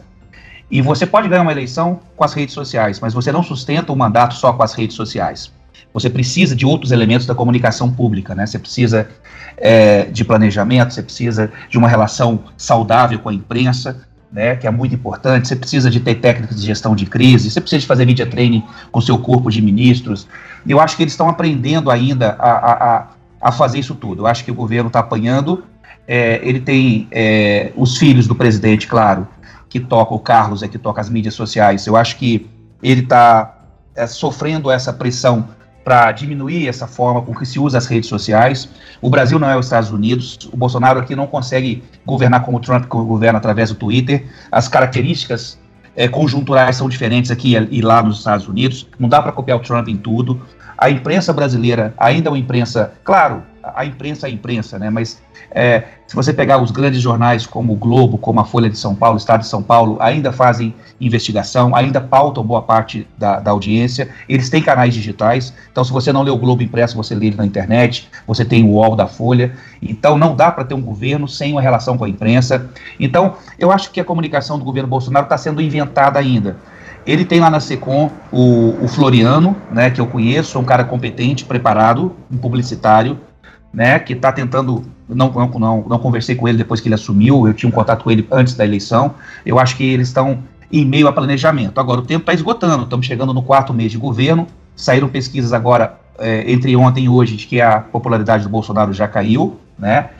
E 0.70 0.82
você 0.82 1.06
pode 1.06 1.26
ganhar 1.26 1.40
uma 1.40 1.52
eleição 1.52 2.00
com 2.14 2.22
as 2.22 2.34
redes 2.34 2.52
sociais, 2.52 3.00
mas 3.00 3.14
você 3.14 3.32
não 3.32 3.42
sustenta 3.42 3.90
o 3.90 3.96
mandato 3.96 4.34
só 4.34 4.52
com 4.52 4.62
as 4.62 4.74
redes 4.74 4.94
sociais. 4.94 5.50
Você 5.98 6.10
precisa 6.10 6.54
de 6.54 6.64
outros 6.64 6.92
elementos 6.92 7.26
da 7.26 7.34
comunicação 7.34 7.90
pública, 7.90 8.34
né? 8.34 8.46
Você 8.46 8.58
precisa 8.58 9.08
é, 9.56 10.04
de 10.04 10.24
planejamento, 10.24 10.94
você 10.94 11.02
precisa 11.02 11.50
de 11.68 11.78
uma 11.78 11.88
relação 11.88 12.44
saudável 12.56 13.18
com 13.18 13.28
a 13.28 13.34
imprensa, 13.34 14.06
né? 14.32 14.56
Que 14.56 14.66
é 14.66 14.70
muito 14.70 14.94
importante. 14.94 15.48
Você 15.48 15.56
precisa 15.56 15.90
de 15.90 16.00
ter 16.00 16.16
técnicas 16.16 16.60
de 16.60 16.66
gestão 16.66 16.94
de 16.94 17.06
crise, 17.06 17.50
você 17.50 17.60
precisa 17.60 17.80
de 17.80 17.86
fazer 17.86 18.04
media 18.04 18.26
training 18.26 18.62
com 18.90 19.00
seu 19.00 19.18
corpo 19.18 19.50
de 19.50 19.60
ministros. 19.60 20.26
Eu 20.66 20.80
acho 20.80 20.96
que 20.96 21.02
eles 21.02 21.12
estão 21.12 21.28
aprendendo 21.28 21.90
ainda 21.90 22.36
a, 22.38 22.72
a, 22.72 23.06
a 23.40 23.52
fazer 23.52 23.78
isso 23.78 23.94
tudo. 23.94 24.22
Eu 24.22 24.26
acho 24.26 24.44
que 24.44 24.50
o 24.50 24.54
governo 24.54 24.88
está 24.88 25.00
apanhando. 25.00 25.64
É, 26.06 26.40
ele 26.42 26.60
tem 26.60 27.06
é, 27.10 27.72
os 27.76 27.98
filhos 27.98 28.26
do 28.26 28.34
presidente, 28.34 28.86
claro, 28.86 29.28
que 29.68 29.78
toca 29.78 30.14
o 30.14 30.18
Carlos, 30.18 30.62
é 30.62 30.68
que 30.68 30.78
toca 30.78 31.00
as 31.00 31.10
mídias 31.10 31.34
sociais. 31.34 31.86
Eu 31.86 31.96
acho 31.96 32.16
que 32.16 32.48
ele 32.82 33.02
está 33.02 33.58
é, 33.94 34.06
sofrendo 34.06 34.70
essa 34.70 34.92
pressão 34.92 35.48
para 35.88 36.12
diminuir 36.12 36.68
essa 36.68 36.86
forma 36.86 37.22
com 37.22 37.34
que 37.34 37.46
se 37.46 37.58
usa 37.58 37.78
as 37.78 37.86
redes 37.86 38.10
sociais. 38.10 38.68
O 39.00 39.08
Brasil 39.08 39.38
não 39.38 39.48
é 39.48 39.56
os 39.56 39.64
Estados 39.64 39.90
Unidos. 39.90 40.38
O 40.52 40.54
Bolsonaro 40.54 41.00
aqui 41.00 41.16
não 41.16 41.26
consegue 41.26 41.82
governar 42.04 42.42
como 42.42 42.58
o 42.58 42.60
Trump 42.60 42.84
governa 42.84 43.38
através 43.38 43.70
do 43.70 43.74
Twitter. 43.74 44.26
As 44.52 44.68
características 44.68 45.58
é, 45.96 46.06
conjunturais 46.06 46.76
são 46.76 46.90
diferentes 46.90 47.30
aqui 47.30 47.56
e 47.70 47.80
lá 47.80 48.02
nos 48.02 48.18
Estados 48.18 48.46
Unidos. 48.46 48.86
Não 48.98 49.08
dá 49.08 49.22
para 49.22 49.32
copiar 49.32 49.56
o 49.56 49.62
Trump 49.62 49.88
em 49.88 49.96
tudo. 49.96 50.42
A 50.76 50.90
imprensa 50.90 51.32
brasileira 51.32 51.94
ainda 51.96 52.28
é 52.28 52.32
uma 52.32 52.38
imprensa, 52.38 52.92
claro, 53.02 53.42
a 53.74 53.84
imprensa 53.84 54.26
é 54.26 54.30
a 54.30 54.32
imprensa, 54.32 54.78
né? 54.78 54.90
Mas 54.90 55.20
é, 55.50 55.84
se 56.06 56.14
você 56.14 56.32
pegar 56.32 56.60
os 56.62 56.70
grandes 56.70 57.00
jornais 57.00 57.46
como 57.46 57.72
o 57.72 57.76
Globo, 57.76 58.18
como 58.18 58.40
a 58.40 58.44
Folha 58.44 58.68
de 58.68 58.78
São 58.78 58.94
Paulo, 58.94 59.16
o 59.16 59.18
Estado 59.18 59.40
de 59.40 59.46
São 59.46 59.62
Paulo, 59.62 59.96
ainda 60.00 60.32
fazem 60.32 60.74
investigação, 61.00 61.74
ainda 61.74 62.00
pautam 62.00 62.44
boa 62.44 62.62
parte 62.62 63.06
da, 63.16 63.40
da 63.40 63.50
audiência. 63.50 64.08
Eles 64.28 64.50
têm 64.50 64.62
canais 64.62 64.94
digitais, 64.94 65.54
então 65.70 65.84
se 65.84 65.92
você 65.92 66.12
não 66.12 66.22
lê 66.22 66.30
o 66.30 66.36
Globo 66.36 66.62
impresso, 66.62 66.96
você 66.96 67.14
lê 67.14 67.26
ele 67.26 67.36
na 67.36 67.46
internet. 67.46 68.08
Você 68.26 68.44
tem 68.44 68.64
o 68.64 68.72
UOL 68.72 68.96
da 68.96 69.06
Folha. 69.06 69.52
Então 69.80 70.18
não 70.18 70.34
dá 70.34 70.50
para 70.50 70.64
ter 70.64 70.74
um 70.74 70.82
governo 70.82 71.28
sem 71.28 71.52
uma 71.52 71.62
relação 71.62 71.96
com 71.96 72.04
a 72.04 72.08
imprensa. 72.08 72.68
Então 72.98 73.34
eu 73.58 73.70
acho 73.70 73.90
que 73.90 74.00
a 74.00 74.04
comunicação 74.04 74.58
do 74.58 74.64
governo 74.64 74.88
Bolsonaro 74.88 75.24
está 75.24 75.38
sendo 75.38 75.62
inventada 75.62 76.18
ainda. 76.18 76.56
Ele 77.06 77.24
tem 77.24 77.40
lá 77.40 77.48
na 77.48 77.58
SECOM 77.58 78.10
o, 78.30 78.84
o 78.84 78.86
Floriano, 78.86 79.56
né, 79.72 79.90
que 79.90 79.98
eu 79.98 80.06
conheço, 80.06 80.58
um 80.58 80.64
cara 80.64 80.84
competente, 80.84 81.42
preparado, 81.42 82.14
um 82.30 82.36
publicitário, 82.36 83.18
né, 83.72 83.98
que 83.98 84.12
está 84.12 84.32
tentando. 84.32 84.84
Não, 85.08 85.30
não, 85.30 85.48
não, 85.48 85.84
não 85.88 85.98
conversei 85.98 86.34
com 86.34 86.46
ele 86.46 86.58
depois 86.58 86.80
que 86.80 86.88
ele 86.88 86.94
assumiu, 86.94 87.46
eu 87.46 87.54
tinha 87.54 87.68
um 87.68 87.72
contato 87.72 88.04
com 88.04 88.10
ele 88.10 88.26
antes 88.30 88.54
da 88.54 88.64
eleição. 88.64 89.14
Eu 89.44 89.58
acho 89.58 89.76
que 89.76 89.84
eles 89.84 90.08
estão 90.08 90.38
em 90.70 90.84
meio 90.84 91.08
a 91.08 91.12
planejamento. 91.12 91.80
Agora, 91.80 92.00
o 92.00 92.04
tempo 92.04 92.22
está 92.22 92.34
esgotando, 92.34 92.84
estamos 92.84 93.06
chegando 93.06 93.32
no 93.32 93.42
quarto 93.42 93.72
mês 93.72 93.90
de 93.90 93.98
governo. 93.98 94.46
Saíram 94.76 95.08
pesquisas 95.08 95.52
agora, 95.52 95.98
é, 96.18 96.50
entre 96.50 96.76
ontem 96.76 97.04
e 97.04 97.08
hoje, 97.08 97.36
de 97.36 97.46
que 97.46 97.60
a 97.60 97.80
popularidade 97.80 98.44
do 98.44 98.50
Bolsonaro 98.50 98.92
já 98.92 99.08
caiu, 99.08 99.58
né? 99.78 100.10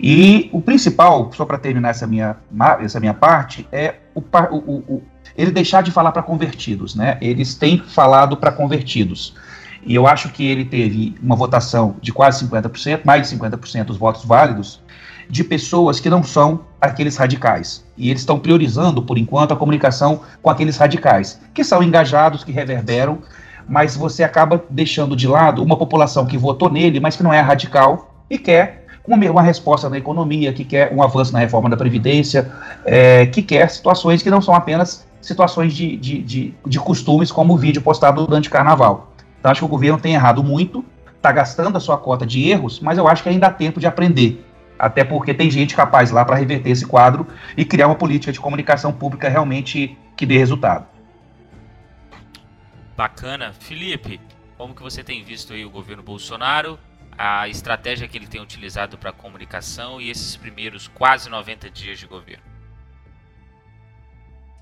E 0.00 0.50
o 0.52 0.60
principal, 0.60 1.30
só 1.32 1.44
para 1.44 1.56
terminar 1.56 1.90
essa 1.90 2.06
minha, 2.06 2.36
essa 2.80 2.98
minha 2.98 3.14
parte, 3.14 3.66
é 3.70 3.94
o, 4.14 4.20
o, 4.20 4.84
o 4.88 5.02
ele 5.36 5.50
deixar 5.50 5.82
de 5.82 5.90
falar 5.90 6.12
para 6.12 6.22
convertidos, 6.22 6.94
né? 6.94 7.16
Eles 7.20 7.54
têm 7.54 7.78
falado 7.78 8.36
para 8.36 8.52
convertidos. 8.52 9.34
E 9.84 9.94
eu 9.94 10.06
acho 10.06 10.28
que 10.30 10.46
ele 10.46 10.64
teve 10.64 11.14
uma 11.22 11.34
votação 11.34 11.96
de 12.00 12.12
quase 12.12 12.46
50%, 12.46 13.00
mais 13.04 13.28
de 13.28 13.36
50% 13.36 13.84
dos 13.84 13.96
votos 13.96 14.24
válidos, 14.24 14.80
de 15.28 15.42
pessoas 15.42 15.98
que 15.98 16.10
não 16.10 16.22
são 16.22 16.60
aqueles 16.80 17.16
radicais. 17.16 17.84
E 17.96 18.10
eles 18.10 18.22
estão 18.22 18.38
priorizando, 18.38 19.02
por 19.02 19.18
enquanto, 19.18 19.52
a 19.52 19.56
comunicação 19.56 20.20
com 20.40 20.50
aqueles 20.50 20.76
radicais, 20.76 21.40
que 21.54 21.64
são 21.64 21.82
engajados, 21.82 22.44
que 22.44 22.52
reverberam, 22.52 23.18
mas 23.68 23.96
você 23.96 24.22
acaba 24.22 24.62
deixando 24.68 25.16
de 25.16 25.26
lado 25.26 25.62
uma 25.62 25.76
população 25.76 26.26
que 26.26 26.36
votou 26.36 26.70
nele, 26.70 27.00
mas 27.00 27.16
que 27.16 27.22
não 27.22 27.32
é 27.32 27.40
radical 27.40 28.14
e 28.28 28.38
quer 28.38 28.82
uma, 29.06 29.42
resposta 29.42 29.88
na 29.88 29.98
economia, 29.98 30.52
que 30.52 30.64
quer 30.64 30.92
um 30.92 31.02
avanço 31.02 31.32
na 31.32 31.40
reforma 31.40 31.68
da 31.68 31.76
Previdência, 31.76 32.52
é, 32.84 33.26
que 33.26 33.42
quer 33.42 33.68
situações 33.68 34.22
que 34.22 34.30
não 34.30 34.40
são 34.40 34.54
apenas 34.54 35.06
situações 35.20 35.72
de, 35.72 35.96
de, 35.96 36.22
de, 36.22 36.54
de 36.66 36.78
costumes, 36.78 37.30
como 37.30 37.54
o 37.54 37.56
vídeo 37.56 37.80
postado 37.80 38.26
durante 38.26 38.48
o 38.48 38.52
carnaval. 38.52 39.11
Então 39.42 39.50
acho 39.50 39.62
que 39.62 39.64
o 39.64 39.68
governo 39.68 39.98
tem 39.98 40.14
errado 40.14 40.40
muito, 40.44 40.84
está 41.16 41.32
gastando 41.32 41.76
a 41.76 41.80
sua 41.80 41.98
cota 41.98 42.24
de 42.24 42.48
erros, 42.48 42.78
mas 42.78 42.96
eu 42.96 43.08
acho 43.08 43.24
que 43.24 43.28
ainda 43.28 43.48
há 43.48 43.50
tempo 43.50 43.80
de 43.80 43.88
aprender. 43.88 44.46
Até 44.78 45.02
porque 45.02 45.34
tem 45.34 45.50
gente 45.50 45.74
capaz 45.74 46.12
lá 46.12 46.24
para 46.24 46.36
reverter 46.36 46.70
esse 46.70 46.86
quadro 46.86 47.26
e 47.56 47.64
criar 47.64 47.88
uma 47.88 47.96
política 47.96 48.32
de 48.32 48.38
comunicação 48.38 48.92
pública 48.92 49.28
realmente 49.28 49.98
que 50.16 50.24
dê 50.24 50.38
resultado. 50.38 50.86
Bacana. 52.96 53.52
Felipe, 53.52 54.20
como 54.56 54.76
que 54.76 54.82
você 54.82 55.02
tem 55.02 55.24
visto 55.24 55.52
aí 55.52 55.64
o 55.64 55.70
governo 55.70 56.04
Bolsonaro, 56.04 56.78
a 57.18 57.48
estratégia 57.48 58.06
que 58.06 58.16
ele 58.16 58.28
tem 58.28 58.40
utilizado 58.40 58.96
para 58.96 59.10
a 59.10 59.12
comunicação 59.12 60.00
e 60.00 60.08
esses 60.08 60.36
primeiros 60.36 60.86
quase 60.86 61.28
90 61.28 61.68
dias 61.68 61.98
de 61.98 62.06
governo? 62.06 62.44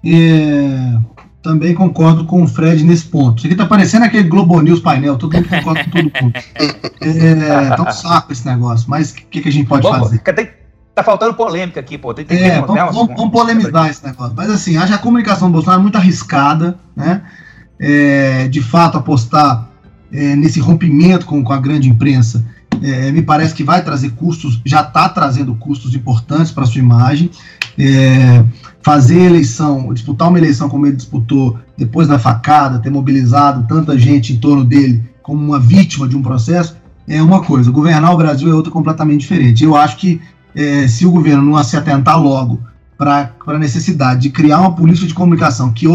É, 0.03 1.21
também 1.43 1.75
concordo 1.75 2.25
com 2.25 2.43
o 2.43 2.47
Fred 2.47 2.85
nesse 2.85 3.07
ponto. 3.07 3.39
Isso 3.39 3.47
aqui 3.47 3.57
tá 3.57 3.67
parecendo 3.67 4.05
aquele 4.05 4.29
Globo 4.29 4.61
News 4.61 4.81
painel, 4.81 5.17
todo 5.17 5.35
mundo 5.35 5.49
concorda 5.49 5.85
com 5.85 5.91
todo 5.91 6.23
mundo. 6.23 6.35
É, 7.03 7.71
tá 7.75 7.83
um 7.83 7.91
saco 7.91 8.31
esse 8.31 8.47
negócio, 8.47 8.89
mas 8.91 9.13
o 9.13 9.15
que, 9.15 9.41
que 9.41 9.49
a 9.49 9.53
gente 9.53 9.67
pode 9.67 9.83
Bom, 9.83 9.99
fazer? 9.99 10.19
Tem, 10.19 10.51
tá 10.95 11.03
faltando 11.03 11.33
polêmica 11.33 11.81
aqui, 11.81 11.97
pô. 11.97 12.13
Tem, 12.13 12.27
tem 12.27 12.39
é, 12.39 12.61
vamos, 12.61 12.95
vamos, 12.95 13.17
vamos, 13.17 13.33
polemizar 13.33 13.89
esse 13.89 14.05
negócio. 14.05 14.35
Mas 14.37 14.51
assim, 14.51 14.77
acho 14.77 14.93
a 14.93 14.99
comunicação 14.99 15.49
do 15.49 15.55
Bolsonaro 15.55 15.81
muito 15.81 15.97
arriscada, 15.97 16.79
né? 16.95 17.23
É, 17.81 18.49
de 18.49 18.61
fato, 18.61 18.99
apostar 18.99 19.71
é, 20.13 20.37
nesse 20.37 20.61
rompimento 20.61 21.25
com, 21.25 21.43
com 21.43 21.55
a 21.55 21.59
grande 21.59 21.89
imprensa 21.89 22.45
é, 22.83 23.11
me 23.13 23.23
parece 23.23 23.55
que 23.55 23.63
vai 23.63 23.83
trazer 23.85 24.11
custos, 24.13 24.61
já 24.65 24.81
está 24.81 25.09
trazendo 25.09 25.55
custos 25.55 25.95
importantes 25.95 26.51
para 26.53 26.67
sua 26.67 26.81
imagem. 26.81 27.31
É, 27.79 28.45
fazer 28.83 29.21
eleição, 29.21 29.93
disputar 29.93 30.29
uma 30.29 30.39
eleição 30.39 30.69
como 30.69 30.87
ele 30.87 30.97
disputou 30.97 31.59
depois 31.77 32.09
da 32.09 32.19
facada, 32.19 32.79
ter 32.79 32.91
mobilizado 32.91 33.67
tanta 33.69 33.99
gente 33.99 34.33
em 34.33 34.37
torno 34.37 34.65
dele 34.65 35.03
como 35.23 35.43
uma 35.43 35.61
vítima 35.61 36.09
de 36.09 36.17
um 36.17 36.23
processo, 36.23 36.77
é 37.07 37.23
uma 37.23 37.43
coisa. 37.43 37.71
Governar 37.71 38.15
o 38.15 38.17
Brasil 38.17 38.51
é 38.51 38.55
outra 38.55 38.71
completamente 38.71 39.21
diferente. 39.21 39.65
Eu 39.65 39.77
acho 39.77 39.97
que 39.97 40.21
é, 40.55 40.89
se 40.89 41.07
o 41.07 41.11
governo 41.11 41.43
não 41.43 41.63
se 41.63 41.77
atentar 41.77 42.21
logo 42.21 42.61
para 42.97 43.33
a 43.47 43.59
necessidade 43.59 44.23
de 44.23 44.31
criar 44.31 44.61
uma 44.61 44.75
política 44.75 45.07
de 45.07 45.15
comunicação 45.15 45.73
que, 45.73 45.87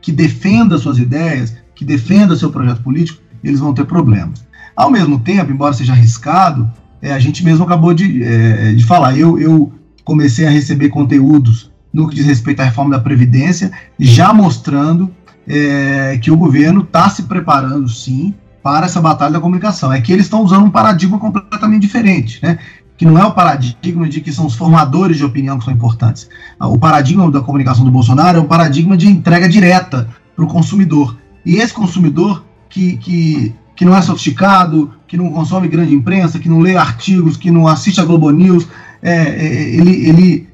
que 0.00 0.12
defenda 0.12 0.78
suas 0.78 0.98
ideias, 0.98 1.54
que 1.74 1.84
defenda 1.84 2.36
seu 2.36 2.50
projeto 2.50 2.82
político, 2.82 3.22
eles 3.42 3.60
vão 3.60 3.74
ter 3.74 3.84
problemas. 3.84 4.44
Ao 4.76 4.90
mesmo 4.90 5.18
tempo, 5.18 5.50
embora 5.50 5.72
seja 5.72 5.92
arriscado, 5.92 6.70
é, 7.00 7.12
a 7.12 7.18
gente 7.18 7.44
mesmo 7.44 7.64
acabou 7.64 7.92
de, 7.92 8.22
é, 8.22 8.72
de 8.72 8.84
falar. 8.84 9.18
Eu, 9.18 9.38
eu 9.38 9.72
comecei 10.04 10.46
a 10.46 10.50
receber 10.50 10.88
conteúdos 10.88 11.71
no 11.92 12.08
que 12.08 12.14
diz 12.14 12.26
respeito 12.26 12.60
à 12.60 12.64
reforma 12.64 12.96
da 12.96 13.02
Previdência, 13.02 13.70
já 13.98 14.32
mostrando 14.32 15.10
é, 15.46 16.18
que 16.22 16.30
o 16.30 16.36
governo 16.36 16.82
está 16.82 17.08
se 17.10 17.24
preparando, 17.24 17.88
sim, 17.88 18.34
para 18.62 18.86
essa 18.86 19.00
batalha 19.00 19.32
da 19.32 19.40
comunicação. 19.40 19.92
É 19.92 20.00
que 20.00 20.12
eles 20.12 20.26
estão 20.26 20.42
usando 20.42 20.64
um 20.64 20.70
paradigma 20.70 21.18
completamente 21.18 21.82
diferente, 21.82 22.38
né? 22.42 22.58
que 22.96 23.04
não 23.04 23.18
é 23.18 23.24
o 23.24 23.32
paradigma 23.32 24.08
de 24.08 24.20
que 24.20 24.32
são 24.32 24.46
os 24.46 24.54
formadores 24.54 25.16
de 25.16 25.24
opinião 25.24 25.58
que 25.58 25.64
são 25.64 25.74
importantes. 25.74 26.28
O 26.60 26.78
paradigma 26.78 27.28
da 27.30 27.40
comunicação 27.40 27.84
do 27.84 27.90
Bolsonaro 27.90 28.38
é 28.38 28.40
um 28.40 28.46
paradigma 28.46 28.96
de 28.96 29.08
entrega 29.08 29.48
direta 29.48 30.08
para 30.36 30.44
o 30.44 30.48
consumidor. 30.48 31.16
E 31.44 31.56
esse 31.56 31.72
consumidor 31.72 32.44
que, 32.68 32.96
que, 32.98 33.54
que 33.74 33.84
não 33.84 33.96
é 33.96 34.00
sofisticado, 34.02 34.92
que 35.08 35.16
não 35.16 35.32
consome 35.32 35.66
grande 35.66 35.92
imprensa, 35.92 36.38
que 36.38 36.48
não 36.48 36.60
lê 36.60 36.76
artigos, 36.76 37.36
que 37.36 37.50
não 37.50 37.66
assiste 37.66 38.00
a 38.00 38.04
Globo 38.04 38.30
News, 38.30 38.68
é, 39.02 39.14
é 39.14 39.74
ele, 39.74 40.08
ele 40.08 40.48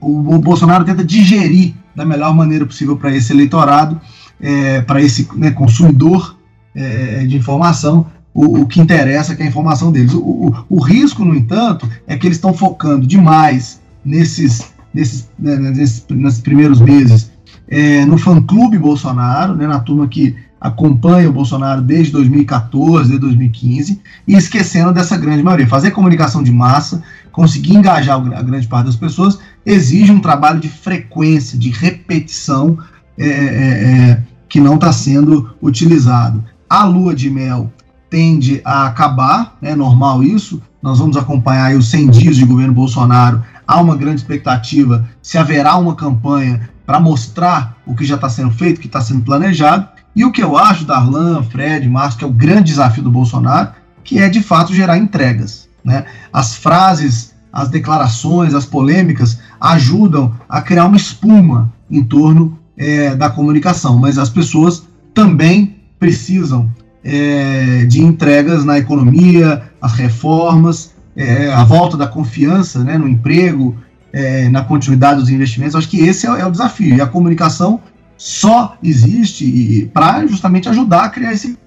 o, 0.00 0.34
o 0.34 0.38
Bolsonaro 0.38 0.84
tenta 0.84 1.04
digerir 1.04 1.74
da 1.94 2.04
melhor 2.04 2.34
maneira 2.34 2.66
possível 2.66 2.96
para 2.96 3.14
esse 3.14 3.32
eleitorado, 3.32 4.00
é, 4.40 4.80
para 4.80 5.00
esse 5.00 5.28
né, 5.34 5.50
consumidor 5.50 6.36
é, 6.74 7.24
de 7.26 7.36
informação, 7.36 8.06
o, 8.34 8.62
o, 8.62 8.66
que 8.66 8.80
interessa, 8.80 9.36
que 9.36 9.42
é 9.42 9.46
a 9.46 9.48
informação 9.48 9.92
deles. 9.92 10.14
O, 10.14 10.20
o, 10.20 10.64
o 10.70 10.80
risco, 10.80 11.24
no 11.24 11.34
entanto, 11.34 11.88
é 12.06 12.16
que 12.16 12.26
eles 12.26 12.38
estão 12.38 12.54
focando 12.54 13.06
demais 13.06 13.80
nesses, 14.04 14.72
nesses, 14.92 15.28
né, 15.38 15.56
nesses, 15.56 16.04
nesses 16.08 16.40
primeiros 16.40 16.80
meses 16.80 17.30
é, 17.72 18.04
no 18.04 18.18
fã-clube 18.18 18.76
Bolsonaro, 18.76 19.54
né, 19.54 19.66
na 19.66 19.80
turma 19.80 20.06
que 20.06 20.36
acompanha 20.60 21.28
o 21.28 21.32
Bolsonaro 21.32 21.80
desde 21.80 22.12
2014, 22.12 23.08
desde 23.08 23.18
2015, 23.18 24.00
e 24.28 24.34
esquecendo 24.34 24.92
dessa 24.92 25.16
grande 25.16 25.42
maioria. 25.42 25.66
Fazer 25.66 25.90
comunicação 25.90 26.42
de 26.42 26.52
massa, 26.52 27.02
conseguir 27.32 27.74
engajar 27.74 28.16
a 28.16 28.42
grande 28.42 28.68
parte 28.68 28.86
das 28.86 28.96
pessoas, 28.96 29.38
exige 29.64 30.12
um 30.12 30.20
trabalho 30.20 30.60
de 30.60 30.68
frequência, 30.68 31.58
de 31.58 31.70
repetição, 31.70 32.78
é, 33.18 33.26
é, 33.26 33.30
é 33.30 34.22
que 34.48 34.60
não 34.60 34.74
está 34.74 34.92
sendo 34.92 35.54
utilizado. 35.62 36.44
A 36.68 36.84
lua 36.84 37.14
de 37.14 37.30
mel 37.30 37.72
tende 38.10 38.60
a 38.62 38.86
acabar, 38.86 39.56
é 39.62 39.74
normal 39.74 40.22
isso. 40.22 40.60
Nós 40.82 40.98
vamos 40.98 41.16
acompanhar 41.16 41.74
os 41.74 41.88
100 41.88 42.10
dias 42.10 42.36
de 42.36 42.44
governo 42.44 42.74
Bolsonaro. 42.74 43.42
Há 43.66 43.80
uma 43.80 43.96
grande 43.96 44.20
expectativa 44.20 45.08
se 45.22 45.38
haverá 45.38 45.76
uma 45.76 45.94
campanha 45.94 46.68
para 46.84 47.00
mostrar 47.00 47.78
o 47.86 47.94
que 47.94 48.04
já 48.04 48.16
está 48.16 48.28
sendo 48.28 48.50
feito, 48.50 48.76
o 48.76 48.80
que 48.80 48.86
está 48.86 49.00
sendo 49.00 49.22
planejado. 49.22 49.88
E 50.14 50.26
o 50.26 50.30
que 50.30 50.42
eu 50.42 50.58
acho, 50.58 50.84
Darlan, 50.84 51.42
Fred, 51.44 51.88
Márcio, 51.88 52.18
que 52.18 52.24
é 52.24 52.28
o 52.28 52.32
grande 52.32 52.64
desafio 52.64 53.02
do 53.02 53.10
Bolsonaro, 53.10 53.70
que 54.04 54.18
é 54.18 54.28
de 54.28 54.42
fato 54.42 54.74
gerar 54.74 54.98
entregas. 54.98 55.66
Né? 55.84 56.04
As 56.32 56.54
frases, 56.54 57.32
as 57.52 57.68
declarações, 57.68 58.54
as 58.54 58.64
polêmicas 58.64 59.38
ajudam 59.60 60.34
a 60.48 60.60
criar 60.60 60.86
uma 60.86 60.96
espuma 60.96 61.72
em 61.90 62.02
torno 62.02 62.58
é, 62.76 63.14
da 63.14 63.28
comunicação, 63.28 63.98
mas 63.98 64.18
as 64.18 64.30
pessoas 64.30 64.84
também 65.12 65.76
precisam 65.98 66.70
é, 67.04 67.84
de 67.84 68.00
entregas 68.00 68.64
na 68.64 68.78
economia, 68.78 69.62
as 69.80 69.92
reformas, 69.92 70.92
é, 71.16 71.52
a 71.52 71.64
volta 71.64 71.96
da 71.96 72.06
confiança 72.06 72.82
né, 72.82 72.96
no 72.96 73.08
emprego, 73.08 73.76
é, 74.12 74.48
na 74.48 74.62
continuidade 74.62 75.20
dos 75.20 75.30
investimentos. 75.30 75.74
Acho 75.74 75.88
que 75.88 76.00
esse 76.00 76.26
é, 76.26 76.30
é, 76.30 76.46
o 76.46 76.50
desafio. 76.50 76.96
E 76.96 77.00
a 77.00 77.06
comunicação 77.06 77.80
só 78.16 78.76
existe 78.82 79.90
para 79.92 80.26
justamente 80.26 80.68
ajudar 80.68 81.04
a 81.04 81.08
criar 81.08 81.32
esse 81.32 81.58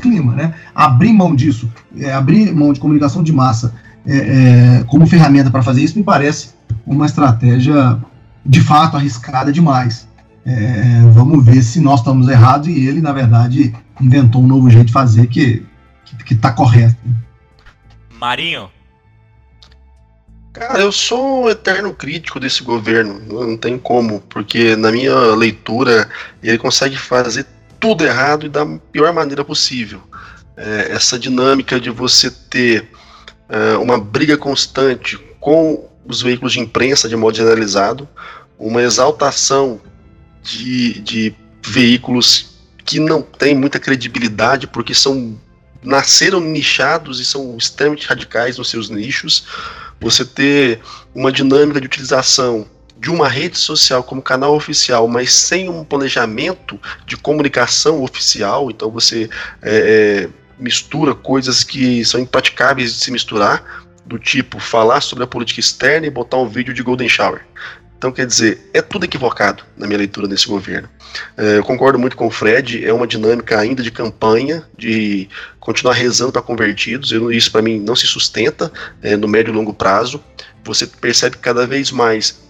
clima. 0.00 0.34
Né? 0.34 0.54
Abrir 0.74 1.12
mão 1.12 1.34
disso, 1.34 1.70
é, 1.96 2.12
abrir 2.12 2.52
mão 2.54 2.72
de 2.72 2.80
comunicação 2.80 3.22
de 3.22 3.32
massa 3.32 3.74
é, 4.06 4.84
como 4.86 5.06
ferramenta 5.06 5.50
para 5.50 5.62
fazer 5.62 5.82
isso 5.82 5.98
me 5.98 6.04
parece 6.04 6.50
uma 6.86 7.06
estratégia 7.06 7.98
de 8.44 8.60
fato 8.60 8.96
arriscada 8.96 9.50
demais. 9.52 10.06
É, 10.44 11.00
vamos 11.12 11.44
ver 11.44 11.62
se 11.62 11.80
nós 11.80 12.00
estamos 12.00 12.28
errados 12.28 12.68
e 12.68 12.86
ele, 12.86 13.00
na 13.00 13.12
verdade, 13.12 13.74
inventou 14.00 14.42
um 14.42 14.46
novo 14.46 14.68
jeito 14.68 14.88
de 14.88 14.92
fazer 14.92 15.26
que, 15.26 15.64
que, 16.26 16.34
está 16.34 16.52
correto. 16.52 16.96
Marinho. 18.20 18.68
Cara, 20.52 20.80
eu 20.80 20.92
sou 20.92 21.44
um 21.44 21.48
eterno 21.48 21.92
crítico 21.94 22.38
desse 22.38 22.62
governo, 22.62 23.20
não 23.26 23.56
tem 23.56 23.76
como, 23.76 24.20
porque 24.20 24.76
na 24.76 24.92
minha 24.92 25.34
leitura 25.34 26.08
ele 26.42 26.58
consegue 26.58 26.96
fazer 26.96 27.44
tudo 27.84 28.02
errado 28.02 28.46
e 28.46 28.48
da 28.48 28.64
pior 28.90 29.12
maneira 29.12 29.44
possível. 29.44 30.00
É, 30.56 30.92
essa 30.92 31.18
dinâmica 31.18 31.78
de 31.78 31.90
você 31.90 32.30
ter 32.30 32.88
é, 33.46 33.76
uma 33.76 34.00
briga 34.00 34.38
constante 34.38 35.18
com 35.38 35.86
os 36.06 36.22
veículos 36.22 36.54
de 36.54 36.60
imprensa 36.60 37.10
de 37.10 37.14
modo 37.14 37.36
generalizado, 37.36 38.08
uma 38.58 38.80
exaltação 38.80 39.82
de, 40.42 40.98
de 41.00 41.34
veículos 41.62 42.56
que 42.86 42.98
não 42.98 43.20
têm 43.20 43.54
muita 43.54 43.78
credibilidade 43.78 44.66
porque 44.66 44.94
são 44.94 45.38
nasceram 45.82 46.40
nichados 46.40 47.20
e 47.20 47.24
são 47.26 47.54
extremamente 47.58 48.06
radicais 48.06 48.56
nos 48.56 48.70
seus 48.70 48.88
nichos. 48.88 49.44
Você 50.00 50.24
ter 50.24 50.80
uma 51.14 51.30
dinâmica 51.30 51.78
de 51.78 51.86
utilização 51.86 52.66
de 53.04 53.10
uma 53.10 53.28
rede 53.28 53.58
social 53.58 54.02
como 54.02 54.22
canal 54.22 54.56
oficial, 54.56 55.06
mas 55.06 55.30
sem 55.30 55.68
um 55.68 55.84
planejamento 55.84 56.80
de 57.04 57.18
comunicação 57.18 58.02
oficial, 58.02 58.70
então 58.70 58.90
você 58.90 59.28
é, 59.60 60.24
é, 60.24 60.28
mistura 60.58 61.14
coisas 61.14 61.62
que 61.62 62.02
são 62.02 62.18
impraticáveis 62.18 62.94
de 62.94 63.04
se 63.04 63.10
misturar, 63.10 63.84
do 64.06 64.18
tipo 64.18 64.58
falar 64.58 65.02
sobre 65.02 65.22
a 65.22 65.26
política 65.26 65.60
externa 65.60 66.06
e 66.06 66.10
botar 66.10 66.38
um 66.38 66.48
vídeo 66.48 66.72
de 66.72 66.82
Golden 66.82 67.06
Shower. 67.06 67.42
Então, 67.98 68.10
quer 68.10 68.26
dizer, 68.26 68.70
é 68.72 68.80
tudo 68.80 69.04
equivocado 69.04 69.64
na 69.76 69.86
minha 69.86 69.98
leitura 69.98 70.26
desse 70.26 70.48
governo. 70.48 70.88
É, 71.36 71.58
eu 71.58 71.62
concordo 71.62 71.98
muito 71.98 72.16
com 72.16 72.26
o 72.26 72.30
Fred, 72.30 72.86
é 72.86 72.92
uma 72.92 73.06
dinâmica 73.06 73.60
ainda 73.60 73.82
de 73.82 73.90
campanha, 73.90 74.64
de 74.78 75.28
continuar 75.60 75.92
rezando 75.92 76.32
para 76.32 76.40
convertidos. 76.40 77.12
Eu, 77.12 77.30
isso, 77.30 77.52
para 77.52 77.60
mim, 77.60 77.78
não 77.78 77.94
se 77.94 78.06
sustenta 78.06 78.72
é, 79.02 79.14
no 79.14 79.28
médio 79.28 79.52
e 79.52 79.54
longo 79.54 79.74
prazo. 79.74 80.24
Você 80.64 80.86
percebe 80.86 81.36
que 81.36 81.42
cada 81.42 81.66
vez 81.66 81.90
mais 81.90 82.43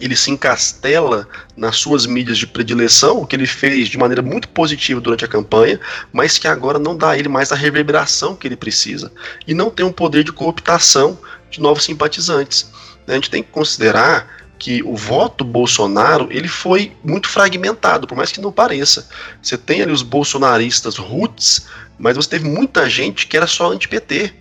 ele 0.00 0.16
se 0.16 0.30
encastela 0.30 1.28
nas 1.56 1.76
suas 1.76 2.06
mídias 2.06 2.38
de 2.38 2.46
predileção, 2.46 3.18
o 3.18 3.26
que 3.26 3.36
ele 3.36 3.46
fez 3.46 3.88
de 3.88 3.98
maneira 3.98 4.22
muito 4.22 4.48
positiva 4.48 5.00
durante 5.00 5.24
a 5.24 5.28
campanha, 5.28 5.78
mas 6.12 6.38
que 6.38 6.48
agora 6.48 6.78
não 6.78 6.96
dá 6.96 7.10
a 7.10 7.18
ele 7.18 7.28
mais 7.28 7.52
a 7.52 7.56
reverberação 7.56 8.34
que 8.34 8.48
ele 8.48 8.56
precisa. 8.56 9.12
E 9.46 9.54
não 9.54 9.70
tem 9.70 9.84
um 9.84 9.92
poder 9.92 10.24
de 10.24 10.32
cooptação 10.32 11.18
de 11.50 11.60
novos 11.60 11.84
simpatizantes. 11.84 12.70
A 13.06 13.14
gente 13.14 13.30
tem 13.30 13.42
que 13.42 13.50
considerar 13.50 14.40
que 14.58 14.82
o 14.82 14.94
voto 14.94 15.42
Bolsonaro 15.42 16.28
ele 16.30 16.46
foi 16.46 16.92
muito 17.02 17.28
fragmentado, 17.28 18.06
por 18.06 18.16
mais 18.16 18.30
que 18.30 18.40
não 18.40 18.52
pareça. 18.52 19.08
Você 19.42 19.56
tem 19.56 19.80
ali 19.82 19.90
os 19.90 20.02
bolsonaristas 20.02 20.96
roots, 20.96 21.66
mas 21.98 22.14
você 22.14 22.28
teve 22.28 22.48
muita 22.48 22.88
gente 22.88 23.26
que 23.26 23.36
era 23.36 23.46
só 23.46 23.72
anti-PT. 23.72 24.34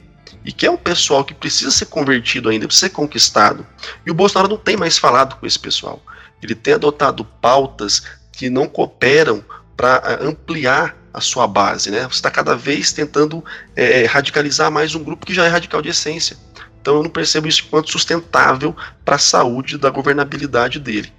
E 0.43 0.51
que 0.51 0.65
é 0.65 0.71
um 0.71 0.77
pessoal 0.77 1.23
que 1.23 1.33
precisa 1.33 1.71
ser 1.71 1.87
convertido 1.87 2.49
ainda, 2.49 2.65
precisa 2.65 2.87
ser 2.87 2.93
conquistado. 2.93 3.65
E 4.05 4.11
o 4.11 4.13
Bolsonaro 4.13 4.49
não 4.49 4.57
tem 4.57 4.77
mais 4.77 4.97
falado 4.97 5.35
com 5.35 5.45
esse 5.45 5.59
pessoal. 5.59 6.01
Ele 6.41 6.55
tem 6.55 6.73
adotado 6.73 7.25
pautas 7.25 8.03
que 8.31 8.49
não 8.49 8.67
cooperam 8.67 9.43
para 9.75 10.01
eh, 10.05 10.25
ampliar 10.25 10.95
a 11.13 11.19
sua 11.19 11.47
base. 11.47 11.91
Né? 11.91 12.01
Você 12.03 12.15
está 12.15 12.31
cada 12.31 12.55
vez 12.55 12.91
tentando 12.91 13.43
é, 13.75 14.05
radicalizar 14.05 14.71
mais 14.71 14.95
um 14.95 15.03
grupo 15.03 15.25
que 15.25 15.33
já 15.33 15.45
é 15.45 15.49
radical 15.49 15.81
de 15.81 15.89
essência. 15.89 16.37
Então 16.81 16.95
eu 16.95 17.03
não 17.03 17.09
percebo 17.09 17.47
isso 17.47 17.63
enquanto 17.65 17.91
sustentável 17.91 18.75
para 19.03 19.15
a 19.15 19.19
saúde 19.19 19.77
da 19.77 19.89
governabilidade 19.89 20.79
dele. 20.79 21.11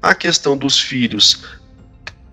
A 0.00 0.14
questão 0.14 0.56
dos 0.56 0.80
filhos 0.80 1.44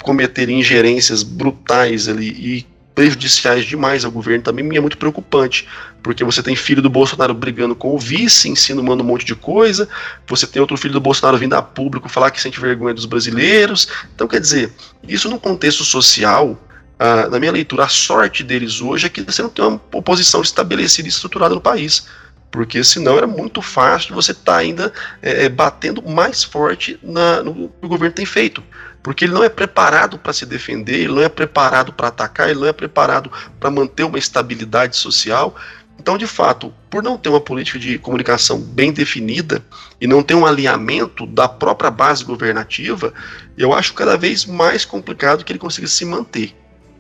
cometerem 0.04 0.60
ingerências 0.60 1.24
brutais 1.24 2.08
ali 2.08 2.30
e 2.30 2.68
prejudiciais 2.96 3.66
demais 3.66 4.06
ao 4.06 4.12
governo 4.12 4.42
também 4.42 4.64
me 4.64 4.78
é 4.78 4.80
muito 4.80 4.98
preocupante, 4.98 5.68
porque 6.02 6.24
você 6.24 6.42
tem 6.42 6.56
filho 6.56 6.82
do 6.82 6.90
Bolsonaro 6.90 7.34
brigando 7.34 7.76
com 7.76 7.94
o 7.94 8.00
vice, 8.00 8.50
insinuando 8.50 9.04
um 9.04 9.06
monte 9.06 9.26
de 9.26 9.36
coisa, 9.36 9.88
você 10.26 10.48
tem 10.48 10.62
outro 10.62 10.78
filho 10.78 10.94
do 10.94 11.02
Bolsonaro 11.02 11.38
vindo 11.38 11.54
a 11.54 11.62
público 11.62 12.08
falar 12.08 12.32
que 12.32 12.42
sente 12.42 12.60
vergonha 12.60 12.94
dos 12.94 13.06
brasileiros. 13.06 13.88
Então, 14.16 14.28
quer 14.28 14.40
dizer, 14.40 14.72
isso 15.08 15.30
num 15.30 15.38
contexto 15.38 15.84
social, 15.84 16.58
ah, 16.98 17.28
na 17.30 17.38
minha 17.38 17.52
leitura, 17.52 17.84
a 17.84 17.90
sorte 17.90 18.44
deles 18.44 18.80
hoje 18.80 19.08
é 19.08 19.10
que 19.10 19.22
você 19.22 19.42
não 19.42 19.50
tem 19.50 19.66
uma 19.66 19.82
oposição 19.92 20.42
estabelecida 20.42 21.08
e 21.08 21.12
estruturada 21.12 21.54
no 21.54 21.62
país 21.62 22.08
porque 22.56 22.82
senão 22.86 23.18
era 23.18 23.28
muito 23.28 23.62
fácil 23.62 24.16
você 24.16 24.32
estar 24.32 24.54
tá 24.54 24.58
ainda 24.60 24.94
é, 25.22 25.50
batendo 25.50 26.02
mais 26.02 26.42
forte 26.42 26.98
na, 27.04 27.44
no 27.44 27.68
que 27.68 27.86
o 27.86 27.90
governo 27.90 28.16
tem 28.16 28.26
feito. 28.26 28.64
Porque 29.06 29.26
ele 29.26 29.34
não 29.34 29.44
é 29.44 29.50
preparado 29.50 30.18
para 30.18 30.34
se 30.34 30.48
defender, 30.48 31.02
ele 31.02 31.14
não 31.14 31.22
é 31.22 31.30
preparado 31.30 31.94
para 31.94 32.08
atacar, 32.08 32.50
ele 32.50 32.62
não 32.62 32.66
é 32.66 32.74
preparado 32.74 33.32
para 33.60 33.70
manter 33.70 34.02
uma 34.02 34.18
estabilidade 34.18 34.98
social. 34.98 35.56
Então, 36.00 36.18
de 36.18 36.26
fato, 36.26 36.74
por 36.90 37.04
não 37.04 37.16
ter 37.16 37.30
uma 37.30 37.40
política 37.40 37.78
de 37.78 38.00
comunicação 38.00 38.60
bem 38.60 38.92
definida 38.92 39.64
e 40.02 40.08
não 40.08 40.24
ter 40.24 40.34
um 40.34 40.44
alinhamento 40.44 41.28
da 41.28 41.48
própria 41.48 41.92
base 41.92 42.24
governativa, 42.24 43.14
eu 43.56 43.76
acho 43.76 43.94
cada 43.94 44.18
vez 44.18 44.44
mais 44.44 44.84
complicado 44.86 45.46
que 45.46 45.52
ele 45.52 45.60
consiga 45.60 45.86
se 45.86 46.04
manter. 46.04 46.56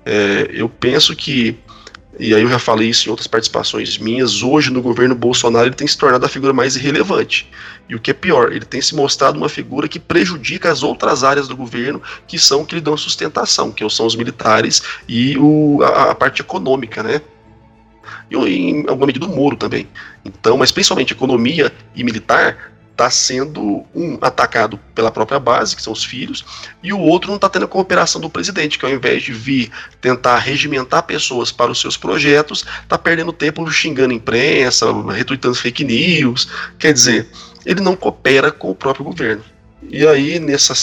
É, 0.05 0.51
eu 0.53 0.69
penso 0.69 1.15
que 1.15 1.57
e 2.19 2.33
aí 2.33 2.41
eu 2.41 2.49
já 2.49 2.59
falei 2.59 2.89
isso 2.89 3.07
em 3.07 3.09
outras 3.09 3.27
participações 3.27 3.97
minhas, 3.97 4.41
hoje 4.41 4.71
no 4.71 4.81
governo 4.81 5.13
Bolsonaro 5.13 5.67
ele 5.67 5.75
tem 5.75 5.87
se 5.87 5.97
tornado 5.97 6.25
a 6.25 6.29
figura 6.29 6.53
mais 6.53 6.75
irrelevante. 6.75 7.49
E 7.89 7.95
o 7.95 7.99
que 7.99 8.11
é 8.11 8.13
pior, 8.13 8.51
ele 8.51 8.65
tem 8.65 8.81
se 8.81 8.95
mostrado 8.95 9.37
uma 9.37 9.49
figura 9.49 9.87
que 9.87 9.99
prejudica 9.99 10.71
as 10.71 10.81
outras 10.81 11.23
áreas 11.23 11.47
do 11.47 11.55
governo 11.55 12.01
que 12.27 12.39
são 12.39 12.65
que 12.65 12.75
lhe 12.75 12.81
dão 12.81 12.95
sustentação, 12.95 13.71
que 13.71 13.87
são 13.89 14.05
os 14.05 14.15
militares 14.15 14.81
e 15.07 15.37
o, 15.37 15.81
a, 15.83 16.11
a 16.11 16.15
parte 16.15 16.41
econômica, 16.41 17.03
né? 17.03 17.21
E 18.29 18.35
em 18.35 18.85
alguma 18.87 19.07
medida 19.07 19.25
o 19.25 19.35
Moro 19.35 19.55
também. 19.55 19.87
Então, 20.23 20.57
mas 20.57 20.71
principalmente 20.71 21.13
economia 21.13 21.71
e 21.95 22.03
militar 22.03 22.74
está 22.95 23.09
sendo 23.09 23.85
um 23.93 24.17
atacado 24.21 24.79
pela 24.95 25.11
própria 25.11 25.37
base, 25.37 25.75
que 25.75 25.81
são 25.81 25.91
os 25.91 26.03
filhos, 26.03 26.45
e 26.81 26.93
o 26.93 26.99
outro 26.99 27.27
não 27.27 27.35
está 27.35 27.49
tendo 27.49 27.65
a 27.65 27.67
cooperação 27.67 28.21
do 28.21 28.29
presidente, 28.29 28.79
que 28.79 28.85
ao 28.85 28.91
invés 28.91 29.21
de 29.21 29.33
vir 29.33 29.69
tentar 29.99 30.37
regimentar 30.37 31.03
pessoas 31.03 31.51
para 31.51 31.69
os 31.69 31.79
seus 31.79 31.97
projetos, 31.97 32.65
está 32.81 32.97
perdendo 32.97 33.33
tempo 33.33 33.69
xingando 33.69 34.13
imprensa, 34.13 34.85
retweetando 35.11 35.55
fake 35.55 35.83
news. 35.83 36.47
Quer 36.79 36.93
dizer, 36.93 37.27
ele 37.65 37.81
não 37.81 37.95
coopera 37.95 38.49
com 38.49 38.71
o 38.71 38.75
próprio 38.75 39.03
governo. 39.05 39.43
E 39.89 40.07
aí, 40.07 40.39
nessa 40.39 40.73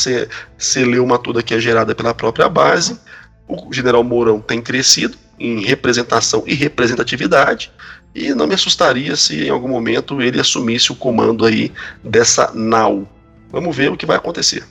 celeuma 0.59 1.19
toda 1.19 1.43
que 1.43 1.55
é 1.55 1.59
gerada 1.59 1.95
pela 1.95 2.15
própria 2.15 2.49
base, 2.49 3.01
o 3.49 3.73
general 3.73 4.05
Mourão 4.05 4.41
tem 4.41 4.61
crescido 4.61 5.17
em 5.41 5.65
representação 5.65 6.45
e 6.47 6.55
representatividade, 6.55 7.73
e 8.15 8.35
não 8.35 8.47
me 8.47 8.55
assustaria 8.55 9.17
se 9.17 9.47
em 9.47 9.51
algum 9.51 9.69
momento 9.69 10.21
ele 10.21 10.41
assumisse 10.41 10.93
o 10.93 10.97
comando 10.97 11.45
aí 11.47 11.73
dessa 12.03 12.53
nau. 12.53 13.09
Vamos 13.51 13.77
ver 13.77 13.91
o 13.91 13.97
que 13.97 14.07
vai 14.07 14.17
acontecer. 14.17 14.67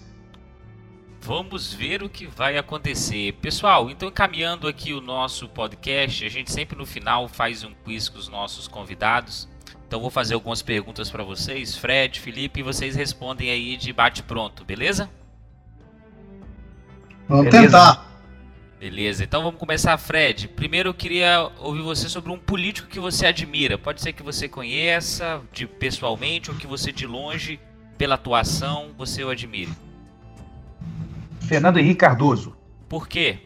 Vamos 1.22 1.72
ver 1.72 2.02
o 2.02 2.10
que 2.10 2.26
vai 2.26 2.58
acontecer. 2.58 3.34
Pessoal, 3.34 3.90
então 3.90 4.10
encaminhando 4.10 4.68
aqui 4.68 4.92
o 4.92 5.02
nosso 5.02 5.48
podcast, 5.48 6.26
a 6.26 6.30
gente 6.30 6.52
sempre 6.52 6.76
no 6.76 6.86
final 6.86 7.28
faz 7.28 7.64
um 7.64 7.72
quiz 7.84 8.10
com 8.10 8.18
os 8.18 8.28
nossos 8.28 8.68
convidados. 8.68 9.48
Então 9.88 10.00
vou 10.00 10.10
fazer 10.10 10.34
algumas 10.34 10.62
perguntas 10.62 11.10
para 11.10 11.24
vocês, 11.24 11.76
Fred, 11.76 12.20
Felipe, 12.20 12.62
e 12.62 12.64
vocês 12.64 12.96
respondem 12.96 13.52
aí 13.52 13.78
de 13.78 13.94
bate 13.94 14.24
pronto, 14.24 14.64
beleza? 14.64 15.10
Vamos 17.28 17.46
beleza? 17.46 17.68
tentar. 17.68 18.11
Beleza, 18.82 19.24
então 19.24 19.44
vamos 19.44 19.60
começar, 19.60 19.95
Fred. 19.95 20.48
Primeiro 20.48 20.90
eu 20.90 20.94
queria 20.95 21.52
ouvir 21.60 21.84
você 21.84 22.10
sobre 22.10 22.32
um 22.32 22.38
político 22.40 22.88
que 22.88 22.99
você 22.99 23.28
admira. 23.28 23.78
Pode 23.78 24.02
ser 24.02 24.12
que 24.12 24.24
você 24.24 24.49
conheça 24.49 25.40
de 25.53 25.68
pessoalmente 25.68 26.49
ou 26.49 26.58
que 26.58 26.66
você 26.66 26.91
de 26.91 27.06
longe, 27.06 27.60
pela 27.95 28.16
atuação, 28.16 28.88
você 28.98 29.24
o 29.24 29.30
admire. 29.30 29.70
Fernando 31.41 31.78
Henrique 31.78 31.99
Cardoso. 31.99 32.58
Por 32.90 33.08
quê? 33.08 33.38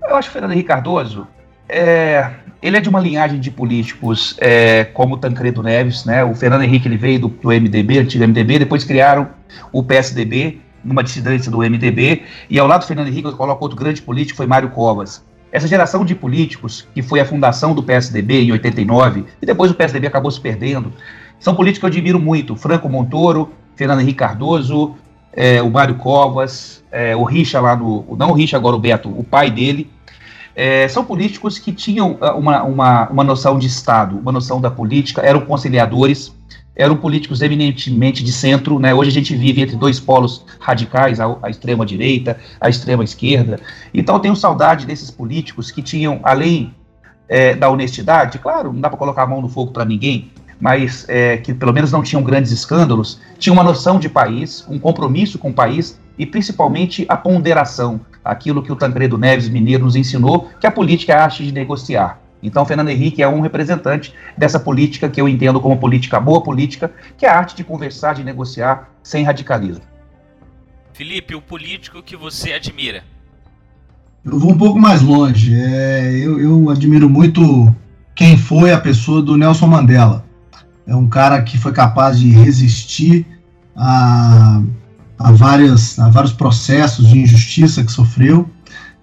Eu 0.00 0.14
acho 0.14 0.28
que 0.28 0.30
o 0.30 0.32
Fernando 0.34 0.52
Henrique 0.52 0.68
Cardoso 0.68 1.26
é, 1.68 2.32
ele 2.62 2.76
é 2.76 2.80
de 2.80 2.88
uma 2.88 3.00
linhagem 3.00 3.40
de 3.40 3.50
políticos 3.50 4.36
é, 4.38 4.84
como 4.84 5.18
Tancredo 5.18 5.64
Neves, 5.64 6.04
né? 6.04 6.22
O 6.22 6.32
Fernando 6.32 6.62
Henrique 6.62 6.86
ele 6.86 6.96
veio 6.96 7.22
do, 7.22 7.28
do 7.28 7.48
MDB, 7.48 7.98
antigo 7.98 8.22
MDB, 8.22 8.60
depois 8.60 8.84
criaram 8.84 9.30
o 9.72 9.82
PSDB 9.82 10.60
numa 10.84 11.02
dissidência 11.02 11.50
do 11.50 11.58
MDB, 11.58 12.22
e 12.48 12.58
ao 12.58 12.66
lado 12.66 12.80
do 12.80 12.86
Fernando 12.86 13.08
Henrique 13.08 13.28
eu 13.28 13.36
coloco 13.36 13.64
outro 13.64 13.78
grande 13.78 14.02
político, 14.02 14.36
foi 14.36 14.46
Mário 14.46 14.70
Covas. 14.70 15.24
Essa 15.50 15.66
geração 15.66 16.04
de 16.04 16.14
políticos, 16.14 16.86
que 16.94 17.02
foi 17.02 17.20
a 17.20 17.24
fundação 17.24 17.74
do 17.74 17.82
PSDB 17.82 18.42
em 18.42 18.52
89, 18.52 19.24
e 19.40 19.46
depois 19.46 19.70
o 19.70 19.74
PSDB 19.74 20.06
acabou 20.06 20.30
se 20.30 20.40
perdendo, 20.40 20.92
são 21.40 21.54
políticos 21.54 21.80
que 21.80 21.86
eu 21.86 21.98
admiro 22.00 22.18
muito. 22.18 22.56
Franco 22.56 22.88
Montoro, 22.88 23.50
Fernando 23.74 24.00
Henrique 24.00 24.18
Cardoso, 24.18 24.96
é, 25.32 25.62
o 25.62 25.70
Mário 25.70 25.94
Covas, 25.94 26.82
é, 26.90 27.14
o 27.14 27.22
Richa 27.22 27.60
lá 27.60 27.76
no. 27.76 28.16
Não 28.16 28.30
o 28.30 28.32
Richa, 28.32 28.56
agora 28.56 28.76
o 28.76 28.78
Beto, 28.78 29.08
o 29.08 29.22
pai 29.22 29.50
dele. 29.50 29.90
É, 30.54 30.88
são 30.88 31.04
políticos 31.04 31.58
que 31.58 31.72
tinham 31.72 32.18
ah, 32.20 32.34
uma, 32.34 32.64
uma, 32.64 33.08
uma 33.08 33.24
noção 33.24 33.56
de 33.56 33.68
Estado, 33.68 34.18
uma 34.18 34.32
noção 34.32 34.60
da 34.60 34.68
política, 34.68 35.22
eram 35.22 35.42
conciliadores, 35.42 36.34
eram 36.78 36.96
políticos 36.96 37.42
eminentemente 37.42 38.22
de 38.22 38.32
centro, 38.32 38.78
né? 38.78 38.94
Hoje 38.94 39.10
a 39.10 39.12
gente 39.12 39.34
vive 39.34 39.60
entre 39.60 39.76
dois 39.76 39.98
polos 39.98 40.44
radicais, 40.60 41.18
a, 41.18 41.36
a 41.42 41.50
extrema 41.50 41.84
direita, 41.84 42.38
a 42.60 42.68
extrema 42.68 43.02
esquerda. 43.02 43.60
Então 43.92 44.14
eu 44.14 44.20
tenho 44.20 44.36
saudade 44.36 44.86
desses 44.86 45.10
políticos 45.10 45.72
que 45.72 45.82
tinham, 45.82 46.20
além 46.22 46.72
é, 47.28 47.56
da 47.56 47.68
honestidade, 47.68 48.38
claro, 48.38 48.72
não 48.72 48.80
dá 48.80 48.88
para 48.88 48.96
colocar 48.96 49.24
a 49.24 49.26
mão 49.26 49.42
no 49.42 49.48
fogo 49.48 49.72
para 49.72 49.84
ninguém, 49.84 50.30
mas 50.60 51.04
é, 51.08 51.36
que 51.36 51.52
pelo 51.52 51.72
menos 51.72 51.90
não 51.90 52.02
tinham 52.02 52.22
grandes 52.22 52.52
escândalos, 52.52 53.20
tinham 53.38 53.54
uma 53.54 53.64
noção 53.64 53.98
de 53.98 54.08
país, 54.08 54.64
um 54.68 54.78
compromisso 54.78 55.36
com 55.36 55.50
o 55.50 55.54
país 55.54 55.98
e 56.16 56.24
principalmente 56.24 57.04
a 57.08 57.16
ponderação, 57.16 58.00
aquilo 58.24 58.62
que 58.62 58.70
o 58.70 58.76
Tancredo 58.76 59.18
Neves 59.18 59.48
Mineiro 59.48 59.84
nos 59.84 59.96
ensinou, 59.96 60.48
que 60.60 60.66
a 60.66 60.70
política 60.70 61.12
é 61.12 61.16
a 61.16 61.24
arte 61.24 61.44
de 61.44 61.52
negociar. 61.52 62.20
Então, 62.42 62.64
Fernando 62.64 62.88
Henrique 62.88 63.22
é 63.22 63.28
um 63.28 63.40
representante 63.40 64.14
dessa 64.36 64.60
política 64.60 65.08
que 65.08 65.20
eu 65.20 65.28
entendo 65.28 65.60
como 65.60 65.76
política 65.78 66.20
boa 66.20 66.42
política, 66.42 66.92
que 67.16 67.26
é 67.26 67.28
a 67.28 67.36
arte 67.36 67.56
de 67.56 67.64
conversar, 67.64 68.14
de 68.14 68.22
negociar 68.22 68.90
sem 69.02 69.24
radicalismo. 69.24 69.82
Felipe, 70.92 71.34
o 71.34 71.40
político 71.40 72.02
que 72.02 72.16
você 72.16 72.52
admira? 72.52 73.02
Eu 74.24 74.38
vou 74.38 74.52
um 74.52 74.58
pouco 74.58 74.78
mais 74.78 75.00
longe. 75.00 75.54
É, 75.54 76.12
eu, 76.14 76.40
eu 76.40 76.70
admiro 76.70 77.08
muito 77.08 77.74
quem 78.14 78.36
foi 78.36 78.72
a 78.72 78.80
pessoa 78.80 79.22
do 79.22 79.36
Nelson 79.36 79.66
Mandela. 79.66 80.24
É 80.86 80.94
um 80.94 81.08
cara 81.08 81.40
que 81.42 81.58
foi 81.58 81.72
capaz 81.72 82.18
de 82.18 82.30
resistir 82.30 83.26
a, 83.76 84.60
a, 85.18 85.32
várias, 85.32 85.98
a 85.98 86.08
vários 86.08 86.32
processos 86.32 87.08
de 87.08 87.18
injustiça 87.20 87.84
que 87.84 87.92
sofreu. 87.92 88.48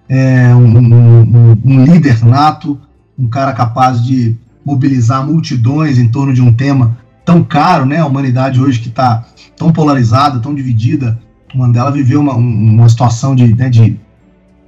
É 0.08 0.54
um, 0.54 0.78
um, 0.78 1.56
um 1.64 1.84
líder 1.84 2.24
nato, 2.24 2.78
um 3.18 3.26
cara 3.26 3.52
capaz 3.52 4.04
de 4.04 4.36
mobilizar 4.64 5.24
multidões 5.24 5.98
em 5.98 6.08
torno 6.08 6.34
de 6.34 6.42
um 6.42 6.52
tema 6.52 6.98
tão 7.24 7.42
caro, 7.42 7.86
né? 7.86 7.98
A 7.98 8.06
humanidade 8.06 8.60
hoje 8.60 8.80
que 8.80 8.88
está 8.88 9.24
tão 9.56 9.72
polarizada, 9.72 10.40
tão 10.40 10.54
dividida. 10.54 11.18
O 11.54 11.58
Mandela 11.58 11.90
viveu 11.90 12.20
uma, 12.20 12.34
uma 12.34 12.88
situação 12.88 13.34
de, 13.34 13.54
né, 13.54 13.68
de, 13.68 13.98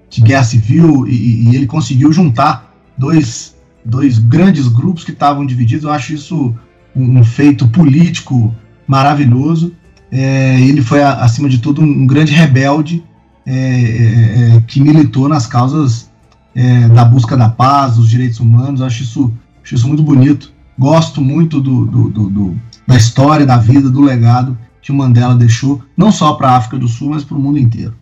de 0.08 0.20
guerra 0.20 0.44
civil 0.44 1.06
e, 1.06 1.48
e, 1.50 1.56
ele 1.56 1.66
conseguiu 1.66 2.12
juntar 2.12 2.72
dois, 2.96 3.54
dois 3.84 4.18
grandes 4.18 4.68
grupos 4.68 5.04
que 5.04 5.12
estavam 5.12 5.44
divididos. 5.44 5.84
Eu 5.84 5.92
acho 5.92 6.14
isso 6.14 6.54
um, 6.94 7.18
um 7.18 7.24
feito 7.24 7.68
político 7.68 8.54
maravilhoso. 8.86 9.72
É, 10.10 10.60
ele 10.60 10.80
foi, 10.80 11.02
acima 11.02 11.48
de 11.48 11.58
tudo, 11.58 11.82
um, 11.82 12.06
grande 12.06 12.32
rebelde 12.32 13.04
é, 13.44 13.52
é, 13.54 14.56
é 14.56 14.60
que 14.66 14.80
militou 14.80 15.28
nas 15.28 15.46
causas 15.46 16.07
é, 16.54 16.88
da 16.88 17.04
busca 17.04 17.36
da 17.36 17.48
paz, 17.48 17.96
dos 17.96 18.08
direitos 18.08 18.40
humanos. 18.40 18.82
Acho 18.82 19.02
isso, 19.02 19.32
acho 19.62 19.74
isso 19.74 19.88
muito 19.88 20.02
bonito. 20.02 20.52
Gosto 20.78 21.20
muito 21.20 21.60
do, 21.60 21.86
do, 21.86 22.08
do, 22.08 22.30
do 22.30 22.58
da 22.86 22.96
história, 22.96 23.44
da 23.44 23.58
vida, 23.58 23.90
do 23.90 24.00
legado 24.00 24.56
que 24.80 24.92
o 24.92 24.94
Mandela 24.94 25.34
deixou, 25.34 25.82
não 25.94 26.10
só 26.10 26.32
para 26.32 26.48
a 26.48 26.56
África 26.56 26.78
do 26.78 26.88
Sul, 26.88 27.10
mas 27.10 27.22
para 27.22 27.36
o 27.36 27.40
mundo 27.40 27.58
inteiro. 27.58 27.94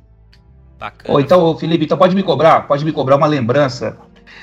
Bacana. 0.79 1.15
Oh, 1.15 1.19
então, 1.19 1.59
Felipe, 1.59 1.85
então 1.85 1.99
pode 1.99 2.15
me 2.15 2.23
cobrar, 2.23 2.61
pode 2.61 2.85
me 2.85 2.93
cobrar 2.93 3.17
uma 3.17 3.27
lembrança. 3.27 3.97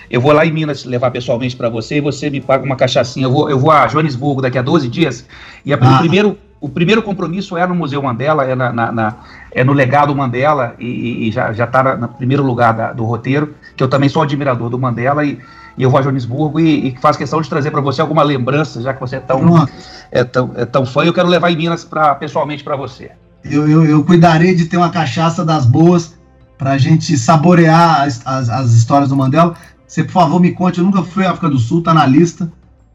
Eu 0.09 0.19
vou 0.19 0.33
lá 0.33 0.45
em 0.45 0.51
Minas 0.51 0.83
levar 0.83 1.09
pessoalmente 1.11 1.55
para 1.55 1.69
você 1.69 1.97
e 1.97 2.01
você 2.01 2.29
me 2.29 2.41
paga 2.41 2.65
uma 2.65 2.75
cachaçinha. 2.75 3.27
Eu 3.27 3.31
vou, 3.31 3.49
eu 3.49 3.57
vou 3.57 3.71
a 3.71 3.87
Joanesburgo 3.87 4.41
daqui 4.41 4.57
a 4.57 4.61
12 4.61 4.89
dias 4.89 5.25
e 5.65 5.73
a, 5.73 5.77
ah. 5.79 5.95
o 5.95 5.99
primeiro 5.99 6.37
o 6.63 6.69
primeiro 6.69 7.03
compromisso 7.03 7.57
é 7.57 7.67
no 7.67 7.75
Museu 7.75 8.01
Mandela, 8.01 8.45
é, 8.45 8.55
na, 8.55 8.71
na, 8.71 8.89
na 8.89 9.15
é 9.51 9.65
no 9.65 9.73
legado 9.73 10.15
Mandela, 10.15 10.75
e, 10.79 11.27
e 11.27 11.31
já 11.31 11.51
está 11.51 11.97
no 11.97 12.07
primeiro 12.07 12.41
lugar 12.41 12.73
da, 12.73 12.93
do 12.93 13.03
roteiro, 13.03 13.53
que 13.75 13.83
eu 13.83 13.89
também 13.89 14.07
sou 14.07 14.21
admirador 14.21 14.69
do 14.69 14.79
Mandela, 14.79 15.25
e, 15.25 15.37
e 15.77 15.83
eu 15.83 15.89
vou 15.89 15.99
a 15.99 16.01
Joanesburgo 16.01 16.61
e, 16.61 16.87
e 16.87 16.97
faço 17.01 17.19
questão 17.19 17.41
de 17.41 17.49
trazer 17.49 17.69
para 17.69 17.81
você 17.81 17.99
alguma 17.99 18.23
lembrança, 18.23 18.81
já 18.81 18.93
que 18.93 19.01
você 19.01 19.17
é 19.17 19.19
tão, 19.19 19.67
é 20.09 20.23
tão, 20.23 20.51
é 20.55 20.63
tão 20.63 20.85
fã, 20.85 21.03
eu 21.03 21.13
quero 21.13 21.27
levar 21.27 21.51
em 21.51 21.57
Minas 21.57 21.83
pra, 21.83 22.15
pessoalmente 22.15 22.63
para 22.63 22.77
você. 22.77 23.11
Eu, 23.43 23.67
eu, 23.67 23.85
eu, 23.85 24.01
cuidarei 24.05 24.55
de 24.55 24.63
ter 24.63 24.77
uma 24.77 24.89
cachaça 24.89 25.43
das 25.43 25.65
boas 25.65 26.15
para 26.57 26.71
a 26.71 26.77
gente 26.77 27.17
saborear 27.17 28.03
as, 28.03 28.25
as, 28.25 28.49
as, 28.49 28.71
histórias 28.71 29.09
do 29.09 29.17
Mandela. 29.17 29.53
Você, 29.85 30.01
por 30.01 30.13
favor, 30.13 30.39
me 30.39 30.53
conte, 30.53 30.79
eu 30.79 30.85
nunca 30.85 31.03
fui 31.03 31.25
à 31.25 31.31
África 31.31 31.49
do 31.49 31.59
Sul, 31.59 31.83
tá 31.83 31.93
na 31.93 32.05
lista. 32.05 32.49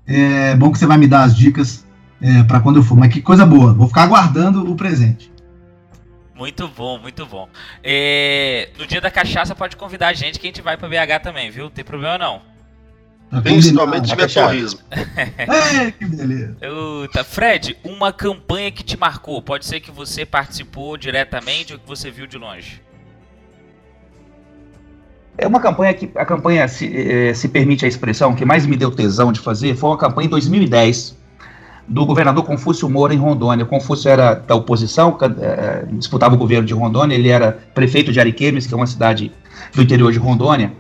É 0.06 0.56
bom 0.56 0.72
que 0.72 0.78
você 0.78 0.86
vai 0.86 0.96
me 0.96 1.06
dar 1.06 1.24
as 1.24 1.36
dicas 1.36 1.84
é, 2.20 2.42
para 2.42 2.60
quando 2.60 2.76
eu 2.76 2.82
for. 2.82 2.96
Mas 2.96 3.12
que 3.12 3.20
coisa 3.20 3.46
boa. 3.46 3.72
Vou 3.72 3.88
ficar 3.88 4.02
aguardando 4.02 4.70
o 4.70 4.74
presente. 4.74 5.30
Muito 6.34 6.68
bom, 6.68 6.98
muito 6.98 7.26
bom. 7.26 7.48
É, 7.82 8.68
no 8.78 8.86
dia 8.86 9.00
da 9.00 9.10
cachaça 9.10 9.56
pode 9.56 9.76
convidar 9.76 10.08
a 10.08 10.12
gente 10.12 10.38
que 10.38 10.46
a 10.46 10.50
gente 10.50 10.62
vai 10.62 10.76
para 10.76 10.88
BH 10.88 11.20
também, 11.22 11.50
viu? 11.50 11.64
Não 11.64 11.70
tem 11.70 11.84
problema 11.84 12.16
não. 12.16 12.40
Tá 13.28 13.42
Principalmente 13.42 14.14
torrismo. 14.32 14.80
é, 14.90 15.90
que 15.90 16.06
beleza. 16.06 16.56
Uta, 17.04 17.24
Fred, 17.24 17.76
uma 17.84 18.12
campanha 18.12 18.70
que 18.70 18.84
te 18.84 18.96
marcou. 18.96 19.42
Pode 19.42 19.66
ser 19.66 19.80
que 19.80 19.90
você 19.90 20.24
participou 20.24 20.96
diretamente 20.96 21.72
ou 21.72 21.78
que 21.78 21.86
você 21.86 22.10
viu 22.10 22.26
de 22.26 22.38
longe. 22.38 22.80
É 25.36 25.46
uma 25.46 25.60
campanha 25.60 25.92
que 25.92 26.10
a 26.14 26.24
campanha 26.24 26.66
se, 26.68 26.86
eh, 26.96 27.34
se 27.34 27.48
permite 27.48 27.84
a 27.84 27.88
expressão 27.88 28.34
que 28.34 28.44
mais 28.44 28.64
me 28.64 28.76
deu 28.76 28.90
tesão 28.90 29.30
de 29.30 29.38
fazer 29.38 29.76
foi 29.76 29.90
uma 29.90 29.98
campanha 29.98 30.26
em 30.26 30.30
2010 30.30 31.17
do 31.88 32.04
governador 32.04 32.44
Confúcio 32.44 32.88
Moura 32.88 33.14
em 33.14 33.16
Rondônia. 33.16 33.64
Confúcio 33.64 34.10
era 34.10 34.34
da 34.34 34.54
oposição, 34.54 35.16
é, 35.40 35.86
disputava 35.92 36.34
o 36.34 36.38
governo 36.38 36.66
de 36.66 36.74
Rondônia, 36.74 37.14
ele 37.14 37.28
era 37.28 37.52
prefeito 37.74 38.12
de 38.12 38.20
Ariquemes, 38.20 38.66
que 38.66 38.74
é 38.74 38.76
uma 38.76 38.86
cidade 38.86 39.32
do 39.74 39.82
interior 39.82 40.12
de 40.12 40.18
Rondônia. 40.18 40.72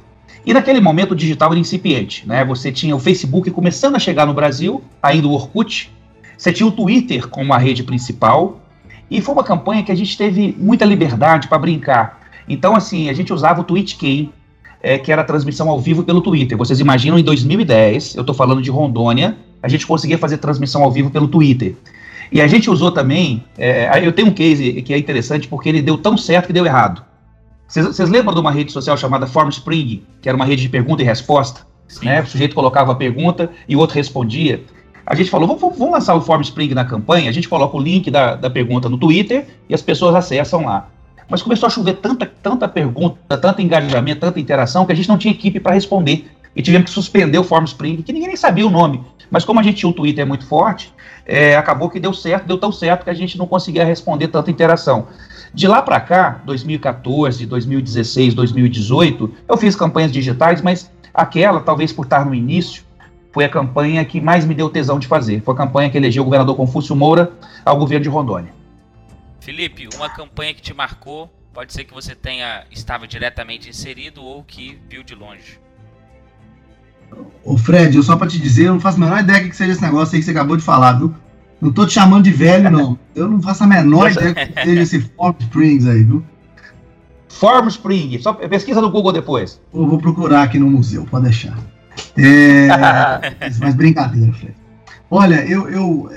E 0.44 0.52
naquele 0.52 0.80
momento 0.80 1.12
o 1.12 1.16
digital 1.16 1.50
era 1.50 1.58
incipiente, 1.58 2.26
né? 2.26 2.44
Você 2.44 2.70
tinha 2.70 2.94
o 2.94 2.98
Facebook 2.98 3.50
começando 3.50 3.96
a 3.96 3.98
chegar 3.98 4.26
no 4.26 4.34
Brasil, 4.34 4.82
ainda 5.02 5.26
o 5.26 5.32
Orkut, 5.32 5.90
você 6.36 6.52
tinha 6.52 6.66
o 6.66 6.72
Twitter 6.72 7.28
como 7.28 7.52
a 7.52 7.58
rede 7.58 7.82
principal, 7.82 8.60
e 9.10 9.20
foi 9.20 9.34
uma 9.34 9.44
campanha 9.44 9.82
que 9.82 9.90
a 9.90 9.94
gente 9.94 10.16
teve 10.16 10.54
muita 10.58 10.84
liberdade 10.84 11.48
para 11.48 11.58
brincar. 11.58 12.20
Então, 12.48 12.76
assim, 12.76 13.08
a 13.08 13.12
gente 13.12 13.32
usava 13.32 13.60
o 13.60 13.64
TweetKey, 13.64 14.30
é, 14.82 14.98
que 14.98 15.10
era 15.10 15.22
a 15.22 15.24
transmissão 15.24 15.68
ao 15.68 15.80
vivo 15.80 16.04
pelo 16.04 16.20
Twitter. 16.20 16.56
Vocês 16.56 16.78
imaginam, 16.80 17.18
em 17.18 17.22
2010, 17.22 18.14
eu 18.14 18.20
estou 18.20 18.34
falando 18.34 18.62
de 18.62 18.70
Rondônia, 18.70 19.36
a 19.62 19.68
gente 19.68 19.86
conseguia 19.86 20.18
fazer 20.18 20.38
transmissão 20.38 20.82
ao 20.82 20.90
vivo 20.90 21.10
pelo 21.10 21.28
Twitter. 21.28 21.74
E 22.30 22.40
a 22.40 22.46
gente 22.46 22.70
usou 22.70 22.92
também. 22.92 23.44
É, 23.56 24.04
eu 24.06 24.12
tenho 24.12 24.28
um 24.28 24.32
case 24.32 24.82
que 24.82 24.92
é 24.92 24.98
interessante 24.98 25.48
porque 25.48 25.68
ele 25.68 25.82
deu 25.82 25.96
tão 25.96 26.16
certo 26.16 26.46
que 26.46 26.52
deu 26.52 26.66
errado. 26.66 27.02
Vocês 27.66 28.08
lembram 28.08 28.32
de 28.32 28.40
uma 28.40 28.50
rede 28.50 28.72
social 28.72 28.96
chamada 28.96 29.26
Formspring, 29.26 30.02
que 30.22 30.28
era 30.28 30.36
uma 30.36 30.44
rede 30.44 30.62
de 30.62 30.68
pergunta 30.68 31.02
e 31.02 31.04
resposta? 31.04 31.66
Né? 32.02 32.22
O 32.22 32.26
sujeito 32.26 32.54
colocava 32.54 32.92
a 32.92 32.94
pergunta 32.94 33.50
e 33.68 33.76
o 33.76 33.78
outro 33.78 33.96
respondia. 33.96 34.62
a 35.04 35.14
gente 35.14 35.28
falou, 35.28 35.46
vamos, 35.46 35.78
vamos 35.78 35.92
lançar 35.92 36.14
o 36.14 36.20
Form 36.20 36.40
Spring 36.42 36.72
na 36.74 36.84
campanha, 36.84 37.28
a 37.28 37.32
gente 37.32 37.48
coloca 37.48 37.76
o 37.76 37.80
link 37.80 38.10
da, 38.10 38.36
da 38.36 38.48
pergunta 38.48 38.88
no 38.88 38.96
Twitter 38.96 39.46
e 39.68 39.74
as 39.74 39.82
pessoas 39.82 40.14
acessam 40.14 40.64
lá. 40.64 40.88
Mas 41.28 41.42
começou 41.42 41.66
a 41.66 41.70
chover 41.70 41.94
tanta, 41.94 42.24
tanta 42.42 42.66
pergunta, 42.66 43.36
tanto 43.36 43.60
engajamento, 43.60 44.20
tanta 44.20 44.40
interação, 44.40 44.86
que 44.86 44.92
a 44.92 44.94
gente 44.94 45.08
não 45.08 45.18
tinha 45.18 45.32
equipe 45.32 45.60
para 45.60 45.74
responder. 45.74 46.26
E 46.54 46.62
tivemos 46.62 46.86
que 46.86 46.94
suspender 46.94 47.38
o 47.38 47.44
Form 47.44 47.64
Spring, 47.64 48.02
que 48.02 48.12
ninguém 48.12 48.28
nem 48.28 48.36
sabia 48.36 48.66
o 48.66 48.70
nome. 48.70 49.04
Mas 49.30 49.44
como 49.44 49.60
a 49.60 49.62
gente 49.62 49.76
tinha 49.76 49.90
o 49.90 49.92
Twitter 49.92 50.26
muito 50.26 50.46
forte, 50.46 50.92
é, 51.26 51.56
acabou 51.56 51.90
que 51.90 52.00
deu 52.00 52.14
certo, 52.14 52.46
deu 52.46 52.58
tão 52.58 52.72
certo 52.72 53.04
que 53.04 53.10
a 53.10 53.14
gente 53.14 53.36
não 53.36 53.46
conseguia 53.46 53.84
responder 53.84 54.28
tanta 54.28 54.50
interação. 54.50 55.08
De 55.52 55.66
lá 55.66 55.82
para 55.82 56.00
cá, 56.00 56.40
2014, 56.44 57.46
2016, 57.46 58.34
2018, 58.34 59.34
eu 59.48 59.56
fiz 59.56 59.76
campanhas 59.76 60.10
digitais, 60.10 60.62
mas 60.62 60.90
aquela, 61.12 61.60
talvez 61.60 61.92
por 61.92 62.04
estar 62.04 62.24
no 62.24 62.34
início, 62.34 62.82
foi 63.32 63.44
a 63.44 63.48
campanha 63.48 64.04
que 64.04 64.20
mais 64.20 64.44
me 64.44 64.54
deu 64.54 64.68
tesão 64.70 64.98
de 64.98 65.06
fazer. 65.06 65.42
Foi 65.42 65.54
a 65.54 65.56
campanha 65.56 65.90
que 65.90 65.96
elegeu 65.96 66.22
o 66.22 66.24
governador 66.24 66.56
Confúcio 66.56 66.96
Moura 66.96 67.32
ao 67.64 67.78
governo 67.78 68.02
de 68.02 68.08
Rondônia. 68.08 68.52
Felipe, 69.40 69.88
uma 69.94 70.08
campanha 70.10 70.52
que 70.54 70.62
te 70.62 70.74
marcou, 70.74 71.30
pode 71.52 71.72
ser 71.72 71.84
que 71.84 71.94
você 71.94 72.14
tenha 72.14 72.64
estava 72.70 73.06
diretamente 73.06 73.68
inserido 73.68 74.22
ou 74.22 74.42
que 74.42 74.78
viu 74.88 75.02
de 75.02 75.14
longe. 75.14 75.58
Ô 77.44 77.56
Fred, 77.56 77.96
eu 77.96 78.02
só 78.02 78.16
para 78.16 78.28
te 78.28 78.38
dizer, 78.38 78.66
eu 78.66 78.74
não 78.74 78.80
faço 78.80 78.98
a 78.98 79.00
menor 79.00 79.20
ideia 79.20 79.48
que 79.48 79.56
seja 79.56 79.72
esse 79.72 79.82
negócio 79.82 80.14
aí 80.14 80.20
que 80.20 80.24
você 80.26 80.32
acabou 80.32 80.56
de 80.56 80.62
falar, 80.62 80.92
viu? 80.92 81.14
Não 81.60 81.72
tô 81.72 81.86
te 81.86 81.94
chamando 81.94 82.24
de 82.24 82.30
velho, 82.30 82.70
não. 82.70 82.98
Eu 83.14 83.28
não 83.28 83.40
faço 83.40 83.64
a 83.64 83.66
menor 83.66 84.12
ideia 84.12 84.34
que 84.34 84.62
seja 84.62 84.82
esse 84.82 85.00
Form 85.00 85.34
Springs 85.40 85.86
aí, 85.86 86.04
viu? 86.04 86.22
Form 87.28 87.68
Spring, 87.68 88.18
só 88.20 88.32
pesquisa 88.32 88.80
no 88.80 88.90
Google 88.90 89.12
depois. 89.12 89.60
Eu 89.72 89.86
vou 89.86 89.98
procurar 89.98 90.42
aqui 90.42 90.58
no 90.58 90.68
museu, 90.68 91.06
pode 91.10 91.24
deixar. 91.24 91.56
É, 92.16 92.68
mas 93.60 93.74
brincadeira, 93.74 94.32
Fred. 94.32 94.54
Olha, 95.10 95.46
eu, 95.46 95.68
eu, 95.68 96.10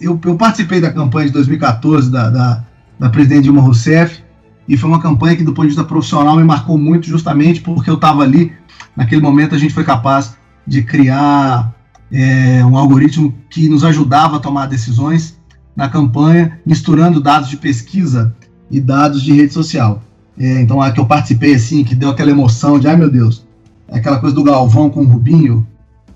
eu, 0.00 0.20
eu, 0.24 0.36
participei 0.36 0.80
da 0.80 0.90
campanha 0.90 1.26
de 1.26 1.32
2014 1.34 2.10
da, 2.10 2.30
da, 2.30 2.64
da 2.98 3.10
presidente 3.10 3.44
Dilma 3.44 3.60
Rousseff 3.60 4.22
e 4.66 4.76
foi 4.76 4.88
uma 4.88 5.02
campanha 5.02 5.36
que, 5.36 5.44
do 5.44 5.52
ponto 5.52 5.64
de 5.64 5.74
vista 5.74 5.84
profissional, 5.84 6.36
me 6.36 6.44
marcou 6.44 6.78
muito, 6.78 7.06
justamente 7.06 7.60
porque 7.60 7.90
eu 7.90 7.96
estava 7.96 8.22
ali. 8.22 8.52
Naquele 8.96 9.20
momento, 9.20 9.54
a 9.54 9.58
gente 9.58 9.74
foi 9.74 9.84
capaz 9.84 10.37
de 10.68 10.82
criar 10.82 11.74
é, 12.12 12.62
um 12.64 12.76
algoritmo 12.76 13.34
que 13.48 13.68
nos 13.68 13.82
ajudava 13.82 14.36
a 14.36 14.40
tomar 14.40 14.66
decisões 14.66 15.36
na 15.74 15.88
campanha, 15.88 16.60
misturando 16.66 17.20
dados 17.20 17.48
de 17.48 17.56
pesquisa 17.56 18.34
e 18.70 18.80
dados 18.80 19.22
de 19.22 19.32
rede 19.32 19.54
social. 19.54 20.02
É, 20.38 20.60
então, 20.60 20.80
a 20.80 20.92
que 20.92 21.00
eu 21.00 21.06
participei, 21.06 21.54
assim, 21.54 21.82
que 21.82 21.94
deu 21.94 22.10
aquela 22.10 22.30
emoção 22.30 22.78
de, 22.78 22.86
ai 22.86 22.96
meu 22.96 23.10
Deus, 23.10 23.46
aquela 23.90 24.18
coisa 24.18 24.34
do 24.34 24.44
Galvão 24.44 24.90
com 24.90 25.00
o 25.00 25.06
Rubinho. 25.06 25.66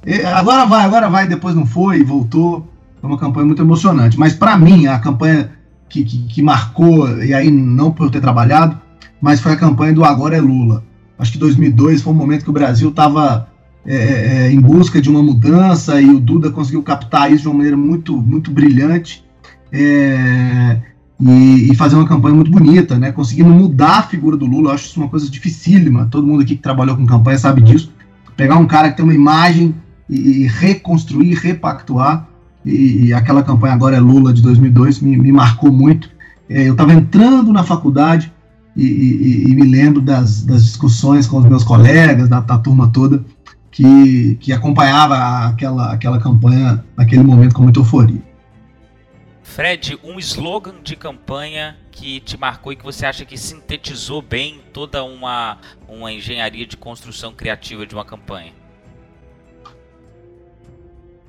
É, 0.05 0.27
agora 0.27 0.67
vai, 0.67 0.85
agora 0.85 1.09
vai, 1.09 1.27
depois 1.27 1.55
não 1.55 1.65
foi, 1.65 2.05
voltou. 2.05 2.69
Foi 3.01 3.11
uma 3.11 3.19
campanha 3.19 3.47
muito 3.47 3.63
emocionante. 3.63 4.19
Mas, 4.19 4.35
para 4.35 4.57
mim, 4.57 4.87
a 4.87 4.99
campanha 4.99 5.51
que, 5.89 6.05
que, 6.05 6.19
que, 6.25 6.43
marcou, 6.43 7.09
e 7.23 7.33
aí 7.33 7.51
não 7.51 7.91
por 7.91 8.07
eu 8.07 8.11
ter 8.11 8.21
trabalhado, 8.21 8.79
mas 9.21 9.41
foi 9.41 9.53
a 9.53 9.57
campanha 9.57 9.93
do 9.93 10.05
Agora 10.05 10.37
é 10.37 10.41
Lula. 10.41 10.85
Acho 11.19 11.33
que 11.33 11.39
2002 11.39 12.03
foi 12.03 12.13
um 12.13 12.17
momento 12.17 12.45
que 12.45 12.51
o 12.51 12.53
Brasil 12.53 12.91
estava 12.91 13.49
é, 13.85 13.97
é, 13.97 14.37
é, 14.47 14.53
em 14.53 14.61
busca 14.61 15.01
de 15.01 15.11
uma 15.11 15.23
mudança 15.23 16.01
e 16.01 16.09
o 16.09 16.21
Duda 16.21 16.51
conseguiu 16.51 16.83
captar 16.83 17.33
isso 17.33 17.43
de 17.43 17.49
uma 17.49 17.57
maneira 17.57 17.77
muito, 17.77 18.17
muito 18.17 18.51
brilhante 18.51 19.25
é, 19.73 20.81
e, 21.21 21.73
e, 21.73 21.75
fazer 21.75 21.97
uma 21.97 22.07
campanha 22.07 22.35
muito 22.35 22.51
bonita, 22.51 22.97
né? 22.99 23.11
Conseguindo 23.11 23.51
mudar 23.51 23.99
a 23.99 24.03
figura 24.03 24.37
do 24.37 24.47
Lula, 24.47 24.71
eu 24.71 24.75
acho 24.75 24.87
isso 24.87 25.01
uma 25.01 25.09
coisa 25.09 25.29
dificílima. 25.29 26.07
Todo 26.11 26.27
mundo 26.27 26.43
aqui 26.43 26.55
que 26.57 26.63
trabalhou 26.63 26.97
com 26.97 27.07
campanha 27.07 27.39
sabe 27.39 27.61
disso. 27.61 27.93
Pegar 28.37 28.57
um 28.57 28.67
cara 28.67 28.91
que 28.91 28.97
tem 28.97 29.05
uma 29.05 29.15
imagem 29.15 29.75
e, 30.09 30.43
e 30.43 30.47
reconstruir, 30.47 31.35
repactuar. 31.35 32.29
E, 32.65 33.07
e, 33.07 33.15
aquela 33.15 33.43
campanha 33.43 33.75
agora 33.75 33.97
é 33.97 34.01
Lula 34.01 34.33
de 34.33 34.43
2002 34.43 35.01
me, 35.01 35.17
me 35.17 35.33
marcou 35.33 35.73
muito. 35.73 36.11
É, 36.49 36.69
eu 36.69 36.73
estava 36.73 36.93
entrando 36.93 37.53
na 37.53 37.65
faculdade 37.65 38.33
e, 38.77 39.55
me 39.55 39.67
lembro 39.67 40.01
das, 40.01 40.43
das 40.45 40.65
discussões 40.65 41.27
com 41.27 41.39
os 41.39 41.45
meus 41.45 41.65
colegas, 41.65 42.29
da, 42.29 42.41
da 42.41 42.59
turma 42.59 42.89
toda, 42.89 43.25
que, 43.73 44.37
que 44.37 44.53
acompanhava 44.53 45.17
aquela, 45.49 45.93
aquela 45.93 46.21
campanha 46.21 46.85
naquele 46.97 47.23
momento 47.23 47.55
com 47.55 47.63
muita 47.63 47.81
euforia. 47.81 48.21
Fred, 49.43 49.99
um 50.05 50.19
slogan 50.19 50.75
de 50.83 50.95
campanha 50.95 51.77
que 51.91 52.21
te 52.21 52.39
marcou 52.39 52.73
e 52.73 52.77
que 52.77 52.85
você 52.85 53.05
acha 53.05 53.25
que 53.25 53.37
sintetizou 53.37 54.23
bem 54.23 54.61
toda 54.73 55.03
uma, 55.03 55.59
uma 55.89 56.13
engenharia 56.13 56.67
de 56.67 56.77
construção 56.77 57.33
criativa 57.33 57.87
de 57.87 57.95
uma 57.95 58.05
campanha? 58.05 58.53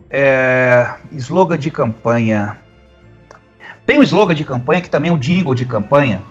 É, 0.09 0.95
slogan 1.13 1.57
de 1.57 1.71
campanha. 1.71 2.59
Tem 3.85 3.99
um 3.99 4.03
slogan 4.03 4.35
de 4.35 4.45
campanha 4.45 4.81
que 4.81 4.89
também 4.89 5.09
é 5.09 5.13
um 5.13 5.17
jingle 5.17 5.55
de 5.55 5.65
campanha, 5.65 6.21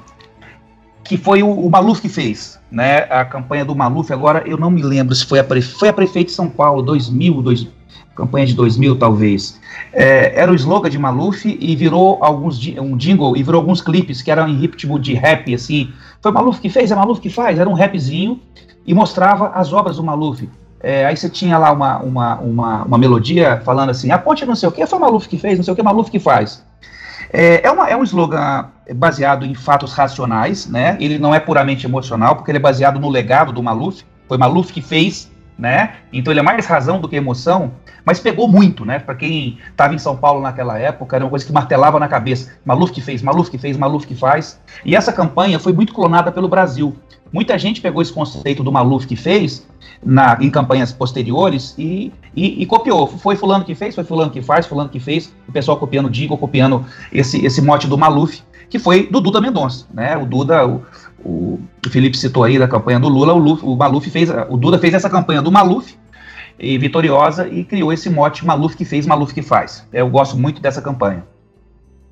que 1.05 1.17
foi 1.17 1.43
o, 1.43 1.51
o 1.51 1.71
Maluf 1.71 2.01
que 2.01 2.09
fez, 2.09 2.59
né? 2.71 3.01
A 3.11 3.25
campanha 3.25 3.65
do 3.65 3.75
Maluf, 3.75 4.13
agora 4.13 4.43
eu 4.47 4.57
não 4.57 4.71
me 4.71 4.83
lembro 4.83 5.15
se 5.15 5.27
foi 5.27 5.39
a, 5.39 5.45
prefe 5.45 5.75
foi 5.75 5.89
a 5.89 5.93
prefeita 5.93 6.31
de 6.31 6.37
São 6.37 6.49
Paulo, 6.49 6.83
2000, 6.83 7.43
dois, 7.43 7.67
campanha 8.15 8.47
de 8.47 8.55
2000 8.55 8.97
talvez. 8.99 9.61
É, 9.93 10.39
era 10.41 10.51
o 10.51 10.55
slogan 10.55 10.89
de 10.89 10.99
Maluf 10.99 11.47
e 11.47 11.77
virou 11.77 12.23
alguns 12.23 12.61
um 12.79 12.97
jingle 12.97 13.37
e 13.37 13.43
virou 13.43 13.61
alguns 13.61 13.81
clipes 13.81 14.23
que 14.23 14.31
eram 14.31 14.49
em 14.49 14.57
ritmo 14.57 14.99
de 14.99 15.15
rap, 15.15 15.53
assim. 15.55 15.93
Foi 16.21 16.31
Maluf 16.31 16.61
que 16.61 16.69
fez, 16.69 16.91
é 16.91 16.95
Maluf 16.95 17.21
que 17.21 17.31
faz, 17.31 17.59
era 17.59 17.69
um 17.69 17.75
rapzinho 17.75 18.41
e 18.87 18.95
mostrava 18.95 19.49
as 19.49 19.73
obras 19.73 19.97
do 19.97 20.05
Maluf. 20.05 20.49
É, 20.83 21.07
aí 21.07 21.17
você 21.17 21.31
tinha 21.31 21.57
lá 21.59 21.71
uma, 21.71 21.99
uma, 22.01 22.41
uma, 22.41 22.83
uma, 22.85 22.99
melodia 22.99 23.61
falando 23.65 23.91
assim, 23.91 24.11
a 24.11 24.19
ponte 24.19 24.45
não 24.45 24.57
sei 24.57 24.69
o 24.69 24.73
que, 24.73 24.85
foi 24.85 24.99
Maluf 24.99 25.29
que 25.29 25.39
fez, 25.39 25.57
não 25.57 25.65
sei 25.65 25.73
o 25.73 25.77
que, 25.77 25.83
Maluf 25.83 26.11
que 26.11 26.19
faz. 26.19 26.65
É, 27.33 27.67
é, 27.67 27.71
uma, 27.71 27.89
é 27.89 27.97
um 27.97 28.03
slogan 28.03 28.69
baseado 28.95 29.47
em 29.47 29.55
fatos 29.55 29.95
racionais, 29.95 30.67
né? 30.67 30.99
Ele 31.01 31.19
não 31.19 31.35
é 31.35 31.41
puramente 31.41 31.87
emocional, 31.87 32.37
porque 32.37 32.51
ele 32.51 32.59
é 32.59 32.61
baseado 32.61 33.01
no 33.01 33.09
legado 33.09 33.53
do 33.53 33.63
Maluf. 33.63 34.05
Foi 34.29 34.37
Maluf 34.37 34.71
que 34.73 34.83
fez, 34.83 35.32
né? 35.63 35.95
Então 36.13 36.33
ele 36.33 36.41
é 36.41 36.43
mais 36.43 36.67
razão 36.67 37.01
do 37.01 37.09
que 37.09 37.15
emoção, 37.15 37.71
mas 38.05 38.19
pegou 38.19 38.49
muito, 38.49 38.85
né? 38.85 38.99
Para 38.99 39.15
quem 39.15 39.59
estava 39.71 39.95
em 39.95 39.99
São 39.99 40.17
Paulo 40.17 40.41
naquela 40.43 40.77
época, 40.77 41.15
era 41.15 41.25
uma 41.25 41.31
coisa 41.31 41.47
que 41.47 41.53
martelava 41.53 42.01
na 42.01 42.09
cabeça. 42.09 42.55
Maluf 42.65 42.93
que 42.93 43.01
fez, 43.01 43.23
Maluf 43.23 43.49
que 43.49 43.57
fez, 43.57 43.77
Maluf 43.77 44.05
que 44.05 44.17
faz. 44.17 44.61
E 44.85 44.97
essa 44.97 45.13
campanha 45.13 45.61
foi 45.61 45.73
muito 45.73 45.95
clonada 45.95 46.33
pelo 46.33 46.49
Brasil. 46.49 46.97
Muita 47.33 47.57
gente 47.57 47.81
pegou 47.81 48.03
esse 48.03 48.13
conceito 48.13 48.65
do 48.65 48.73
Maluf 48.73 49.07
que 49.07 49.15
fez 49.15 49.65
na, 50.05 50.37
em 50.41 50.51
campanhas 50.51 50.93
posteriores 50.93 51.77
e, 51.79 52.13
e, 52.35 52.61
e, 52.61 52.67
copiou. 52.67 53.07
Foi 53.07 53.37
fulano 53.37 53.65
que 53.65 53.77
fez, 53.77 53.95
foi 53.95 54.03
fulano 54.03 54.33
que 54.33 54.43
faz, 54.43 54.67
fulano 54.67 54.89
que 54.89 54.99
fez, 54.99 55.33
o 55.47 55.53
pessoal 55.53 55.77
copiando 55.77 56.11
Digo, 56.11 56.37
copiando 56.37 56.85
esse, 57.13 57.47
esse 57.47 57.63
mote 57.63 57.87
do 57.87 57.97
Maluf, 57.97 58.43
que 58.69 58.81
foi 58.81 59.07
do 59.07 59.21
Duda 59.21 59.41
Mendonça, 59.41 59.87
né? 59.95 60.17
O 60.17 60.27
Duda, 60.27 60.67
o, 60.67 60.83
o, 61.25 61.61
Felipe 61.91 62.17
citou 62.17 62.45
aí 62.45 62.59
da 62.59 62.69
campanha 62.69 62.99
do 62.99 63.09
Lula, 63.09 63.33
o, 63.33 63.39
Luf, 63.39 63.65
o 63.65 63.77
Maluf 63.77 64.09
fez, 64.11 64.31
o 64.49 64.57
Duda 64.57 64.79
fez 64.79 64.95
essa 64.95 65.11
campanha 65.11 65.43
do 65.43 65.53
Maluf, 65.53 65.97
e 66.59 66.79
vitoriosa 66.79 67.49
e 67.49 67.65
criou 67.65 67.93
esse 67.93 68.09
mote 68.09 68.47
Maluf 68.47 68.77
que 68.77 68.85
fez, 68.85 69.07
Maluf 69.07 69.35
que 69.35 69.43
faz. 69.43 69.87
Eu 69.93 70.09
gosto 70.09 70.37
muito 70.37 70.61
dessa 70.61 70.81
campanha. 70.81 71.25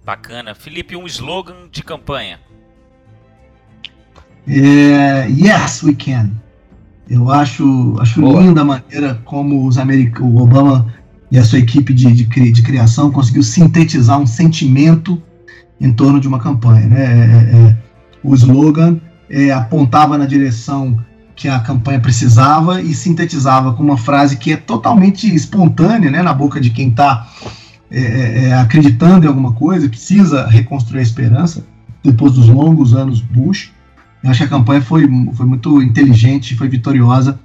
Bacana. 0.05 0.55
Felipe, 0.55 0.97
um 0.97 1.07
slogan 1.07 1.69
de 1.71 1.83
campanha. 1.83 2.41
É, 4.49 5.29
yes, 5.29 5.83
we 5.83 5.95
can. 5.95 6.31
Eu 7.09 7.31
acho, 7.31 7.97
acho 8.01 8.21
linda 8.21 8.63
a 8.63 8.65
maneira 8.65 9.21
como 9.25 9.67
os 9.67 9.79
americanos, 9.79 10.33
o 10.33 10.43
Obama 10.43 10.93
e 11.31 11.39
a 11.39 11.45
sua 11.45 11.59
equipe 11.59 11.93
de, 11.93 12.13
de, 12.13 12.25
de, 12.25 12.63
criação 12.63 13.11
conseguiu 13.11 13.43
sintetizar 13.43 14.19
um 14.19 14.27
sentimento 14.27 15.21
em 15.81 15.93
torno 15.93 16.21
de 16.21 16.27
uma 16.27 16.39
campanha. 16.39 16.87
Né? 16.87 17.05
É, 17.05 17.07
é, 17.07 17.71
é 17.71 17.77
o 18.23 18.35
slogan 18.35 18.99
é, 19.29 19.51
apontava 19.51 20.19
na 20.19 20.27
direção 20.27 20.99
que 21.35 21.49
a 21.49 21.59
campanha 21.59 22.01
precisava 22.01 22.83
e 22.83 22.93
sintetizava 22.93 23.73
com 23.73 23.83
uma 23.83 23.97
frase 23.97 24.37
que 24.37 24.53
é 24.53 24.57
totalmente 24.57 25.33
espontânea 25.35 26.11
né, 26.11 26.23
na 26.23 26.35
boca 26.35 26.61
de 26.61 26.69
quem 26.71 26.89
está 26.89 27.27
é, 27.91 28.49
é, 28.49 28.55
acreditando 28.55 29.25
em 29.25 29.29
alguma 29.29 29.53
coisa, 29.53 29.89
precisa 29.89 30.47
reconstruir 30.47 31.01
a 31.01 31.03
esperança 31.03 31.65
depois 32.05 32.35
dos 32.35 32.47
longos 32.47 32.95
anos 32.95 33.21
Bush. 33.21 33.73
Eu 34.23 34.31
acho 34.31 34.41
que 34.41 34.45
a 34.45 34.49
campanha 34.49 34.83
foi, 34.83 35.09
foi 35.33 35.47
muito 35.47 35.83
inteligente, 35.83 36.57
foi 36.57 36.69
vitoriosa. 36.69 37.39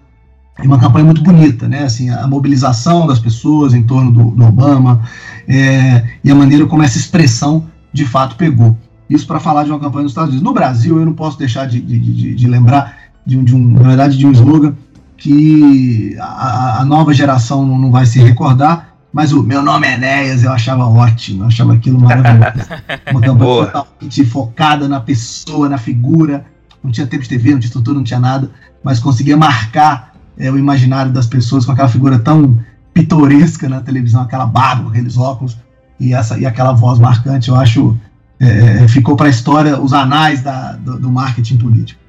E 0.61 0.67
uma 0.67 0.79
campanha 0.79 1.05
muito 1.05 1.21
bonita, 1.21 1.67
né? 1.67 1.83
Assim, 1.83 2.09
a 2.09 2.27
mobilização 2.27 3.07
das 3.07 3.19
pessoas 3.19 3.73
em 3.73 3.83
torno 3.83 4.11
do, 4.11 4.31
do 4.31 4.45
Obama 4.45 5.01
é, 5.47 6.03
e 6.23 6.31
a 6.31 6.35
maneira 6.35 6.65
como 6.65 6.83
essa 6.83 6.97
expressão 6.97 7.65
de 7.91 8.05
fato 8.05 8.35
pegou. 8.35 8.77
Isso 9.09 9.27
para 9.27 9.39
falar 9.39 9.63
de 9.63 9.71
uma 9.71 9.79
campanha 9.79 10.03
nos 10.03 10.11
Estados 10.11 10.29
Unidos. 10.29 10.43
No 10.43 10.53
Brasil, 10.53 10.99
eu 10.99 11.05
não 11.05 11.13
posso 11.13 11.37
deixar 11.37 11.65
de, 11.65 11.79
de, 11.79 11.99
de, 11.99 12.35
de 12.35 12.47
lembrar 12.47 12.97
de, 13.25 13.41
de, 13.43 13.55
um, 13.55 13.59
na 13.59 13.87
verdade, 13.87 14.17
de 14.17 14.25
um 14.25 14.31
slogan 14.31 14.73
que 15.17 16.15
a, 16.19 16.81
a 16.81 16.85
nova 16.85 17.13
geração 17.13 17.65
não, 17.65 17.77
não, 17.77 17.91
vai 17.91 18.05
se 18.05 18.19
recordar, 18.19 18.93
mas 19.13 19.31
o 19.31 19.41
meu 19.41 19.61
nome 19.61 19.87
é 19.87 19.93
Enéas 19.93 20.43
eu 20.43 20.51
achava 20.51 20.85
ótimo, 20.85 21.43
eu 21.43 21.47
achava 21.47 21.73
aquilo 21.73 21.99
maravilhoso. 21.99 22.69
Uma 23.11 23.21
campanha 23.21 23.65
totalmente 23.65 24.25
focada 24.25 24.87
na 24.87 24.99
pessoa, 24.99 25.69
na 25.69 25.77
figura, 25.77 26.45
não 26.83 26.91
tinha 26.91 27.07
tempo 27.07 27.23
de 27.23 27.29
TV, 27.29 27.51
não 27.51 27.59
tinha 27.59 27.67
estrutura, 27.67 27.97
não 27.97 28.03
tinha 28.03 28.19
nada, 28.19 28.51
mas 28.83 28.99
conseguia 28.99 29.37
marcar 29.37 30.13
é, 30.37 30.51
o 30.51 30.57
imaginário 30.57 31.11
das 31.11 31.25
pessoas 31.25 31.65
com 31.65 31.71
aquela 31.71 31.89
figura 31.89 32.19
tão 32.19 32.59
pitoresca 32.93 33.67
na 33.67 33.81
televisão, 33.81 34.21
aquela 34.21 34.45
barba 34.45 34.89
aqueles 34.89 35.17
óculos 35.17 35.57
e, 35.99 36.13
essa, 36.13 36.37
e 36.37 36.45
aquela 36.45 36.73
voz 36.73 36.99
marcante, 36.99 37.49
eu 37.49 37.55
acho, 37.55 37.97
é, 38.39 38.83
é 38.83 38.87
ficou 38.87 39.15
para 39.15 39.27
a 39.27 39.29
história, 39.29 39.79
os 39.79 39.93
anais 39.93 40.41
da, 40.41 40.73
do, 40.73 40.99
do 40.99 41.11
marketing 41.11 41.57
político. 41.57 42.05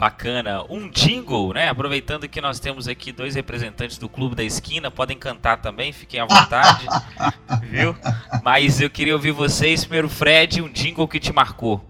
Bacana. 0.00 0.64
Um 0.70 0.88
jingle, 0.88 1.52
né? 1.52 1.68
Aproveitando 1.68 2.26
que 2.26 2.40
nós 2.40 2.58
temos 2.58 2.88
aqui 2.88 3.12
dois 3.12 3.34
representantes 3.34 3.98
do 3.98 4.08
Clube 4.08 4.34
da 4.34 4.42
Esquina, 4.42 4.90
podem 4.90 5.18
cantar 5.18 5.58
também, 5.58 5.92
fiquem 5.92 6.18
à 6.18 6.24
vontade, 6.24 6.86
viu? 7.68 7.94
Mas 8.42 8.80
eu 8.80 8.88
queria 8.88 9.12
ouvir 9.12 9.32
vocês, 9.32 9.84
primeiro 9.84 10.08
Fred, 10.08 10.62
um 10.62 10.72
jingle 10.72 11.06
que 11.06 11.20
te 11.20 11.34
marcou. 11.34 11.84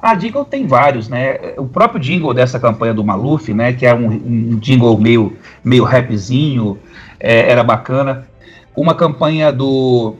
A 0.00 0.14
jingle 0.14 0.44
tem 0.44 0.68
vários, 0.68 1.08
né? 1.08 1.54
O 1.56 1.66
próprio 1.66 1.98
jingle 1.98 2.32
dessa 2.32 2.60
campanha 2.60 2.94
do 2.94 3.02
Maluf, 3.02 3.52
né? 3.52 3.72
Que 3.72 3.86
é 3.86 3.92
um, 3.92 4.06
um 4.06 4.58
jingle 4.60 4.96
meio, 4.96 5.36
meio 5.64 5.82
rapzinho, 5.82 6.78
é, 7.18 7.50
era 7.50 7.64
bacana. 7.64 8.28
Uma 8.76 8.94
campanha 8.94 9.50
do, 9.50 10.14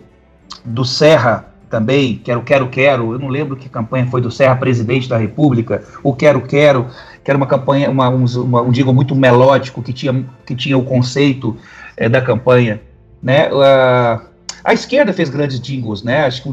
do 0.64 0.84
Serra 0.84 1.46
também, 1.68 2.18
que 2.18 2.30
era 2.30 2.38
o 2.38 2.42
Quero 2.42 2.68
Quero, 2.68 3.12
eu 3.12 3.18
não 3.18 3.28
lembro 3.28 3.56
que 3.56 3.68
campanha 3.68 4.06
foi 4.06 4.20
do 4.20 4.30
Serra, 4.30 4.56
presidente 4.56 5.08
da 5.08 5.16
República, 5.16 5.82
o 6.02 6.12
Quero 6.14 6.40
Quero, 6.40 6.86
que 7.24 7.30
era 7.30 7.36
uma 7.36 7.46
campanha, 7.46 7.90
uma, 7.90 8.08
um, 8.08 8.24
uma, 8.24 8.62
um 8.62 8.70
jingle 8.70 8.94
muito 8.94 9.14
melódico, 9.14 9.82
que 9.82 9.92
tinha, 9.92 10.24
que 10.44 10.54
tinha 10.54 10.78
o 10.78 10.84
conceito 10.84 11.56
é, 11.96 12.08
da 12.08 12.20
campanha, 12.20 12.80
né? 13.22 13.48
Uh, 13.50 14.20
a 14.64 14.72
esquerda 14.72 15.12
fez 15.12 15.28
grandes 15.28 15.60
jingles, 15.60 16.02
né? 16.02 16.24
Acho 16.24 16.42
que 16.42 16.48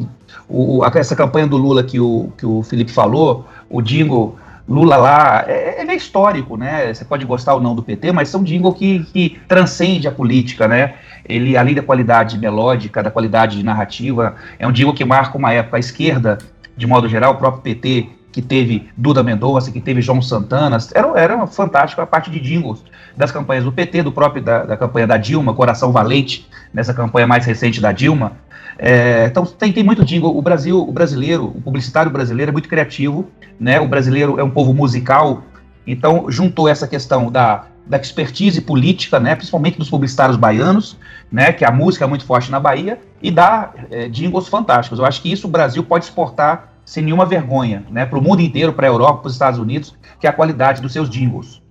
o, 0.48 0.80
o, 0.80 0.86
essa 0.86 1.16
campanha 1.16 1.48
do 1.48 1.58
Lula 1.58 1.84
que 1.84 2.00
o, 2.00 2.32
que 2.38 2.46
o 2.46 2.64
Felipe 2.64 2.92
falou, 2.92 3.46
o 3.70 3.82
jingle 3.82 4.36
Lula 4.68 4.96
lá, 4.96 5.44
é, 5.48 5.82
ele 5.82 5.92
é 5.92 5.96
histórico, 5.96 6.56
né? 6.56 6.94
Você 6.94 7.04
pode 7.04 7.26
gostar 7.26 7.54
ou 7.54 7.62
não 7.62 7.76
do 7.76 7.84
PT, 7.84 8.12
mas 8.12 8.30
são 8.30 8.44
jingle 8.44 8.74
que, 8.74 9.04
que 9.06 9.42
transcende 9.48 10.08
a 10.08 10.12
política, 10.12 10.68
né? 10.68 10.96
Ele, 11.26 11.58
além 11.58 11.76
da 11.76 11.82
qualidade 11.82 12.38
melódica, 12.38 13.04
da 13.04 13.12
qualidade 13.12 13.62
narrativa, 13.64 14.36
é 14.58 14.68
um 14.68 14.72
jingle 14.72 14.94
que 14.94 15.04
marca 15.04 15.38
uma 15.38 15.52
época. 15.52 15.78
A 15.78 15.80
esquerda, 15.80 16.38
de 16.78 16.88
modo 16.88 17.08
geral, 17.10 17.34
o 17.34 17.38
próprio 17.38 17.62
PT, 17.62 18.10
que 18.32 18.42
teve 18.42 18.90
Duda 18.98 19.22
Mendonça, 19.22 19.72
que 19.72 19.80
teve 19.80 20.02
João 20.02 20.22
Santana, 20.22 20.78
era, 20.94 21.20
era 21.20 21.48
fantástico 21.48 22.02
a 22.02 22.08
parte 22.08 22.32
de 22.32 22.40
jingles 22.40 22.84
das 23.16 23.32
campanhas 23.32 23.64
do 23.64 23.72
PT, 23.72 24.04
do 24.04 24.12
próprio 24.12 24.42
da, 24.42 24.64
da 24.64 24.76
campanha 24.76 25.06
da 25.06 25.18
Dilma, 25.18 25.54
Coração 25.54 25.92
Valente, 25.92 26.50
nessa 26.74 26.94
campanha 26.94 27.28
mais 27.28 27.46
recente 27.46 27.80
da 27.80 27.92
Dilma. 27.92 28.34
É, 28.78 29.26
então 29.26 29.46
tem, 29.46 29.72
tem 29.72 29.84
muito 29.84 30.04
jingle. 30.04 30.38
O 30.38 30.42
Brasil, 30.42 30.80
o 30.82 30.92
brasileiro, 30.92 31.46
o 31.46 31.62
publicitário 31.62 32.12
brasileiro 32.12 32.50
é 32.50 32.54
muito 32.54 32.70
criativo, 32.70 33.30
né? 33.60 33.80
O 33.80 33.88
brasileiro 33.88 34.40
é 34.40 34.44
um 34.44 34.50
povo 34.50 34.74
musical, 34.74 35.44
então 35.86 36.26
juntou 36.30 36.68
essa 36.68 36.88
questão 36.88 37.32
da, 37.32 37.68
da 37.86 37.98
expertise 37.98 38.62
política, 38.62 39.20
né? 39.20 39.36
Principalmente 39.36 39.78
dos 39.78 39.90
publicitários 39.90 40.38
baianos, 40.38 40.98
né? 41.32 41.52
Que 41.54 41.66
a 41.66 41.72
música 41.72 42.06
é 42.06 42.08
muito 42.08 42.26
forte 42.26 42.52
na 42.52 42.60
Bahia 42.60 43.00
e 43.22 43.30
dá 43.30 43.74
é, 43.92 44.08
jingles 44.10 44.48
fantásticos. 44.48 45.00
Eu 45.00 45.06
acho 45.06 45.22
que 45.22 45.32
isso 45.32 45.48
o 45.48 45.52
Brasil 45.52 45.84
pode 45.84 46.06
exportar 46.06 46.74
sem 46.86 47.04
nenhuma 47.04 47.26
vergonha, 47.26 47.86
né? 47.90 48.06
Para 48.06 48.20
o 48.20 48.22
mundo 48.22 48.42
inteiro, 48.42 48.74
para 48.74 48.88
a 48.88 48.90
Europa, 48.90 49.20
para 49.20 49.28
os 49.28 49.34
Estados 49.34 49.60
Unidos, 49.60 49.96
que 50.20 50.28
é 50.28 50.30
a 50.30 50.34
qualidade 50.34 50.82
dos 50.82 50.92
seus 50.92 51.10
jingles. 51.10 51.62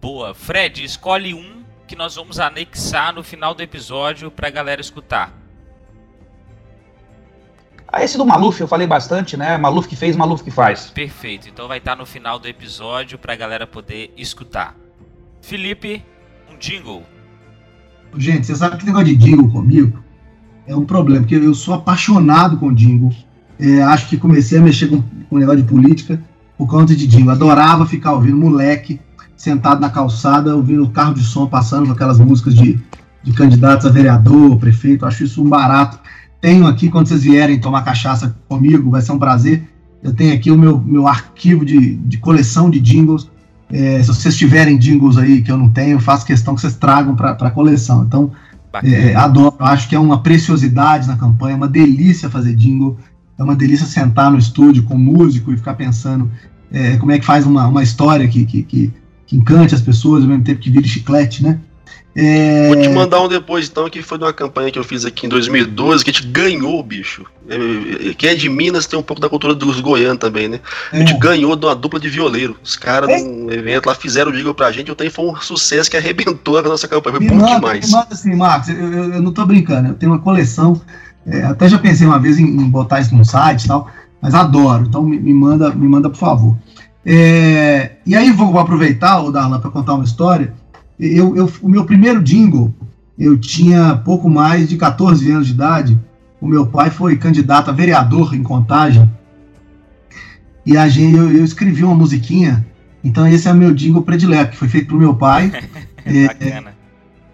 Boa. 0.00 0.34
Fred, 0.34 0.82
escolhe 0.82 1.34
um 1.34 1.60
que 1.86 1.96
nós 1.96 2.14
vamos 2.14 2.38
anexar 2.38 3.12
no 3.14 3.22
final 3.22 3.54
do 3.54 3.62
episódio 3.62 4.30
para 4.30 4.48
a 4.48 4.50
galera 4.50 4.80
escutar. 4.80 5.39
Ah, 7.92 8.04
esse 8.04 8.16
do 8.16 8.24
Maluf 8.24 8.60
eu 8.60 8.68
falei 8.68 8.86
bastante, 8.86 9.36
né? 9.36 9.58
Maluf 9.58 9.88
que 9.88 9.96
fez, 9.96 10.14
Maluf 10.14 10.44
que 10.44 10.50
faz. 10.50 10.90
Perfeito. 10.90 11.48
Então 11.48 11.66
vai 11.66 11.78
estar 11.78 11.96
no 11.96 12.06
final 12.06 12.38
do 12.38 12.46
episódio 12.46 13.18
para 13.18 13.32
a 13.32 13.36
galera 13.36 13.66
poder 13.66 14.14
escutar. 14.16 14.76
Felipe, 15.42 16.04
um 16.52 16.56
jingle. 16.56 17.02
Gente, 18.16 18.46
você 18.46 18.54
sabe 18.54 18.76
que 18.76 18.86
negócio 18.86 19.06
de 19.06 19.16
jingle 19.16 19.50
comigo 19.50 20.02
é 20.66 20.76
um 20.76 20.84
problema, 20.84 21.22
porque 21.22 21.34
eu 21.34 21.54
sou 21.54 21.74
apaixonado 21.74 22.56
com 22.58 22.72
jingle. 22.72 23.12
É, 23.58 23.82
acho 23.82 24.08
que 24.08 24.16
comecei 24.16 24.58
a 24.58 24.62
mexer 24.62 24.88
com, 24.88 25.02
com 25.28 25.38
negócio 25.38 25.62
de 25.62 25.68
política 25.68 26.22
por 26.56 26.68
conta 26.68 26.94
de 26.94 27.08
jingle. 27.08 27.32
Adorava 27.32 27.86
ficar 27.86 28.12
ouvindo 28.12 28.36
moleque 28.36 29.00
sentado 29.36 29.80
na 29.80 29.90
calçada, 29.90 30.54
ouvindo 30.54 30.84
o 30.84 30.90
carro 30.90 31.14
de 31.14 31.24
som 31.24 31.46
passando 31.46 31.86
com 31.86 31.92
aquelas 31.92 32.18
músicas 32.18 32.54
de, 32.54 32.78
de 33.22 33.32
candidatos 33.32 33.86
a 33.86 33.90
vereador, 33.90 34.58
prefeito, 34.58 35.06
acho 35.06 35.24
isso 35.24 35.42
um 35.42 35.48
barato. 35.48 35.98
Tenho 36.40 36.66
aqui, 36.66 36.88
quando 36.88 37.06
vocês 37.06 37.22
vierem 37.22 37.60
tomar 37.60 37.82
cachaça 37.82 38.34
comigo, 38.48 38.90
vai 38.90 39.02
ser 39.02 39.12
um 39.12 39.18
prazer. 39.18 39.68
Eu 40.02 40.14
tenho 40.14 40.34
aqui 40.34 40.50
o 40.50 40.56
meu, 40.56 40.80
meu 40.80 41.06
arquivo 41.06 41.64
de, 41.64 41.96
de 41.96 42.18
coleção 42.18 42.70
de 42.70 42.80
jingles. 42.80 43.30
É, 43.70 44.02
se 44.02 44.08
vocês 44.08 44.36
tiverem 44.36 44.78
jingles 44.78 45.16
aí 45.16 45.42
que 45.42 45.52
eu 45.52 45.56
não 45.56 45.68
tenho, 45.68 46.00
faço 46.00 46.24
questão 46.24 46.54
que 46.54 46.60
vocês 46.60 46.74
tragam 46.74 47.14
para 47.14 47.32
a 47.32 47.50
coleção. 47.50 48.04
Então, 48.04 48.32
é, 48.82 49.14
adoro, 49.14 49.56
acho 49.58 49.88
que 49.88 49.94
é 49.94 49.98
uma 49.98 50.22
preciosidade 50.22 51.06
na 51.06 51.16
campanha, 51.16 51.54
é 51.54 51.56
uma 51.56 51.68
delícia 51.68 52.30
fazer 52.30 52.54
jingle, 52.54 52.96
é 53.38 53.42
uma 53.42 53.54
delícia 53.54 53.86
sentar 53.86 54.30
no 54.30 54.38
estúdio 54.38 54.84
com 54.84 54.96
músico 54.96 55.52
e 55.52 55.56
ficar 55.56 55.74
pensando 55.74 56.30
é, 56.72 56.96
como 56.96 57.12
é 57.12 57.18
que 57.18 57.26
faz 57.26 57.46
uma, 57.46 57.66
uma 57.66 57.82
história 57.82 58.26
que, 58.28 58.44
que, 58.44 58.62
que, 58.62 58.92
que 59.26 59.36
encante 59.36 59.74
as 59.74 59.80
pessoas, 59.80 60.22
ao 60.22 60.28
mesmo 60.28 60.44
tempo 60.44 60.60
que 60.60 60.70
vire 60.70 60.88
chiclete, 60.88 61.42
né? 61.42 61.58
É... 62.14 62.66
Vou 62.66 62.76
te 62.76 62.88
mandar 62.88 63.20
um 63.20 63.28
depois, 63.28 63.68
então, 63.68 63.88
que 63.88 64.02
foi 64.02 64.18
de 64.18 64.24
uma 64.24 64.32
campanha 64.32 64.70
que 64.70 64.78
eu 64.78 64.84
fiz 64.84 65.04
aqui 65.04 65.26
em 65.26 65.28
2012, 65.28 66.04
que 66.04 66.10
a 66.10 66.12
gente 66.12 66.26
ganhou, 66.26 66.82
bicho. 66.82 67.24
É, 67.48 68.14
quem 68.14 68.30
é 68.30 68.34
de 68.34 68.48
Minas 68.48 68.86
tem 68.86 68.98
um 68.98 69.02
pouco 69.02 69.20
da 69.20 69.28
cultura 69.28 69.54
dos 69.54 69.80
goianos 69.80 70.18
também, 70.18 70.48
né? 70.48 70.60
A 70.92 70.98
gente 70.98 71.14
é. 71.14 71.18
ganhou 71.18 71.54
de 71.54 71.66
uma 71.66 71.74
dupla 71.74 72.00
de 72.00 72.08
violeiro. 72.08 72.56
Os 72.62 72.76
caras 72.76 73.08
é. 73.08 73.22
num 73.22 73.50
evento 73.50 73.86
lá 73.86 73.94
fizeram 73.94 74.30
o 74.30 74.34
jingle 74.34 74.54
pra 74.54 74.72
gente, 74.72 74.92
tenho 74.94 75.10
foi 75.10 75.24
um 75.24 75.36
sucesso 75.36 75.90
que 75.90 75.96
arrebentou 75.96 76.58
a 76.58 76.62
nossa 76.62 76.88
campanha. 76.88 77.16
Foi 77.16 77.24
me 77.24 77.30
bom 77.30 77.46
demais. 77.46 77.94
Assim, 77.94 78.34
Marcos, 78.34 78.68
eu, 78.68 78.76
eu, 78.76 79.14
eu, 79.14 79.22
não 79.22 79.32
tô 79.32 79.46
brincando, 79.46 79.88
eu 79.88 79.94
tenho 79.94 80.12
uma 80.12 80.20
coleção. 80.20 80.80
É, 81.26 81.42
até 81.44 81.68
já 81.68 81.78
pensei 81.78 82.06
uma 82.06 82.18
vez 82.18 82.38
em, 82.38 82.44
em, 82.44 82.68
botar 82.68 83.00
isso 83.00 83.14
num 83.14 83.24
site 83.24 83.64
e 83.64 83.68
tal, 83.68 83.88
mas 84.20 84.34
adoro. 84.34 84.84
Então 84.88 85.02
me, 85.02 85.18
me, 85.18 85.32
manda, 85.32 85.70
me 85.70 85.88
manda, 85.88 86.10
por 86.10 86.18
favor. 86.18 86.56
É, 87.06 87.92
e 88.04 88.16
aí 88.16 88.30
vou, 88.32 88.50
vou 88.50 88.60
aproveitar, 88.60 89.20
o 89.20 89.30
Darlan, 89.30 89.60
para 89.60 89.70
contar 89.70 89.94
uma 89.94 90.04
história. 90.04 90.52
Eu, 91.00 91.34
eu, 91.34 91.50
o 91.62 91.68
meu 91.68 91.86
primeiro 91.86 92.22
jingle, 92.22 92.74
eu 93.18 93.38
tinha 93.38 93.96
pouco 93.96 94.28
mais 94.28 94.68
de 94.68 94.76
14 94.76 95.30
anos 95.30 95.46
de 95.46 95.54
idade. 95.54 95.98
O 96.38 96.46
meu 96.46 96.66
pai 96.66 96.90
foi 96.90 97.16
candidato 97.16 97.70
a 97.70 97.72
vereador 97.72 98.34
em 98.34 98.42
Contagem. 98.42 99.10
E 100.66 100.76
a 100.76 100.88
gente, 100.88 101.16
eu, 101.16 101.30
eu 101.32 101.42
escrevi 101.42 101.82
uma 101.82 101.94
musiquinha. 101.94 102.66
Então 103.02 103.26
esse 103.26 103.48
é 103.48 103.52
o 103.52 103.56
meu 103.56 103.74
jingle 103.74 104.02
predileto, 104.02 104.52
que 104.52 104.58
foi 104.58 104.68
feito 104.68 104.88
pro 104.88 104.98
meu 104.98 105.14
pai. 105.14 105.50
é, 106.04 106.26
Bacana. 106.26 106.74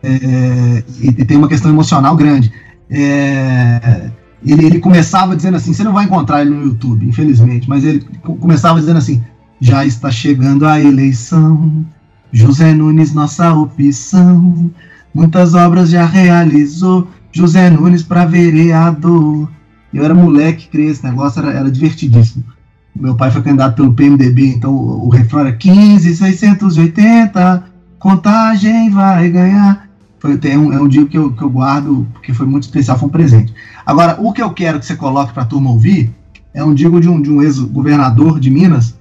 É, 0.03 0.09
é, 0.09 0.85
e, 1.01 1.09
e, 1.09 1.25
tem 1.25 1.37
uma 1.37 1.49
questão 1.49 1.71
emocional 1.71 2.15
grande. 2.15 2.53
É, 2.89 4.11
ele, 4.45 4.67
ele, 4.67 4.79
começava 4.79 5.35
dizendo 5.35 5.57
assim, 5.57 5.73
você 5.73 5.83
não 5.83 5.93
vai 5.93 6.05
encontrar 6.05 6.43
ele 6.43 6.51
no 6.51 6.63
YouTube, 6.63 7.05
infelizmente, 7.05 7.69
mas 7.69 7.85
ele 7.85 8.07
começava 8.23 8.79
dizendo 8.79 8.99
assim, 8.99 9.25
já 9.61 9.85
está 9.85 10.09
chegando 10.11 10.67
a 10.67 10.81
eleição, 10.81 11.85
José 12.33 12.75
Nunes, 12.75 13.13
nossa 13.13 13.53
opção. 13.55 14.71
Muitas 15.15 15.55
obras 15.55 15.91
já 15.91 16.05
realizou. 16.05 17.09
José 17.33 17.71
Nunes 17.71 18.03
para 18.03 18.25
vereador. 18.25 19.49
Eu 19.93 20.05
era 20.05 20.15
moleque, 20.15 20.69
criei 20.69 20.91
esse 20.91 21.05
negócio, 21.05 21.41
era, 21.41 21.53
era 21.53 21.71
divertidíssimo. 21.71 22.45
Meu 22.95 23.15
pai 23.15 23.31
foi 23.31 23.43
candidato 23.43 23.77
pelo 23.77 23.93
PMDB, 23.93 24.49
então 24.49 24.75
o, 24.75 25.07
o 25.07 25.11
refrão 25.11 25.41
era 25.41 25.53
15,680. 25.53 27.65
Contagem 27.99 28.91
vai 28.91 29.29
ganhar. 29.31 29.87
Foi, 30.19 30.37
tem 30.39 30.57
um, 30.57 30.73
é 30.73 30.81
um 30.81 30.89
dia 30.89 31.05
que 31.07 31.19
eu, 31.19 31.33
que 31.33 31.43
eu 31.43 31.51
guardo, 31.51 32.07
porque 32.13 32.33
foi 32.33 32.47
muito 32.47 32.65
especial, 32.65 32.99
foi 32.99 33.09
um 33.09 33.13
presente. 33.13 33.55
Agora, 33.85 34.17
o 34.21 34.33
que 34.33 34.43
eu 34.43 34.51
quero 34.51 34.81
que 34.81 34.87
você 34.87 34.97
coloque 34.97 35.33
para 35.33 35.43
a 35.43 35.47
turma 35.47 35.71
ouvir 35.71 36.11
é 36.55 36.65
um 36.65 36.73
digo 36.73 37.01
de 37.01 37.09
um, 37.09 37.21
de 37.21 37.31
um 37.31 37.43
ex-governador 37.43 38.41
de 38.41 38.51
Minas, 38.51 38.95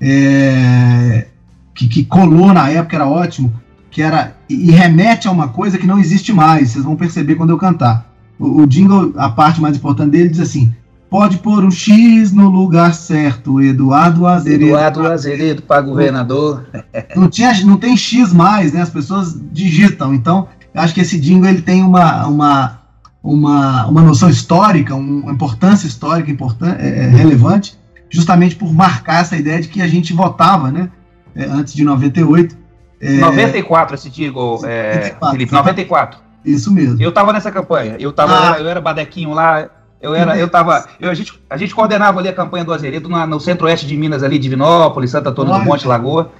é, 0.00 1.26
que, 1.74 1.88
que 1.88 2.04
colou 2.04 2.52
na 2.52 2.68
época, 2.68 2.96
era 2.96 3.08
ótimo, 3.08 3.52
que 3.90 4.02
era. 4.02 4.34
E 4.48 4.70
remete 4.70 5.28
a 5.28 5.30
uma 5.30 5.48
coisa 5.48 5.78
que 5.78 5.86
não 5.86 5.98
existe 5.98 6.32
mais, 6.32 6.70
vocês 6.70 6.84
vão 6.84 6.96
perceber 6.96 7.34
quando 7.34 7.50
eu 7.50 7.58
cantar. 7.58 8.10
O, 8.38 8.62
o 8.62 8.66
jingle, 8.66 9.12
a 9.16 9.30
parte 9.30 9.60
mais 9.60 9.76
importante 9.76 10.10
dele, 10.10 10.28
diz 10.28 10.40
assim: 10.40 10.74
pode 11.12 11.36
pôr 11.36 11.62
um 11.62 11.70
X 11.70 12.32
no 12.32 12.48
lugar 12.48 12.94
certo, 12.94 13.60
Eduardo 13.60 14.26
Azeredo. 14.26 14.64
Eduardo 14.64 15.06
Azeredo 15.06 15.60
para 15.60 15.82
governador. 15.82 16.66
Não, 17.14 17.28
tinha, 17.28 17.52
não 17.64 17.76
tem 17.76 17.94
X 17.96 18.32
mais, 18.32 18.72
né? 18.72 18.80
As 18.80 18.88
pessoas 18.88 19.38
digitam. 19.52 20.14
Então, 20.14 20.48
eu 20.74 20.80
acho 20.80 20.94
que 20.94 21.02
esse 21.02 21.20
jingle 21.20 21.50
ele 21.50 21.60
tem 21.60 21.82
uma, 21.82 22.26
uma, 22.26 22.80
uma, 23.22 23.86
uma 23.86 24.00
noção 24.00 24.30
histórica, 24.30 24.94
uma 24.94 25.30
importância 25.30 25.86
histórica 25.86 26.30
importante, 26.30 26.80
é, 26.80 27.04
é, 27.04 27.08
relevante, 27.08 27.78
justamente 28.08 28.56
por 28.56 28.72
marcar 28.72 29.20
essa 29.20 29.36
ideia 29.36 29.60
de 29.60 29.68
que 29.68 29.82
a 29.82 29.86
gente 29.86 30.14
votava, 30.14 30.70
né? 30.70 30.88
É, 31.34 31.44
antes 31.44 31.74
de 31.74 31.84
98. 31.84 32.56
É, 33.00 33.12
94, 33.14 33.94
esse 33.94 34.08
digo, 34.08 34.60
é, 34.64 35.16
Felipe, 35.30 35.52
94. 35.52 36.20
Isso 36.44 36.72
mesmo. 36.72 37.00
Eu 37.00 37.10
estava 37.10 37.32
nessa 37.32 37.50
campanha, 37.50 37.96
eu, 37.98 38.12
tava, 38.12 38.54
ah. 38.54 38.60
eu 38.60 38.68
era 38.68 38.80
badequinho 38.80 39.32
lá, 39.32 39.68
eu 40.00 40.14
era, 40.14 40.36
eu 40.36 40.48
tava, 40.48 40.84
eu, 41.00 41.10
a, 41.10 41.14
gente, 41.14 41.40
a 41.48 41.56
gente 41.56 41.74
coordenava 41.74 42.18
ali 42.18 42.28
a 42.28 42.32
campanha 42.32 42.64
do 42.64 42.72
Azeredo 42.72 43.08
na, 43.08 43.26
no 43.26 43.38
centro-oeste 43.38 43.86
de 43.86 43.96
Minas, 43.96 44.22
ali, 44.22 44.38
Divinópolis, 44.38 45.10
Santa 45.10 45.30
Antônio 45.30 45.54
do 45.54 45.60
Monte, 45.60 45.86
Lagoa. 45.86 46.32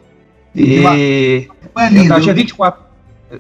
E, 0.54 0.80
e 0.80 0.84
eu, 0.84 2.16
eu 2.16 2.20
tinha 2.20 2.34
24, 2.34 2.82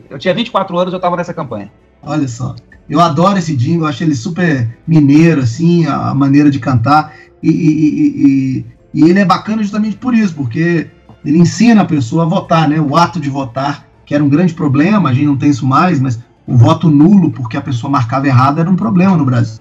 Eu 0.08 0.18
tinha 0.18 0.32
24 0.32 0.78
anos, 0.78 0.92
eu 0.92 0.98
estava 0.98 1.16
nessa 1.16 1.34
campanha. 1.34 1.70
Olha 2.02 2.26
só. 2.28 2.54
Eu 2.88 3.00
adoro 3.00 3.38
esse 3.38 3.56
jingle, 3.56 3.86
acho 3.86 4.02
ele 4.02 4.14
super 4.14 4.68
mineiro, 4.86 5.42
assim, 5.42 5.86
a 5.86 6.14
maneira 6.14 6.50
de 6.50 6.58
cantar. 6.58 7.14
E, 7.42 7.48
e, 7.50 7.72
e, 8.06 8.66
e, 8.94 9.10
ele 9.10 9.18
é 9.18 9.24
bacana 9.24 9.62
justamente 9.62 9.96
por 9.96 10.14
isso, 10.14 10.34
porque 10.34 10.88
ele 11.24 11.38
ensina 11.38 11.82
a 11.82 11.84
pessoa 11.84 12.24
a 12.24 12.26
votar, 12.26 12.68
né? 12.68 12.80
O 12.80 12.96
ato 12.96 13.20
de 13.20 13.30
votar, 13.30 13.86
que 14.04 14.14
era 14.14 14.22
um 14.22 14.28
grande 14.28 14.54
problema, 14.54 15.10
a 15.10 15.14
gente 15.14 15.26
não 15.26 15.36
tem 15.36 15.50
isso 15.50 15.66
mais, 15.66 16.00
mas 16.00 16.18
o 16.46 16.56
voto 16.56 16.88
nulo, 16.88 17.30
porque 17.30 17.56
a 17.56 17.60
pessoa 17.60 17.90
marcava 17.90 18.26
errado, 18.26 18.60
era 18.60 18.70
um 18.70 18.76
problema 18.76 19.16
no 19.16 19.24
Brasil. 19.24 19.60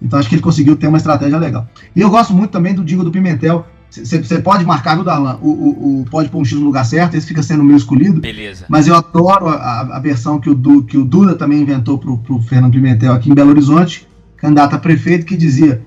Então 0.00 0.18
acho 0.18 0.28
que 0.28 0.34
ele 0.34 0.42
conseguiu 0.42 0.76
ter 0.76 0.86
uma 0.86 0.98
estratégia 0.98 1.38
legal. 1.38 1.66
E 1.94 2.00
eu 2.00 2.10
gosto 2.10 2.32
muito 2.32 2.50
também 2.50 2.74
do 2.74 2.84
jingle 2.84 3.04
do 3.04 3.10
Pimentel, 3.10 3.66
você 3.90 4.38
pode 4.40 4.66
marcar, 4.66 4.96
viu, 4.96 5.04
Darlan? 5.04 5.38
O, 5.40 5.48
o, 5.48 6.00
o, 6.00 6.04
pode 6.10 6.28
pôr 6.28 6.40
um 6.40 6.44
X 6.44 6.58
no 6.58 6.66
lugar 6.66 6.84
certo, 6.84 7.16
esse 7.16 7.26
fica 7.26 7.42
sendo 7.42 7.62
o 7.62 7.64
meu 7.64 7.76
escolhido. 7.76 8.20
Beleza. 8.20 8.66
Mas 8.68 8.86
eu 8.86 8.94
adoro 8.94 9.48
a, 9.48 9.96
a 9.96 9.98
versão 9.98 10.38
que 10.38 10.50
o, 10.50 10.54
du, 10.54 10.82
que 10.84 10.98
o 10.98 11.04
Duda 11.04 11.34
também 11.34 11.62
inventou 11.62 11.98
pro, 11.98 12.18
pro 12.18 12.40
Fernando 12.42 12.72
Pimentel 12.72 13.14
aqui 13.14 13.30
em 13.30 13.34
Belo 13.34 13.50
Horizonte, 13.50 14.06
candidato 14.36 14.74
a 14.74 14.78
prefeito, 14.78 15.24
que 15.24 15.36
dizia: 15.36 15.82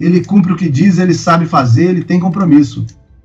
ele 0.00 0.24
cumpre 0.24 0.52
o 0.52 0.56
que 0.56 0.68
diz, 0.68 0.98
ele 0.98 1.14
sabe 1.14 1.46
fazer, 1.46 1.90
ele 1.90 2.02
tem 2.02 2.18
compromisso. 2.18 2.84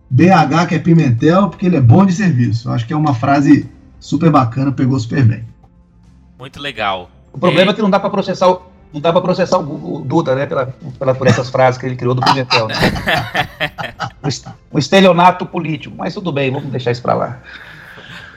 BH 0.10 0.68
que 0.68 0.76
é 0.76 0.80
Pimentel, 0.80 1.49
porque 1.49 1.65
ele 1.65 1.77
é 1.77 1.81
bom 1.81 2.06
de 2.06 2.14
serviço. 2.14 2.72
Acho 2.72 2.86
que 2.86 2.94
é 2.94 2.98
uma 2.98 3.14
frase 3.14 3.69
super 3.99 4.31
bacana, 4.31 4.72
pegou 4.72 4.99
super 4.99 5.23
bem. 5.23 5.45
Muito 6.38 6.60
legal. 6.60 7.11
O 7.31 7.38
problema 7.38 7.72
é, 7.72 7.73
é 7.73 7.76
que 7.76 7.81
não 7.81 7.90
dá 7.90 7.99
para 7.99 8.10
processar 8.10 8.49
o, 8.49 8.61
não 8.91 8.99
dá 8.99 9.11
para 9.11 9.22
processar 9.22 9.60
o, 9.60 10.03
Duda, 10.03 10.36
né, 10.36 10.45
pela, 10.45 10.73
pela, 10.98 11.14
por 11.14 11.27
essas 11.27 11.49
frases 11.49 11.80
que 11.80 11.86
ele 11.86 11.95
criou 11.95 12.15
do 12.15 12.22
Pimentel. 12.22 12.68
Né? 12.68 12.76
um 14.73 14.80
estelionato 14.80 15.45
político, 15.45 15.95
mas 15.95 16.14
tudo 16.14 16.31
bem, 16.31 16.52
vamos 16.52 16.72
deixar 16.72 16.91
isso 16.91 17.02
para 17.02 17.14
lá. 17.14 17.41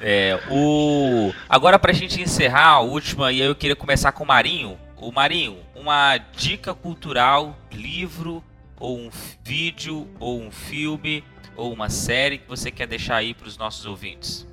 É, 0.01 0.39
o... 0.51 1.33
Agora, 1.49 1.79
para 1.79 1.93
a 1.93 1.95
gente 1.95 2.21
encerrar 2.21 2.67
a 2.67 2.81
última, 2.81 3.33
e 3.33 3.41
aí 3.41 3.49
eu 3.49 3.55
queria 3.55 3.77
começar 3.77 4.13
com 4.13 4.25
o 4.25 4.27
Marinho. 4.27 4.77
O 5.01 5.11
Marinho, 5.11 5.57
uma 5.75 6.19
dica 6.37 6.75
cultural, 6.75 7.57
livro, 7.73 8.43
ou 8.79 8.99
um 8.99 9.11
vídeo, 9.45 10.09
ou 10.19 10.43
um 10.43 10.51
filme, 10.51 11.25
ou 11.57 11.73
uma 11.73 11.89
série 11.89 12.39
que 12.39 12.49
você 12.49 12.71
quer 12.71 12.87
deixar 12.87 13.17
aí 13.17 13.35
para 13.35 13.49
os 13.49 13.57
nossos 13.57 13.87
ouvintes. 13.87 14.47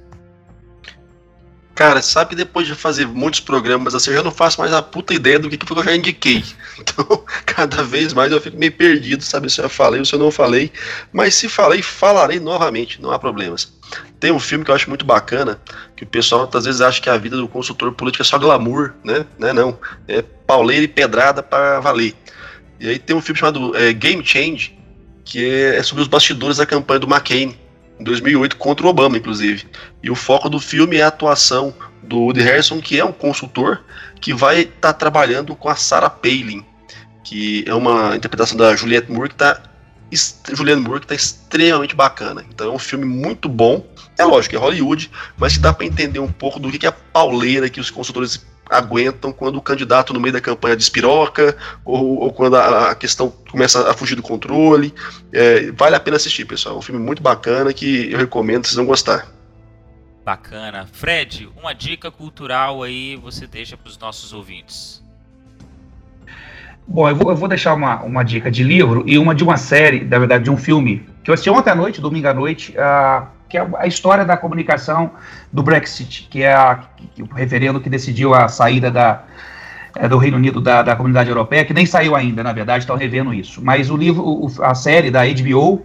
Cara, 1.80 2.02
sabe 2.02 2.32
que 2.32 2.36
depois 2.36 2.68
de 2.68 2.76
fazer 2.76 3.08
muitos 3.08 3.40
programas 3.40 3.96
assim, 3.96 4.10
eu 4.10 4.18
já 4.18 4.24
não 4.24 4.32
faço 4.32 4.60
mais 4.60 4.74
a 4.74 4.82
puta 4.82 5.14
ideia 5.14 5.40
do 5.40 5.50
que, 5.50 5.56
que 5.56 5.72
eu 5.72 5.84
já 5.84 5.96
indiquei. 5.96 6.44
Então, 6.80 7.26
cada 7.46 7.84
vez 7.84 8.14
mais 8.14 8.32
eu 8.32 8.40
fico 8.40 8.58
meio 8.58 8.72
perdido, 8.72 9.22
sabe 9.22 9.50
se 9.50 9.62
eu 9.62 9.70
falei 9.70 10.00
ou 10.00 10.06
se 10.06 10.14
eu 10.14 10.20
não 10.20 10.32
falei. 10.32 10.72
Mas 11.12 11.36
se 11.36 11.50
falei, 11.50 11.82
falarei 11.82 12.40
novamente, 12.40 13.02
não 13.02 13.12
há 13.12 13.20
problemas. 13.20 13.74
Tem 14.18 14.32
um 14.32 14.40
filme 14.40 14.64
que 14.64 14.72
eu 14.72 14.76
acho 14.76 14.88
muito 14.88 15.06
bacana, 15.06 15.60
que 15.96 16.04
o 16.04 16.08
pessoal 16.08 16.50
às 16.54 16.64
vezes 16.66 16.80
acha 16.80 17.02
que 17.02 17.10
a 17.10 17.18
vida 17.18 17.36
do 17.36 17.50
consultor 17.50 17.92
político 17.94 18.22
é 18.22 18.26
só 18.26 18.38
glamour, 18.38 18.94
né? 19.04 19.26
Não 19.38 19.48
é 19.48 19.54
não. 19.54 19.78
É 20.08 20.22
pauleira 20.22 20.86
e 20.86 20.88
pedrada 20.88 21.44
para 21.44 21.82
valer. 21.82 22.16
E 22.80 22.88
aí 22.88 23.00
tem 23.00 23.16
um 23.16 23.22
filme 23.22 23.40
chamado 23.40 23.76
é, 23.76 23.92
Game 23.92 24.26
Change, 24.26 24.78
que 25.30 25.47
é, 25.47 25.81
sobre 25.84 26.01
os 26.01 26.07
bastidores 26.07 26.57
da 26.57 26.65
campanha 26.65 26.99
do 26.99 27.07
McCain 27.07 27.56
em 27.99 28.03
2008 28.03 28.57
contra 28.57 28.85
o 28.85 28.89
Obama, 28.89 29.15
inclusive. 29.15 29.68
E 30.01 30.10
o 30.10 30.15
foco 30.15 30.49
do 30.49 30.60
filme 30.60 30.97
é 30.97 31.03
a 31.03 31.07
atuação 31.07 31.73
do 32.01 32.18
Woody 32.18 32.41
Harrison, 32.41 32.81
que 32.81 32.99
é 32.99 33.06
um 33.06 33.11
consultor 33.11 33.84
que 34.19 34.34
vai 34.34 34.61
estar 34.61 34.73
tá 34.81 34.93
trabalhando 34.93 35.56
com 35.56 35.69
a 35.69 35.76
Sarah 35.76 36.10
Palin, 36.10 36.65
que 37.23 37.64
é 37.68 37.76
uma 37.76 38.15
interpretação 38.15 38.57
da 38.57 38.76
Juliette 38.76 39.11
Moore 39.11 39.30
que 39.30 39.35
está 39.35 39.61
Julianne 40.51 40.81
Moore 40.81 41.01
que 41.01 41.06
está 41.06 41.15
extremamente 41.15 41.95
bacana. 41.95 42.43
Então 42.49 42.72
é 42.72 42.73
um 42.73 42.80
filme 42.80 43.06
muito 43.06 43.47
bom. 43.47 43.85
É 44.18 44.26
lógico, 44.26 44.56
é 44.56 44.57
Hollywood, 44.57 45.11
mas 45.38 45.53
que 45.53 45.60
dá 45.60 45.72
para 45.72 45.85
entender 45.85 46.19
um 46.19 46.31
pouco 46.31 46.60
do 46.60 46.72
que 46.72 46.88
é 46.88 46.89
a 46.89 46.91
pauleira 46.91 47.69
que 47.69 47.80
os 47.80 47.91
consultores 47.91 48.43
aguentam 48.70 49.34
quando 49.34 49.56
o 49.56 49.62
candidato 49.62 50.14
no 50.14 50.20
meio 50.20 50.34
da 50.34 50.41
campanha 50.41 50.76
despiroca 50.76 51.58
ou, 51.84 52.20
ou 52.20 52.32
quando 52.32 52.56
a, 52.56 52.91
a, 52.91 52.96
questão 52.96 53.30
começa 53.50 53.90
a 53.90 53.94
fugir 53.94 54.16
do 54.16 54.22
controle. 54.22 54.94
É, 55.34 55.72
vale 55.72 55.96
a 55.96 56.00
pena 56.00 56.18
assistir, 56.18 56.46
pessoal. 56.46 56.76
É 56.76 56.78
um 56.78 56.82
filme 56.82 57.02
muito 57.02 57.22
bacana 57.24 57.74
que 57.74 58.12
eu 58.12 58.18
recomendo, 58.18 58.66
vocês 58.66 58.76
vão 58.76 58.86
gostar. 58.86 59.28
Bacana. 60.24 60.88
Fred, 60.91 61.50
uma 61.58 61.74
dica 61.74 62.12
cultural 62.12 62.84
aí 62.84 63.16
você 63.16 63.48
deixa 63.48 63.76
para 63.76 63.90
os 63.90 63.98
nossos 63.98 64.32
ouvintes. 64.32 65.04
Bom, 66.88 67.08
eu 67.08 67.16
vou, 67.16 67.32
eu 67.32 67.36
vou, 67.36 67.48
deixar 67.48 67.74
uma, 67.74 68.02
uma 68.02 68.24
dica 68.24 68.50
de 68.50 68.64
livro 68.64 69.04
e 69.06 69.18
uma 69.18 69.36
de 69.36 69.44
uma 69.44 69.58
série, 69.58 70.04
na 70.04 70.18
verdade, 70.18 70.46
de 70.46 70.52
um 70.52 70.58
filme, 70.58 71.08
que 71.24 71.30
eu 71.30 71.34
assisti 71.34 71.50
ontem 71.50 71.70
à 71.70 71.76
noite, 71.76 72.02
domingo 72.02 72.28
à 72.28 72.34
noite, 72.34 72.74
uh, 72.74 73.28
que 73.50 73.58
é 73.58 73.68
a 73.78 73.88
história 73.88 74.24
da 74.24 74.38
comunicação 74.38 75.12
do 75.52 75.64
Brexit, 75.64 76.28
que 76.30 76.44
é 76.44 76.54
a, 76.54 76.84
que, 77.16 77.24
o 77.24 77.28
referendo 77.34 77.82
que 77.82 77.90
decidiu 77.90 78.34
a 78.34 78.48
saída 78.48 78.92
da, 78.92 79.24
é, 79.96 80.08
do 80.08 80.18
Reino 80.18 80.38
Unido 80.38 80.62
da, 80.62 80.84
da 80.84 80.96
comunidade 80.96 81.30
europeia, 81.30 81.66
que 81.66 81.74
nem 81.74 81.86
saiu 81.86 82.16
ainda, 82.16 82.44
na 82.44 82.54
verdade, 82.54 82.84
estão 82.84 82.96
revendo 82.96 83.34
isso. 83.34 83.62
Mas 83.64 83.90
o 83.90 83.98
livro, 83.98 84.24
o, 84.24 84.52
a 84.64 84.76
série 84.76 85.10
da 85.10 85.26
HBO, 85.26 85.82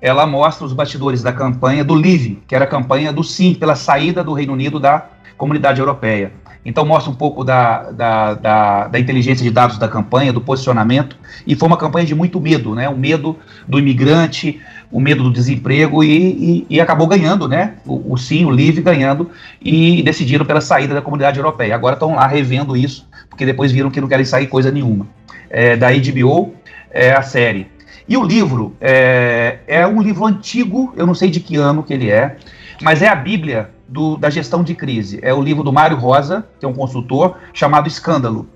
ela 0.00 0.26
mostra 0.26 0.64
os 0.64 0.72
bastidores 0.72 1.22
da 1.22 1.32
campanha 1.32 1.84
do 1.84 1.94
Leave, 1.94 2.42
que 2.48 2.54
era 2.54 2.64
a 2.64 2.68
campanha 2.68 3.12
do 3.12 3.22
sim 3.22 3.54
pela 3.54 3.76
saída 3.76 4.24
do 4.24 4.32
Reino 4.32 4.54
Unido 4.54 4.80
da 4.80 5.06
comunidade 5.36 5.80
europeia. 5.80 6.32
Então 6.68 6.84
mostra 6.84 7.10
um 7.10 7.14
pouco 7.14 7.42
da, 7.44 7.90
da, 7.90 8.34
da, 8.34 8.88
da, 8.88 9.00
inteligência 9.00 9.42
de 9.42 9.50
dados 9.50 9.78
da 9.78 9.88
campanha, 9.88 10.34
do 10.34 10.40
posicionamento, 10.40 11.16
e 11.46 11.54
foi 11.54 11.66
uma 11.66 11.78
campanha 11.78 12.04
de 12.04 12.14
muito 12.14 12.38
medo, 12.38 12.74
né? 12.74 12.86
O 12.90 12.96
medo 12.96 13.38
do 13.66 13.78
imigrante, 13.78 14.60
o 14.92 15.00
medo 15.00 15.22
do 15.22 15.32
desemprego, 15.32 16.04
e, 16.04 16.66
e, 16.68 16.76
e 16.76 16.78
acabou 16.78 17.06
ganhando, 17.06 17.48
né? 17.48 17.76
O, 17.86 18.12
o, 18.12 18.18
sim, 18.18 18.44
o 18.44 18.50
LIVE 18.50 18.82
ganhando, 18.82 19.30
e 19.62 20.02
decidiram 20.02 20.44
pela 20.44 20.60
saída 20.60 20.92
da 20.92 21.00
comunidade 21.00 21.38
europeia. 21.38 21.74
Agora 21.74 21.94
estão 21.94 22.14
lá 22.14 22.26
revendo 22.26 22.76
isso, 22.76 23.08
porque 23.30 23.46
depois 23.46 23.72
viram 23.72 23.90
que 23.90 23.98
não 23.98 24.06
querem 24.06 24.26
sair 24.26 24.46
coisa 24.46 24.70
nenhuma. 24.70 25.06
É, 25.48 25.74
da 25.74 25.88
HBO, 25.90 26.52
é 26.90 27.12
a 27.12 27.22
série. 27.22 27.66
E 28.06 28.14
o 28.14 28.22
livro 28.22 28.76
é, 28.78 29.60
é 29.66 29.86
um 29.86 30.02
livro 30.02 30.26
antigo, 30.26 30.92
eu 30.98 31.06
não 31.06 31.14
sei 31.14 31.30
de 31.30 31.40
que 31.40 31.56
ano 31.56 31.82
que 31.82 31.94
ele 31.94 32.10
é, 32.10 32.36
mas 32.82 33.00
é 33.00 33.08
a 33.08 33.14
Bíblia 33.14 33.70
do, 33.88 34.16
da 34.16 34.28
gestão 34.28 34.62
de 34.62 34.74
crise. 34.74 35.18
É 35.22 35.32
o 35.32 35.40
livro 35.40 35.64
do 35.64 35.72
Mário 35.72 35.96
Rosa, 35.96 36.46
que 36.60 36.66
é 36.66 36.68
um 36.68 36.74
consultor, 36.74 37.36
chamado 37.52 37.88
Escândalo. 37.88 38.46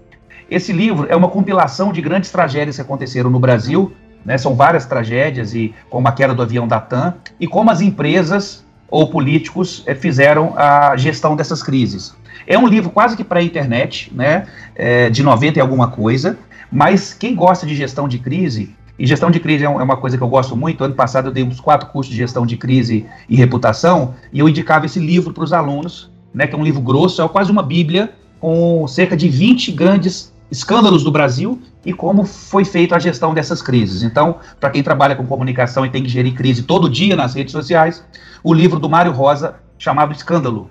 Esse 0.50 0.72
livro 0.72 1.06
é 1.08 1.16
uma 1.16 1.28
compilação 1.28 1.92
de 1.92 2.02
grandes 2.02 2.30
tragédias 2.30 2.76
que 2.76 2.82
aconteceram 2.82 3.30
no 3.30 3.40
Brasil, 3.40 3.92
né, 4.24 4.36
são 4.38 4.54
várias 4.54 4.86
tragédias, 4.86 5.54
e 5.54 5.74
como 5.88 6.06
a 6.06 6.12
queda 6.12 6.34
do 6.34 6.42
avião 6.42 6.68
da 6.68 6.78
TAM, 6.78 7.14
e 7.40 7.46
como 7.46 7.70
as 7.70 7.80
empresas 7.80 8.64
ou 8.88 9.08
políticos 9.08 9.82
é, 9.86 9.94
fizeram 9.94 10.52
a 10.56 10.96
gestão 10.96 11.34
dessas 11.34 11.62
crises. 11.62 12.14
É 12.46 12.58
um 12.58 12.66
livro 12.66 12.90
quase 12.90 13.16
que 13.16 13.24
para 13.24 13.40
a 13.40 13.42
internet, 13.42 14.12
né, 14.14 14.46
é, 14.74 15.08
de 15.08 15.22
90 15.22 15.58
e 15.58 15.62
alguma 15.62 15.88
coisa, 15.88 16.38
mas 16.70 17.14
quem 17.14 17.34
gosta 17.34 17.66
de 17.66 17.74
gestão 17.74 18.06
de 18.06 18.18
crise 18.18 18.74
e 18.98 19.06
gestão 19.06 19.30
de 19.30 19.40
crise 19.40 19.64
é, 19.64 19.66
é 19.66 19.70
uma 19.70 19.96
coisa 19.96 20.16
que 20.16 20.22
eu 20.22 20.28
gosto 20.28 20.56
muito. 20.56 20.84
Ano 20.84 20.94
passado 20.94 21.28
eu 21.28 21.32
dei 21.32 21.42
uns 21.42 21.60
quatro 21.60 21.88
cursos 21.88 22.12
de 22.12 22.18
gestão 22.18 22.46
de 22.46 22.56
crise 22.56 23.06
e 23.28 23.36
reputação, 23.36 24.14
e 24.32 24.38
eu 24.38 24.48
indicava 24.48 24.86
esse 24.86 24.98
livro 24.98 25.32
para 25.32 25.44
os 25.44 25.52
alunos, 25.52 26.10
né, 26.32 26.46
que 26.46 26.54
é 26.54 26.58
um 26.58 26.64
livro 26.64 26.80
grosso, 26.80 27.20
é 27.22 27.28
quase 27.28 27.50
uma 27.50 27.62
bíblia, 27.62 28.12
com 28.40 28.86
cerca 28.88 29.16
de 29.16 29.28
20 29.28 29.72
grandes 29.72 30.32
escândalos 30.50 31.02
do 31.02 31.10
Brasil 31.10 31.62
e 31.84 31.92
como 31.94 32.24
foi 32.24 32.64
feita 32.64 32.94
a 32.94 32.98
gestão 32.98 33.32
dessas 33.32 33.62
crises. 33.62 34.02
Então, 34.02 34.36
para 34.60 34.70
quem 34.70 34.82
trabalha 34.82 35.16
com 35.16 35.26
comunicação 35.26 35.86
e 35.86 35.90
tem 35.90 36.02
que 36.02 36.08
gerir 36.08 36.34
crise 36.34 36.62
todo 36.62 36.90
dia 36.90 37.16
nas 37.16 37.34
redes 37.34 37.52
sociais, 37.52 38.04
o 38.44 38.52
livro 38.52 38.78
do 38.78 38.88
Mário 38.88 39.12
Rosa, 39.12 39.56
chamado 39.78 40.12
Escândalo. 40.12 40.70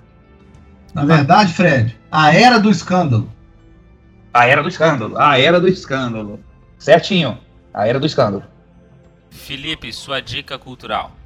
Na 0.94 1.04
verdade, 1.04 1.52
Fred, 1.52 1.98
a 2.10 2.32
era 2.34 2.58
do 2.58 2.70
escândalo. 2.70 3.28
A 4.32 4.46
era 4.46 4.62
do 4.62 4.68
escândalo, 4.68 5.18
a 5.18 5.38
era 5.38 5.60
do 5.60 5.68
escândalo. 5.68 6.38
Certinho. 6.78 7.38
A 7.72 7.86
Era 7.86 7.98
do 7.98 8.06
Escândalo. 8.06 8.42
Felipe, 9.30 9.92
sua 9.92 10.20
dica 10.20 10.58
cultural. 10.58 11.16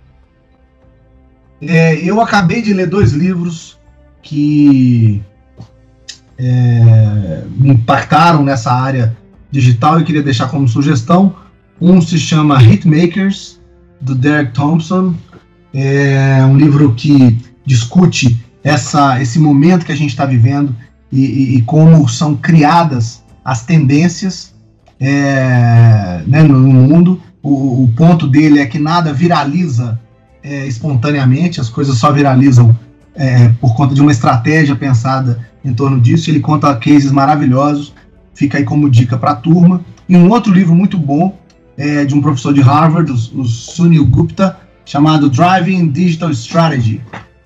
É, 1.60 1.96
eu 1.96 2.20
acabei 2.20 2.62
de 2.62 2.72
ler 2.72 2.86
dois 2.86 3.12
livros 3.12 3.78
que 4.22 5.22
é, 6.38 7.44
me 7.50 7.70
impactaram 7.70 8.44
nessa 8.44 8.72
área 8.72 9.16
digital 9.50 10.00
e 10.00 10.04
queria 10.04 10.22
deixar 10.22 10.48
como 10.48 10.68
sugestão. 10.68 11.34
Um 11.80 12.00
se 12.00 12.18
chama 12.18 12.62
Hitmakers, 12.62 13.60
do 14.00 14.14
Derek 14.14 14.52
Thompson. 14.52 15.14
É 15.72 16.44
um 16.44 16.56
livro 16.56 16.94
que 16.94 17.38
discute 17.64 18.44
essa, 18.62 19.20
esse 19.20 19.38
momento 19.38 19.84
que 19.84 19.92
a 19.92 19.96
gente 19.96 20.10
está 20.10 20.24
vivendo 20.24 20.74
e, 21.12 21.20
e, 21.20 21.56
e, 21.56 21.62
como 21.62 22.08
são 22.08 22.34
criadas 22.34 23.22
as 23.44 23.64
tendências 23.64 24.54
é, 25.00 26.22
né, 26.26 26.42
no 26.42 26.58
mundo. 26.58 27.20
O, 27.42 27.84
o, 27.84 27.92
ponto 27.96 28.26
dele 28.26 28.58
é 28.58 28.66
que 28.66 28.78
nada 28.78 29.12
viraliza 29.12 30.00
é, 30.42 30.66
espontaneamente, 30.66 31.60
as 31.60 31.68
coisas 31.68 31.96
só 31.96 32.10
viralizam 32.10 32.76
é, 33.14 33.48
por 33.60 33.74
conta 33.74 33.94
de 33.94 34.00
uma 34.00 34.10
estratégia 34.10 34.74
pensada 34.74 35.46
em 35.64 35.72
torno 35.72 36.00
disso. 36.00 36.30
Ele 36.30 36.40
conta 36.40 36.74
cases 36.76 37.12
maravilhosos, 37.12 37.94
fica 38.34 38.58
aí 38.58 38.64
como 38.64 38.90
dica 38.90 39.16
para 39.16 39.32
a 39.32 39.36
turma. 39.36 39.84
E 40.08 40.16
um 40.16 40.30
outro 40.30 40.52
livro 40.52 40.74
muito 40.74 40.98
bom 40.98 41.38
é 41.76 42.04
de 42.04 42.14
um 42.14 42.20
professor 42.20 42.52
de 42.52 42.60
Harvard, 42.60 43.10
o, 43.10 43.40
o 43.40 43.44
Sunil 43.44 44.06
Gupta, 44.06 44.58
chamado 44.84 45.28
Driving 45.28 45.88
Digital 45.88 46.30
Strategy, 46.30 47.00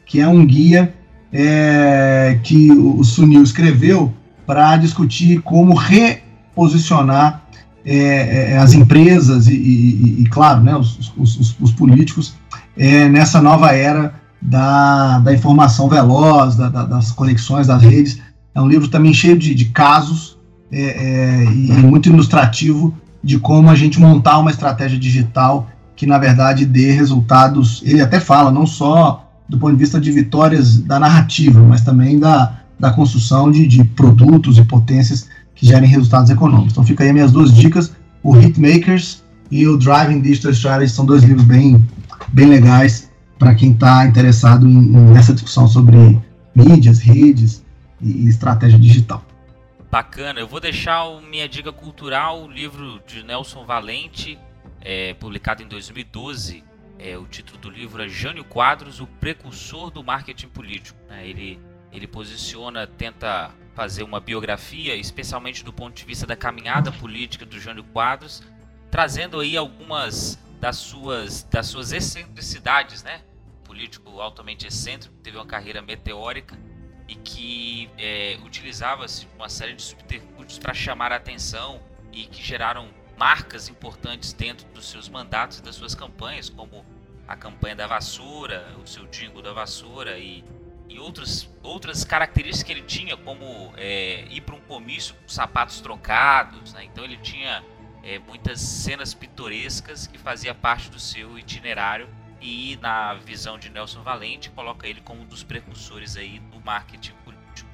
que 0.07 0.21
é 0.21 0.29
um 0.29 0.47
guia 0.47 0.95
é, 1.33 2.39
que 2.43 2.71
o 2.71 3.03
Sunil 3.05 3.43
escreveu 3.43 4.13
para 4.47 4.77
discutir 4.77 5.41
como 5.43 5.75
reposicionar 5.75 6.30
é, 7.85 8.53
é, 8.53 8.59
as 8.59 8.73
empresas 8.75 9.47
e, 9.47 9.55
e, 9.55 10.23
e 10.23 10.27
claro, 10.29 10.63
né, 10.63 10.77
os, 10.77 11.13
os, 11.17 11.57
os 11.61 11.73
políticos 11.73 12.35
é, 12.77 13.09
nessa 13.09 13.41
nova 13.41 13.73
era 13.73 14.15
da, 14.41 15.19
da 15.19 15.35
informação 15.35 15.89
veloz, 15.89 16.57
da, 16.57 16.69
da, 16.69 16.85
das 16.85 17.13
conexões 17.13 17.67
das 17.67 17.83
redes. 17.83 18.21
É 18.55 18.61
um 18.61 18.69
livro 18.69 18.89
também 18.89 19.13
cheio 19.13 19.39
de, 19.39 19.55
de 19.55 19.67
casos 19.67 20.39
é, 20.73 20.81
é, 20.81 21.45
e 21.45 21.73
muito 21.83 22.09
ilustrativo 22.09 22.95
de 23.23 23.39
como 23.39 23.69
a 23.69 23.75
gente 23.75 24.01
montar 24.01 24.39
uma 24.39 24.51
estratégia 24.51 24.99
digital 24.99 25.69
que, 25.95 26.07
na 26.07 26.17
verdade, 26.17 26.65
dê 26.65 26.91
resultados. 26.93 27.83
Ele 27.85 28.01
até 28.01 28.19
fala, 28.19 28.51
não 28.51 28.67
só 28.67 29.27
do 29.49 29.59
ponto 29.59 29.73
de 29.73 29.79
vista 29.79 30.01
de 30.01 30.11
vitórias 30.11 30.79
da 30.79 30.99
narrativa, 30.99 31.61
mas 31.61 31.83
também 31.83 32.19
da, 32.19 32.61
da 32.79 32.91
construção 32.91 33.51
de, 33.51 33.67
de 33.67 33.85
produtos 33.85 34.57
e 34.57 34.65
potências 34.65 35.29
que 35.61 35.67
gerem 35.67 35.89
resultados 35.89 36.31
econômicos. 36.31 36.73
Então, 36.73 36.85
fica 36.85 37.05
aí 37.05 37.13
minhas 37.13 37.31
duas 37.31 37.53
dicas: 37.53 37.93
o 38.23 38.35
Hitmakers 38.37 39.23
e 39.51 39.69
o 39.69 39.77
Driving 39.77 40.23
Digital 40.23 40.53
Strategy 40.53 40.91
são 40.91 41.05
dois 41.05 41.23
livros 41.23 41.45
bem, 41.45 41.85
bem 42.29 42.47
legais 42.47 43.11
para 43.39 43.55
quem 43.55 43.73
está 43.73 44.07
interessado 44.07 44.67
em, 44.67 44.91
nessa 45.13 45.35
discussão 45.35 45.69
sobre 45.69 46.19
mídias, 46.55 46.99
redes 46.99 47.63
e, 48.01 48.27
estratégia 48.27 48.79
digital. 48.79 49.23
Bacana, 49.91 50.41
eu 50.41 50.49
vou 50.49 50.61
deixar 50.61 51.05
minha 51.21 51.49
dica 51.49 51.73
cultural, 51.73 52.45
o 52.45 52.51
livro 52.51 53.01
de 53.07 53.23
Nelson 53.23 53.65
Valente, 53.67 54.39
é, 54.81 55.13
publicado 55.15 55.63
em 55.63 55.69
2012. 55.69 56.65
É, 56.99 57.19
o 57.19 57.25
título 57.25 57.59
do 57.59 57.71
livro 57.71 58.03
é 58.03 58.09
Jânio 58.09 58.45
Quadros, 58.45 59.01
o 59.01 59.07
precursor 59.07 59.91
do 59.91 60.05
marketing 60.05 60.49
político. 60.49 60.99
Né? 61.09 61.27
Ele, 61.27 61.59
ele 61.93 62.07
posiciona, 62.07 62.87
tenta 62.87 63.51
fazer 63.81 64.03
uma 64.03 64.21
biografia, 64.21 64.95
especialmente 64.95 65.65
do 65.65 65.73
ponto 65.73 65.95
de 65.97 66.05
vista 66.05 66.27
da 66.27 66.37
caminhada 66.37 66.93
política 66.93 67.47
do 67.47 67.59
Jânio 67.59 67.83
Quadros, 67.83 68.43
trazendo 68.91 69.41
aí 69.41 69.57
algumas 69.57 70.39
das 70.61 70.77
suas, 70.77 71.45
das 71.45 71.69
suas 71.69 71.91
excentricidades, 71.91 73.03
né? 73.03 73.23
político 73.65 74.21
altamente 74.21 74.67
excêntrico, 74.67 75.15
teve 75.23 75.39
uma 75.39 75.47
carreira 75.47 75.81
meteórica 75.81 76.59
e 77.09 77.15
que 77.15 77.89
é, 77.97 78.39
utilizava-se 78.45 79.27
uma 79.35 79.49
série 79.49 79.73
de 79.73 79.81
subterfúgios 79.81 80.59
para 80.59 80.75
chamar 80.75 81.11
a 81.11 81.17
atenção 81.17 81.81
e 82.13 82.27
que 82.27 82.43
geraram 82.43 82.91
marcas 83.17 83.71
importantes 83.71 84.35
dentro 84.35 84.69
dos 84.75 84.91
seus 84.91 85.09
mandatos 85.09 85.61
e 85.61 85.63
das 85.63 85.75
suas 85.75 85.95
campanhas, 85.95 86.51
como 86.51 86.85
a 87.27 87.35
campanha 87.35 87.77
da 87.77 87.87
vassoura, 87.87 88.77
o 88.85 88.87
seu 88.87 89.07
jingle 89.07 89.41
da 89.41 89.55
vassoura 89.55 90.19
e, 90.19 90.45
e 90.91 90.99
outros, 90.99 91.49
outras 91.63 92.05
características 92.05 92.63
que 92.65 92.73
ele 92.73 92.83
tinha, 92.83 93.17
como 93.17 93.73
é, 93.77 94.27
ir 94.29 94.41
para 94.41 94.57
um 94.57 94.61
comício 94.61 95.15
com 95.15 95.29
sapatos 95.29 95.81
trocados. 95.81 96.73
Né? 96.73 96.85
Então 96.85 97.05
ele 97.05 97.17
tinha 97.17 97.65
é, 98.03 98.19
muitas 98.19 98.61
cenas 98.61 99.15
pitorescas 99.15 100.09
que 100.09 100.19
fazia 100.19 100.53
parte 100.53 100.91
do 100.91 100.99
seu 100.99 101.39
itinerário 101.39 102.09
e 102.41 102.77
na 102.83 103.15
visão 103.15 103.57
de 103.59 103.71
Nelson 103.71 104.03
Valente 104.03 104.51
coloca 104.51 104.87
ele 104.89 105.01
como 105.01 105.23
um 105.23 105.27
dos 105.27 105.45
precursores 105.45 106.17
aí 106.17 106.41
do 106.41 106.61
marketing 106.61 107.13
político 107.25 107.71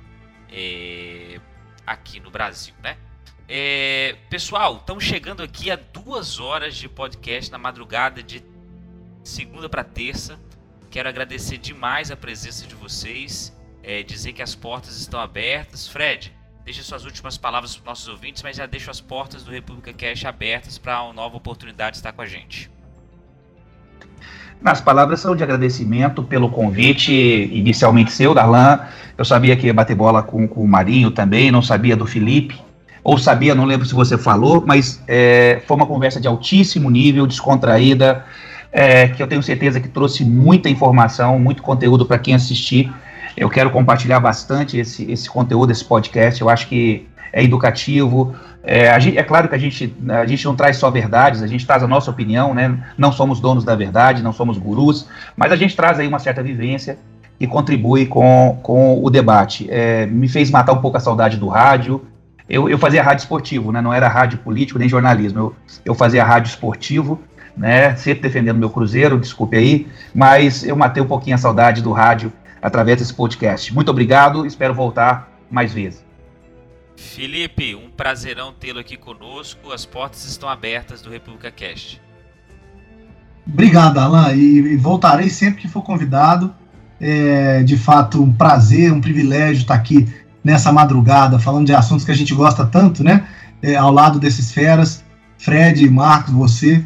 é, 0.51 1.41
aqui 1.87 2.21
no 2.21 2.31
Brasil, 2.31 2.75
né? 2.83 2.99
É, 3.49 4.17
pessoal, 4.29 4.79
estamos 4.79 5.05
chegando 5.05 5.43
aqui 5.43 5.71
a 5.71 5.77
duas 5.77 6.41
horas 6.41 6.77
de 6.77 6.89
podcast 6.89 7.51
na 7.51 7.59
madrugada 7.59 8.21
de 8.21 8.43
segunda 9.23 9.69
para 9.69 9.85
terça. 9.85 10.39
Quero 10.97 11.11
agradecer 11.11 11.59
demais 11.59 12.11
a 12.11 12.17
presença 12.17 12.67
de 12.67 12.75
vocês, 12.75 13.55
é, 13.83 14.03
dizer 14.03 14.33
que 14.33 14.41
as 14.41 14.55
portas 14.55 14.99
estão 14.99 15.21
abertas. 15.21 15.87
Fred, 15.87 16.33
deixe 16.65 16.83
suas 16.83 17.05
últimas 17.05 17.37
palavras 17.37 17.73
para 17.73 17.81
os 17.81 17.87
nossos 17.87 18.09
ouvintes, 18.09 18.43
mas 18.43 18.57
já 18.57 18.65
deixo 18.65 18.91
as 18.91 18.99
portas 18.99 19.43
do 19.43 19.51
República 19.51 19.93
Cash 19.93 20.25
abertas 20.25 20.79
para 20.79 21.03
uma 21.03 21.13
nova 21.13 21.37
oportunidade 21.37 21.91
de 21.91 21.97
estar 21.99 22.13
com 22.13 22.23
a 22.23 22.25
gente. 22.25 22.71
As 24.65 24.81
palavras 24.81 25.21
são 25.21 25.37
de 25.37 25.43
agradecimento 25.43 26.23
pelo 26.23 26.49
convite 26.49 27.13
inicialmente 27.13 28.11
seu, 28.11 28.33
Darlan. 28.33 28.81
Eu 29.19 29.25
sabia 29.27 29.55
que 29.55 29.67
ia 29.67 29.75
bater 29.75 29.95
bola 29.95 30.23
com, 30.23 30.49
com 30.49 30.63
o 30.63 30.67
Marinho 30.67 31.11
também, 31.11 31.51
não 31.51 31.61
sabia 31.61 31.95
do 31.95 32.07
Felipe. 32.07 32.59
Ou 33.05 33.19
sabia, 33.19 33.55
não 33.55 33.67
lembro 33.67 33.87
se 33.87 33.95
você 33.95 34.17
falou, 34.17 34.65
mas 34.67 35.05
é, 35.07 35.63
foi 35.67 35.77
uma 35.77 35.87
conversa 35.87 36.19
de 36.19 36.27
altíssimo 36.27 36.89
nível, 36.89 37.27
descontraída, 37.27 38.25
é, 38.73 39.09
que 39.09 39.23
eu 39.23 39.27
tenho 39.27 39.43
certeza 39.43 39.81
que 39.81 39.89
trouxe 39.89 40.25
muita 40.25 40.69
informação, 40.69 41.39
muito 41.39 41.63
conteúdo 41.63 42.05
para 42.07 42.19
quem 42.19 42.35
assistir. 42.35 42.93
Eu 43.37 43.51
quero 43.51 43.71
compartilhar 43.71 44.21
bastante 44.21 44.79
esse, 44.79 45.11
esse 45.11 45.29
conteúdo, 45.29 45.71
esse 45.71 45.85
podcast. 45.85 46.41
Eu 46.41 46.49
acho 46.49 46.69
que 46.69 47.07
é 47.33 47.43
educativo, 47.43 48.35
é, 48.69 48.99
gente, 48.99 49.17
é, 49.17 49.23
claro 49.23 49.49
que 49.49 49.55
a 49.55 49.59
gente, 49.59 49.95
a 50.09 50.27
gente 50.27 50.45
não 50.45 50.57
traz 50.57 50.77
só 50.77 50.91
verdades, 50.91 51.41
a 51.41 51.47
gente 51.47 51.65
traz 51.65 51.85
a 51.85 51.87
nossa 51.87 52.11
opinião, 52.11 52.53
né? 52.53 52.77
Não 52.99 53.13
somos 53.13 53.39
donos 53.39 53.63
da 53.63 53.77
verdade, 53.77 54.25
não 54.25 54.33
somos 54.33 54.59
gurus, 54.59 55.09
mas 55.37 55.53
a 55.53 55.57
gente 55.57 55.77
traz 55.77 56.01
aí 56.01 56.09
uma 56.09 56.19
certa 56.19 56.43
vivência 56.43 56.99
e 57.39 57.47
contribui 57.47 58.07
com, 58.07 58.59
com 58.65 59.01
o 59.01 59.09
debate. 59.09 59.69
É, 59.71 60.05
me 60.07 60.29
fez 60.29 60.51
matar 60.51 60.73
um 60.73 60.81
pouco 60.81 60.97
a 60.97 61.01
saudade 61.01 61.37
do 61.37 61.47
rádio. 61.47 62.05
Eu, 62.49 62.69
eu 62.69 62.77
fazia 62.77 63.05
rádio 63.05 63.23
esportivo, 63.23 63.71
né? 63.71 63.81
Não 63.81 63.93
era 63.93 64.09
rádio 64.09 64.39
político 64.39 64.81
nem 64.81 64.89
jornalismo. 64.89 65.39
Eu, 65.39 65.55
eu 65.85 65.95
fazia 65.95 66.25
rádio 66.25 66.49
esportivo, 66.49 67.21
né? 67.57 67.97
Sempre 67.97 68.23
defendendo 68.23 68.59
meu 68.59 68.71
Cruzeiro, 68.71 69.19
desculpe 69.19 69.57
aí, 69.57 69.87
mas 70.15 70.65
eu 70.65 70.77
matei 70.77 71.03
um 71.03 71.07
pouquinho 71.07 71.37
a 71.37 71.39
saudade 71.39 71.83
do 71.83 71.93
rádio 71.93 72.33
através 72.61 72.99
desse 72.99 73.15
podcast. 73.15 73.73
Muito 73.73 73.91
obrigado, 73.91 74.45
espero 74.45 74.75
voltar 74.75 75.31
mais 75.51 75.73
vezes. 75.73 76.05
Felipe, 76.97 77.75
um 77.75 77.91
prazerão 77.91 78.53
tê-lo 78.53 78.79
aqui 78.79 78.97
conosco. 78.97 79.71
As 79.71 79.85
portas 79.85 80.25
estão 80.25 80.49
abertas 80.49 81.03
do 81.03 81.11
República 81.11 81.51
Cast. 81.51 82.01
Obrigado, 83.47 83.99
Alan, 83.99 84.33
e, 84.33 84.77
voltarei 84.77 85.31
sempre 85.31 85.63
que 85.63 85.69
for 85.69 85.83
convidado. 85.83 86.53
É, 86.99 87.63
de 87.63 87.77
fato, 87.77 88.23
um 88.23 88.33
prazer, 88.33 88.91
um 88.91 89.01
privilégio 89.01 89.61
estar 89.61 89.75
aqui 89.75 90.09
nessa 90.43 90.73
madrugada, 90.73 91.39
falando 91.39 91.67
de 91.67 91.75
assuntos 91.75 92.05
que 92.05 92.11
a 92.11 92.17
gente 92.17 92.35
gosta 92.35 92.65
tanto, 92.65 93.05
né? 93.05 93.29
É, 93.63 93.77
ao 93.77 93.93
lado 93.93 94.19
desses 94.19 94.51
feras, 94.51 95.05
Fred, 95.39 95.89
Marcos, 95.91 96.33
você, 96.33 96.85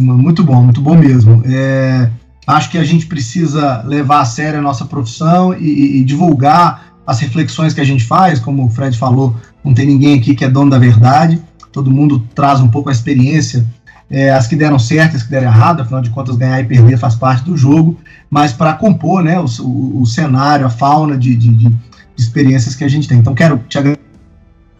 muito 0.00 0.42
bom, 0.42 0.62
muito 0.62 0.80
bom 0.80 0.96
mesmo. 0.96 1.42
É, 1.44 2.10
acho 2.46 2.70
que 2.70 2.78
a 2.78 2.84
gente 2.84 3.06
precisa 3.06 3.82
levar 3.82 4.20
a 4.20 4.24
sério 4.24 4.58
a 4.58 4.62
nossa 4.62 4.84
profissão 4.84 5.54
e, 5.54 5.98
e 5.98 6.04
divulgar 6.04 6.92
as 7.06 7.20
reflexões 7.20 7.74
que 7.74 7.80
a 7.80 7.84
gente 7.84 8.04
faz, 8.04 8.38
como 8.38 8.64
o 8.64 8.70
Fred 8.70 8.96
falou, 8.96 9.36
não 9.64 9.74
tem 9.74 9.86
ninguém 9.86 10.18
aqui 10.18 10.34
que 10.34 10.44
é 10.44 10.48
dono 10.48 10.70
da 10.70 10.78
verdade, 10.78 11.40
todo 11.72 11.90
mundo 11.90 12.20
traz 12.34 12.60
um 12.60 12.68
pouco 12.68 12.88
a 12.88 12.92
experiência, 12.92 13.66
é, 14.10 14.30
as 14.30 14.46
que 14.46 14.54
deram 14.54 14.78
certo, 14.78 15.16
as 15.16 15.22
que 15.22 15.30
deram 15.30 15.48
errado, 15.48 15.80
afinal 15.80 16.00
de 16.00 16.10
contas, 16.10 16.36
ganhar 16.36 16.60
e 16.60 16.64
perder 16.64 16.98
faz 16.98 17.14
parte 17.14 17.44
do 17.44 17.56
jogo, 17.56 17.98
mas 18.30 18.52
para 18.52 18.74
compor 18.74 19.22
né, 19.22 19.40
o, 19.40 19.46
o, 19.62 20.02
o, 20.02 20.06
cenário, 20.06 20.66
a 20.66 20.70
fauna 20.70 21.16
de, 21.16 21.34
de, 21.34 21.48
de, 21.48 21.72
experiências 22.16 22.74
que 22.74 22.84
a 22.84 22.88
gente 22.88 23.08
tem. 23.08 23.18
Então, 23.18 23.34
quero 23.34 23.58
te 23.68 23.78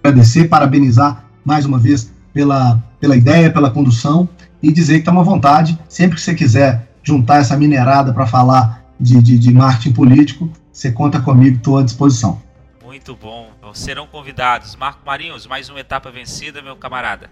agradecer, 0.05 0.49
parabenizar 0.49 1.25
mais 1.45 1.65
uma 1.65 1.79
vez 1.79 2.13
pela, 2.33 2.83
pela 3.01 3.17
ideia, 3.17 3.51
pela 3.51 3.71
condução 3.71 4.29
e 4.63 4.73
dizer 4.73 4.95
que 4.95 5.01
está 5.01 5.11
uma 5.11 5.25
vontade, 5.25 5.79
sempre 5.89 6.17
que 6.17 6.23
você 6.23 6.35
quiser 6.35 6.89
juntar 7.03 7.39
essa 7.39 7.57
minerada 7.57 8.13
para 8.13 8.27
falar 8.27 8.85
de, 8.99 9.21
de, 9.21 9.39
de 9.39 9.53
marketing 9.53 9.93
político, 9.93 10.51
você 10.73 10.93
conta 10.93 11.21
comigo, 11.21 11.57
estou 11.57 11.79
à 11.79 11.83
disposição. 11.83 12.41
Muito 12.85 13.17
bom. 13.17 13.51
Serão 13.75 14.07
convidados. 14.07 14.77
Marco 14.77 15.01
Marinhos, 15.05 15.47
mais 15.47 15.69
uma 15.71 15.81
etapa 15.81 16.11
vencida, 16.11 16.61
meu 16.61 16.77
camarada. 16.77 17.31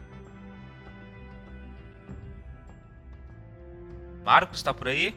Marcos, 4.25 4.59
está 4.59 4.73
por 4.73 4.89
aí? 4.89 5.15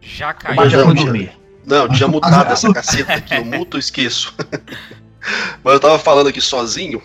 Já 0.00 0.32
caiu. 0.32 0.56
Mas 0.56 0.72
já 0.72 0.82
dormir. 0.82 1.32
Não, 1.66 1.88
tinha 1.88 2.08
mutado 2.08 2.50
essa 2.50 2.72
caceta 2.72 3.14
aqui, 3.14 3.34
eu 3.34 3.44
muto 3.44 3.76
e 3.76 3.80
esqueço. 3.80 4.34
Mas 5.62 5.74
eu 5.74 5.80
tava 5.80 5.98
falando 5.98 6.28
aqui 6.28 6.40
sozinho 6.40 7.02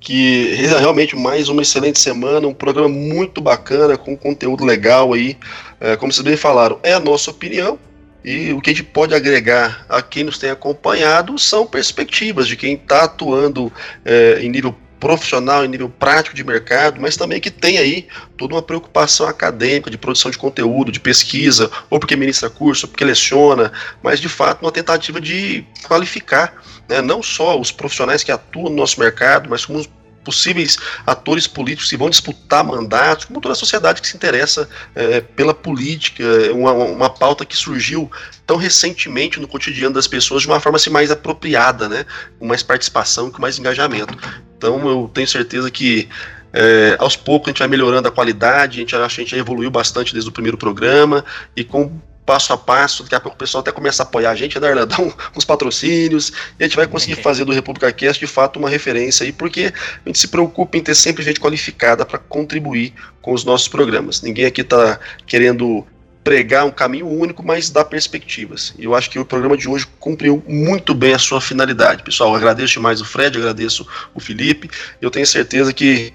que 0.00 0.54
realmente 0.54 1.14
mais 1.14 1.48
uma 1.50 1.60
excelente 1.60 2.00
semana, 2.00 2.48
um 2.48 2.54
programa 2.54 2.88
muito 2.88 3.40
bacana, 3.40 3.98
com 3.98 4.16
conteúdo 4.16 4.64
legal 4.64 5.12
aí. 5.12 5.36
É, 5.78 5.94
como 5.96 6.10
vocês 6.10 6.24
bem 6.24 6.36
falaram, 6.36 6.80
é 6.82 6.94
a 6.94 7.00
nossa 7.00 7.30
opinião. 7.30 7.78
E 8.24 8.52
o 8.52 8.60
que 8.60 8.70
a 8.70 8.72
gente 8.72 8.84
pode 8.84 9.14
agregar 9.14 9.84
a 9.88 10.02
quem 10.02 10.24
nos 10.24 10.38
tem 10.38 10.50
acompanhado 10.50 11.38
são 11.38 11.66
perspectivas 11.66 12.46
de 12.46 12.56
quem 12.56 12.74
está 12.74 13.04
atuando 13.04 13.72
é, 14.04 14.40
em 14.42 14.48
nível 14.48 14.74
profissional, 15.00 15.64
em 15.64 15.68
nível 15.68 15.88
prático 15.88 16.36
de 16.36 16.44
mercado, 16.44 17.00
mas 17.00 17.16
também 17.16 17.40
que 17.40 17.50
tem 17.50 17.78
aí 17.78 18.06
toda 18.36 18.54
uma 18.54 18.62
preocupação 18.62 19.26
acadêmica 19.26 19.90
de 19.90 19.96
produção 19.96 20.30
de 20.30 20.38
conteúdo, 20.38 20.92
de 20.92 21.00
pesquisa, 21.00 21.70
ou 21.88 21.98
porque 21.98 22.14
ministra 22.14 22.50
curso, 22.50 22.86
ou 22.86 22.90
porque 22.90 23.04
leciona, 23.04 23.72
mas 24.02 24.20
de 24.20 24.28
fato 24.28 24.62
uma 24.62 24.70
tentativa 24.70 25.20
de 25.20 25.64
qualificar 25.88 26.62
né, 26.88 27.00
não 27.00 27.22
só 27.22 27.58
os 27.58 27.72
profissionais 27.72 28.22
que 28.22 28.30
atuam 28.30 28.68
no 28.68 28.76
nosso 28.76 29.00
mercado, 29.00 29.48
mas 29.48 29.64
como 29.64 29.84
possíveis 30.24 30.76
atores 31.06 31.46
políticos 31.46 31.88
que 31.88 31.96
vão 31.96 32.10
disputar 32.10 32.62
mandatos, 32.62 33.24
como 33.24 33.40
toda 33.40 33.52
a 33.52 33.56
sociedade 33.56 34.02
que 34.02 34.08
se 34.08 34.16
interessa 34.16 34.68
é, 34.94 35.20
pela 35.20 35.54
política, 35.54 36.22
uma, 36.52 36.72
uma 36.72 37.10
pauta 37.10 37.44
que 37.44 37.56
surgiu 37.56 38.10
tão 38.46 38.56
recentemente 38.56 39.40
no 39.40 39.48
cotidiano 39.48 39.94
das 39.94 40.06
pessoas 40.06 40.42
de 40.42 40.48
uma 40.48 40.60
forma 40.60 40.76
assim, 40.76 40.90
mais 40.90 41.10
apropriada, 41.10 41.88
né? 41.88 42.04
com 42.38 42.46
mais 42.46 42.62
participação, 42.62 43.30
com 43.30 43.40
mais 43.40 43.58
engajamento. 43.58 44.16
Então 44.60 44.86
eu 44.86 45.10
tenho 45.12 45.26
certeza 45.26 45.70
que 45.70 46.06
é, 46.52 46.94
aos 46.98 47.16
poucos 47.16 47.48
a 47.48 47.50
gente 47.50 47.60
vai 47.60 47.68
melhorando 47.68 48.06
a 48.06 48.10
qualidade, 48.10 48.76
a 48.76 48.80
gente, 48.80 48.94
a 48.94 49.08
gente 49.08 49.34
evoluiu 49.34 49.70
bastante 49.70 50.12
desde 50.12 50.28
o 50.28 50.32
primeiro 50.32 50.58
programa 50.58 51.24
e 51.56 51.64
com 51.64 51.90
passo 52.26 52.52
a 52.52 52.58
passo, 52.58 53.02
daqui 53.02 53.14
a 53.14 53.20
pouco 53.20 53.36
o 53.36 53.38
pessoal 53.38 53.62
até 53.62 53.72
começa 53.72 54.02
a 54.02 54.06
apoiar 54.06 54.30
a 54.30 54.34
gente, 54.34 54.54
né, 54.56 54.60
Darlan, 54.60 54.84
dar 54.86 55.00
um, 55.00 55.10
uns 55.34 55.44
patrocínios, 55.46 56.30
e 56.58 56.62
a 56.62 56.66
gente 56.66 56.76
vai 56.76 56.86
conseguir 56.86 57.16
fazer 57.16 57.46
do 57.46 57.52
República 57.52 57.90
Cast 57.90 58.20
de 58.20 58.26
fato 58.26 58.58
uma 58.58 58.68
referência 58.68 59.24
aí, 59.24 59.32
porque 59.32 59.72
a 60.04 60.08
gente 60.08 60.18
se 60.18 60.28
preocupa 60.28 60.76
em 60.76 60.82
ter 60.82 60.94
sempre 60.94 61.24
gente 61.24 61.40
qualificada 61.40 62.04
para 62.04 62.18
contribuir 62.18 62.92
com 63.22 63.32
os 63.32 63.44
nossos 63.44 63.66
programas. 63.66 64.20
Ninguém 64.20 64.44
aqui 64.44 64.60
está 64.60 65.00
querendo 65.26 65.86
pregar 66.22 66.66
um 66.66 66.70
caminho 66.70 67.08
único, 67.08 67.42
mas 67.44 67.70
dá 67.70 67.84
perspectivas. 67.84 68.74
E 68.78 68.84
eu 68.84 68.94
acho 68.94 69.10
que 69.10 69.18
o 69.18 69.24
programa 69.24 69.56
de 69.56 69.68
hoje 69.68 69.86
cumpriu 69.98 70.42
muito 70.46 70.94
bem 70.94 71.14
a 71.14 71.18
sua 71.18 71.40
finalidade. 71.40 72.02
Pessoal, 72.02 72.34
agradeço 72.34 72.74
demais 72.74 73.00
o 73.00 73.04
Fred, 73.04 73.38
agradeço 73.38 73.86
o 74.14 74.20
Felipe. 74.20 74.70
Eu 75.00 75.10
tenho 75.10 75.26
certeza 75.26 75.72
que 75.72 76.12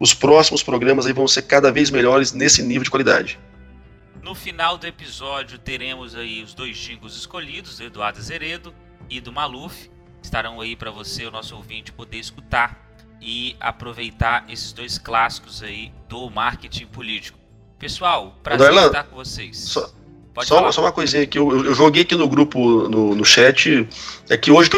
os 0.00 0.14
próximos 0.14 0.62
programas 0.62 1.06
aí 1.06 1.12
vão 1.12 1.28
ser 1.28 1.42
cada 1.42 1.70
vez 1.70 1.90
melhores 1.90 2.32
nesse 2.32 2.62
nível 2.62 2.84
de 2.84 2.90
qualidade. 2.90 3.38
No 4.22 4.34
final 4.34 4.76
do 4.76 4.86
episódio 4.86 5.58
teremos 5.58 6.14
aí 6.14 6.42
os 6.42 6.54
dois 6.54 6.76
jingles 6.76 7.14
escolhidos, 7.14 7.78
do 7.78 7.84
Eduardo 7.84 8.20
Zeredo 8.20 8.74
e 9.08 9.20
do 9.20 9.32
Maluf. 9.32 9.90
Estarão 10.22 10.60
aí 10.60 10.76
para 10.76 10.90
você, 10.90 11.24
o 11.26 11.30
nosso 11.30 11.56
ouvinte, 11.56 11.92
poder 11.92 12.18
escutar 12.18 12.86
e 13.20 13.56
aproveitar 13.58 14.44
esses 14.48 14.72
dois 14.72 14.98
clássicos 14.98 15.62
aí 15.62 15.92
do 16.08 16.28
marketing 16.30 16.86
político. 16.86 17.37
Pessoal, 17.78 18.36
prazer 18.42 18.72
estar 18.72 19.04
com 19.04 19.16
vocês. 19.16 19.56
Só, 19.56 19.90
só, 20.42 20.72
só, 20.72 20.80
uma 20.80 20.92
coisinha 20.92 21.26
que 21.26 21.38
eu, 21.38 21.64
eu, 21.64 21.74
joguei 21.74 22.02
aqui 22.02 22.14
no 22.14 22.28
grupo, 22.28 22.88
no, 22.88 23.14
no 23.14 23.24
chat, 23.24 23.88
é 24.28 24.36
que 24.36 24.50
hoje 24.50 24.70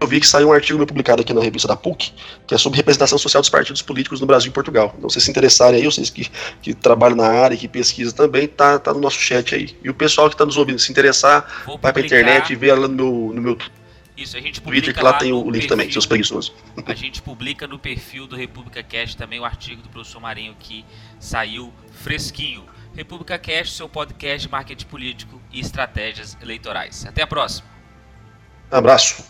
eu 0.00 0.06
vi 0.06 0.18
que 0.18 0.26
saiu 0.26 0.48
um 0.48 0.52
artigo 0.52 0.84
publicado 0.86 1.20
aqui 1.20 1.34
na 1.34 1.42
revista 1.42 1.68
da 1.68 1.76
PUC, 1.76 2.12
que 2.46 2.54
é 2.54 2.58
sobre 2.58 2.78
representação 2.78 3.18
social 3.18 3.42
dos 3.42 3.50
partidos 3.50 3.82
políticos 3.82 4.18
no 4.18 4.26
Brasil 4.26 4.50
e 4.50 4.52
Portugal. 4.52 4.94
Então, 4.96 5.10
se 5.10 5.20
se 5.20 5.30
interessarem 5.30 5.78
aí, 5.78 5.84
vocês 5.84 6.08
que, 6.08 6.30
que 6.62 6.72
trabalham 6.72 7.16
na 7.16 7.26
área 7.26 7.54
e 7.54 7.58
que 7.58 7.68
pesquisam 7.68 8.14
também, 8.14 8.48
tá, 8.48 8.78
tá 8.78 8.94
no 8.94 9.00
nosso 9.00 9.18
chat 9.18 9.54
aí. 9.54 9.76
E 9.84 9.90
o 9.90 9.94
pessoal 9.94 10.28
que 10.28 10.34
está 10.34 10.46
nos 10.46 10.56
ouvindo, 10.56 10.78
se 10.78 10.90
interessar, 10.90 11.62
Vou 11.66 11.76
vai 11.76 11.92
para 11.92 12.00
a 12.00 12.06
internet 12.06 12.50
e 12.50 12.56
vê 12.56 12.72
lá 12.72 12.88
no 12.88 12.94
meu, 12.94 13.32
no 13.34 13.42
meu 13.42 13.58
isso, 14.20 14.36
a 14.36 14.40
gente 14.40 14.60
publica 14.60 14.84
Twitter, 14.84 14.94
que 14.98 15.02
lá, 15.02 15.12
lá 15.12 15.18
tem 15.18 15.32
o 15.32 15.38
link 15.44 15.52
perfil, 15.52 15.68
também, 15.68 15.90
seus 15.90 16.04
preguiçosos. 16.04 16.52
A 16.84 16.92
gente 16.92 17.22
publica 17.22 17.66
no 17.66 17.78
perfil 17.78 18.26
do 18.26 18.36
República 18.36 18.82
Cast 18.82 19.16
também 19.16 19.40
o 19.40 19.46
artigo 19.46 19.80
do 19.80 19.88
professor 19.88 20.20
Marinho 20.20 20.54
que 20.58 20.84
saiu 21.18 21.72
fresquinho. 22.00 22.64
República 22.94 23.38
Cast, 23.38 23.76
seu 23.76 23.88
podcast 23.88 24.46
de 24.46 24.52
marketing 24.52 24.86
político 24.86 25.40
e 25.52 25.60
estratégias 25.60 26.36
eleitorais. 26.42 27.06
Até 27.06 27.22
a 27.22 27.26
próxima. 27.26 27.68
Um 28.72 28.76
abraço. 28.76 29.24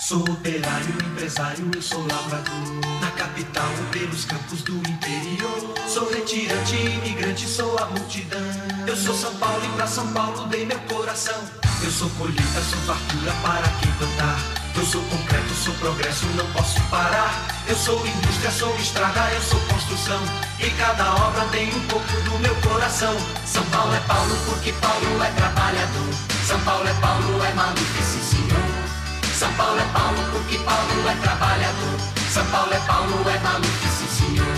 Sou 0.00 0.20
operário, 0.20 0.90
empresário, 1.12 1.70
eu 1.74 1.80
sou 1.80 2.06
lavrador. 2.06 2.52
Na 3.00 3.10
capital 3.12 3.68
ou 3.78 3.84
pelos 3.90 4.26
campos 4.26 4.62
do 4.62 4.76
interior. 4.76 5.74
Sou 5.88 6.12
retirante, 6.12 6.76
imigrante, 6.76 7.46
sou 7.46 7.78
a 7.78 7.86
multidão. 7.86 8.42
Eu 8.86 8.96
sou 8.96 9.14
São 9.14 9.34
Paulo 9.38 9.64
e 9.64 9.68
pra 9.76 9.86
São 9.86 10.12
Paulo 10.12 10.46
dei 10.48 10.66
meu 10.66 10.78
coração. 10.80 11.42
Eu 11.82 11.90
sou 11.90 12.10
colheita, 12.10 12.60
sou 12.60 12.78
fartura 12.80 13.32
para 13.42 13.68
quem 13.80 13.90
plantar. 13.92 14.63
Eu 14.76 14.84
sou 14.84 15.02
concreto, 15.02 15.54
sou 15.54 15.72
progresso, 15.74 16.26
não 16.34 16.46
posso 16.52 16.80
parar. 16.90 17.46
Eu 17.68 17.76
sou 17.76 17.94
indústria, 18.06 18.50
sou 18.50 18.74
estrada, 18.76 19.30
eu 19.32 19.40
sou 19.40 19.60
construção. 19.60 20.20
E 20.58 20.68
cada 20.70 21.14
obra 21.14 21.44
tem 21.52 21.72
um 21.74 21.80
pouco 21.86 22.12
do 22.22 22.38
meu 22.40 22.54
coração. 22.56 23.16
São 23.46 23.64
Paulo 23.66 23.94
é 23.94 24.00
Paulo 24.00 24.36
porque 24.46 24.72
Paulo 24.72 25.22
é 25.22 25.30
trabalhador. 25.30 26.14
São 26.44 26.60
Paulo 26.60 26.88
é 26.88 26.94
Paulo, 26.94 27.44
é 27.44 28.02
sim 28.02 28.20
senhor. 28.20 29.34
São 29.38 29.52
Paulo 29.54 29.78
é 29.78 29.84
Paulo 29.92 30.18
porque 30.32 30.58
Paulo 30.58 31.08
é 31.08 31.14
trabalhador. 31.22 31.98
São 32.32 32.44
Paulo 32.46 32.74
é 32.74 32.80
Paulo, 32.80 33.24
é 33.30 33.88
sim 33.88 34.08
senhor. 34.08 34.56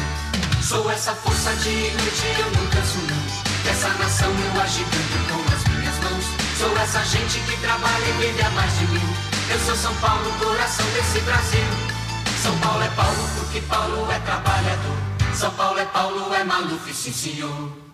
Sou 0.62 0.90
essa 0.90 1.14
força 1.14 1.54
de 1.56 1.90
noite, 1.90 2.26
eu 2.38 2.50
não 2.50 2.66
canso 2.70 2.98
não. 2.98 3.62
Dessa 3.64 3.88
nação 3.90 4.30
eu 4.30 4.62
agitando 4.62 5.28
com 5.28 5.54
as 5.54 5.64
minhas 5.76 5.98
mãos. 5.98 6.24
Sou 6.58 6.76
essa 6.78 7.04
gente 7.04 7.38
que 7.40 7.56
trabalha 7.58 8.04
e 8.18 8.42
há 8.42 8.50
mais 8.50 8.78
de 8.78 8.86
mil. 8.86 9.35
Eu 9.48 9.60
sou 9.60 9.76
São 9.76 9.94
Paulo, 9.96 10.24
coração 10.40 10.84
desse 10.92 11.20
Brasil. 11.20 11.60
São 12.42 12.58
Paulo 12.58 12.82
é 12.82 12.88
Paulo 12.88 13.28
porque 13.38 13.60
Paulo 13.60 14.10
é 14.10 14.18
trabalhador. 14.18 14.96
São 15.34 15.50
Paulo 15.52 15.78
é 15.78 15.84
Paulo, 15.84 16.34
é 16.34 16.42
maluco, 16.42 16.92
sim 16.92 17.12
senhor. 17.12 17.85